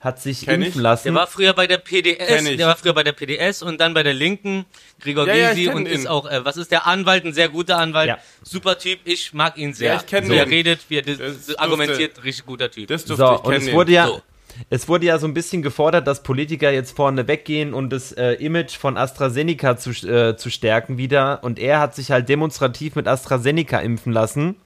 hat 0.00 0.22
sich 0.22 0.42
Mhm. 0.42 0.46
Kenn 0.46 0.62
impfen 0.62 0.78
ich. 0.78 0.82
lassen. 0.82 1.04
der 1.08 1.14
war 1.14 1.26
früher 1.26 1.52
bei 1.52 1.66
der 1.66 1.78
PDS, 1.78 2.44
der 2.56 2.66
war 2.68 2.76
früher 2.76 2.94
bei 2.94 3.02
der 3.02 3.12
PDS 3.12 3.62
und 3.62 3.78
dann 3.80 3.92
bei 3.94 4.02
der 4.02 4.14
Linken, 4.14 4.64
Gregor 5.00 5.26
Ja, 5.26 5.34
ja, 5.34 5.50
Gysi 5.50 5.64
kenn 5.66 5.74
und 5.76 5.86
ihn. 5.86 5.92
ist 5.92 6.06
auch, 6.06 6.24
äh, 6.30 6.44
was 6.44 6.56
ist 6.56 6.70
der 6.70 6.86
Anwalt, 6.86 7.24
ein 7.24 7.34
sehr 7.34 7.48
guter 7.48 7.78
Anwalt, 7.78 8.08
Ja. 8.08 8.18
super 8.42 8.78
Typ, 8.78 9.00
ich 9.04 9.34
mag 9.34 9.58
ihn 9.58 9.74
sehr. 9.74 9.94
Ja, 9.94 10.00
ich 10.00 10.06
kenn 10.06 10.24
so, 10.26 10.32
er 10.32 10.44
den. 10.44 10.50
redet, 10.54 10.80
wie 10.88 10.96
er 10.98 11.02
Das 11.02 11.18
das 11.18 11.28
durfte- 11.46 11.58
argumentiert, 11.60 12.24
richtig 12.24 12.46
guter 12.46 12.70
Typ. 12.70 12.86
das 12.88 13.04
durfte 13.04 13.26
So, 13.26 13.34
ich 13.34 13.40
und 13.44 13.52
es 13.54 13.64
kennen. 13.64 13.76
wurde 13.76 13.92
ja, 13.92 14.06
So. 14.06 14.22
Es 14.70 14.88
wurde 14.88 15.06
ja 15.06 15.18
so 15.18 15.26
ein 15.26 15.34
bisschen 15.34 15.62
gefordert, 15.62 16.06
dass 16.06 16.22
Politiker 16.22 16.70
jetzt 16.70 16.96
vorne 16.96 17.28
weggehen 17.28 17.74
und 17.74 17.90
das 17.90 18.12
äh, 18.12 18.32
Image 18.34 18.76
von 18.76 18.96
AstraZeneca 18.96 19.76
zu, 19.76 19.90
äh, 20.06 20.36
zu 20.36 20.50
stärken 20.50 20.98
wieder. 20.98 21.42
Und 21.44 21.58
er 21.58 21.80
hat 21.80 21.94
sich 21.94 22.10
halt 22.10 22.28
demonstrativ 22.28 22.96
mit 22.96 23.06
AstraZeneca 23.08 23.78
impfen 23.78 24.12
lassen. 24.12 24.56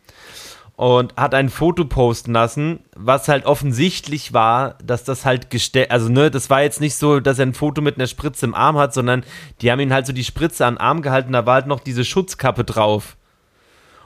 und 0.77 1.15
hat 1.17 1.35
ein 1.35 1.51
Foto 1.51 1.85
posten 1.85 2.33
lassen, 2.33 2.81
was 2.97 3.29
halt 3.29 3.45
offensichtlich 3.45 4.33
war, 4.33 4.79
dass 4.83 5.05
das 5.05 5.25
halt 5.25 5.51
gestellt, 5.51 5.91
also 5.91 6.09
ne, 6.09 6.31
das 6.31 6.51
war 6.51 6.63
jetzt 6.63 6.81
nicht 6.81 6.97
so, 6.97 7.21
dass 7.21 7.39
er 7.39 7.47
ein 7.47 7.55
Foto 7.55 7.83
mit 7.83 7.97
einer 7.97 8.07
Spritze 8.07 8.47
im 8.47 8.55
Arm 8.55 8.79
hat, 8.79 8.95
sondern 8.95 9.23
die 9.61 9.71
haben 9.71 9.81
ihn 9.81 9.93
halt 9.93 10.07
so 10.07 10.13
die 10.13 10.25
Spritze 10.25 10.67
an 10.67 10.75
den 10.75 10.81
Arm 10.81 11.03
gehalten, 11.03 11.33
da 11.33 11.47
war 11.47 11.55
halt 11.55 11.67
noch 11.67 11.81
diese 11.81 12.05
Schutzkappe 12.05 12.65
drauf. 12.65 13.17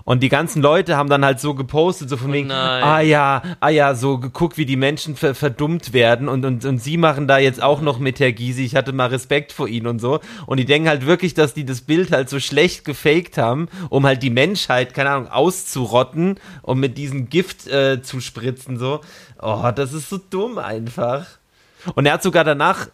Und 0.06 0.22
die 0.22 0.28
ganzen 0.28 0.62
Leute 0.62 0.96
haben 0.96 1.08
dann 1.08 1.24
halt 1.24 1.40
so 1.40 1.52
gepostet, 1.54 2.08
so 2.08 2.16
von 2.16 2.32
wegen, 2.32 2.46
nein. 2.46 2.82
ah 2.84 3.00
ja, 3.00 3.42
ah 3.58 3.70
ja, 3.70 3.96
so 3.96 4.18
geguckt, 4.18 4.56
wie 4.56 4.64
die 4.64 4.76
Menschen 4.76 5.16
ver 5.16 5.34
verdummt 5.34 5.92
werden 5.92 6.28
und, 6.28 6.44
und, 6.44 6.64
und 6.64 6.78
sie 6.78 6.96
machen 6.96 7.26
da 7.26 7.38
jetzt 7.38 7.60
auch 7.60 7.80
noch 7.80 7.98
mit 7.98 8.20
Herr 8.20 8.30
Gysi, 8.30 8.64
ich 8.64 8.76
hatte 8.76 8.92
mal 8.92 9.08
Respekt 9.08 9.50
vor 9.50 9.66
ihnen 9.66 9.88
und 9.88 9.98
so. 9.98 10.20
Und 10.46 10.58
die 10.58 10.64
denken 10.64 10.88
halt 10.88 11.06
wirklich, 11.06 11.34
dass 11.34 11.54
die 11.54 11.64
das 11.64 11.80
Bild 11.80 12.12
halt 12.12 12.30
so 12.30 12.38
schlecht 12.38 12.84
gefaked 12.84 13.36
haben, 13.36 13.66
um 13.90 14.06
halt 14.06 14.22
die 14.22 14.30
Menschheit, 14.30 14.94
keine 14.94 15.10
Ahnung, 15.10 15.28
auszurotten 15.28 16.38
und 16.62 16.78
mit 16.78 16.96
diesem 16.96 17.28
Gift 17.28 17.66
äh, 17.66 18.00
zu 18.00 18.20
spritzen, 18.20 18.78
so. 18.78 19.00
Oh, 19.42 19.72
das 19.74 19.92
ist 19.92 20.08
so 20.08 20.18
dumm 20.18 20.58
einfach. 20.58 21.26
Und 21.96 22.06
er 22.06 22.12
hat 22.12 22.22
sogar 22.22 22.44
danach 22.44 22.86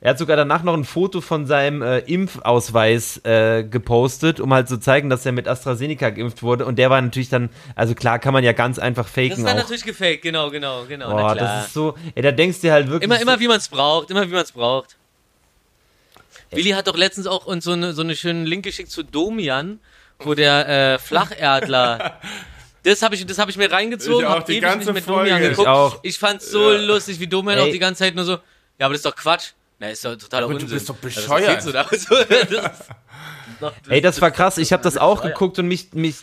er 0.00 0.10
hat 0.10 0.18
sogar 0.18 0.36
danach 0.36 0.62
noch 0.62 0.74
ein 0.74 0.84
Foto 0.84 1.20
von 1.20 1.46
seinem 1.46 1.80
äh, 1.82 1.98
Impfausweis 2.00 3.18
äh, 3.24 3.62
gepostet, 3.64 4.40
um 4.40 4.52
halt 4.52 4.68
zu 4.68 4.78
zeigen, 4.78 5.08
dass 5.10 5.24
er 5.24 5.32
mit 5.32 5.46
AstraZeneca 5.46 6.10
geimpft 6.10 6.42
wurde. 6.42 6.64
Und 6.66 6.76
der 6.78 6.90
war 6.90 7.00
natürlich 7.00 7.28
dann, 7.28 7.50
also 7.74 7.94
klar, 7.94 8.18
kann 8.18 8.32
man 8.32 8.42
ja 8.42 8.52
ganz 8.52 8.78
einfach 8.78 9.06
faken. 9.06 9.30
Das 9.30 9.38
ist 9.38 9.44
dann 9.46 9.56
auch. 9.58 9.62
natürlich 9.62 9.84
gefaked, 9.84 10.22
genau, 10.22 10.50
genau, 10.50 10.84
genau. 10.86 11.08
na 11.10 11.14
Boah, 11.14 11.34
klar. 11.34 11.36
das 11.36 11.66
ist 11.68 11.74
so, 11.74 11.94
ey, 12.14 12.22
da 12.22 12.32
denkst 12.32 12.60
du 12.62 12.70
halt 12.72 12.88
wirklich. 12.88 13.04
Immer, 13.04 13.16
so, 13.16 13.22
immer 13.22 13.40
wie 13.40 13.48
man 13.48 13.58
es 13.58 13.68
braucht, 13.68 14.10
immer 14.10 14.26
wie 14.26 14.32
man 14.32 14.42
es 14.42 14.52
braucht. 14.52 14.96
Willi 16.50 16.70
hat 16.70 16.86
doch 16.86 16.96
letztens 16.96 17.26
auch 17.26 17.46
uns 17.46 17.64
so 17.64 17.72
eine, 17.72 17.92
so 17.92 18.02
eine 18.02 18.14
schöne 18.16 18.44
Link 18.44 18.64
geschickt 18.64 18.90
zu 18.90 19.02
Domian, 19.02 19.80
wo 20.20 20.34
der 20.34 20.68
äh, 20.94 20.98
Flacherdler. 20.98 22.18
Das 22.82 23.02
habe 23.02 23.16
ich, 23.16 23.26
das 23.26 23.36
hab 23.40 23.48
ich 23.48 23.56
mir 23.56 23.68
reingezogen, 23.72 24.20
Ich 24.20 24.26
auch, 24.26 24.36
hab 24.36 24.46
die 24.46 24.52
ewig 24.52 24.62
ganze 24.62 24.92
nicht 24.92 24.94
mit 24.94 25.08
Domian 25.08 25.40
Folge. 25.40 25.48
geguckt. 25.48 25.66
Ich 25.66 25.68
auch. 25.68 25.98
Ich 26.04 26.18
fand's 26.20 26.48
so 26.52 26.70
Ja. 26.70 26.78
lustig, 26.78 27.18
wie 27.18 27.26
Domian 27.26 27.58
Ey. 27.58 27.64
auch 27.64 27.72
die 27.72 27.80
ganze 27.80 28.04
Zeit 28.04 28.14
nur 28.14 28.24
so, 28.24 28.34
ja, 28.34 28.38
aber 28.86 28.90
das 28.90 28.98
ist 29.00 29.06
doch 29.06 29.16
Quatsch. 29.16 29.54
Na, 29.78 29.90
ist 29.90 30.04
doch 30.04 30.16
totaler 30.16 30.44
aber 30.46 30.54
du 30.54 30.60
Unsinn. 30.60 30.70
bist 30.78 30.88
doch 30.88 30.96
Also, 31.02 31.20
bescheuert. 31.20 31.48
erzählst 31.64 31.66
du 31.68 31.72
da? 31.72 31.82
Also, 31.82 32.14
das 32.56 32.88
doch- 33.60 33.72
Ey, 33.88 34.00
das 34.00 34.20
war 34.20 34.30
krass. 34.30 34.58
Ich 34.58 34.72
habe 34.72 34.82
das 34.82 34.96
auch 34.96 35.22
geguckt 35.22 35.58
und 35.58 35.68
mich, 35.68 35.92
mich 35.92 36.16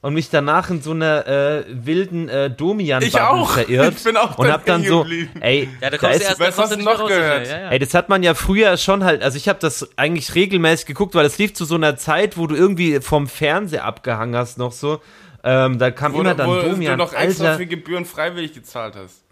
und 0.00 0.12
mich 0.14 0.28
danach 0.28 0.68
in 0.70 0.82
so 0.82 0.90
einer 0.90 1.26
äh, 1.26 1.64
wilden 1.68 2.28
äh, 2.28 2.50
domian 2.50 3.02
Ich 3.02 3.18
auch. 3.18 3.52
verirrt 3.54 3.94
Ich 3.96 4.04
bin 4.04 4.16
auch 4.18 4.36
und 4.38 4.50
hab 4.52 4.64
dann 4.66 4.84
so, 4.84 5.06
ey, 5.40 5.68
Ja, 5.80 5.88
da 5.88 5.90
da 5.90 5.98
kommst 5.98 6.16
ist, 6.16 6.22
du 6.22 6.28
erst, 6.28 6.40
was 6.40 6.58
hast 6.58 6.72
du 6.72 6.76
du 6.76 6.82
noch 6.84 7.00
raus. 7.00 7.08
gehört? 7.08 7.46
Ja, 7.46 7.58
ja. 7.60 7.70
Ey, 7.70 7.78
das 7.78 7.94
hat 7.94 8.08
man 8.10 8.22
ja 8.22 8.34
früher 8.34 8.76
schon 8.76 9.02
halt, 9.02 9.22
also 9.22 9.38
ich 9.38 9.48
habe 9.48 9.58
das 9.60 9.88
eigentlich 9.96 10.34
regelmäßig 10.34 10.86
geguckt, 10.86 11.14
weil 11.14 11.24
es 11.24 11.38
lief 11.38 11.54
zu 11.54 11.64
so 11.64 11.76
einer 11.76 11.96
Zeit, 11.96 12.36
wo 12.36 12.46
du 12.46 12.54
irgendwie 12.54 13.00
vom 13.00 13.26
Fernseher 13.28 13.84
abgehangen 13.84 14.36
hast 14.36 14.58
noch 14.58 14.72
so. 14.72 15.00
Ähm, 15.42 15.78
da 15.78 15.90
kam 15.90 16.12
Wo, 16.14 16.20
immer 16.20 16.34
dann 16.34 16.48
wo 16.48 16.54
du 16.56 16.68
Domian, 16.70 16.98
noch 16.98 17.12
extra 17.14 17.44
Alter, 17.46 17.56
für 17.58 17.66
Gebühren 17.66 18.04
freiwillig 18.04 18.52
gezahlt 18.52 18.94
hast. 18.96 19.22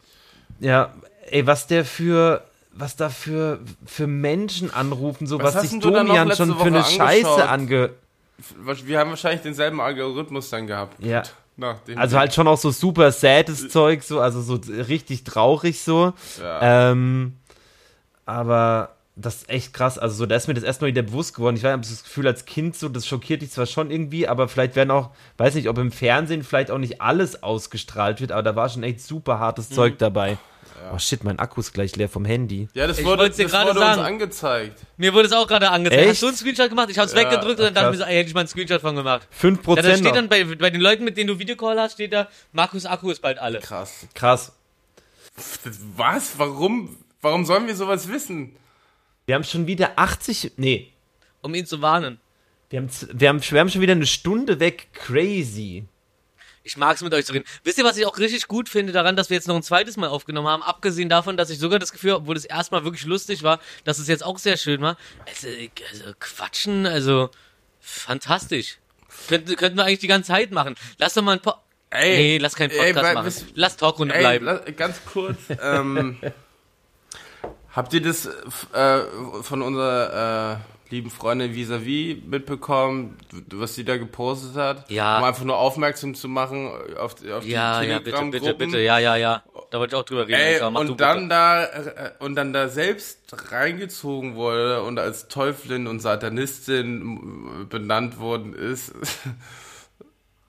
ja, 0.58 0.92
ey, 1.30 1.46
was 1.46 1.66
der 1.66 1.84
für, 1.84 2.44
was 2.82 2.96
da 2.96 3.10
für, 3.10 3.60
für 3.86 4.08
Menschen 4.08 4.74
anrufen, 4.74 5.28
so 5.28 5.40
Was 5.40 5.54
was, 5.54 5.70
sich 5.70 5.78
Domian 5.78 6.34
schon 6.34 6.56
für 6.56 6.64
eine 6.64 6.80
Woche 6.80 7.00
angeschaut? 7.00 7.08
Scheiße 7.08 7.48
ange... 7.48 7.90
Wir 8.84 8.98
haben 8.98 9.10
wahrscheinlich 9.10 9.42
denselben 9.42 9.80
Algorithmus 9.80 10.50
dann 10.50 10.66
gehabt. 10.66 11.00
Ja. 11.00 11.22
Also 11.94 12.18
halt 12.18 12.34
schon 12.34 12.48
auch 12.48 12.58
so 12.58 12.72
super 12.72 13.12
sades 13.12 13.68
Zeug, 13.68 14.02
so, 14.02 14.18
also 14.18 14.42
so 14.42 14.58
richtig 14.88 15.22
traurig 15.22 15.80
so. 15.80 16.12
Ja. 16.40 16.90
Ähm, 16.90 17.36
aber 18.26 18.96
das 19.14 19.36
ist 19.36 19.48
echt 19.50 19.74
krass. 19.74 19.98
Also 19.98 20.16
so, 20.16 20.26
da 20.26 20.36
ist 20.36 20.48
mir 20.48 20.54
das 20.54 20.64
erstmal 20.64 20.88
wieder 20.90 21.02
bewusst 21.02 21.34
geworden. 21.34 21.56
Ich 21.56 21.64
habe 21.64 21.80
das 21.82 22.02
Gefühl, 22.02 22.26
als 22.26 22.44
Kind 22.46 22.76
so, 22.76 22.88
das 22.88 23.06
schockiert 23.06 23.42
dich 23.42 23.50
zwar 23.50 23.66
schon 23.66 23.90
irgendwie, 23.90 24.26
aber 24.26 24.48
vielleicht 24.48 24.74
werden 24.76 24.90
auch, 24.90 25.10
weiß 25.36 25.54
nicht, 25.54 25.68
ob 25.68 25.76
im 25.78 25.92
Fernsehen 25.92 26.42
vielleicht 26.44 26.70
auch 26.70 26.78
nicht 26.78 27.00
alles 27.02 27.42
ausgestrahlt 27.42 28.20
wird, 28.20 28.32
aber 28.32 28.42
da 28.42 28.56
war 28.56 28.68
schon 28.68 28.82
echt 28.82 29.00
super 29.00 29.38
hartes 29.38 29.70
Mhm. 29.70 29.74
Zeug 29.74 29.98
dabei. 29.98 30.38
Oh 30.92 30.98
shit, 30.98 31.22
mein 31.22 31.38
Akku 31.38 31.60
ist 31.60 31.72
gleich 31.72 31.94
leer 31.94 32.08
vom 32.08 32.24
Handy. 32.24 32.68
ja, 32.74 32.88
das 32.88 32.98
Ich 32.98 33.04
wurde, 33.04 33.28
das 33.28 33.36
gerade 33.36 33.68
wurde 33.70 33.78
sagen. 33.78 34.00
uns 34.00 34.08
angezeigt. 34.08 34.80
Mir 34.96 35.14
wurde 35.14 35.26
es 35.26 35.32
auch 35.32 35.46
gerade 35.46 35.70
angezeigt. 35.70 36.00
Echt? 36.02 36.10
Hast 36.10 36.22
du 36.22 36.26
einen 36.28 36.36
Screenshot 36.36 36.68
gemacht? 36.70 36.88
Ich 36.90 36.98
hab's 36.98 37.12
Ja, 37.12 37.18
weggedrückt 37.18 37.60
und 37.60 37.66
dann 37.66 37.74
dachte 37.74 37.86
ich 37.88 37.92
mir 37.92 37.98
so, 37.98 38.10
ey, 38.10 38.16
hätte 38.16 38.28
ich 38.28 38.34
mal 38.34 38.40
einen 38.40 38.48
Screenshot 38.48 38.80
von 38.80 38.96
gemacht. 38.96 39.28
5% 39.40 39.76
Ja, 39.76 39.82
da 39.82 39.90
steht 39.92 40.04
noch. 40.04 40.12
dann 40.12 40.28
bei, 40.28 40.42
bei 40.44 40.70
den 40.70 40.80
Leuten, 40.80 41.04
mit 41.04 41.16
denen 41.16 41.28
du 41.28 41.38
Videocall 41.38 41.78
hast, 41.78 41.92
steht 41.92 42.12
da, 42.12 42.26
Markus 42.52 42.84
Akku 42.84 43.10
ist 43.10 43.20
bald 43.22 43.38
alle. 43.38 43.60
Krass. 43.60 44.06
Krass. 44.14 44.52
Was? 45.96 46.38
Warum? 46.38 46.96
Warum 47.20 47.44
sollen 47.44 47.66
wir 47.68 47.76
sowas 47.76 48.08
wissen? 48.08 48.56
Wir 49.26 49.34
haben 49.34 49.44
schon 49.44 49.66
wieder 49.66 49.92
80, 49.98 50.52
nee, 50.56 50.92
Um 51.42 51.54
ihn 51.54 51.66
zu 51.66 51.80
warnen. 51.82 52.18
wir 52.70 52.80
haben, 52.80 52.90
wir 53.12 53.28
haben, 53.28 53.40
wir 53.42 53.60
haben 53.60 53.68
schon 53.70 53.80
wieder 53.80 53.92
eine 53.92 54.06
Stunde 54.06 54.58
weg. 54.60 54.88
Crazy. 54.92 55.84
Ich 56.64 56.76
mag's 56.76 57.02
mit 57.02 57.12
euch 57.12 57.26
zu 57.26 57.32
reden. 57.32 57.44
Wisst 57.64 57.78
ihr, 57.78 57.84
was 57.84 57.96
ich 57.96 58.06
auch 58.06 58.18
richtig 58.18 58.46
gut 58.46 58.68
finde 58.68 58.92
daran, 58.92 59.16
dass 59.16 59.30
wir 59.30 59.34
jetzt 59.36 59.48
noch 59.48 59.56
ein 59.56 59.64
zweites 59.64 59.96
Mal 59.96 60.08
aufgenommen 60.08 60.46
haben? 60.46 60.62
Abgesehen 60.62 61.08
davon, 61.08 61.36
dass 61.36 61.50
ich 61.50 61.58
sogar 61.58 61.80
das 61.80 61.90
Gefühl, 61.92 62.12
obwohl 62.12 62.36
es 62.36 62.44
erstmal 62.44 62.84
wirklich 62.84 63.04
lustig 63.04 63.42
war, 63.42 63.58
dass 63.84 63.98
es 63.98 64.06
jetzt 64.06 64.22
auch 64.24 64.38
sehr 64.38 64.56
schön 64.56 64.80
war. 64.80 64.96
Also, 65.26 65.48
also 65.90 66.12
Quatschen, 66.20 66.86
also 66.86 67.30
fantastisch. 67.80 68.78
Könnten, 69.28 69.56
könnten 69.56 69.76
wir 69.76 69.84
eigentlich 69.84 69.98
die 69.98 70.06
ganze 70.06 70.28
Zeit 70.28 70.52
machen. 70.52 70.74
Lass 70.98 71.14
doch 71.14 71.22
mal 71.22 71.32
ein 71.32 71.40
Po 71.40 71.52
Ey, 71.90 72.16
Nee, 72.16 72.38
lass 72.38 72.54
keinen 72.54 72.70
ey, 72.70 72.78
Podcast 72.78 73.04
weil- 73.04 73.14
machen. 73.14 73.32
Lass 73.54 73.76
Talkrunde 73.76 74.14
Ey, 74.14 74.20
bleiben. 74.20 74.46
la- 74.46 74.58
ganz 74.70 75.04
kurz. 75.04 75.36
ähm, 75.60 76.16
habt 77.72 77.92
ihr 77.94 78.02
das 78.02 78.26
äh, 78.26 79.00
von 79.42 79.62
unserer 79.62 80.60
äh, 80.60 80.92
lieben 80.92 81.10
Freundin 81.10 81.54
Visavi 81.54 82.22
mitbekommen, 82.26 83.16
was 83.50 83.74
sie 83.74 83.84
da 83.84 83.96
gepostet 83.96 84.56
hat? 84.56 84.90
Ja. 84.90 85.18
Um 85.18 85.24
einfach 85.24 85.44
nur 85.44 85.56
aufmerksam 85.56 86.14
zu 86.14 86.28
machen 86.28 86.70
auf, 86.98 87.14
auf 87.30 87.44
die 87.44 87.50
Ja, 87.50 87.82
ja, 87.82 87.98
bitte, 87.98 88.24
bitte, 88.30 88.54
bitte, 88.54 88.78
ja, 88.78 88.98
ja, 88.98 89.16
ja. 89.16 89.42
Da 89.70 89.78
wollte 89.78 89.96
ich 89.96 90.00
auch 90.00 90.04
drüber 90.04 90.28
reden. 90.28 90.38
Ey, 90.38 90.58
du 90.58 90.66
und 90.66 91.00
dann 91.00 91.16
bitte. 91.16 91.28
da 91.28 91.64
äh, 91.64 92.12
und 92.18 92.34
dann 92.36 92.52
da 92.52 92.68
selbst 92.68 93.20
reingezogen 93.50 94.34
wurde 94.36 94.82
und 94.82 94.98
als 94.98 95.28
Teufelin 95.28 95.86
und 95.86 96.00
Satanistin 96.00 97.66
benannt 97.68 98.18
worden 98.20 98.54
ist. 98.54 98.94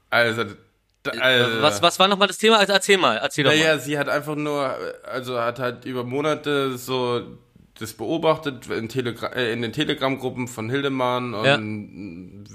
Also, 0.10 0.44
also 1.20 1.62
was, 1.62 1.82
was 1.82 2.00
war 2.00 2.08
nochmal 2.08 2.28
das 2.28 2.38
Thema? 2.38 2.58
Also 2.58 2.74
erzähl 2.74 2.98
mal, 2.98 3.18
erzähl 3.18 3.44
doch 3.44 3.52
mal. 3.52 3.58
Naja, 3.58 3.78
sie 3.78 3.98
hat 3.98 4.10
einfach 4.10 4.36
nur, 4.36 4.76
also 5.04 5.40
hat 5.40 5.60
halt 5.60 5.86
über 5.86 6.04
Monate 6.04 6.78
so 6.78 7.22
das 7.80 7.94
beobachtet 7.94 8.70
in, 8.70 8.88
Telegra 8.88 9.28
äh, 9.28 9.52
in 9.52 9.62
den 9.62 9.74
Telegram-Gruppen 9.74 10.48
von 10.48 10.70
Hildemann 10.70 11.34
und 11.34 11.46
Ja. 11.46 11.58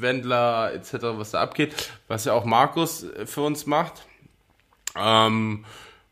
Wendler 0.01 0.73
etc., 0.75 0.93
was 1.03 1.33
da 1.33 1.41
abgeht, 1.41 1.75
was 2.07 2.25
ja 2.25 2.33
auch 2.33 2.45
Markus 2.45 3.05
für 3.25 3.43
uns 3.43 3.67
macht. 3.67 4.07
Ähm, 4.97 5.65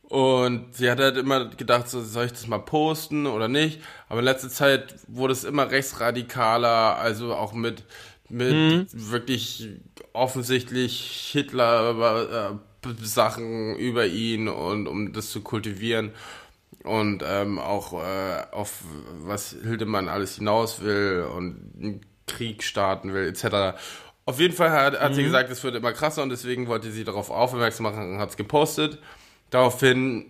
und 0.08 0.76
sie 0.76 0.90
hat 0.90 0.98
halt 1.00 1.16
immer 1.16 1.46
gedacht, 1.46 1.88
so, 1.88 2.00
soll 2.02 2.26
ich 2.26 2.32
das 2.32 2.46
mal 2.46 2.58
posten 2.58 3.26
oder 3.26 3.48
nicht? 3.48 3.80
Aber 4.08 4.20
in 4.20 4.24
letzter 4.24 4.48
Zeit 4.48 4.94
wurde 5.08 5.32
es 5.32 5.44
immer 5.44 5.70
rechtsradikaler, 5.70 6.96
also 6.96 7.34
auch 7.34 7.52
mit, 7.52 7.84
mit 8.28 8.88
wirklich 8.92 9.68
offensichtlich 10.16 11.30
Hitler 11.32 12.58
äh, 12.84 12.88
Sachen 13.02 13.76
über 13.76 14.06
ihn 14.06 14.48
und 14.48 14.86
um 14.86 15.12
das 15.12 15.30
zu 15.30 15.42
kultivieren 15.42 16.12
und 16.84 17.22
ähm, 17.26 17.58
auch 17.58 17.92
äh, 17.92 18.42
auf 18.52 18.82
was 19.20 19.56
Hildemann 19.62 20.08
alles 20.08 20.36
hinaus 20.36 20.82
will 20.82 21.26
und 21.34 21.72
einen 21.78 22.00
Krieg 22.26 22.62
starten 22.62 23.12
will, 23.12 23.28
etc. 23.28 23.78
Auf 24.24 24.40
jeden 24.40 24.54
Fall 24.54 24.70
hat, 24.70 25.00
hat 25.00 25.14
sie 25.14 25.22
gesagt, 25.22 25.50
es 25.50 25.62
wird 25.62 25.74
immer 25.74 25.92
krasser 25.92 26.22
und 26.22 26.30
deswegen 26.30 26.66
wollte 26.66 26.90
sie 26.90 27.04
darauf 27.04 27.30
aufmerksam 27.30 27.84
machen 27.84 28.14
und 28.14 28.18
hat 28.18 28.30
es 28.30 28.36
gepostet. 28.36 28.98
Daraufhin, 29.50 30.26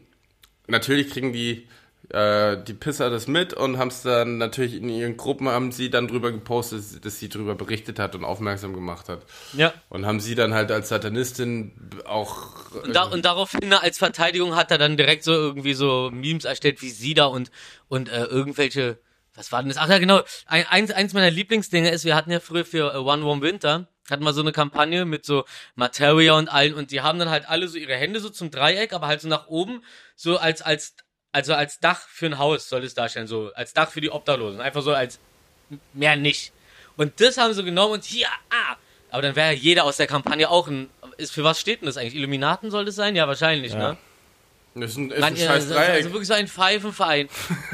natürlich 0.67 1.11
kriegen 1.11 1.33
die, 1.33 1.67
äh, 2.11 2.63
die 2.63 2.75
Pisser 2.75 3.11
das 3.11 3.27
mit 3.27 3.53
und 3.53 3.79
haben 3.79 3.89
es 3.89 4.03
dann 4.03 4.39
natürlich 4.39 4.75
in 4.75 4.89
ihren 4.89 5.17
Gruppen, 5.17 5.49
haben 5.49 5.73
sie 5.73 5.91
dann 5.91 6.09
drüber 6.09 6.33
gepostet, 6.33 7.05
dass 7.05 7.19
sie 7.19 7.29
drüber 7.29 7.55
berichtet 7.55 7.99
hat 7.99 8.15
und 8.15 8.25
aufmerksam 8.25 8.73
gemacht 8.75 9.09
hat. 9.09 9.23
Ja. 9.55 9.73
Und 9.89 10.07
haben 10.07 10.21
sie 10.21 10.35
dann 10.35 10.55
halt 10.55 10.71
als 10.71 10.89
Satanistin 10.89 11.73
auch. 12.05 12.71
Und, 12.83 12.95
da, 12.95 13.05
und 13.05 13.25
daraufhin 13.25 13.73
als 13.73 13.99
Verteidigung 13.99 14.57
hat 14.57 14.71
er 14.71 14.79
dann 14.79 14.97
direkt 14.97 15.25
so 15.25 15.33
irgendwie 15.33 15.75
so 15.75 16.11
Memes 16.13 16.45
erstellt 16.45 16.83
wie 16.83 16.91
sie 16.91 17.15
da 17.15 17.27
und, 17.27 17.51
und 17.89 18.09
äh, 18.09 18.25
irgendwelche, 18.25 18.99
was 19.35 19.53
war 19.53 19.63
denn 19.63 19.69
das? 19.69 19.79
Ach 19.79 19.89
ja, 19.89 19.99
genau. 19.99 20.23
Ein, 20.47 20.67
eins, 20.69 20.91
eins 20.91 21.13
meiner 21.13 21.31
Lieblingsdinge 21.31 21.91
ist, 21.91 22.05
wir 22.05 22.15
hatten 22.15 22.31
ja 22.31 22.41
früher 22.41 22.65
für 22.65 22.95
äh, 22.95 22.99
One 22.99 23.25
Warm 23.25 23.43
Winter, 23.43 23.89
hatten 24.11 24.25
wir 24.25 24.33
so 24.33 24.43
eine 24.43 24.53
Kampagne 24.53 25.05
mit 25.05 25.25
so 25.25 25.45
Materia 25.75 26.35
und 26.35 26.49
allen 26.49 26.75
und 26.75 26.91
die 26.91 27.01
haben 27.01 27.19
dann 27.19 27.31
halt 27.31 27.49
alle 27.49 27.69
so 27.69 27.79
ihre 27.79 27.95
Hände 27.95 28.21
so 28.21 28.31
zum 28.31 28.51
Dreieck, 28.51 28.93
aber 28.93 29.09
halt 29.09 29.21
so 29.21 29.29
nach 29.29 29.49
oben, 29.49 29.83
so 30.15 30.39
als, 30.39 30.63
als, 30.63 30.95
also 31.37 31.53
als 31.53 31.81
Dach 31.81 32.01
für 32.09 32.25
ein 32.25 32.39
Haus 32.39 32.67
soll 32.71 32.83
es 32.83 32.95
darstellen, 32.95 33.27
so 33.27 33.53
als 33.55 33.75
Dach 33.75 33.91
für 33.91 34.01
die 34.01 34.11
Obdachlosen. 34.11 34.59
Einfach 34.63 34.81
so 34.81 34.95
als 34.95 35.21
mehr 35.93 36.17
nicht. 36.17 36.51
Und 36.97 37.21
das 37.21 37.37
haben 37.37 37.53
sie 37.53 37.63
genommen 37.63 37.93
und 37.93 38.05
hier, 38.05 38.29
ah! 38.49 38.77
Aber 39.11 39.21
dann 39.21 39.37
wäre 39.37 39.53
jeder 39.53 39.85
aus 39.85 39.99
der 39.99 40.07
Kampagne 40.07 40.49
auch 40.49 40.67
ein. 40.67 40.89
Ist, 41.19 41.33
für 41.33 41.45
was 41.45 41.61
steht 41.61 41.83
denn 41.83 41.87
das 41.87 41.99
eigentlich? 41.99 42.15
Illuminaten 42.15 42.71
soll 42.71 42.87
das 42.87 42.95
sein? 42.95 43.15
Ja, 43.17 43.29
wahrscheinlich, 43.29 43.73
Ja. 43.73 43.79
ne? 43.93 43.99
Das 44.79 44.91
ist 44.91 44.99
ein, 44.99 45.11
ist 45.11 45.21
Nein, 45.21 45.35
ein 45.35 45.39
scheiß 45.39 45.69
Dreieck. 45.69 45.91
Also 45.91 46.13
wirklich 46.13 46.29
so 46.29 46.35
ein 46.35 46.49
Pfeifenverein. 46.49 47.29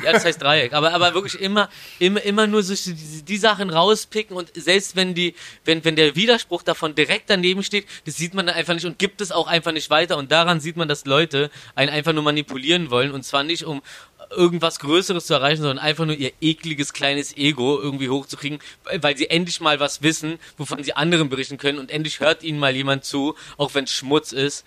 Ja, 0.05 0.13
das 0.13 0.25
heißt 0.25 0.41
Dreieck. 0.41 0.73
Aber, 0.73 0.93
aber 0.93 1.15
wirklich 1.15 1.41
immer, 1.41 1.69
immer, 1.99 2.23
immer 2.23 2.47
nur 2.47 2.63
so 2.63 2.75
die, 2.75 3.23
die 3.23 3.37
Sachen 3.37 3.71
rauspicken 3.71 4.37
und 4.37 4.53
selbst 4.55 4.95
wenn 4.95 5.15
die, 5.15 5.35
wenn, 5.65 5.85
wenn 5.85 5.97
der 5.97 6.15
Widerspruch 6.15 6.63
davon 6.63 6.95
direkt 6.95 7.29
daneben 7.29 7.65
steht, 7.65 7.87
das 8.05 8.17
sieht 8.17 8.35
man 8.35 8.47
dann 8.47 8.55
einfach 8.55 8.75
nicht 8.75 8.87
und 8.87 8.99
gibt 8.99 9.21
es 9.21 9.33
auch 9.33 9.49
einfach 9.49 9.73
nicht 9.73 9.91
weiter. 9.91 10.17
Und 10.17 10.31
daran 10.31 10.61
sieht 10.61 10.77
man, 10.77 10.89
dass 10.89 11.05
Leute 11.05 11.51
einen 11.75 11.91
einfach 11.91 12.13
nur 12.13 12.23
manipulieren 12.23 12.91
wollen 12.91 13.11
und 13.11 13.25
zwar 13.25 13.43
nicht 13.43 13.65
um 13.65 13.83
irgendwas 14.31 14.79
Größeres 14.79 15.27
zu 15.27 15.35
erreichen, 15.35 15.63
sondern 15.63 15.79
einfach 15.79 16.07
nur 16.07 16.15
ihr 16.15 16.33
ekliges 16.41 16.93
kleines 16.93 17.37
Ego 17.37 17.79
irgendwie 17.79 18.09
hochzukriegen, 18.09 18.61
weil 18.85 19.03
weil 19.03 19.17
sie 19.17 19.29
endlich 19.29 19.61
mal 19.61 19.81
was 19.81 20.03
wissen, 20.03 20.39
wovon 20.57 20.83
sie 20.83 20.95
anderen 20.95 21.29
berichten 21.29 21.59
können 21.59 21.79
und 21.79 21.91
endlich 21.91 22.21
hört 22.21 22.43
ihnen 22.43 22.59
mal 22.59 22.75
jemand 22.75 23.05
zu, 23.05 23.35
auch 23.57 23.75
wenn 23.75 23.85
es 23.85 23.93
Schmutz 23.93 24.33
ist. 24.33 24.65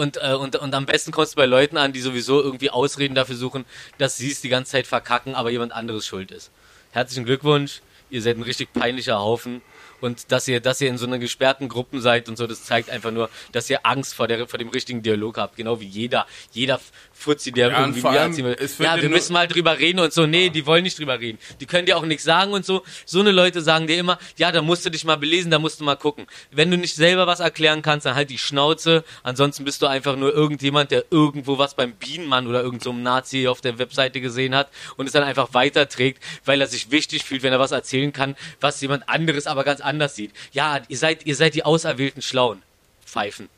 Und, 0.00 0.16
äh, 0.16 0.32
und, 0.32 0.56
und 0.56 0.74
am 0.74 0.86
besten 0.86 1.12
kommst 1.12 1.34
du 1.34 1.36
bei 1.36 1.44
Leuten 1.44 1.76
an, 1.76 1.92
die 1.92 2.00
sowieso 2.00 2.40
irgendwie 2.40 2.70
Ausreden 2.70 3.14
dafür 3.14 3.36
suchen, 3.36 3.66
dass 3.98 4.16
sie 4.16 4.30
es 4.30 4.40
die 4.40 4.48
ganze 4.48 4.72
Zeit 4.72 4.86
verkacken, 4.86 5.34
aber 5.34 5.50
jemand 5.50 5.72
anderes 5.72 6.06
schuld 6.06 6.30
ist. 6.30 6.50
Herzlichen 6.90 7.26
Glückwunsch, 7.26 7.82
ihr 8.08 8.22
seid 8.22 8.38
ein 8.38 8.42
richtig 8.42 8.72
peinlicher 8.72 9.18
Haufen. 9.18 9.60
Und 10.00 10.32
dass 10.32 10.48
ihr, 10.48 10.60
dass 10.60 10.80
ihr 10.80 10.88
in 10.88 10.96
so 10.96 11.04
einer 11.04 11.18
gesperrten 11.18 11.68
Gruppen 11.68 12.00
seid 12.00 12.30
und 12.30 12.38
so, 12.38 12.46
das 12.46 12.64
zeigt 12.64 12.88
einfach 12.88 13.10
nur, 13.10 13.28
dass 13.52 13.68
ihr 13.68 13.84
Angst 13.84 14.14
vor, 14.14 14.26
der, 14.26 14.48
vor 14.48 14.58
dem 14.58 14.70
richtigen 14.70 15.02
Dialog 15.02 15.36
habt. 15.36 15.56
Genau 15.56 15.80
wie 15.80 15.86
jeder, 15.86 16.26
jeder 16.52 16.80
Fuzzi, 17.20 17.52
der 17.52 17.70
Ja, 17.70 17.80
irgendwie 17.80 18.04
allem, 18.04 18.56
ja, 18.78 19.00
wir 19.00 19.08
müssen 19.08 19.32
mal 19.32 19.46
drüber 19.46 19.78
reden 19.78 20.00
und 20.00 20.12
so. 20.12 20.26
Nee, 20.26 20.50
die 20.50 20.66
wollen 20.66 20.82
nicht 20.82 20.98
drüber 20.98 21.20
reden. 21.20 21.38
Die 21.60 21.66
können 21.66 21.86
dir 21.86 21.96
auch 21.96 22.04
nichts 22.04 22.24
sagen 22.24 22.52
und 22.52 22.64
so. 22.64 22.82
So 23.04 23.20
eine 23.20 23.30
Leute 23.30 23.62
sagen 23.62 23.86
dir 23.86 23.98
immer, 23.98 24.18
ja, 24.36 24.52
da 24.52 24.62
musst 24.62 24.84
du 24.84 24.90
dich 24.90 25.04
mal 25.04 25.16
belesen, 25.16 25.50
da 25.50 25.58
musst 25.58 25.80
du 25.80 25.84
mal 25.84 25.96
gucken. 25.96 26.26
Wenn 26.50 26.70
du 26.70 26.76
nicht 26.76 26.94
selber 26.94 27.26
was 27.26 27.40
erklären 27.40 27.82
kannst, 27.82 28.06
dann 28.06 28.14
halt 28.14 28.30
die 28.30 28.38
Schnauze. 28.38 29.04
Ansonsten 29.22 29.64
bist 29.64 29.82
du 29.82 29.86
einfach 29.86 30.16
nur 30.16 30.34
irgendjemand, 30.34 30.90
der 30.90 31.04
irgendwo 31.10 31.58
was 31.58 31.74
beim 31.74 31.92
Bienenmann 31.92 32.46
oder 32.46 32.62
irgendeinem 32.62 32.80
so 32.80 32.90
einem 32.90 33.02
Nazi 33.02 33.46
auf 33.48 33.60
der 33.60 33.78
Webseite 33.78 34.20
gesehen 34.20 34.54
hat 34.54 34.68
und 34.96 35.06
es 35.06 35.12
dann 35.12 35.22
einfach 35.22 35.54
weiterträgt, 35.54 36.22
weil 36.44 36.60
er 36.60 36.66
sich 36.66 36.90
wichtig 36.90 37.24
fühlt, 37.24 37.42
wenn 37.42 37.52
er 37.52 37.60
was 37.60 37.72
erzählen 37.72 38.12
kann, 38.12 38.36
was 38.60 38.80
jemand 38.80 39.08
anderes 39.08 39.46
aber 39.46 39.64
ganz 39.64 39.80
anders 39.80 40.16
sieht. 40.16 40.32
Ja, 40.52 40.80
ihr 40.88 40.96
seid, 40.96 41.26
ihr 41.26 41.36
seid 41.36 41.54
die 41.54 41.64
auserwählten 41.64 42.22
Schlauen. 42.22 42.62
Pfeifen. 43.04 43.48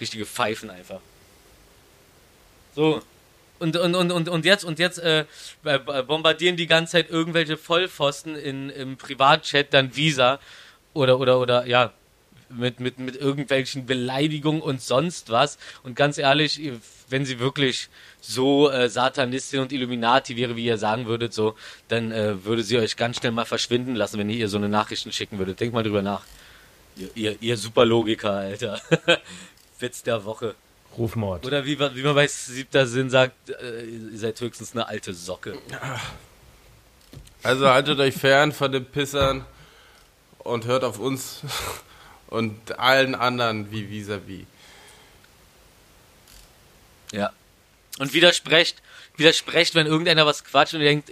Richtige 0.00 0.26
Pfeifen 0.26 0.70
einfach. 0.70 1.00
So. 2.74 3.02
Und, 3.58 3.76
und, 3.76 3.94
und, 3.94 4.10
und, 4.10 4.28
und 4.28 4.44
jetzt, 4.44 4.64
und 4.64 4.78
jetzt 4.78 4.98
äh, 4.98 5.24
bombardieren 6.06 6.56
die 6.56 6.66
ganze 6.66 6.92
Zeit 6.92 7.10
irgendwelche 7.10 7.56
Vollpfosten 7.56 8.36
in, 8.36 8.68
im 8.68 8.96
Privatchat 8.96 9.72
dann 9.72 9.94
Visa 9.96 10.40
oder, 10.92 11.18
oder, 11.18 11.40
oder, 11.40 11.66
ja, 11.66 11.92
mit, 12.50 12.80
mit, 12.80 12.98
mit 12.98 13.16
irgendwelchen 13.16 13.86
Beleidigungen 13.86 14.60
und 14.60 14.80
sonst 14.80 15.30
was. 15.30 15.58
Und 15.82 15.96
ganz 15.96 16.18
ehrlich, 16.18 16.60
wenn 17.08 17.24
sie 17.24 17.38
wirklich 17.38 17.88
so 18.20 18.70
äh, 18.70 18.88
Satanistin 18.88 19.60
und 19.60 19.72
Illuminati 19.72 20.36
wäre, 20.36 20.56
wie 20.56 20.64
ihr 20.64 20.78
sagen 20.78 21.06
würdet, 21.06 21.32
so, 21.32 21.54
dann 21.88 22.12
äh, 22.12 22.44
würde 22.44 22.62
sie 22.62 22.78
euch 22.78 22.96
ganz 22.96 23.18
schnell 23.18 23.32
mal 23.32 23.44
verschwinden 23.44 23.94
lassen, 23.94 24.18
wenn 24.18 24.30
ihr 24.30 24.36
ihr 24.36 24.48
so 24.48 24.56
eine 24.56 24.68
Nachrichten 24.68 25.12
schicken 25.12 25.38
würdet. 25.38 25.60
Denkt 25.60 25.74
mal 25.74 25.82
drüber 25.82 26.02
nach. 26.02 26.22
Ihr, 26.96 27.10
ihr, 27.14 27.36
ihr 27.40 27.56
Superlogiker, 27.56 28.32
Alter. 28.32 28.80
Witz 29.78 30.02
der 30.02 30.24
Woche. 30.24 30.54
Rufmord. 30.98 31.44
Oder 31.46 31.64
wie, 31.64 31.76
man- 31.76 31.94
wie 31.94 32.02
man 32.02 32.14
bei 32.14 32.26
siebter 32.26 32.86
Sinn 32.86 33.10
sagt, 33.10 33.50
äh, 33.50 33.84
ihr 33.84 34.18
seid 34.18 34.40
höchstens 34.40 34.72
eine 34.72 34.86
alte 34.88 35.12
Socke. 35.14 35.58
Also 37.42 37.68
haltet 37.68 37.98
euch 38.00 38.14
fern 38.14 38.52
von 38.52 38.72
den 38.72 38.84
Pissern 38.86 39.44
und 40.38 40.64
hört 40.66 40.84
auf 40.84 40.98
uns 40.98 41.40
und 42.28 42.78
allen 42.78 43.14
anderen 43.14 43.70
wie 43.70 43.82
vis-à-vis. 43.84 44.46
Ja. 47.12 47.32
Und 47.98 48.12
widersprecht, 48.12 48.82
widersprecht, 49.16 49.74
wenn 49.76 49.86
irgendeiner 49.86 50.26
was 50.26 50.42
quatscht 50.44 50.74
und 50.74 50.80
ihr 50.80 50.86
denkt, 50.86 51.10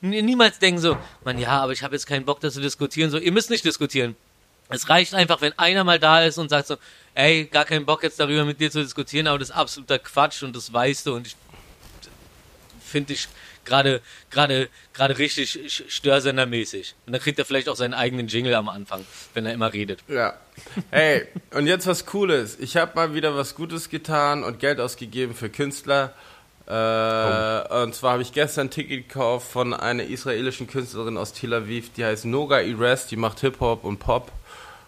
niemals 0.00 0.58
denken 0.58 0.80
so, 0.80 0.96
man, 1.24 1.38
ja, 1.38 1.60
aber 1.60 1.72
ich 1.72 1.82
habe 1.82 1.94
jetzt 1.94 2.06
keinen 2.06 2.24
Bock, 2.24 2.40
das 2.40 2.54
zu 2.54 2.60
diskutieren. 2.60 3.10
So, 3.10 3.18
ihr 3.18 3.32
müsst 3.32 3.50
nicht 3.50 3.64
diskutieren. 3.64 4.16
Es 4.72 4.88
reicht 4.88 5.14
einfach, 5.14 5.40
wenn 5.40 5.58
einer 5.58 5.84
mal 5.84 5.98
da 5.98 6.22
ist 6.24 6.38
und 6.38 6.48
sagt 6.48 6.66
so, 6.66 6.76
ey, 7.14 7.44
gar 7.44 7.64
keinen 7.64 7.84
Bock 7.86 8.02
jetzt 8.02 8.18
darüber 8.18 8.44
mit 8.44 8.60
dir 8.60 8.70
zu 8.70 8.82
diskutieren, 8.82 9.26
aber 9.26 9.38
das 9.38 9.50
ist 9.50 9.54
absoluter 9.54 9.98
Quatsch 9.98 10.42
und 10.42 10.56
das 10.56 10.72
weißt 10.72 11.06
du 11.06 11.14
und 11.14 11.26
ich 11.26 11.36
finde 12.84 13.12
ich 13.12 13.28
gerade 13.64 14.00
gerade 14.30 14.68
gerade 14.92 15.18
richtig 15.18 15.84
störsendermäßig. 15.88 16.94
Und 17.06 17.12
dann 17.12 17.22
kriegt 17.22 17.38
er 17.38 17.44
vielleicht 17.44 17.68
auch 17.68 17.76
seinen 17.76 17.94
eigenen 17.94 18.28
Jingle 18.28 18.54
am 18.54 18.68
Anfang, 18.68 19.04
wenn 19.34 19.46
er 19.46 19.52
immer 19.52 19.72
redet. 19.72 20.00
Ja. 20.08 20.34
Hey, 20.90 21.26
und 21.52 21.66
jetzt 21.66 21.86
was 21.86 22.04
Cooles. 22.06 22.58
Ich 22.58 22.76
habe 22.76 22.92
mal 22.94 23.14
wieder 23.14 23.36
was 23.36 23.54
Gutes 23.54 23.88
getan 23.88 24.44
und 24.44 24.58
Geld 24.58 24.80
ausgegeben 24.80 25.34
für 25.34 25.48
Künstler. 25.48 26.12
Äh, 26.66 27.82
Und 27.82 27.94
zwar 27.94 28.12
habe 28.12 28.22
ich 28.22 28.32
gestern 28.32 28.68
ein 28.68 28.70
Ticket 28.70 29.08
gekauft 29.08 29.50
von 29.50 29.74
einer 29.74 30.04
israelischen 30.04 30.66
Künstlerin 30.68 31.16
aus 31.16 31.32
Tel 31.32 31.52
Aviv, 31.54 31.92
die 31.92 32.04
heißt 32.04 32.24
Noga 32.24 32.60
Ires, 32.60 33.06
die 33.06 33.16
macht 33.16 33.40
Hip-Hop 33.40 33.84
und 33.84 33.98
Pop. 33.98 34.30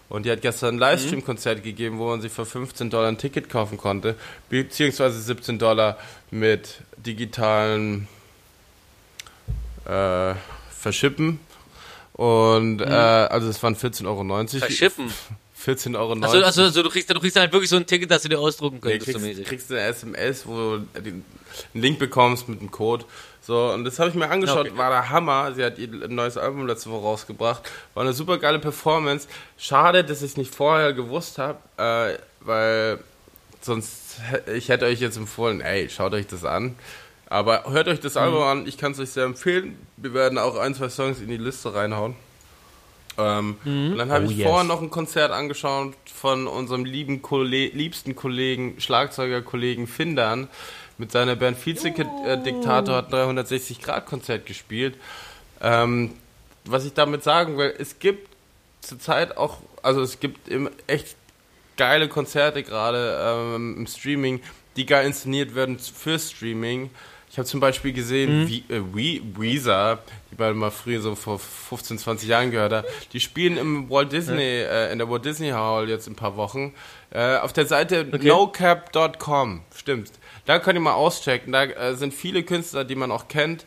Und 0.08 0.26
die 0.26 0.30
hat 0.30 0.42
gestern 0.42 0.76
ein 0.76 0.78
Livestream-Konzert 0.78 1.62
gegeben, 1.62 1.98
wo 1.98 2.08
man 2.08 2.20
sich 2.20 2.30
für 2.30 2.44
15 2.44 2.90
Dollar 2.90 3.08
ein 3.08 3.18
Ticket 3.18 3.48
kaufen 3.48 3.78
konnte, 3.78 4.16
beziehungsweise 4.50 5.20
17 5.20 5.58
Dollar 5.58 5.98
mit 6.30 6.76
digitalen 6.96 8.06
äh, 9.86 10.34
Verschippen. 10.70 11.40
Und 12.12 12.80
äh, 12.80 12.84
also 12.84 13.48
es 13.48 13.62
waren 13.62 13.74
14,90 13.74 14.06
Euro. 14.06 14.46
Verschippen. 14.58 15.12
14,90 15.64 15.98
Euro. 15.98 16.12
Achso, 16.12 16.38
also, 16.38 16.62
also 16.62 16.82
du 16.82 16.90
kriegst, 16.90 17.10
du 17.10 17.18
kriegst 17.18 17.36
halt 17.36 17.52
wirklich 17.52 17.70
so 17.70 17.76
ein 17.76 17.86
Ticket, 17.86 18.10
dass 18.10 18.22
du 18.22 18.28
dir 18.28 18.38
ausdrucken 18.38 18.80
Nee, 18.84 18.98
könntest, 18.98 19.12
so 19.12 19.18
kriegst, 19.18 19.44
kriegst 19.44 19.72
eine 19.72 19.80
SMS, 19.80 20.46
wo 20.46 20.52
du 20.54 20.86
einen 20.94 21.24
Link 21.72 21.98
bekommst 21.98 22.48
mit 22.48 22.60
einem 22.60 22.70
Code. 22.70 23.04
So, 23.46 23.70
und 23.72 23.84
das 23.84 23.98
habe 23.98 24.08
ich 24.08 24.14
mir 24.14 24.30
angeschaut, 24.30 24.68
Okay. 24.68 24.76
war 24.78 24.88
der 24.90 25.10
Hammer. 25.10 25.52
Sie 25.54 25.62
hat 25.62 25.78
ihr 25.78 25.88
neues 26.08 26.38
Album 26.38 26.66
letzte 26.66 26.90
Woche 26.90 27.02
rausgebracht. 27.02 27.62
War 27.92 28.02
eine 28.02 28.14
super 28.14 28.38
geile 28.38 28.58
Performance. 28.58 29.28
Schade, 29.58 30.02
dass 30.02 30.22
ich 30.22 30.30
es 30.30 30.36
nicht 30.38 30.54
vorher 30.54 30.94
gewusst 30.94 31.36
habe, 31.38 31.58
äh, 31.76 32.18
weil 32.40 32.98
sonst 33.60 34.18
ich 34.54 34.68
hätte 34.70 34.86
euch 34.86 35.00
jetzt 35.00 35.16
empfohlen, 35.18 35.60
ey, 35.60 35.90
schaut 35.90 36.14
euch 36.14 36.26
das 36.26 36.44
an. 36.44 36.74
Aber 37.28 37.64
hört 37.70 37.88
euch 37.88 38.00
das 38.00 38.14
Mhm. 38.14 38.20
Album 38.20 38.42
an, 38.44 38.66
ich 38.66 38.78
kann 38.78 38.92
es 38.92 38.98
euch 39.00 39.10
sehr 39.10 39.24
empfehlen. 39.24 39.76
Wir 39.98 40.14
werden 40.14 40.38
auch 40.38 40.56
ein, 40.56 40.74
zwei 40.74 40.88
Songs 40.88 41.20
in 41.20 41.28
die 41.28 41.36
Liste 41.36 41.74
reinhauen. 41.74 42.14
Ähm, 43.18 43.56
Mhm. 43.64 43.92
Und 43.92 43.98
dann 43.98 44.10
habe 44.10 44.26
Oh, 44.26 44.30
ich 44.30 44.38
yes. 44.38 44.46
vorher 44.48 44.64
noch 44.64 44.80
ein 44.82 44.90
Konzert 44.90 45.30
angeschaut 45.32 45.94
von 46.12 46.46
unserem 46.46 46.84
lieben 46.84 47.22
Kolle 47.22 47.66
liebsten 47.68 48.16
Kollegen, 48.16 48.80
Schlagzeuger-Kollegen 48.80 49.86
Findern. 49.86 50.48
Mit 50.96 51.12
seiner 51.12 51.36
Band 51.36 51.58
Vize-Diktator 51.58 52.96
hat 52.96 53.12
360-Grad-Konzert 53.12 54.46
gespielt. 54.46 54.96
Ähm, 55.60 56.12
was 56.64 56.84
ich 56.84 56.94
damit 56.94 57.22
sagen 57.22 57.58
will, 57.58 57.74
es 57.78 57.98
gibt 57.98 58.28
zurzeit 58.80 59.36
auch, 59.36 59.58
also 59.82 60.02
es 60.02 60.20
gibt 60.20 60.50
echt 60.86 61.16
geile 61.76 62.08
Konzerte 62.08 62.62
gerade 62.62 63.18
ähm, 63.20 63.76
im 63.78 63.86
Streaming, 63.86 64.40
die 64.76 64.86
geil 64.86 65.06
inszeniert 65.06 65.54
werden 65.54 65.78
für 65.78 66.18
Streaming. 66.18 66.90
Ich 67.30 67.38
habe 67.38 67.48
zum 67.48 67.58
Beispiel 67.58 67.92
gesehen, 67.92 68.46
wie, 68.48 68.58
äh, 68.72 68.80
We, 68.92 69.20
Weezer, 69.36 69.98
die 70.30 70.36
beide 70.36 70.54
mal 70.54 70.70
früher 70.70 71.00
so 71.00 71.16
vor 71.16 71.40
15, 71.40 71.98
20 71.98 72.28
Jahren 72.28 72.52
gehört 72.52 72.72
habe, 72.72 72.88
die 73.12 73.18
spielen 73.18 73.56
im 73.56 73.90
Walt 73.90 74.12
Disney, 74.12 74.40
äh, 74.40 74.92
in 74.92 74.98
der 74.98 75.10
Walt 75.10 75.24
Disney 75.24 75.50
Hall 75.50 75.88
jetzt 75.88 76.06
in 76.06 76.12
ein 76.12 76.16
paar 76.16 76.36
Wochen. 76.36 76.74
Äh, 77.10 77.38
auf 77.38 77.52
der 77.52 77.66
Seite 77.66 78.04
nocap.com, 78.04 79.62
stimmt. 79.74 80.12
Da 80.46 80.58
könnt 80.58 80.76
ihr 80.76 80.80
mal 80.80 80.92
auschecken. 80.94 81.52
Da 81.52 81.64
äh, 81.64 81.94
sind 81.94 82.12
viele 82.14 82.42
Künstler, 82.42 82.84
die 82.84 82.94
man 82.96 83.10
auch 83.10 83.28
kennt, 83.28 83.64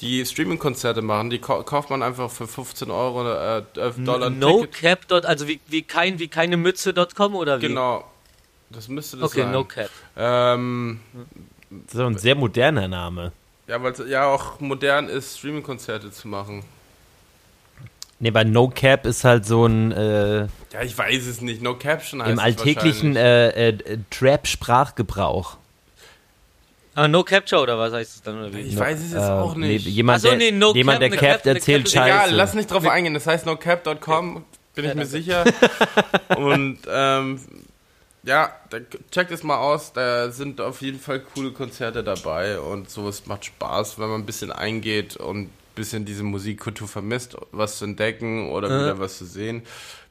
die 0.00 0.24
Streaming-Konzerte 0.24 1.02
machen. 1.02 1.30
Die 1.30 1.38
kau 1.38 1.62
kauft 1.62 1.90
man 1.90 2.02
einfach 2.02 2.30
für 2.30 2.46
15 2.48 2.90
Euro, 2.90 3.30
äh, 3.30 3.62
11 3.76 3.96
Dollar 4.04 4.30
No. 4.30 4.66
Cap 4.70 5.06
dort, 5.08 5.26
also 5.26 5.46
wie, 5.48 5.60
wie 5.66 5.82
kein 5.82 6.18
wie 6.18 6.28
keine 6.28 6.56
Mütze.com 6.56 7.34
oder 7.34 7.58
wie? 7.60 7.68
Genau. 7.68 8.04
Das 8.70 8.88
müsste 8.88 9.18
das 9.18 9.30
Okay, 9.30 9.42
sein. 9.42 9.52
No 9.52 9.64
Cap. 9.64 9.90
Ähm, 10.16 11.00
Das 11.70 11.94
ist 11.94 12.00
auch 12.00 12.06
ein 12.06 12.18
sehr 12.18 12.34
moderner 12.34 12.88
Name. 12.88 13.32
ja, 13.66 13.82
weil 13.82 13.92
es 13.92 14.02
ja 14.08 14.26
auch 14.26 14.58
modern 14.60 15.08
ist, 15.08 15.38
Streaming-Konzerte 15.38 16.10
zu 16.10 16.26
machen. 16.28 16.64
Nee, 18.18 18.30
bei 18.30 18.44
No 18.44 18.68
Cap 18.68 19.06
ist 19.06 19.24
halt 19.24 19.44
so 19.44 19.66
ein 19.66 19.92
äh, 19.92 20.38
Ja, 20.72 20.82
ich 20.82 20.96
weiß 20.96 21.26
es 21.26 21.40
nicht. 21.40 21.60
No 21.62 21.74
Caption 21.76 22.22
heißt 22.22 22.32
im 22.32 22.38
alltäglichen 22.38 23.16
äh, 23.16 23.68
äh, 23.68 23.98
Trap-Sprachgebrauch. 24.10 25.58
Ah, 26.94 27.08
No 27.08 27.24
Capture 27.24 27.60
oder 27.62 27.78
was 27.78 27.92
heißt 27.92 28.16
es 28.16 28.22
dann 28.22 28.38
oder 28.40 28.52
wie? 28.54 28.60
Ich 28.60 28.78
weiß 28.78 28.98
es 29.00 29.12
jetzt 29.12 29.22
Äh, 29.22 29.30
auch 29.30 29.54
nee, 29.56 29.68
nicht. 29.74 29.86
jemand, 29.86 30.18
Ach 30.18 30.22
so, 30.22 30.28
der, 30.28 30.38
nee, 30.38 30.50
No 30.52 30.72
jemand, 30.74 31.00
Cap, 31.00 31.00
der 31.00 31.06
eine 31.06 31.16
Cap, 31.16 31.36
Cap, 31.38 31.46
eine 31.46 31.54
erzählt 31.56 31.88
Scheiße. 31.90 32.06
Egal, 32.08 32.30
lass 32.32 32.54
nicht 32.54 32.70
drauf 32.70 32.86
eingehen. 32.86 33.14
Das 33.14 33.26
heißt 33.26 33.46
nocap.com, 33.46 34.44
bin 34.74 34.84
ich 34.84 34.94
mir 34.94 35.06
sicher. 35.06 35.44
Und 36.36 36.78
ähm, 36.88 37.40
ja, 38.22 38.52
checkt 39.10 39.30
es 39.32 39.42
mal 39.42 39.58
aus. 39.58 39.92
Da 39.92 40.30
sind 40.30 40.60
auf 40.60 40.80
jeden 40.82 41.00
Fall 41.00 41.20
coole 41.20 41.52
Konzerte 41.52 42.02
dabei 42.02 42.58
und 42.58 42.88
sowas 42.88 43.26
macht 43.26 43.44
Spaß, 43.44 43.98
wenn 43.98 44.08
man 44.08 44.22
ein 44.22 44.26
bisschen 44.26 44.50
eingeht 44.50 45.16
und 45.16 45.42
ein 45.42 45.50
bisschen 45.74 46.04
diese 46.04 46.22
Musikkultur 46.22 46.88
vermisst, 46.88 47.36
was 47.52 47.78
zu 47.78 47.84
entdecken 47.84 48.50
oder 48.50 48.68
wieder 48.68 48.98
was 48.98 49.18
zu 49.18 49.26
sehen. 49.26 49.62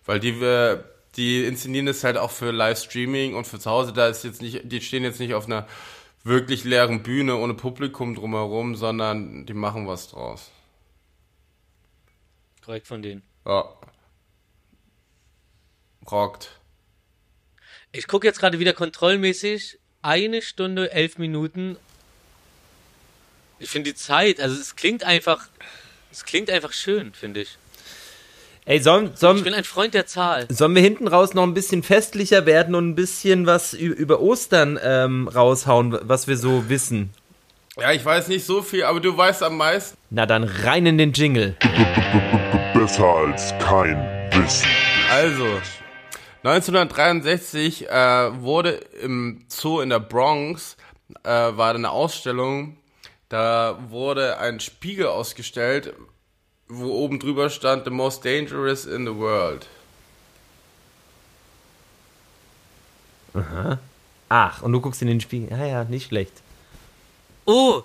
Weil 0.06 0.20
die 0.20 0.40
wir 0.40 0.84
die 1.16 1.46
inszenieren 1.46 1.88
es 1.88 2.04
halt 2.04 2.18
auch 2.18 2.32
für 2.32 2.52
Livestreaming 2.52 3.36
und 3.36 3.46
für 3.46 3.60
zu 3.60 3.70
Hause, 3.70 3.94
da 3.94 4.08
ist 4.08 4.24
jetzt 4.24 4.42
nicht, 4.42 4.62
die 4.64 4.82
stehen 4.82 5.04
jetzt 5.04 5.20
nicht 5.20 5.36
auf 5.36 5.46
einer 5.46 5.68
wirklich 6.24 6.64
leeren 6.64 7.04
Bühne 7.04 7.36
ohne 7.36 7.54
Publikum 7.54 8.16
drumherum, 8.16 8.76
sondern 8.76 9.46
die 9.46 9.54
machen 9.54 9.88
was 9.88 10.10
draus. 10.10 10.52
Korrekt 12.64 12.88
von 12.88 13.02
denen. 13.02 13.24
Ja. 13.46 13.66
Rockt. 16.10 16.60
Ich 17.92 18.08
gucke 18.08 18.26
jetzt 18.26 18.40
gerade 18.40 18.60
wieder 18.60 18.74
kontrollmäßig. 18.74 19.80
Eine 20.02 20.42
Stunde, 20.42 20.92
elf 20.92 21.18
Minuten. 21.18 21.78
Ich 23.60 23.70
finde 23.70 23.92
die 23.92 23.96
Zeit, 23.96 24.42
also 24.42 24.60
es 24.60 24.76
klingt 24.76 25.04
einfach, 25.04 25.48
es 26.12 26.26
klingt 26.26 26.50
einfach 26.50 26.74
schön, 26.74 27.14
finde 27.14 27.42
ich. 27.42 27.58
Ey, 28.66 28.80
sollen, 28.82 29.12
Ich 29.14 29.20
sollen, 29.20 29.44
bin 29.44 29.54
ein 29.54 29.66
Freund 29.66 29.94
der 29.94 30.06
Zahl. 30.06 30.46
sollen 30.50 30.74
wir 30.74 30.82
hinten 30.82 31.10
raus 31.10 31.34
noch 31.34 31.44
ein 31.44 31.54
bisschen 31.54 31.84
festlicher 31.84 32.46
werden 32.46 32.76
und 32.76 32.90
ein 32.90 32.96
bisschen 32.96 33.46
was 33.46 33.74
über 33.74 34.22
Ostern 34.22 34.80
ähm, 34.82 35.28
raushauen, 35.28 35.98
was 36.04 36.28
wir 36.28 36.38
so 36.38 36.70
wissen? 36.70 37.14
Ja, 37.78 37.92
ich 37.92 38.06
weiß 38.06 38.30
nicht 38.30 38.46
so 38.46 38.62
viel, 38.62 38.84
aber 38.86 39.02
du 39.02 39.18
weißt 39.18 39.44
am 39.44 39.58
meisten. 39.58 39.98
Na 40.12 40.26
dann 40.26 40.46
rein 40.46 40.86
in 40.86 40.98
den 40.98 41.12
Jingle. 41.12 41.58
Besser 42.74 43.04
als 43.06 43.54
kein 43.60 43.98
Wissen. 44.32 44.68
Also, 45.12 45.46
1963 46.44 47.90
äh, 47.90 48.42
wurde 48.42 48.80
im 49.02 49.44
Zoo 49.50 49.82
in 49.82 49.90
der 49.90 50.00
Bronx, 50.00 50.78
äh, 51.24 51.30
war 51.30 51.76
eine 51.76 51.90
Ausstellung, 51.90 52.78
da 53.28 53.78
wurde 53.90 54.38
ein 54.38 54.60
Spiegel 54.60 55.08
ausgestellt, 55.08 55.94
wo 56.78 56.92
oben 56.94 57.20
drüber 57.20 57.50
stand, 57.50 57.86
The 57.86 57.92
most 57.92 58.24
dangerous 58.24 58.86
in 58.86 59.06
the 59.06 59.16
world. 59.16 59.68
Ach, 64.30 64.62
und 64.62 64.72
du 64.72 64.82
guckst 64.82 65.02
in 65.02 65.08
den 65.08 65.22
Spiegel. 65.22 65.50
Ja, 65.50 65.66
ja, 65.66 65.84
nicht 65.86 66.08
schlecht. 66.08 66.34
Oh! 67.46 67.84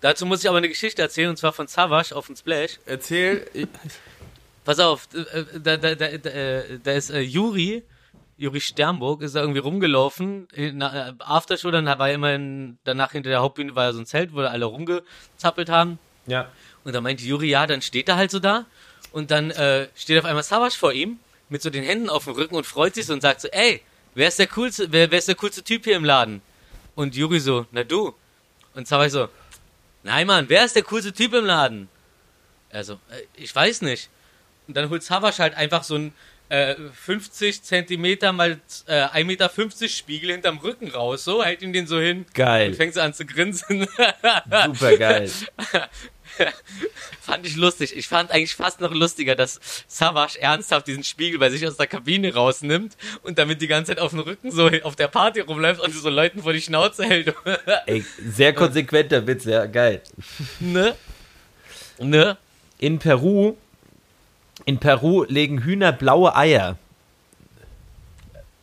Dazu 0.00 0.26
muss 0.26 0.42
ich 0.42 0.48
aber 0.48 0.58
eine 0.58 0.68
Geschichte 0.68 1.00
erzählen, 1.00 1.30
und 1.30 1.36
zwar 1.36 1.52
von 1.52 1.66
Savage 1.66 2.14
auf 2.14 2.26
dem 2.26 2.36
Splash. 2.36 2.78
Erzähl, 2.84 3.46
Pass 4.66 4.80
auf, 4.80 5.08
äh, 5.14 5.44
da, 5.60 5.76
da, 5.76 5.94
da, 5.94 6.18
da, 6.18 6.28
äh, 6.28 6.80
da 6.82 6.92
ist 6.92 7.10
äh, 7.10 7.20
Juri, 7.20 7.84
Juri 8.36 8.60
Sternburg, 8.60 9.22
ist 9.22 9.36
da 9.36 9.40
irgendwie 9.40 9.60
rumgelaufen. 9.60 10.48
In, 10.52 10.80
äh, 10.80 11.12
Aftershow, 11.20 11.70
dann 11.70 11.86
war 11.86 12.08
er 12.08 12.14
immer 12.14 12.34
in, 12.34 12.76
danach 12.82 13.12
hinter 13.12 13.30
der 13.30 13.42
Hauptbühne 13.42 13.76
war 13.76 13.84
ja 13.84 13.92
so 13.92 14.00
ein 14.00 14.06
Zelt, 14.06 14.34
wo 14.34 14.40
da 14.40 14.48
alle 14.48 14.64
rumgezappelt 14.64 15.68
haben. 15.68 16.00
Ja. 16.26 16.48
Und 16.86 16.92
dann 16.92 17.02
meinte 17.02 17.24
Juri, 17.24 17.48
ja, 17.48 17.66
dann 17.66 17.82
steht 17.82 18.08
er 18.08 18.14
halt 18.14 18.30
so 18.30 18.38
da. 18.38 18.64
Und 19.10 19.32
dann 19.32 19.50
äh, 19.50 19.88
steht 19.96 20.20
auf 20.20 20.24
einmal 20.24 20.44
Savage 20.44 20.76
vor 20.78 20.92
ihm 20.92 21.18
mit 21.48 21.60
so 21.60 21.68
den 21.68 21.82
Händen 21.82 22.08
auf 22.08 22.26
dem 22.26 22.34
Rücken 22.34 22.54
und 22.54 22.64
freut 22.64 22.94
sich 22.94 23.06
so 23.06 23.12
und 23.12 23.22
sagt 23.22 23.40
so, 23.40 23.48
ey, 23.48 23.82
wer 24.14 24.28
ist 24.28 24.38
der 24.38 24.46
coolste, 24.46 24.92
wer, 24.92 25.10
wer 25.10 25.18
ist 25.18 25.26
der 25.26 25.34
coolste 25.34 25.64
Typ 25.64 25.82
hier 25.82 25.96
im 25.96 26.04
Laden? 26.04 26.42
Und 26.94 27.16
Juri 27.16 27.40
so, 27.40 27.66
na 27.72 27.82
du. 27.82 28.14
Und 28.74 28.86
Savage 28.86 29.10
so, 29.10 29.28
nein 30.04 30.28
Mann, 30.28 30.48
wer 30.48 30.64
ist 30.64 30.76
der 30.76 30.84
coolste 30.84 31.12
Typ 31.12 31.34
im 31.34 31.44
Laden? 31.44 31.88
Also, 32.70 33.00
äh, 33.10 33.22
ich 33.34 33.52
weiß 33.52 33.82
nicht. 33.82 34.08
Und 34.68 34.76
dann 34.76 34.88
holt 34.88 35.02
Savage 35.02 35.38
halt 35.38 35.56
einfach 35.56 35.82
so 35.82 35.96
ein 35.96 36.12
äh, 36.50 36.76
50 36.76 37.64
Zentimeter 37.64 38.30
mal 38.32 38.60
äh, 38.86 39.06
1,50 39.06 39.24
Meter 39.24 39.50
Spiegel 39.88 40.30
hinterm 40.30 40.58
Rücken 40.58 40.88
raus, 40.88 41.24
so, 41.24 41.42
hält 41.42 41.62
ihm 41.62 41.72
den 41.72 41.88
so 41.88 41.98
hin 41.98 42.26
Geil. 42.32 42.68
und 42.68 42.76
fängt 42.76 42.94
so 42.94 43.00
an 43.00 43.12
zu 43.12 43.26
grinsen. 43.26 43.88
Super 44.66 44.96
geil. 44.96 45.28
Fand 47.20 47.46
ich 47.46 47.56
lustig. 47.56 47.96
Ich 47.96 48.08
fand 48.08 48.30
eigentlich 48.30 48.54
fast 48.54 48.80
noch 48.80 48.92
lustiger, 48.92 49.34
dass 49.34 49.60
Savage 49.88 50.40
ernsthaft 50.40 50.86
diesen 50.86 51.04
Spiegel 51.04 51.38
bei 51.38 51.50
sich 51.50 51.66
aus 51.66 51.76
der 51.76 51.86
Kabine 51.86 52.34
rausnimmt 52.34 52.96
und 53.22 53.38
damit 53.38 53.60
die 53.62 53.66
ganze 53.66 53.92
Zeit 53.92 54.00
auf 54.00 54.10
dem 54.10 54.20
Rücken 54.20 54.50
so 54.50 54.70
auf 54.82 54.96
der 54.96 55.08
Party 55.08 55.40
rumläuft 55.40 55.80
und 55.80 55.92
so 55.92 56.08
Leuten 56.08 56.42
vor 56.42 56.52
die 56.52 56.60
Schnauze 56.60 57.04
hält. 57.04 57.34
Ey, 57.86 58.04
sehr 58.18 58.52
konsequenter 58.52 59.26
Witz, 59.26 59.44
ja, 59.44 59.66
geil. 59.66 60.02
ne? 60.60 60.94
Ne? 61.98 62.36
In 62.78 62.98
Peru, 62.98 63.56
in 64.64 64.78
Peru 64.78 65.24
legen 65.24 65.62
Hühner 65.62 65.92
blaue 65.92 66.36
Eier. 66.36 66.76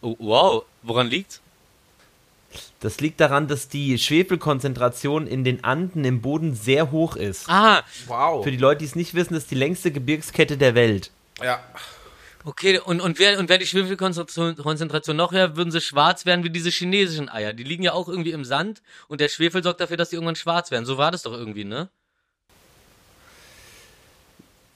Oh, 0.01 0.15
wow. 0.19 0.63
Woran 0.83 1.07
liegt's? 1.07 1.42
Das 2.79 2.99
liegt 2.99 3.19
daran, 3.19 3.47
dass 3.47 3.67
die 3.69 3.97
Schwefelkonzentration 3.97 5.27
in 5.27 5.43
den 5.43 5.63
Anden 5.63 6.03
im 6.05 6.21
Boden 6.21 6.53
sehr 6.53 6.91
hoch 6.91 7.15
ist. 7.15 7.49
Ah, 7.49 7.83
wow. 8.07 8.43
Für 8.43 8.51
die 8.51 8.57
Leute, 8.57 8.79
die 8.79 8.85
es 8.85 8.95
nicht 8.95 9.13
wissen, 9.13 9.33
das 9.33 9.43
ist 9.43 9.51
die 9.51 9.55
längste 9.55 9.91
Gebirgskette 9.91 10.57
der 10.57 10.75
Welt. 10.75 11.11
Ja, 11.41 11.63
okay. 12.43 12.79
Und, 12.79 13.01
und, 13.01 13.19
wer, 13.19 13.39
und 13.39 13.49
wer 13.49 13.57
die 13.57 13.65
Schwefelkonzentration 13.65 14.55
Konzentration 14.57 15.15
noch 15.15 15.31
höher, 15.31 15.55
würden 15.55 15.71
sie 15.71 15.81
schwarz 15.81 16.25
werden 16.25 16.43
wie 16.43 16.49
diese 16.49 16.69
chinesischen 16.69 17.29
Eier. 17.29 17.53
Die 17.53 17.63
liegen 17.63 17.83
ja 17.83 17.93
auch 17.93 18.07
irgendwie 18.07 18.31
im 18.31 18.45
Sand 18.45 18.81
und 19.07 19.21
der 19.21 19.29
Schwefel 19.29 19.63
sorgt 19.63 19.79
dafür, 19.81 19.97
dass 19.97 20.09
die 20.09 20.15
irgendwann 20.15 20.35
schwarz 20.35 20.69
werden. 20.71 20.85
So 20.85 20.97
war 20.97 21.11
das 21.11 21.23
doch 21.23 21.33
irgendwie, 21.33 21.63
ne? 21.63 21.89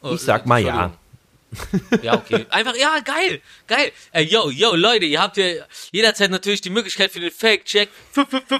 Oh, 0.01 0.13
Ich 0.13 0.21
sag 0.21 0.45
mal 0.45 0.59
ja. 0.61 0.93
Ja, 2.01 2.15
okay. 2.15 2.45
Einfach, 2.49 2.75
ja, 2.75 2.99
geil, 2.99 3.41
geil. 3.67 3.91
Äh, 4.11 4.23
yo, 4.23 4.49
yo, 4.49 4.75
Leute, 4.75 5.05
ihr 5.05 5.21
habt 5.21 5.37
ja 5.37 5.45
jederzeit 5.91 6.29
natürlich 6.29 6.61
die 6.61 6.69
Möglichkeit 6.69 7.11
für 7.11 7.19
den 7.21 7.31
Fake-Check. 7.31 7.89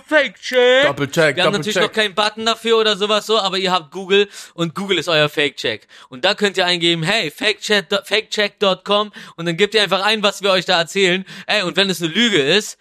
Fake-Check. 0.08 0.86
Doppelcheck, 0.86 1.36
Wir 1.36 1.44
haben 1.44 1.54
natürlich 1.54 1.76
noch 1.76 1.92
keinen 1.92 2.16
Button 2.16 2.46
dafür 2.46 2.78
oder 2.78 2.96
sowas 2.96 3.26
so, 3.26 3.40
aber 3.40 3.58
ihr 3.58 3.72
habt 3.72 3.92
Google 3.92 4.30
und 4.54 4.74
Google 4.76 4.98
ist 4.98 5.10
euer 5.10 5.30
Fake-Check. 5.30 5.88
Und 6.10 6.24
da 6.26 6.34
könnt 6.34 6.58
ihr 6.58 6.66
eingeben, 6.66 7.04
hey, 7.04 7.30
fakecheck- 7.30 8.06
fakecheck.com 8.06 9.12
und 9.36 9.46
dann 9.46 9.58
gebt 9.58 9.74
ihr 9.76 9.84
einfach 9.84 10.04
ein, 10.06 10.24
was 10.24 10.42
wir 10.42 10.52
euch 10.52 10.66
da 10.66 10.80
erzählen. 10.80 11.26
Ey, 11.46 11.64
und 11.64 11.76
wenn 11.76 11.90
es 11.90 12.02
eine 12.02 12.12
Lüge 12.12 12.42
ist, 12.42 12.78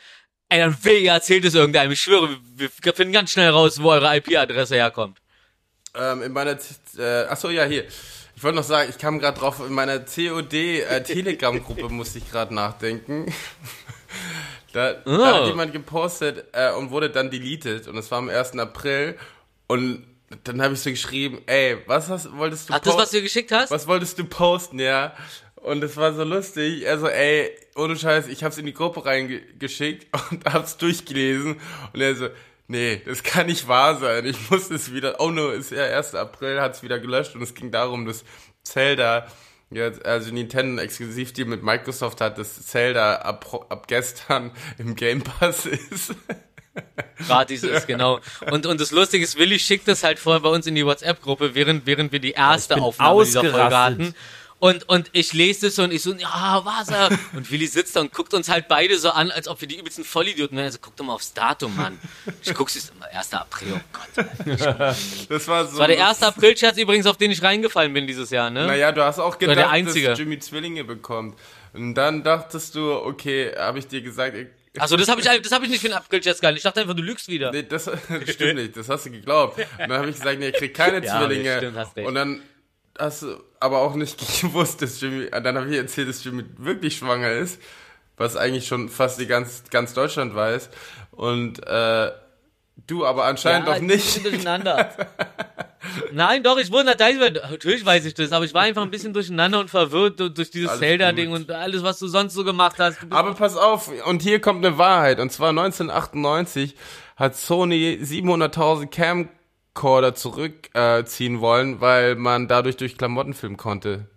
ey, 0.48 0.60
dann 0.60 0.76
weh, 0.84 0.98
ihr 1.00 1.12
erzählt 1.12 1.44
es 1.44 1.54
irgendeinem. 1.54 1.90
Ich 1.92 2.00
schwöre, 2.00 2.36
wir, 2.54 2.70
finden 2.94 3.12
ganz 3.12 3.32
schnell 3.32 3.50
raus, 3.50 3.82
wo 3.82 3.90
eure 3.90 4.16
IP-Adresse 4.16 4.76
herkommt. 4.76 5.18
ähm, 5.94 6.22
in 6.22 6.32
meiner, 6.32 6.56
äh, 6.98 7.24
achso, 7.24 7.50
ja, 7.50 7.64
hier. 7.64 7.84
Ich 8.36 8.42
wollte 8.44 8.56
noch 8.56 8.64
sagen, 8.64 8.90
ich 8.90 8.98
kam 8.98 9.18
gerade 9.18 9.38
drauf, 9.40 9.60
in 9.66 9.72
meiner 9.72 9.98
COD 10.00 10.52
äh, 10.82 11.02
Telegram-Gruppe 11.04 11.88
musste 11.88 12.18
ich 12.18 12.30
gerade 12.30 12.54
nachdenken. 12.54 13.32
da, 14.72 14.92
da 14.92 15.00
Oh. 15.06 15.24
hat 15.24 15.46
jemand 15.48 15.72
gepostet 15.72 16.44
äh, 16.52 16.72
und 16.72 16.90
wurde 16.90 17.10
dann 17.10 17.30
deleted 17.30 17.88
und 17.88 17.96
es 17.96 18.10
war 18.10 18.18
am 18.18 18.28
1. 18.28 18.58
April 18.58 19.16
und 19.66 20.04
dann 20.44 20.60
habe 20.60 20.74
ich 20.74 20.80
so 20.80 20.90
geschrieben, 20.90 21.38
ey, 21.46 21.78
was 21.86 22.08
hast, 22.08 22.36
wolltest 22.36 22.68
du 22.68 22.74
Ach, 22.74 22.80
das, 22.80 22.96
was 22.96 23.10
du 23.10 23.22
geschickt 23.22 23.52
hast? 23.52 23.70
was 23.70 23.86
wolltest 23.86 24.18
du 24.18 24.24
posten, 24.24 24.78
ja? 24.80 25.14
Und 25.54 25.82
es 25.82 25.96
war 25.96 26.12
so 26.14 26.22
lustig. 26.24 26.86
Also, 26.88 27.08
ey, 27.08 27.50
ohne 27.74 27.96
Scheiß, 27.96 28.26
ich 28.28 28.44
hab's 28.44 28.58
in 28.58 28.66
die 28.66 28.74
Gruppe 28.74 29.04
reingeschickt 29.06 30.06
und 30.30 30.44
hab's 30.44 30.76
durchgelesen. 30.76 31.60
Und 31.92 32.00
er 32.00 32.14
so, 32.16 32.28
nee, 32.68 33.02
das 33.04 33.22
kann 33.22 33.46
nicht 33.46 33.68
wahr 33.68 33.96
sein. 33.96 34.26
Ich 34.26 34.50
muss 34.50 34.70
es 34.70 34.92
wieder, 34.92 35.20
oh 35.20 35.30
no, 35.30 35.50
ist 35.50 35.70
ja 35.70 35.84
1. 35.84 36.14
April, 36.14 36.60
hat's 36.60 36.82
wieder 36.82 36.98
gelöscht. 36.98 37.34
Und 37.34 37.42
es 37.42 37.54
ging 37.54 37.70
darum, 37.70 38.06
dass 38.06 38.24
Zelda, 38.62 39.26
jetzt, 39.70 40.04
also 40.04 40.32
Nintendo 40.32 40.82
exklusiv 40.82 41.32
die 41.32 41.44
mit 41.44 41.62
Microsoft 41.62 42.20
hat, 42.20 42.38
dass 42.38 42.66
Zelda 42.66 43.16
ab, 43.16 43.66
ab 43.68 43.88
gestern 43.88 44.50
im 44.78 44.94
Game 44.94 45.22
Pass 45.22 45.66
ist. 45.66 46.14
gratis 47.26 47.62
ist, 47.62 47.86
genau. 47.86 48.20
Und, 48.50 48.66
und 48.66 48.80
das 48.80 48.90
Lustige 48.90 49.24
ist, 49.24 49.38
Willi 49.38 49.58
schickt 49.58 49.88
das 49.88 50.04
halt 50.04 50.18
vorher 50.18 50.40
bei 50.40 50.48
uns 50.48 50.66
in 50.66 50.74
die 50.74 50.84
WhatsApp-Gruppe, 50.84 51.54
während, 51.54 51.86
während 51.86 52.12
wir 52.12 52.20
die 52.20 52.32
erste 52.32 52.74
bin 52.74 52.82
Aufnahme 52.82 53.24
dieser 53.24 53.40
Folge 53.40 53.78
hatten. 53.78 54.14
Und, 54.58 54.88
und 54.88 55.10
ich 55.12 55.34
lese 55.34 55.66
das 55.66 55.78
und 55.78 55.92
ich 55.92 56.02
so, 56.02 56.14
ja, 56.14 56.64
Wasser. 56.64 57.10
Und 57.34 57.50
Willi 57.50 57.66
sitzt 57.66 57.94
da 57.94 58.00
und 58.00 58.12
guckt 58.12 58.32
uns 58.32 58.48
halt 58.48 58.68
beide 58.68 58.98
so 58.98 59.10
an, 59.10 59.30
als 59.30 59.48
ob 59.48 59.60
wir 59.60 59.68
die 59.68 59.78
übelsten 59.78 60.02
Vollidioten 60.02 60.56
wären. 60.56 60.64
Also 60.66 60.78
guck 60.80 60.96
doch 60.96 61.04
mal 61.04 61.12
aufs 61.12 61.34
Datum, 61.34 61.76
Mann. 61.76 61.98
Ich 62.42 62.54
guck's 62.54 62.74
jetzt 62.74 62.90
immer, 62.96 63.04
1. 63.06 63.34
April, 63.34 63.68
oh 63.76 63.80
Gott. 63.92 64.26
Das 64.58 64.96
Das 65.28 65.48
war 65.48 65.66
so. 65.66 65.78
war 65.78 65.88
der 65.88 66.08
1. 66.08 66.22
April-Scherz 66.22 66.78
übrigens, 66.78 67.06
auf 67.06 67.18
den 67.18 67.30
ich 67.30 67.42
reingefallen 67.42 67.92
bin 67.92 68.06
dieses 68.06 68.30
Jahr, 68.30 68.48
ne? 68.48 68.66
Naja, 68.66 68.92
du 68.92 69.02
hast 69.04 69.18
auch 69.18 69.34
der 69.36 69.48
gedacht, 69.48 69.70
Einzige. 69.70 70.08
dass 70.08 70.18
Jimmy 70.18 70.38
Zwillinge 70.38 70.84
bekommt. 70.84 71.38
Und 71.74 71.94
dann 71.94 72.22
dachtest 72.24 72.74
du, 72.74 72.92
okay, 72.94 73.52
habe 73.58 73.78
ich 73.78 73.86
dir 73.88 74.00
gesagt, 74.00 74.34
ich, 74.36 74.46
Achso, 74.80 74.96
das 74.96 75.08
habe 75.08 75.20
ich, 75.20 75.26
das 75.26 75.52
hab 75.52 75.62
ich 75.62 75.68
nicht 75.70 75.80
für 75.80 75.88
einen 75.88 75.96
April-Scherz 75.96 76.40
gehalten. 76.40 76.56
Ich 76.56 76.62
dachte 76.62 76.80
einfach, 76.80 76.94
du 76.94 77.02
lügst 77.02 77.28
wieder. 77.28 77.50
Nee, 77.52 77.62
das, 77.62 77.84
das 77.84 77.98
stimmt 78.32 78.54
nicht, 78.56 78.76
das 78.76 78.88
hast 78.88 79.04
du 79.06 79.10
geglaubt. 79.10 79.58
Und 79.58 79.88
dann 79.88 79.92
habe 79.98 80.08
ich 80.08 80.16
gesagt, 80.16 80.38
nee, 80.38 80.46
er 80.46 80.52
kriegt 80.52 80.76
keine 80.76 81.02
Ja, 81.04 81.18
Zwillinge. 81.18 81.56
stimmt, 81.58 81.76
hast 81.76 81.94
recht. 81.96 82.06
Und 82.08 82.14
dann 82.14 82.40
hast 82.98 83.22
du 83.22 83.36
aber 83.60 83.78
auch 83.78 83.94
nicht 83.94 84.18
gewusst, 84.40 84.82
dass 84.82 85.00
Jimmy, 85.00 85.28
dann 85.30 85.56
habe 85.56 85.68
ich 85.70 85.76
erzählt, 85.76 86.08
dass 86.08 86.22
Jimmy 86.24 86.44
wirklich 86.56 86.96
schwanger 86.96 87.32
ist, 87.32 87.60
was 88.16 88.36
eigentlich 88.36 88.66
schon 88.66 88.88
fast 88.88 89.20
die 89.20 89.26
ganz, 89.26 89.64
ganz 89.70 89.94
Deutschland 89.94 90.34
weiß. 90.34 90.70
Und 91.10 91.66
äh, 91.66 92.10
du 92.86 93.06
aber 93.06 93.24
anscheinend 93.24 93.68
doch 93.68 93.76
ich 93.76 93.82
nicht. 93.82 94.22
bin 94.22 94.32
durcheinander. 94.32 94.90
Nein, 96.12 96.42
doch, 96.42 96.58
ich 96.58 96.72
wurde 96.72 96.86
natürlich, 96.86 97.84
weiß 97.84 98.04
ich 98.06 98.14
das, 98.14 98.32
aber 98.32 98.44
ich 98.44 98.54
war 98.54 98.62
einfach 98.62 98.82
ein 98.82 98.90
bisschen 98.90 99.12
durcheinander 99.12 99.60
und 99.60 99.70
verwirrt 99.70 100.18
durch 100.18 100.50
dieses 100.50 100.78
Zelda-Ding 100.78 101.30
und 101.30 101.50
alles, 101.50 101.82
was 101.82 101.98
du 101.98 102.08
sonst 102.08 102.34
so 102.34 102.44
gemacht 102.44 102.76
hast. 102.78 102.98
Aber 103.10 103.34
pass 103.34 103.56
auf, 103.56 103.90
und 104.06 104.22
hier 104.22 104.40
kommt 104.40 104.64
eine 104.64 104.78
Wahrheit. 104.78 105.20
Und 105.20 105.30
zwar 105.30 105.50
1998 105.50 106.74
hat 107.16 107.36
Sony 107.36 107.98
700.000 108.02 108.86
Camcorder 109.76 110.14
zurückziehen 110.14 111.36
äh, 111.36 111.40
wollen, 111.40 111.80
weil 111.80 112.16
man 112.16 112.48
dadurch 112.48 112.76
durch 112.76 112.96
Klamotten 112.96 113.34
filmen 113.34 113.56
konnte. 113.56 114.08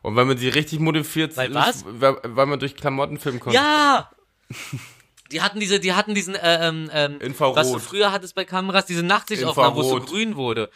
Und 0.00 0.16
wenn 0.16 0.26
man 0.26 0.36
sie 0.36 0.48
richtig 0.48 0.80
modifiert, 0.80 1.36
Weil 1.36 1.54
was? 1.54 1.84
weil, 1.86 2.16
weil 2.24 2.46
man 2.46 2.58
durch 2.58 2.74
Klamotten 2.74 3.18
filmen 3.18 3.38
konnte. 3.38 3.56
ja! 3.56 4.10
Die 5.30 5.40
hatten 5.40 5.60
diese, 5.60 5.80
die 5.80 5.94
hatten 5.94 6.14
diesen, 6.14 6.34
äh, 6.34 6.68
ähm, 6.68 6.90
ähm, 6.92 7.18
Infrarot. 7.18 7.56
was 7.56 7.72
du 7.72 7.78
früher 7.78 8.12
hattest 8.12 8.34
bei 8.34 8.44
Kameras, 8.44 8.84
diese 8.84 9.02
Nachtsichtaufnahmen, 9.02 9.76
wo 9.76 9.80
es 9.80 9.88
so 9.88 9.98
grün 9.98 10.36
wurde. 10.36 10.68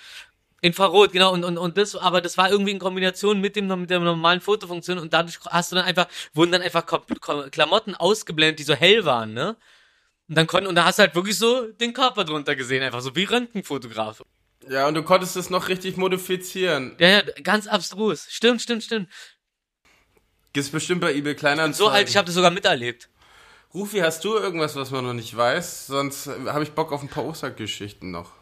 Infrarot, 0.62 1.12
genau, 1.12 1.34
und, 1.34 1.44
und, 1.44 1.58
und 1.58 1.76
das, 1.76 1.94
aber 1.94 2.22
das 2.22 2.38
war 2.38 2.50
irgendwie 2.50 2.70
in 2.70 2.78
Kombination 2.78 3.42
mit 3.42 3.54
dem, 3.54 3.66
mit 3.78 3.90
der 3.90 4.00
normalen 4.00 4.40
Fotofunktion 4.40 4.98
und 4.98 5.12
dadurch 5.12 5.40
hast 5.50 5.72
du 5.72 5.76
dann 5.76 5.84
einfach, 5.84 6.06
wurden 6.32 6.52
dann 6.52 6.62
einfach 6.62 6.86
Klamotten 7.50 7.94
ausgeblendet, 7.96 8.58
die 8.58 8.62
so 8.62 8.72
hell 8.72 9.04
waren, 9.04 9.34
ne? 9.34 9.56
Und 10.28 10.36
dann 10.36 10.46
konnten, 10.46 10.68
und 10.68 10.74
da 10.74 10.84
hast 10.84 10.98
du 10.98 11.02
halt 11.02 11.14
wirklich 11.14 11.38
so 11.38 11.70
den 11.72 11.92
Körper 11.92 12.24
drunter 12.24 12.56
gesehen, 12.56 12.82
einfach 12.82 13.00
so 13.00 13.14
wie 13.14 13.24
Röntgenfotograf. 13.24 14.22
Ja, 14.68 14.88
und 14.88 14.94
du 14.94 15.02
konntest 15.02 15.36
es 15.36 15.50
noch 15.50 15.68
richtig 15.68 15.96
modifizieren. 15.96 16.96
Ja, 16.98 17.08
ja, 17.08 17.22
ganz 17.42 17.66
abstrus. 17.68 18.26
Stimmt, 18.28 18.62
stimmt, 18.62 18.82
stimmt. 18.82 19.08
Gibt's 20.52 20.70
bestimmt 20.70 21.00
bei 21.00 21.14
eBay 21.14 21.34
Kleinanzeigen. 21.34 21.74
So 21.74 21.88
alt, 21.88 22.08
ich 22.08 22.16
habe 22.16 22.26
das 22.26 22.34
sogar 22.34 22.50
miterlebt. 22.50 23.08
Rufi, 23.74 23.98
hast 23.98 24.24
du 24.24 24.34
irgendwas, 24.36 24.74
was 24.74 24.90
man 24.90 25.04
noch 25.04 25.12
nicht 25.12 25.36
weiß? 25.36 25.86
Sonst 25.86 26.28
habe 26.28 26.64
ich 26.64 26.72
Bock 26.72 26.92
auf 26.92 27.02
ein 27.02 27.08
paar 27.08 27.24
Ostergeschichten 27.24 28.10
noch. 28.10 28.32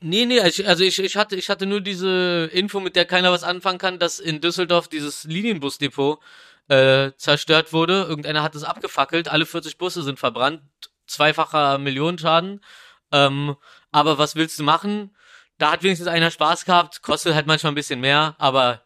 Nee, 0.00 0.26
nee, 0.26 0.38
ich, 0.46 0.66
also 0.66 0.84
ich, 0.84 0.98
ich 1.00 1.16
hatte, 1.16 1.34
ich 1.34 1.50
hatte 1.50 1.66
nur 1.66 1.80
diese 1.80 2.48
Info, 2.52 2.78
mit 2.78 2.94
der 2.94 3.04
keiner 3.04 3.32
was 3.32 3.42
anfangen 3.42 3.78
kann, 3.78 3.98
dass 3.98 4.20
in 4.20 4.40
Düsseldorf 4.40 4.86
dieses 4.86 5.24
Linienbusdepot 5.24 6.20
äh, 6.68 7.10
zerstört 7.16 7.72
wurde. 7.72 8.04
Irgendeiner 8.08 8.44
hat 8.44 8.54
es 8.54 8.62
abgefackelt, 8.62 9.26
alle 9.28 9.44
40 9.44 9.76
Busse 9.76 10.02
sind 10.02 10.20
verbrannt, 10.20 10.62
zweifacher 11.08 11.78
Millionenschaden. 11.78 12.60
Ähm, 13.12 13.56
aber 13.90 14.18
was 14.18 14.36
willst 14.36 14.58
du 14.58 14.62
machen? 14.62 15.10
Da 15.58 15.72
hat 15.72 15.82
wenigstens 15.82 16.08
einer 16.08 16.30
Spaß 16.30 16.64
gehabt, 16.64 17.02
kostet 17.02 17.34
halt 17.34 17.46
manchmal 17.46 17.72
ein 17.72 17.76
bisschen 17.76 18.00
mehr, 18.00 18.36
aber 18.38 18.82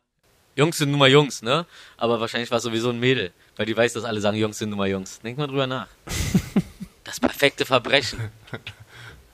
Jungs 0.55 0.79
sind 0.79 0.91
nun 0.91 0.99
mal 0.99 1.11
Jungs, 1.11 1.43
ne? 1.43 1.67
Aber 1.97 2.21
wahrscheinlich 2.21 2.51
war 2.51 2.59
es 2.59 2.65
sowieso 2.65 2.91
ein 2.91 3.01
Mädel, 3.01 3.33
weil 3.57 3.67
die 3.67 3.77
weiß, 3.77 3.93
dass 3.95 4.05
alle 4.05 4.21
sagen, 4.21 4.37
Jungs 4.37 4.59
sind 4.59 4.71
nun 4.71 4.79
mal 4.79 4.89
Jungs. 4.89 5.21
Denk 5.21 5.39
mal 5.39 5.47
drüber 5.47 5.67
nach. 5.67 5.89
Das 7.05 7.19
perfekte 7.19 7.67
Verbrechen. 7.67 8.31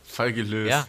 Fall 0.02 0.32
gelöst. 0.32 0.70
Ja. 0.70 0.86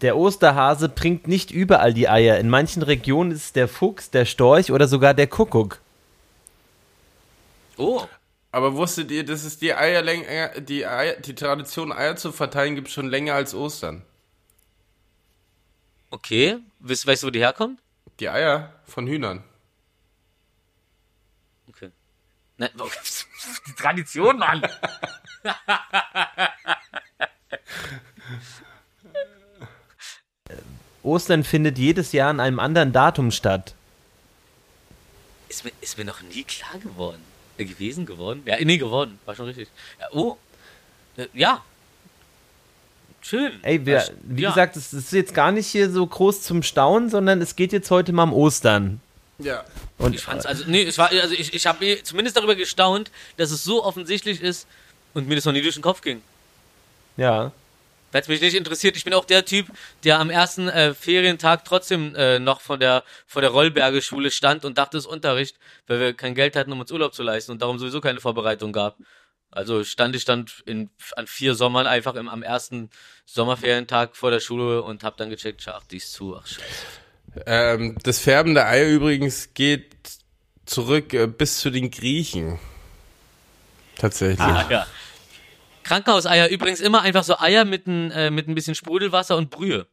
Der 0.00 0.16
Osterhase 0.16 0.88
bringt 0.88 1.26
nicht 1.26 1.50
überall 1.50 1.92
die 1.92 2.08
Eier. 2.08 2.38
In 2.38 2.48
manchen 2.48 2.82
Regionen 2.82 3.32
ist 3.32 3.44
es 3.44 3.52
der 3.52 3.68
Fuchs, 3.68 4.10
der 4.10 4.24
Storch 4.24 4.72
oder 4.72 4.88
sogar 4.88 5.12
der 5.12 5.26
Kuckuck. 5.26 5.80
Oh, 7.76 8.06
Aber 8.52 8.74
wusstet 8.74 9.10
ihr, 9.10 9.24
dass 9.24 9.44
es 9.44 9.58
die 9.58 9.74
Eier 9.74 10.02
länger, 10.02 10.60
die 10.60 10.86
Eier, 10.86 11.20
die 11.20 11.34
Tradition 11.34 11.92
Eier 11.92 12.16
zu 12.16 12.32
verteilen 12.32 12.74
gibt 12.74 12.90
schon 12.90 13.08
länger 13.08 13.34
als 13.34 13.54
Ostern? 13.54 14.02
okay. 16.10 16.58
Weißt, 16.80 17.06
weißt 17.06 17.22
du, 17.22 17.28
wo 17.28 17.30
die 17.30 17.38
herkommt? 17.38 17.80
Die 18.18 18.28
Eier 18.28 18.74
von 18.84 19.06
Hühnern. 19.06 19.44
Okay. 21.68 21.90
Nein, 22.56 22.70
die 23.66 23.72
Tradition, 23.74 24.38
Mann. 24.38 24.62
Ostern 31.02 31.44
findet 31.44 31.78
jedes 31.78 32.12
Jahr 32.12 32.28
an 32.28 32.40
einem 32.40 32.58
anderen 32.58 32.92
Datum 32.92 33.30
statt. 33.30 33.74
Ist 35.48 35.64
mir, 35.64 35.72
ist 35.80 35.96
mir 35.96 36.04
noch 36.04 36.20
nie 36.20 36.44
klar 36.44 36.78
geworden. 36.78 37.24
Äh, 37.58 37.64
gewesen 37.64 38.06
geworden? 38.06 38.42
Ja, 38.46 38.56
nee, 38.62 38.78
geworden. 38.78 39.18
War 39.26 39.34
schon 39.34 39.46
richtig. 39.46 39.68
Ja, 40.00 40.06
oh. 40.12 40.36
Äh, 41.16 41.26
ja. 41.34 41.62
Schön. 43.22 43.52
Ey, 43.62 43.84
wir, 43.84 43.96
Das- 43.96 44.12
wie 44.22 44.42
ja. 44.42 44.48
gesagt, 44.50 44.76
es 44.76 44.92
ist 44.92 45.12
jetzt 45.12 45.34
gar 45.34 45.52
nicht 45.52 45.66
hier 45.66 45.90
so 45.90 46.06
groß 46.06 46.42
zum 46.42 46.62
Staunen, 46.62 47.10
sondern 47.10 47.40
es 47.42 47.54
geht 47.54 47.72
jetzt 47.72 47.90
heute 47.90 48.12
mal 48.12 48.22
um 48.24 48.32
Ostern. 48.32 49.00
Ja. 49.38 49.64
Und 49.98 50.14
Ich 50.14 50.22
fand's, 50.22 50.46
also, 50.46 50.64
nee, 50.66 50.82
es 50.82 50.96
war, 50.98 51.10
also 51.10 51.34
ich, 51.34 51.52
ich 51.54 51.66
habe 51.66 51.84
mir 51.84 52.02
zumindest 52.02 52.36
darüber 52.36 52.54
gestaunt, 52.54 53.10
dass 53.36 53.50
es 53.50 53.62
so 53.64 53.84
offensichtlich 53.84 54.40
ist 54.42 54.66
und 55.14 55.28
mir 55.28 55.34
das 55.34 55.44
noch 55.44 55.52
nie 55.52 55.62
durch 55.62 55.74
den 55.74 55.82
Kopf 55.82 56.00
ging. 56.00 56.22
ja, 57.16 57.52
Weil 58.12 58.22
es 58.22 58.28
mich 58.28 58.40
nicht 58.40 58.54
interessiert. 58.54 58.96
Ich 58.96 59.04
bin 59.04 59.14
auch 59.14 59.24
der 59.24 59.44
Typ, 59.44 59.66
der 60.04 60.18
am 60.18 60.30
ersten 60.30 60.68
äh, 60.68 60.94
Ferientag 60.94 61.64
trotzdem 61.64 62.14
äh, 62.14 62.38
noch 62.38 62.60
von 62.60 62.80
der, 62.80 63.04
vor 63.26 63.42
der 63.42 63.50
Rollberge 63.50 64.02
Schule 64.02 64.30
stand 64.30 64.64
und 64.64 64.78
dachte, 64.78 64.98
es 64.98 65.04
ist 65.04 65.10
Unterricht, 65.10 65.56
weil 65.86 66.00
wir 66.00 66.14
kein 66.14 66.34
Geld 66.34 66.56
hatten, 66.56 66.72
um 66.72 66.80
uns 66.80 66.90
Urlaub 66.90 67.14
zu 67.14 67.22
leisten 67.22 67.52
und 67.52 67.62
darum 67.62 67.78
sowieso 67.78 68.00
keine 68.00 68.20
Vorbereitung 68.20 68.72
gab. 68.72 68.96
Also 69.52 69.82
stand 69.82 70.14
ich 70.14 70.24
dann 70.24 70.46
in, 70.64 70.90
an 71.16 71.26
vier 71.26 71.54
Sommern 71.54 71.86
einfach 71.86 72.14
im, 72.14 72.28
am 72.28 72.42
ersten 72.42 72.90
Sommerferientag 73.26 74.16
vor 74.16 74.30
der 74.30 74.40
Schule 74.40 74.82
und 74.82 75.02
hab 75.02 75.16
dann 75.16 75.30
gecheckt, 75.30 75.66
ach, 75.68 75.82
die 75.90 75.96
ist 75.96 76.12
zu, 76.12 76.36
ach 76.36 76.46
scheiße. 76.46 76.64
Ähm, 77.46 77.96
das 78.02 78.20
Färben 78.20 78.54
der 78.54 78.68
Eier 78.68 78.88
übrigens 78.88 79.54
geht 79.54 79.96
zurück 80.66 81.12
äh, 81.14 81.26
bis 81.26 81.58
zu 81.58 81.70
den 81.70 81.90
Griechen. 81.90 82.58
Tatsächlich. 83.96 84.40
Ah, 84.40 84.66
ja. 84.70 84.86
Krankenhauseier 85.90 86.48
übrigens 86.50 86.78
immer 86.78 87.02
einfach 87.02 87.24
so 87.24 87.36
Eier 87.40 87.64
mit 87.64 87.88
ein, 87.88 88.12
äh, 88.12 88.30
mit 88.30 88.46
ein 88.46 88.54
bisschen 88.54 88.76
Sprudelwasser 88.76 89.36
und 89.36 89.50
Brühe. 89.50 89.88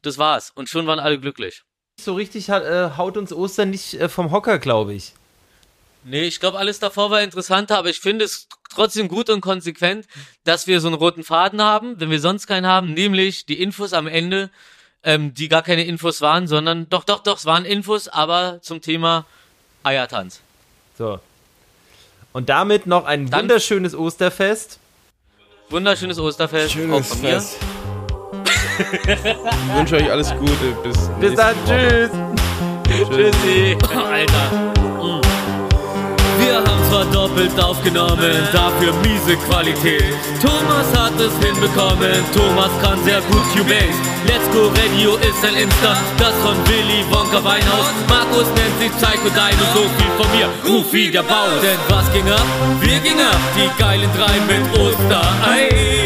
Das 0.00 0.16
war's. 0.16 0.50
Und 0.54 0.70
schon 0.70 0.86
waren 0.86 0.98
alle 0.98 1.20
glücklich. 1.20 1.62
so 2.00 2.14
richtig 2.14 2.48
hat, 2.48 2.64
äh, 2.64 2.96
haut 2.96 3.18
uns 3.18 3.30
Ostern 3.30 3.68
nicht 3.68 3.92
äh, 4.00 4.08
vom 4.08 4.30
Hocker, 4.30 4.58
glaube 4.58 4.94
ich. 4.94 5.12
Nee, 6.04 6.22
ich 6.24 6.40
glaube, 6.40 6.58
alles 6.58 6.78
davor 6.78 7.10
war 7.10 7.20
interessanter, 7.20 7.76
aber 7.76 7.90
ich 7.90 8.00
finde 8.00 8.24
es 8.24 8.48
trotzdem 8.74 9.08
gut 9.08 9.28
und 9.28 9.42
konsequent, 9.42 10.06
dass 10.44 10.66
wir 10.66 10.80
so 10.80 10.88
einen 10.88 10.96
roten 10.96 11.22
Faden 11.22 11.60
haben, 11.60 12.00
wenn 12.00 12.10
wir 12.10 12.20
sonst 12.20 12.46
keinen 12.46 12.66
haben, 12.66 12.94
nämlich 12.94 13.44
die 13.44 13.60
Infos 13.62 13.92
am 13.92 14.06
Ende, 14.06 14.48
ähm, 15.02 15.34
die 15.34 15.48
gar 15.48 15.62
keine 15.62 15.84
Infos 15.84 16.22
waren, 16.22 16.46
sondern 16.46 16.88
doch, 16.88 17.04
doch, 17.04 17.20
doch, 17.22 17.36
es 17.36 17.44
waren 17.44 17.66
Infos, 17.66 18.08
aber 18.08 18.60
zum 18.62 18.80
Thema 18.80 19.26
Eiertanz. 19.82 20.40
So. 20.96 21.20
Und 22.32 22.48
damit 22.48 22.86
noch 22.86 23.04
ein 23.04 23.28
Dann- 23.28 23.42
wunderschönes 23.42 23.94
Osterfest. 23.94 24.78
Wunderschönes 25.74 26.20
Osterfest, 26.20 26.76
auch 26.88 27.02
von 27.02 27.20
mir. 27.20 27.42
ich 28.78 29.76
wünsche 29.76 29.96
euch 29.96 30.08
alles 30.08 30.32
Gute. 30.38 30.52
Bis, 30.84 31.10
Bis 31.18 31.34
dann, 31.34 31.56
Woche. 31.66 32.10
tschüss. 32.86 33.08
Tschüssi. 33.08 33.76
Alter. 33.92 34.72
Mm. 35.02 35.20
Wir 36.38 36.54
haben 36.58 36.83
zwar 36.94 37.04
doppelt 37.06 37.60
aufgenommen, 37.60 38.32
dafür 38.52 38.92
miese 39.02 39.36
Qualität. 39.48 40.14
Thomas 40.40 40.86
hat 40.96 41.18
es 41.18 41.32
hinbekommen, 41.44 42.22
Thomas 42.32 42.70
kann 42.82 43.02
sehr 43.04 43.20
gut 43.22 43.42
Cubase. 43.52 43.98
Let's 44.28 44.46
Go 44.52 44.68
Radio 44.68 45.16
ist 45.16 45.44
ein 45.44 45.56
Insta, 45.56 45.96
das 46.18 46.34
von 46.42 46.56
Willy 46.68 47.04
Wonka 47.10 47.42
Weinhaus. 47.42 47.90
Markus 48.08 48.46
nennt 48.54 48.78
sich 48.78 48.92
Psycho 48.92 49.28
Dino, 49.28 49.64
so 49.74 49.82
viel 49.96 50.12
von 50.16 50.28
mir, 50.36 50.48
Rufi 50.64 51.10
der 51.10 51.24
Bau. 51.24 51.50
Denn 51.62 51.78
was 51.88 52.10
ging 52.12 52.28
ab? 52.30 52.46
Wir 52.80 53.00
gingen 53.00 53.26
ab, 53.26 53.40
die 53.56 53.82
geilen 53.82 54.10
drei 54.16 54.38
mit 54.46 54.78
Osterei. 54.78 56.03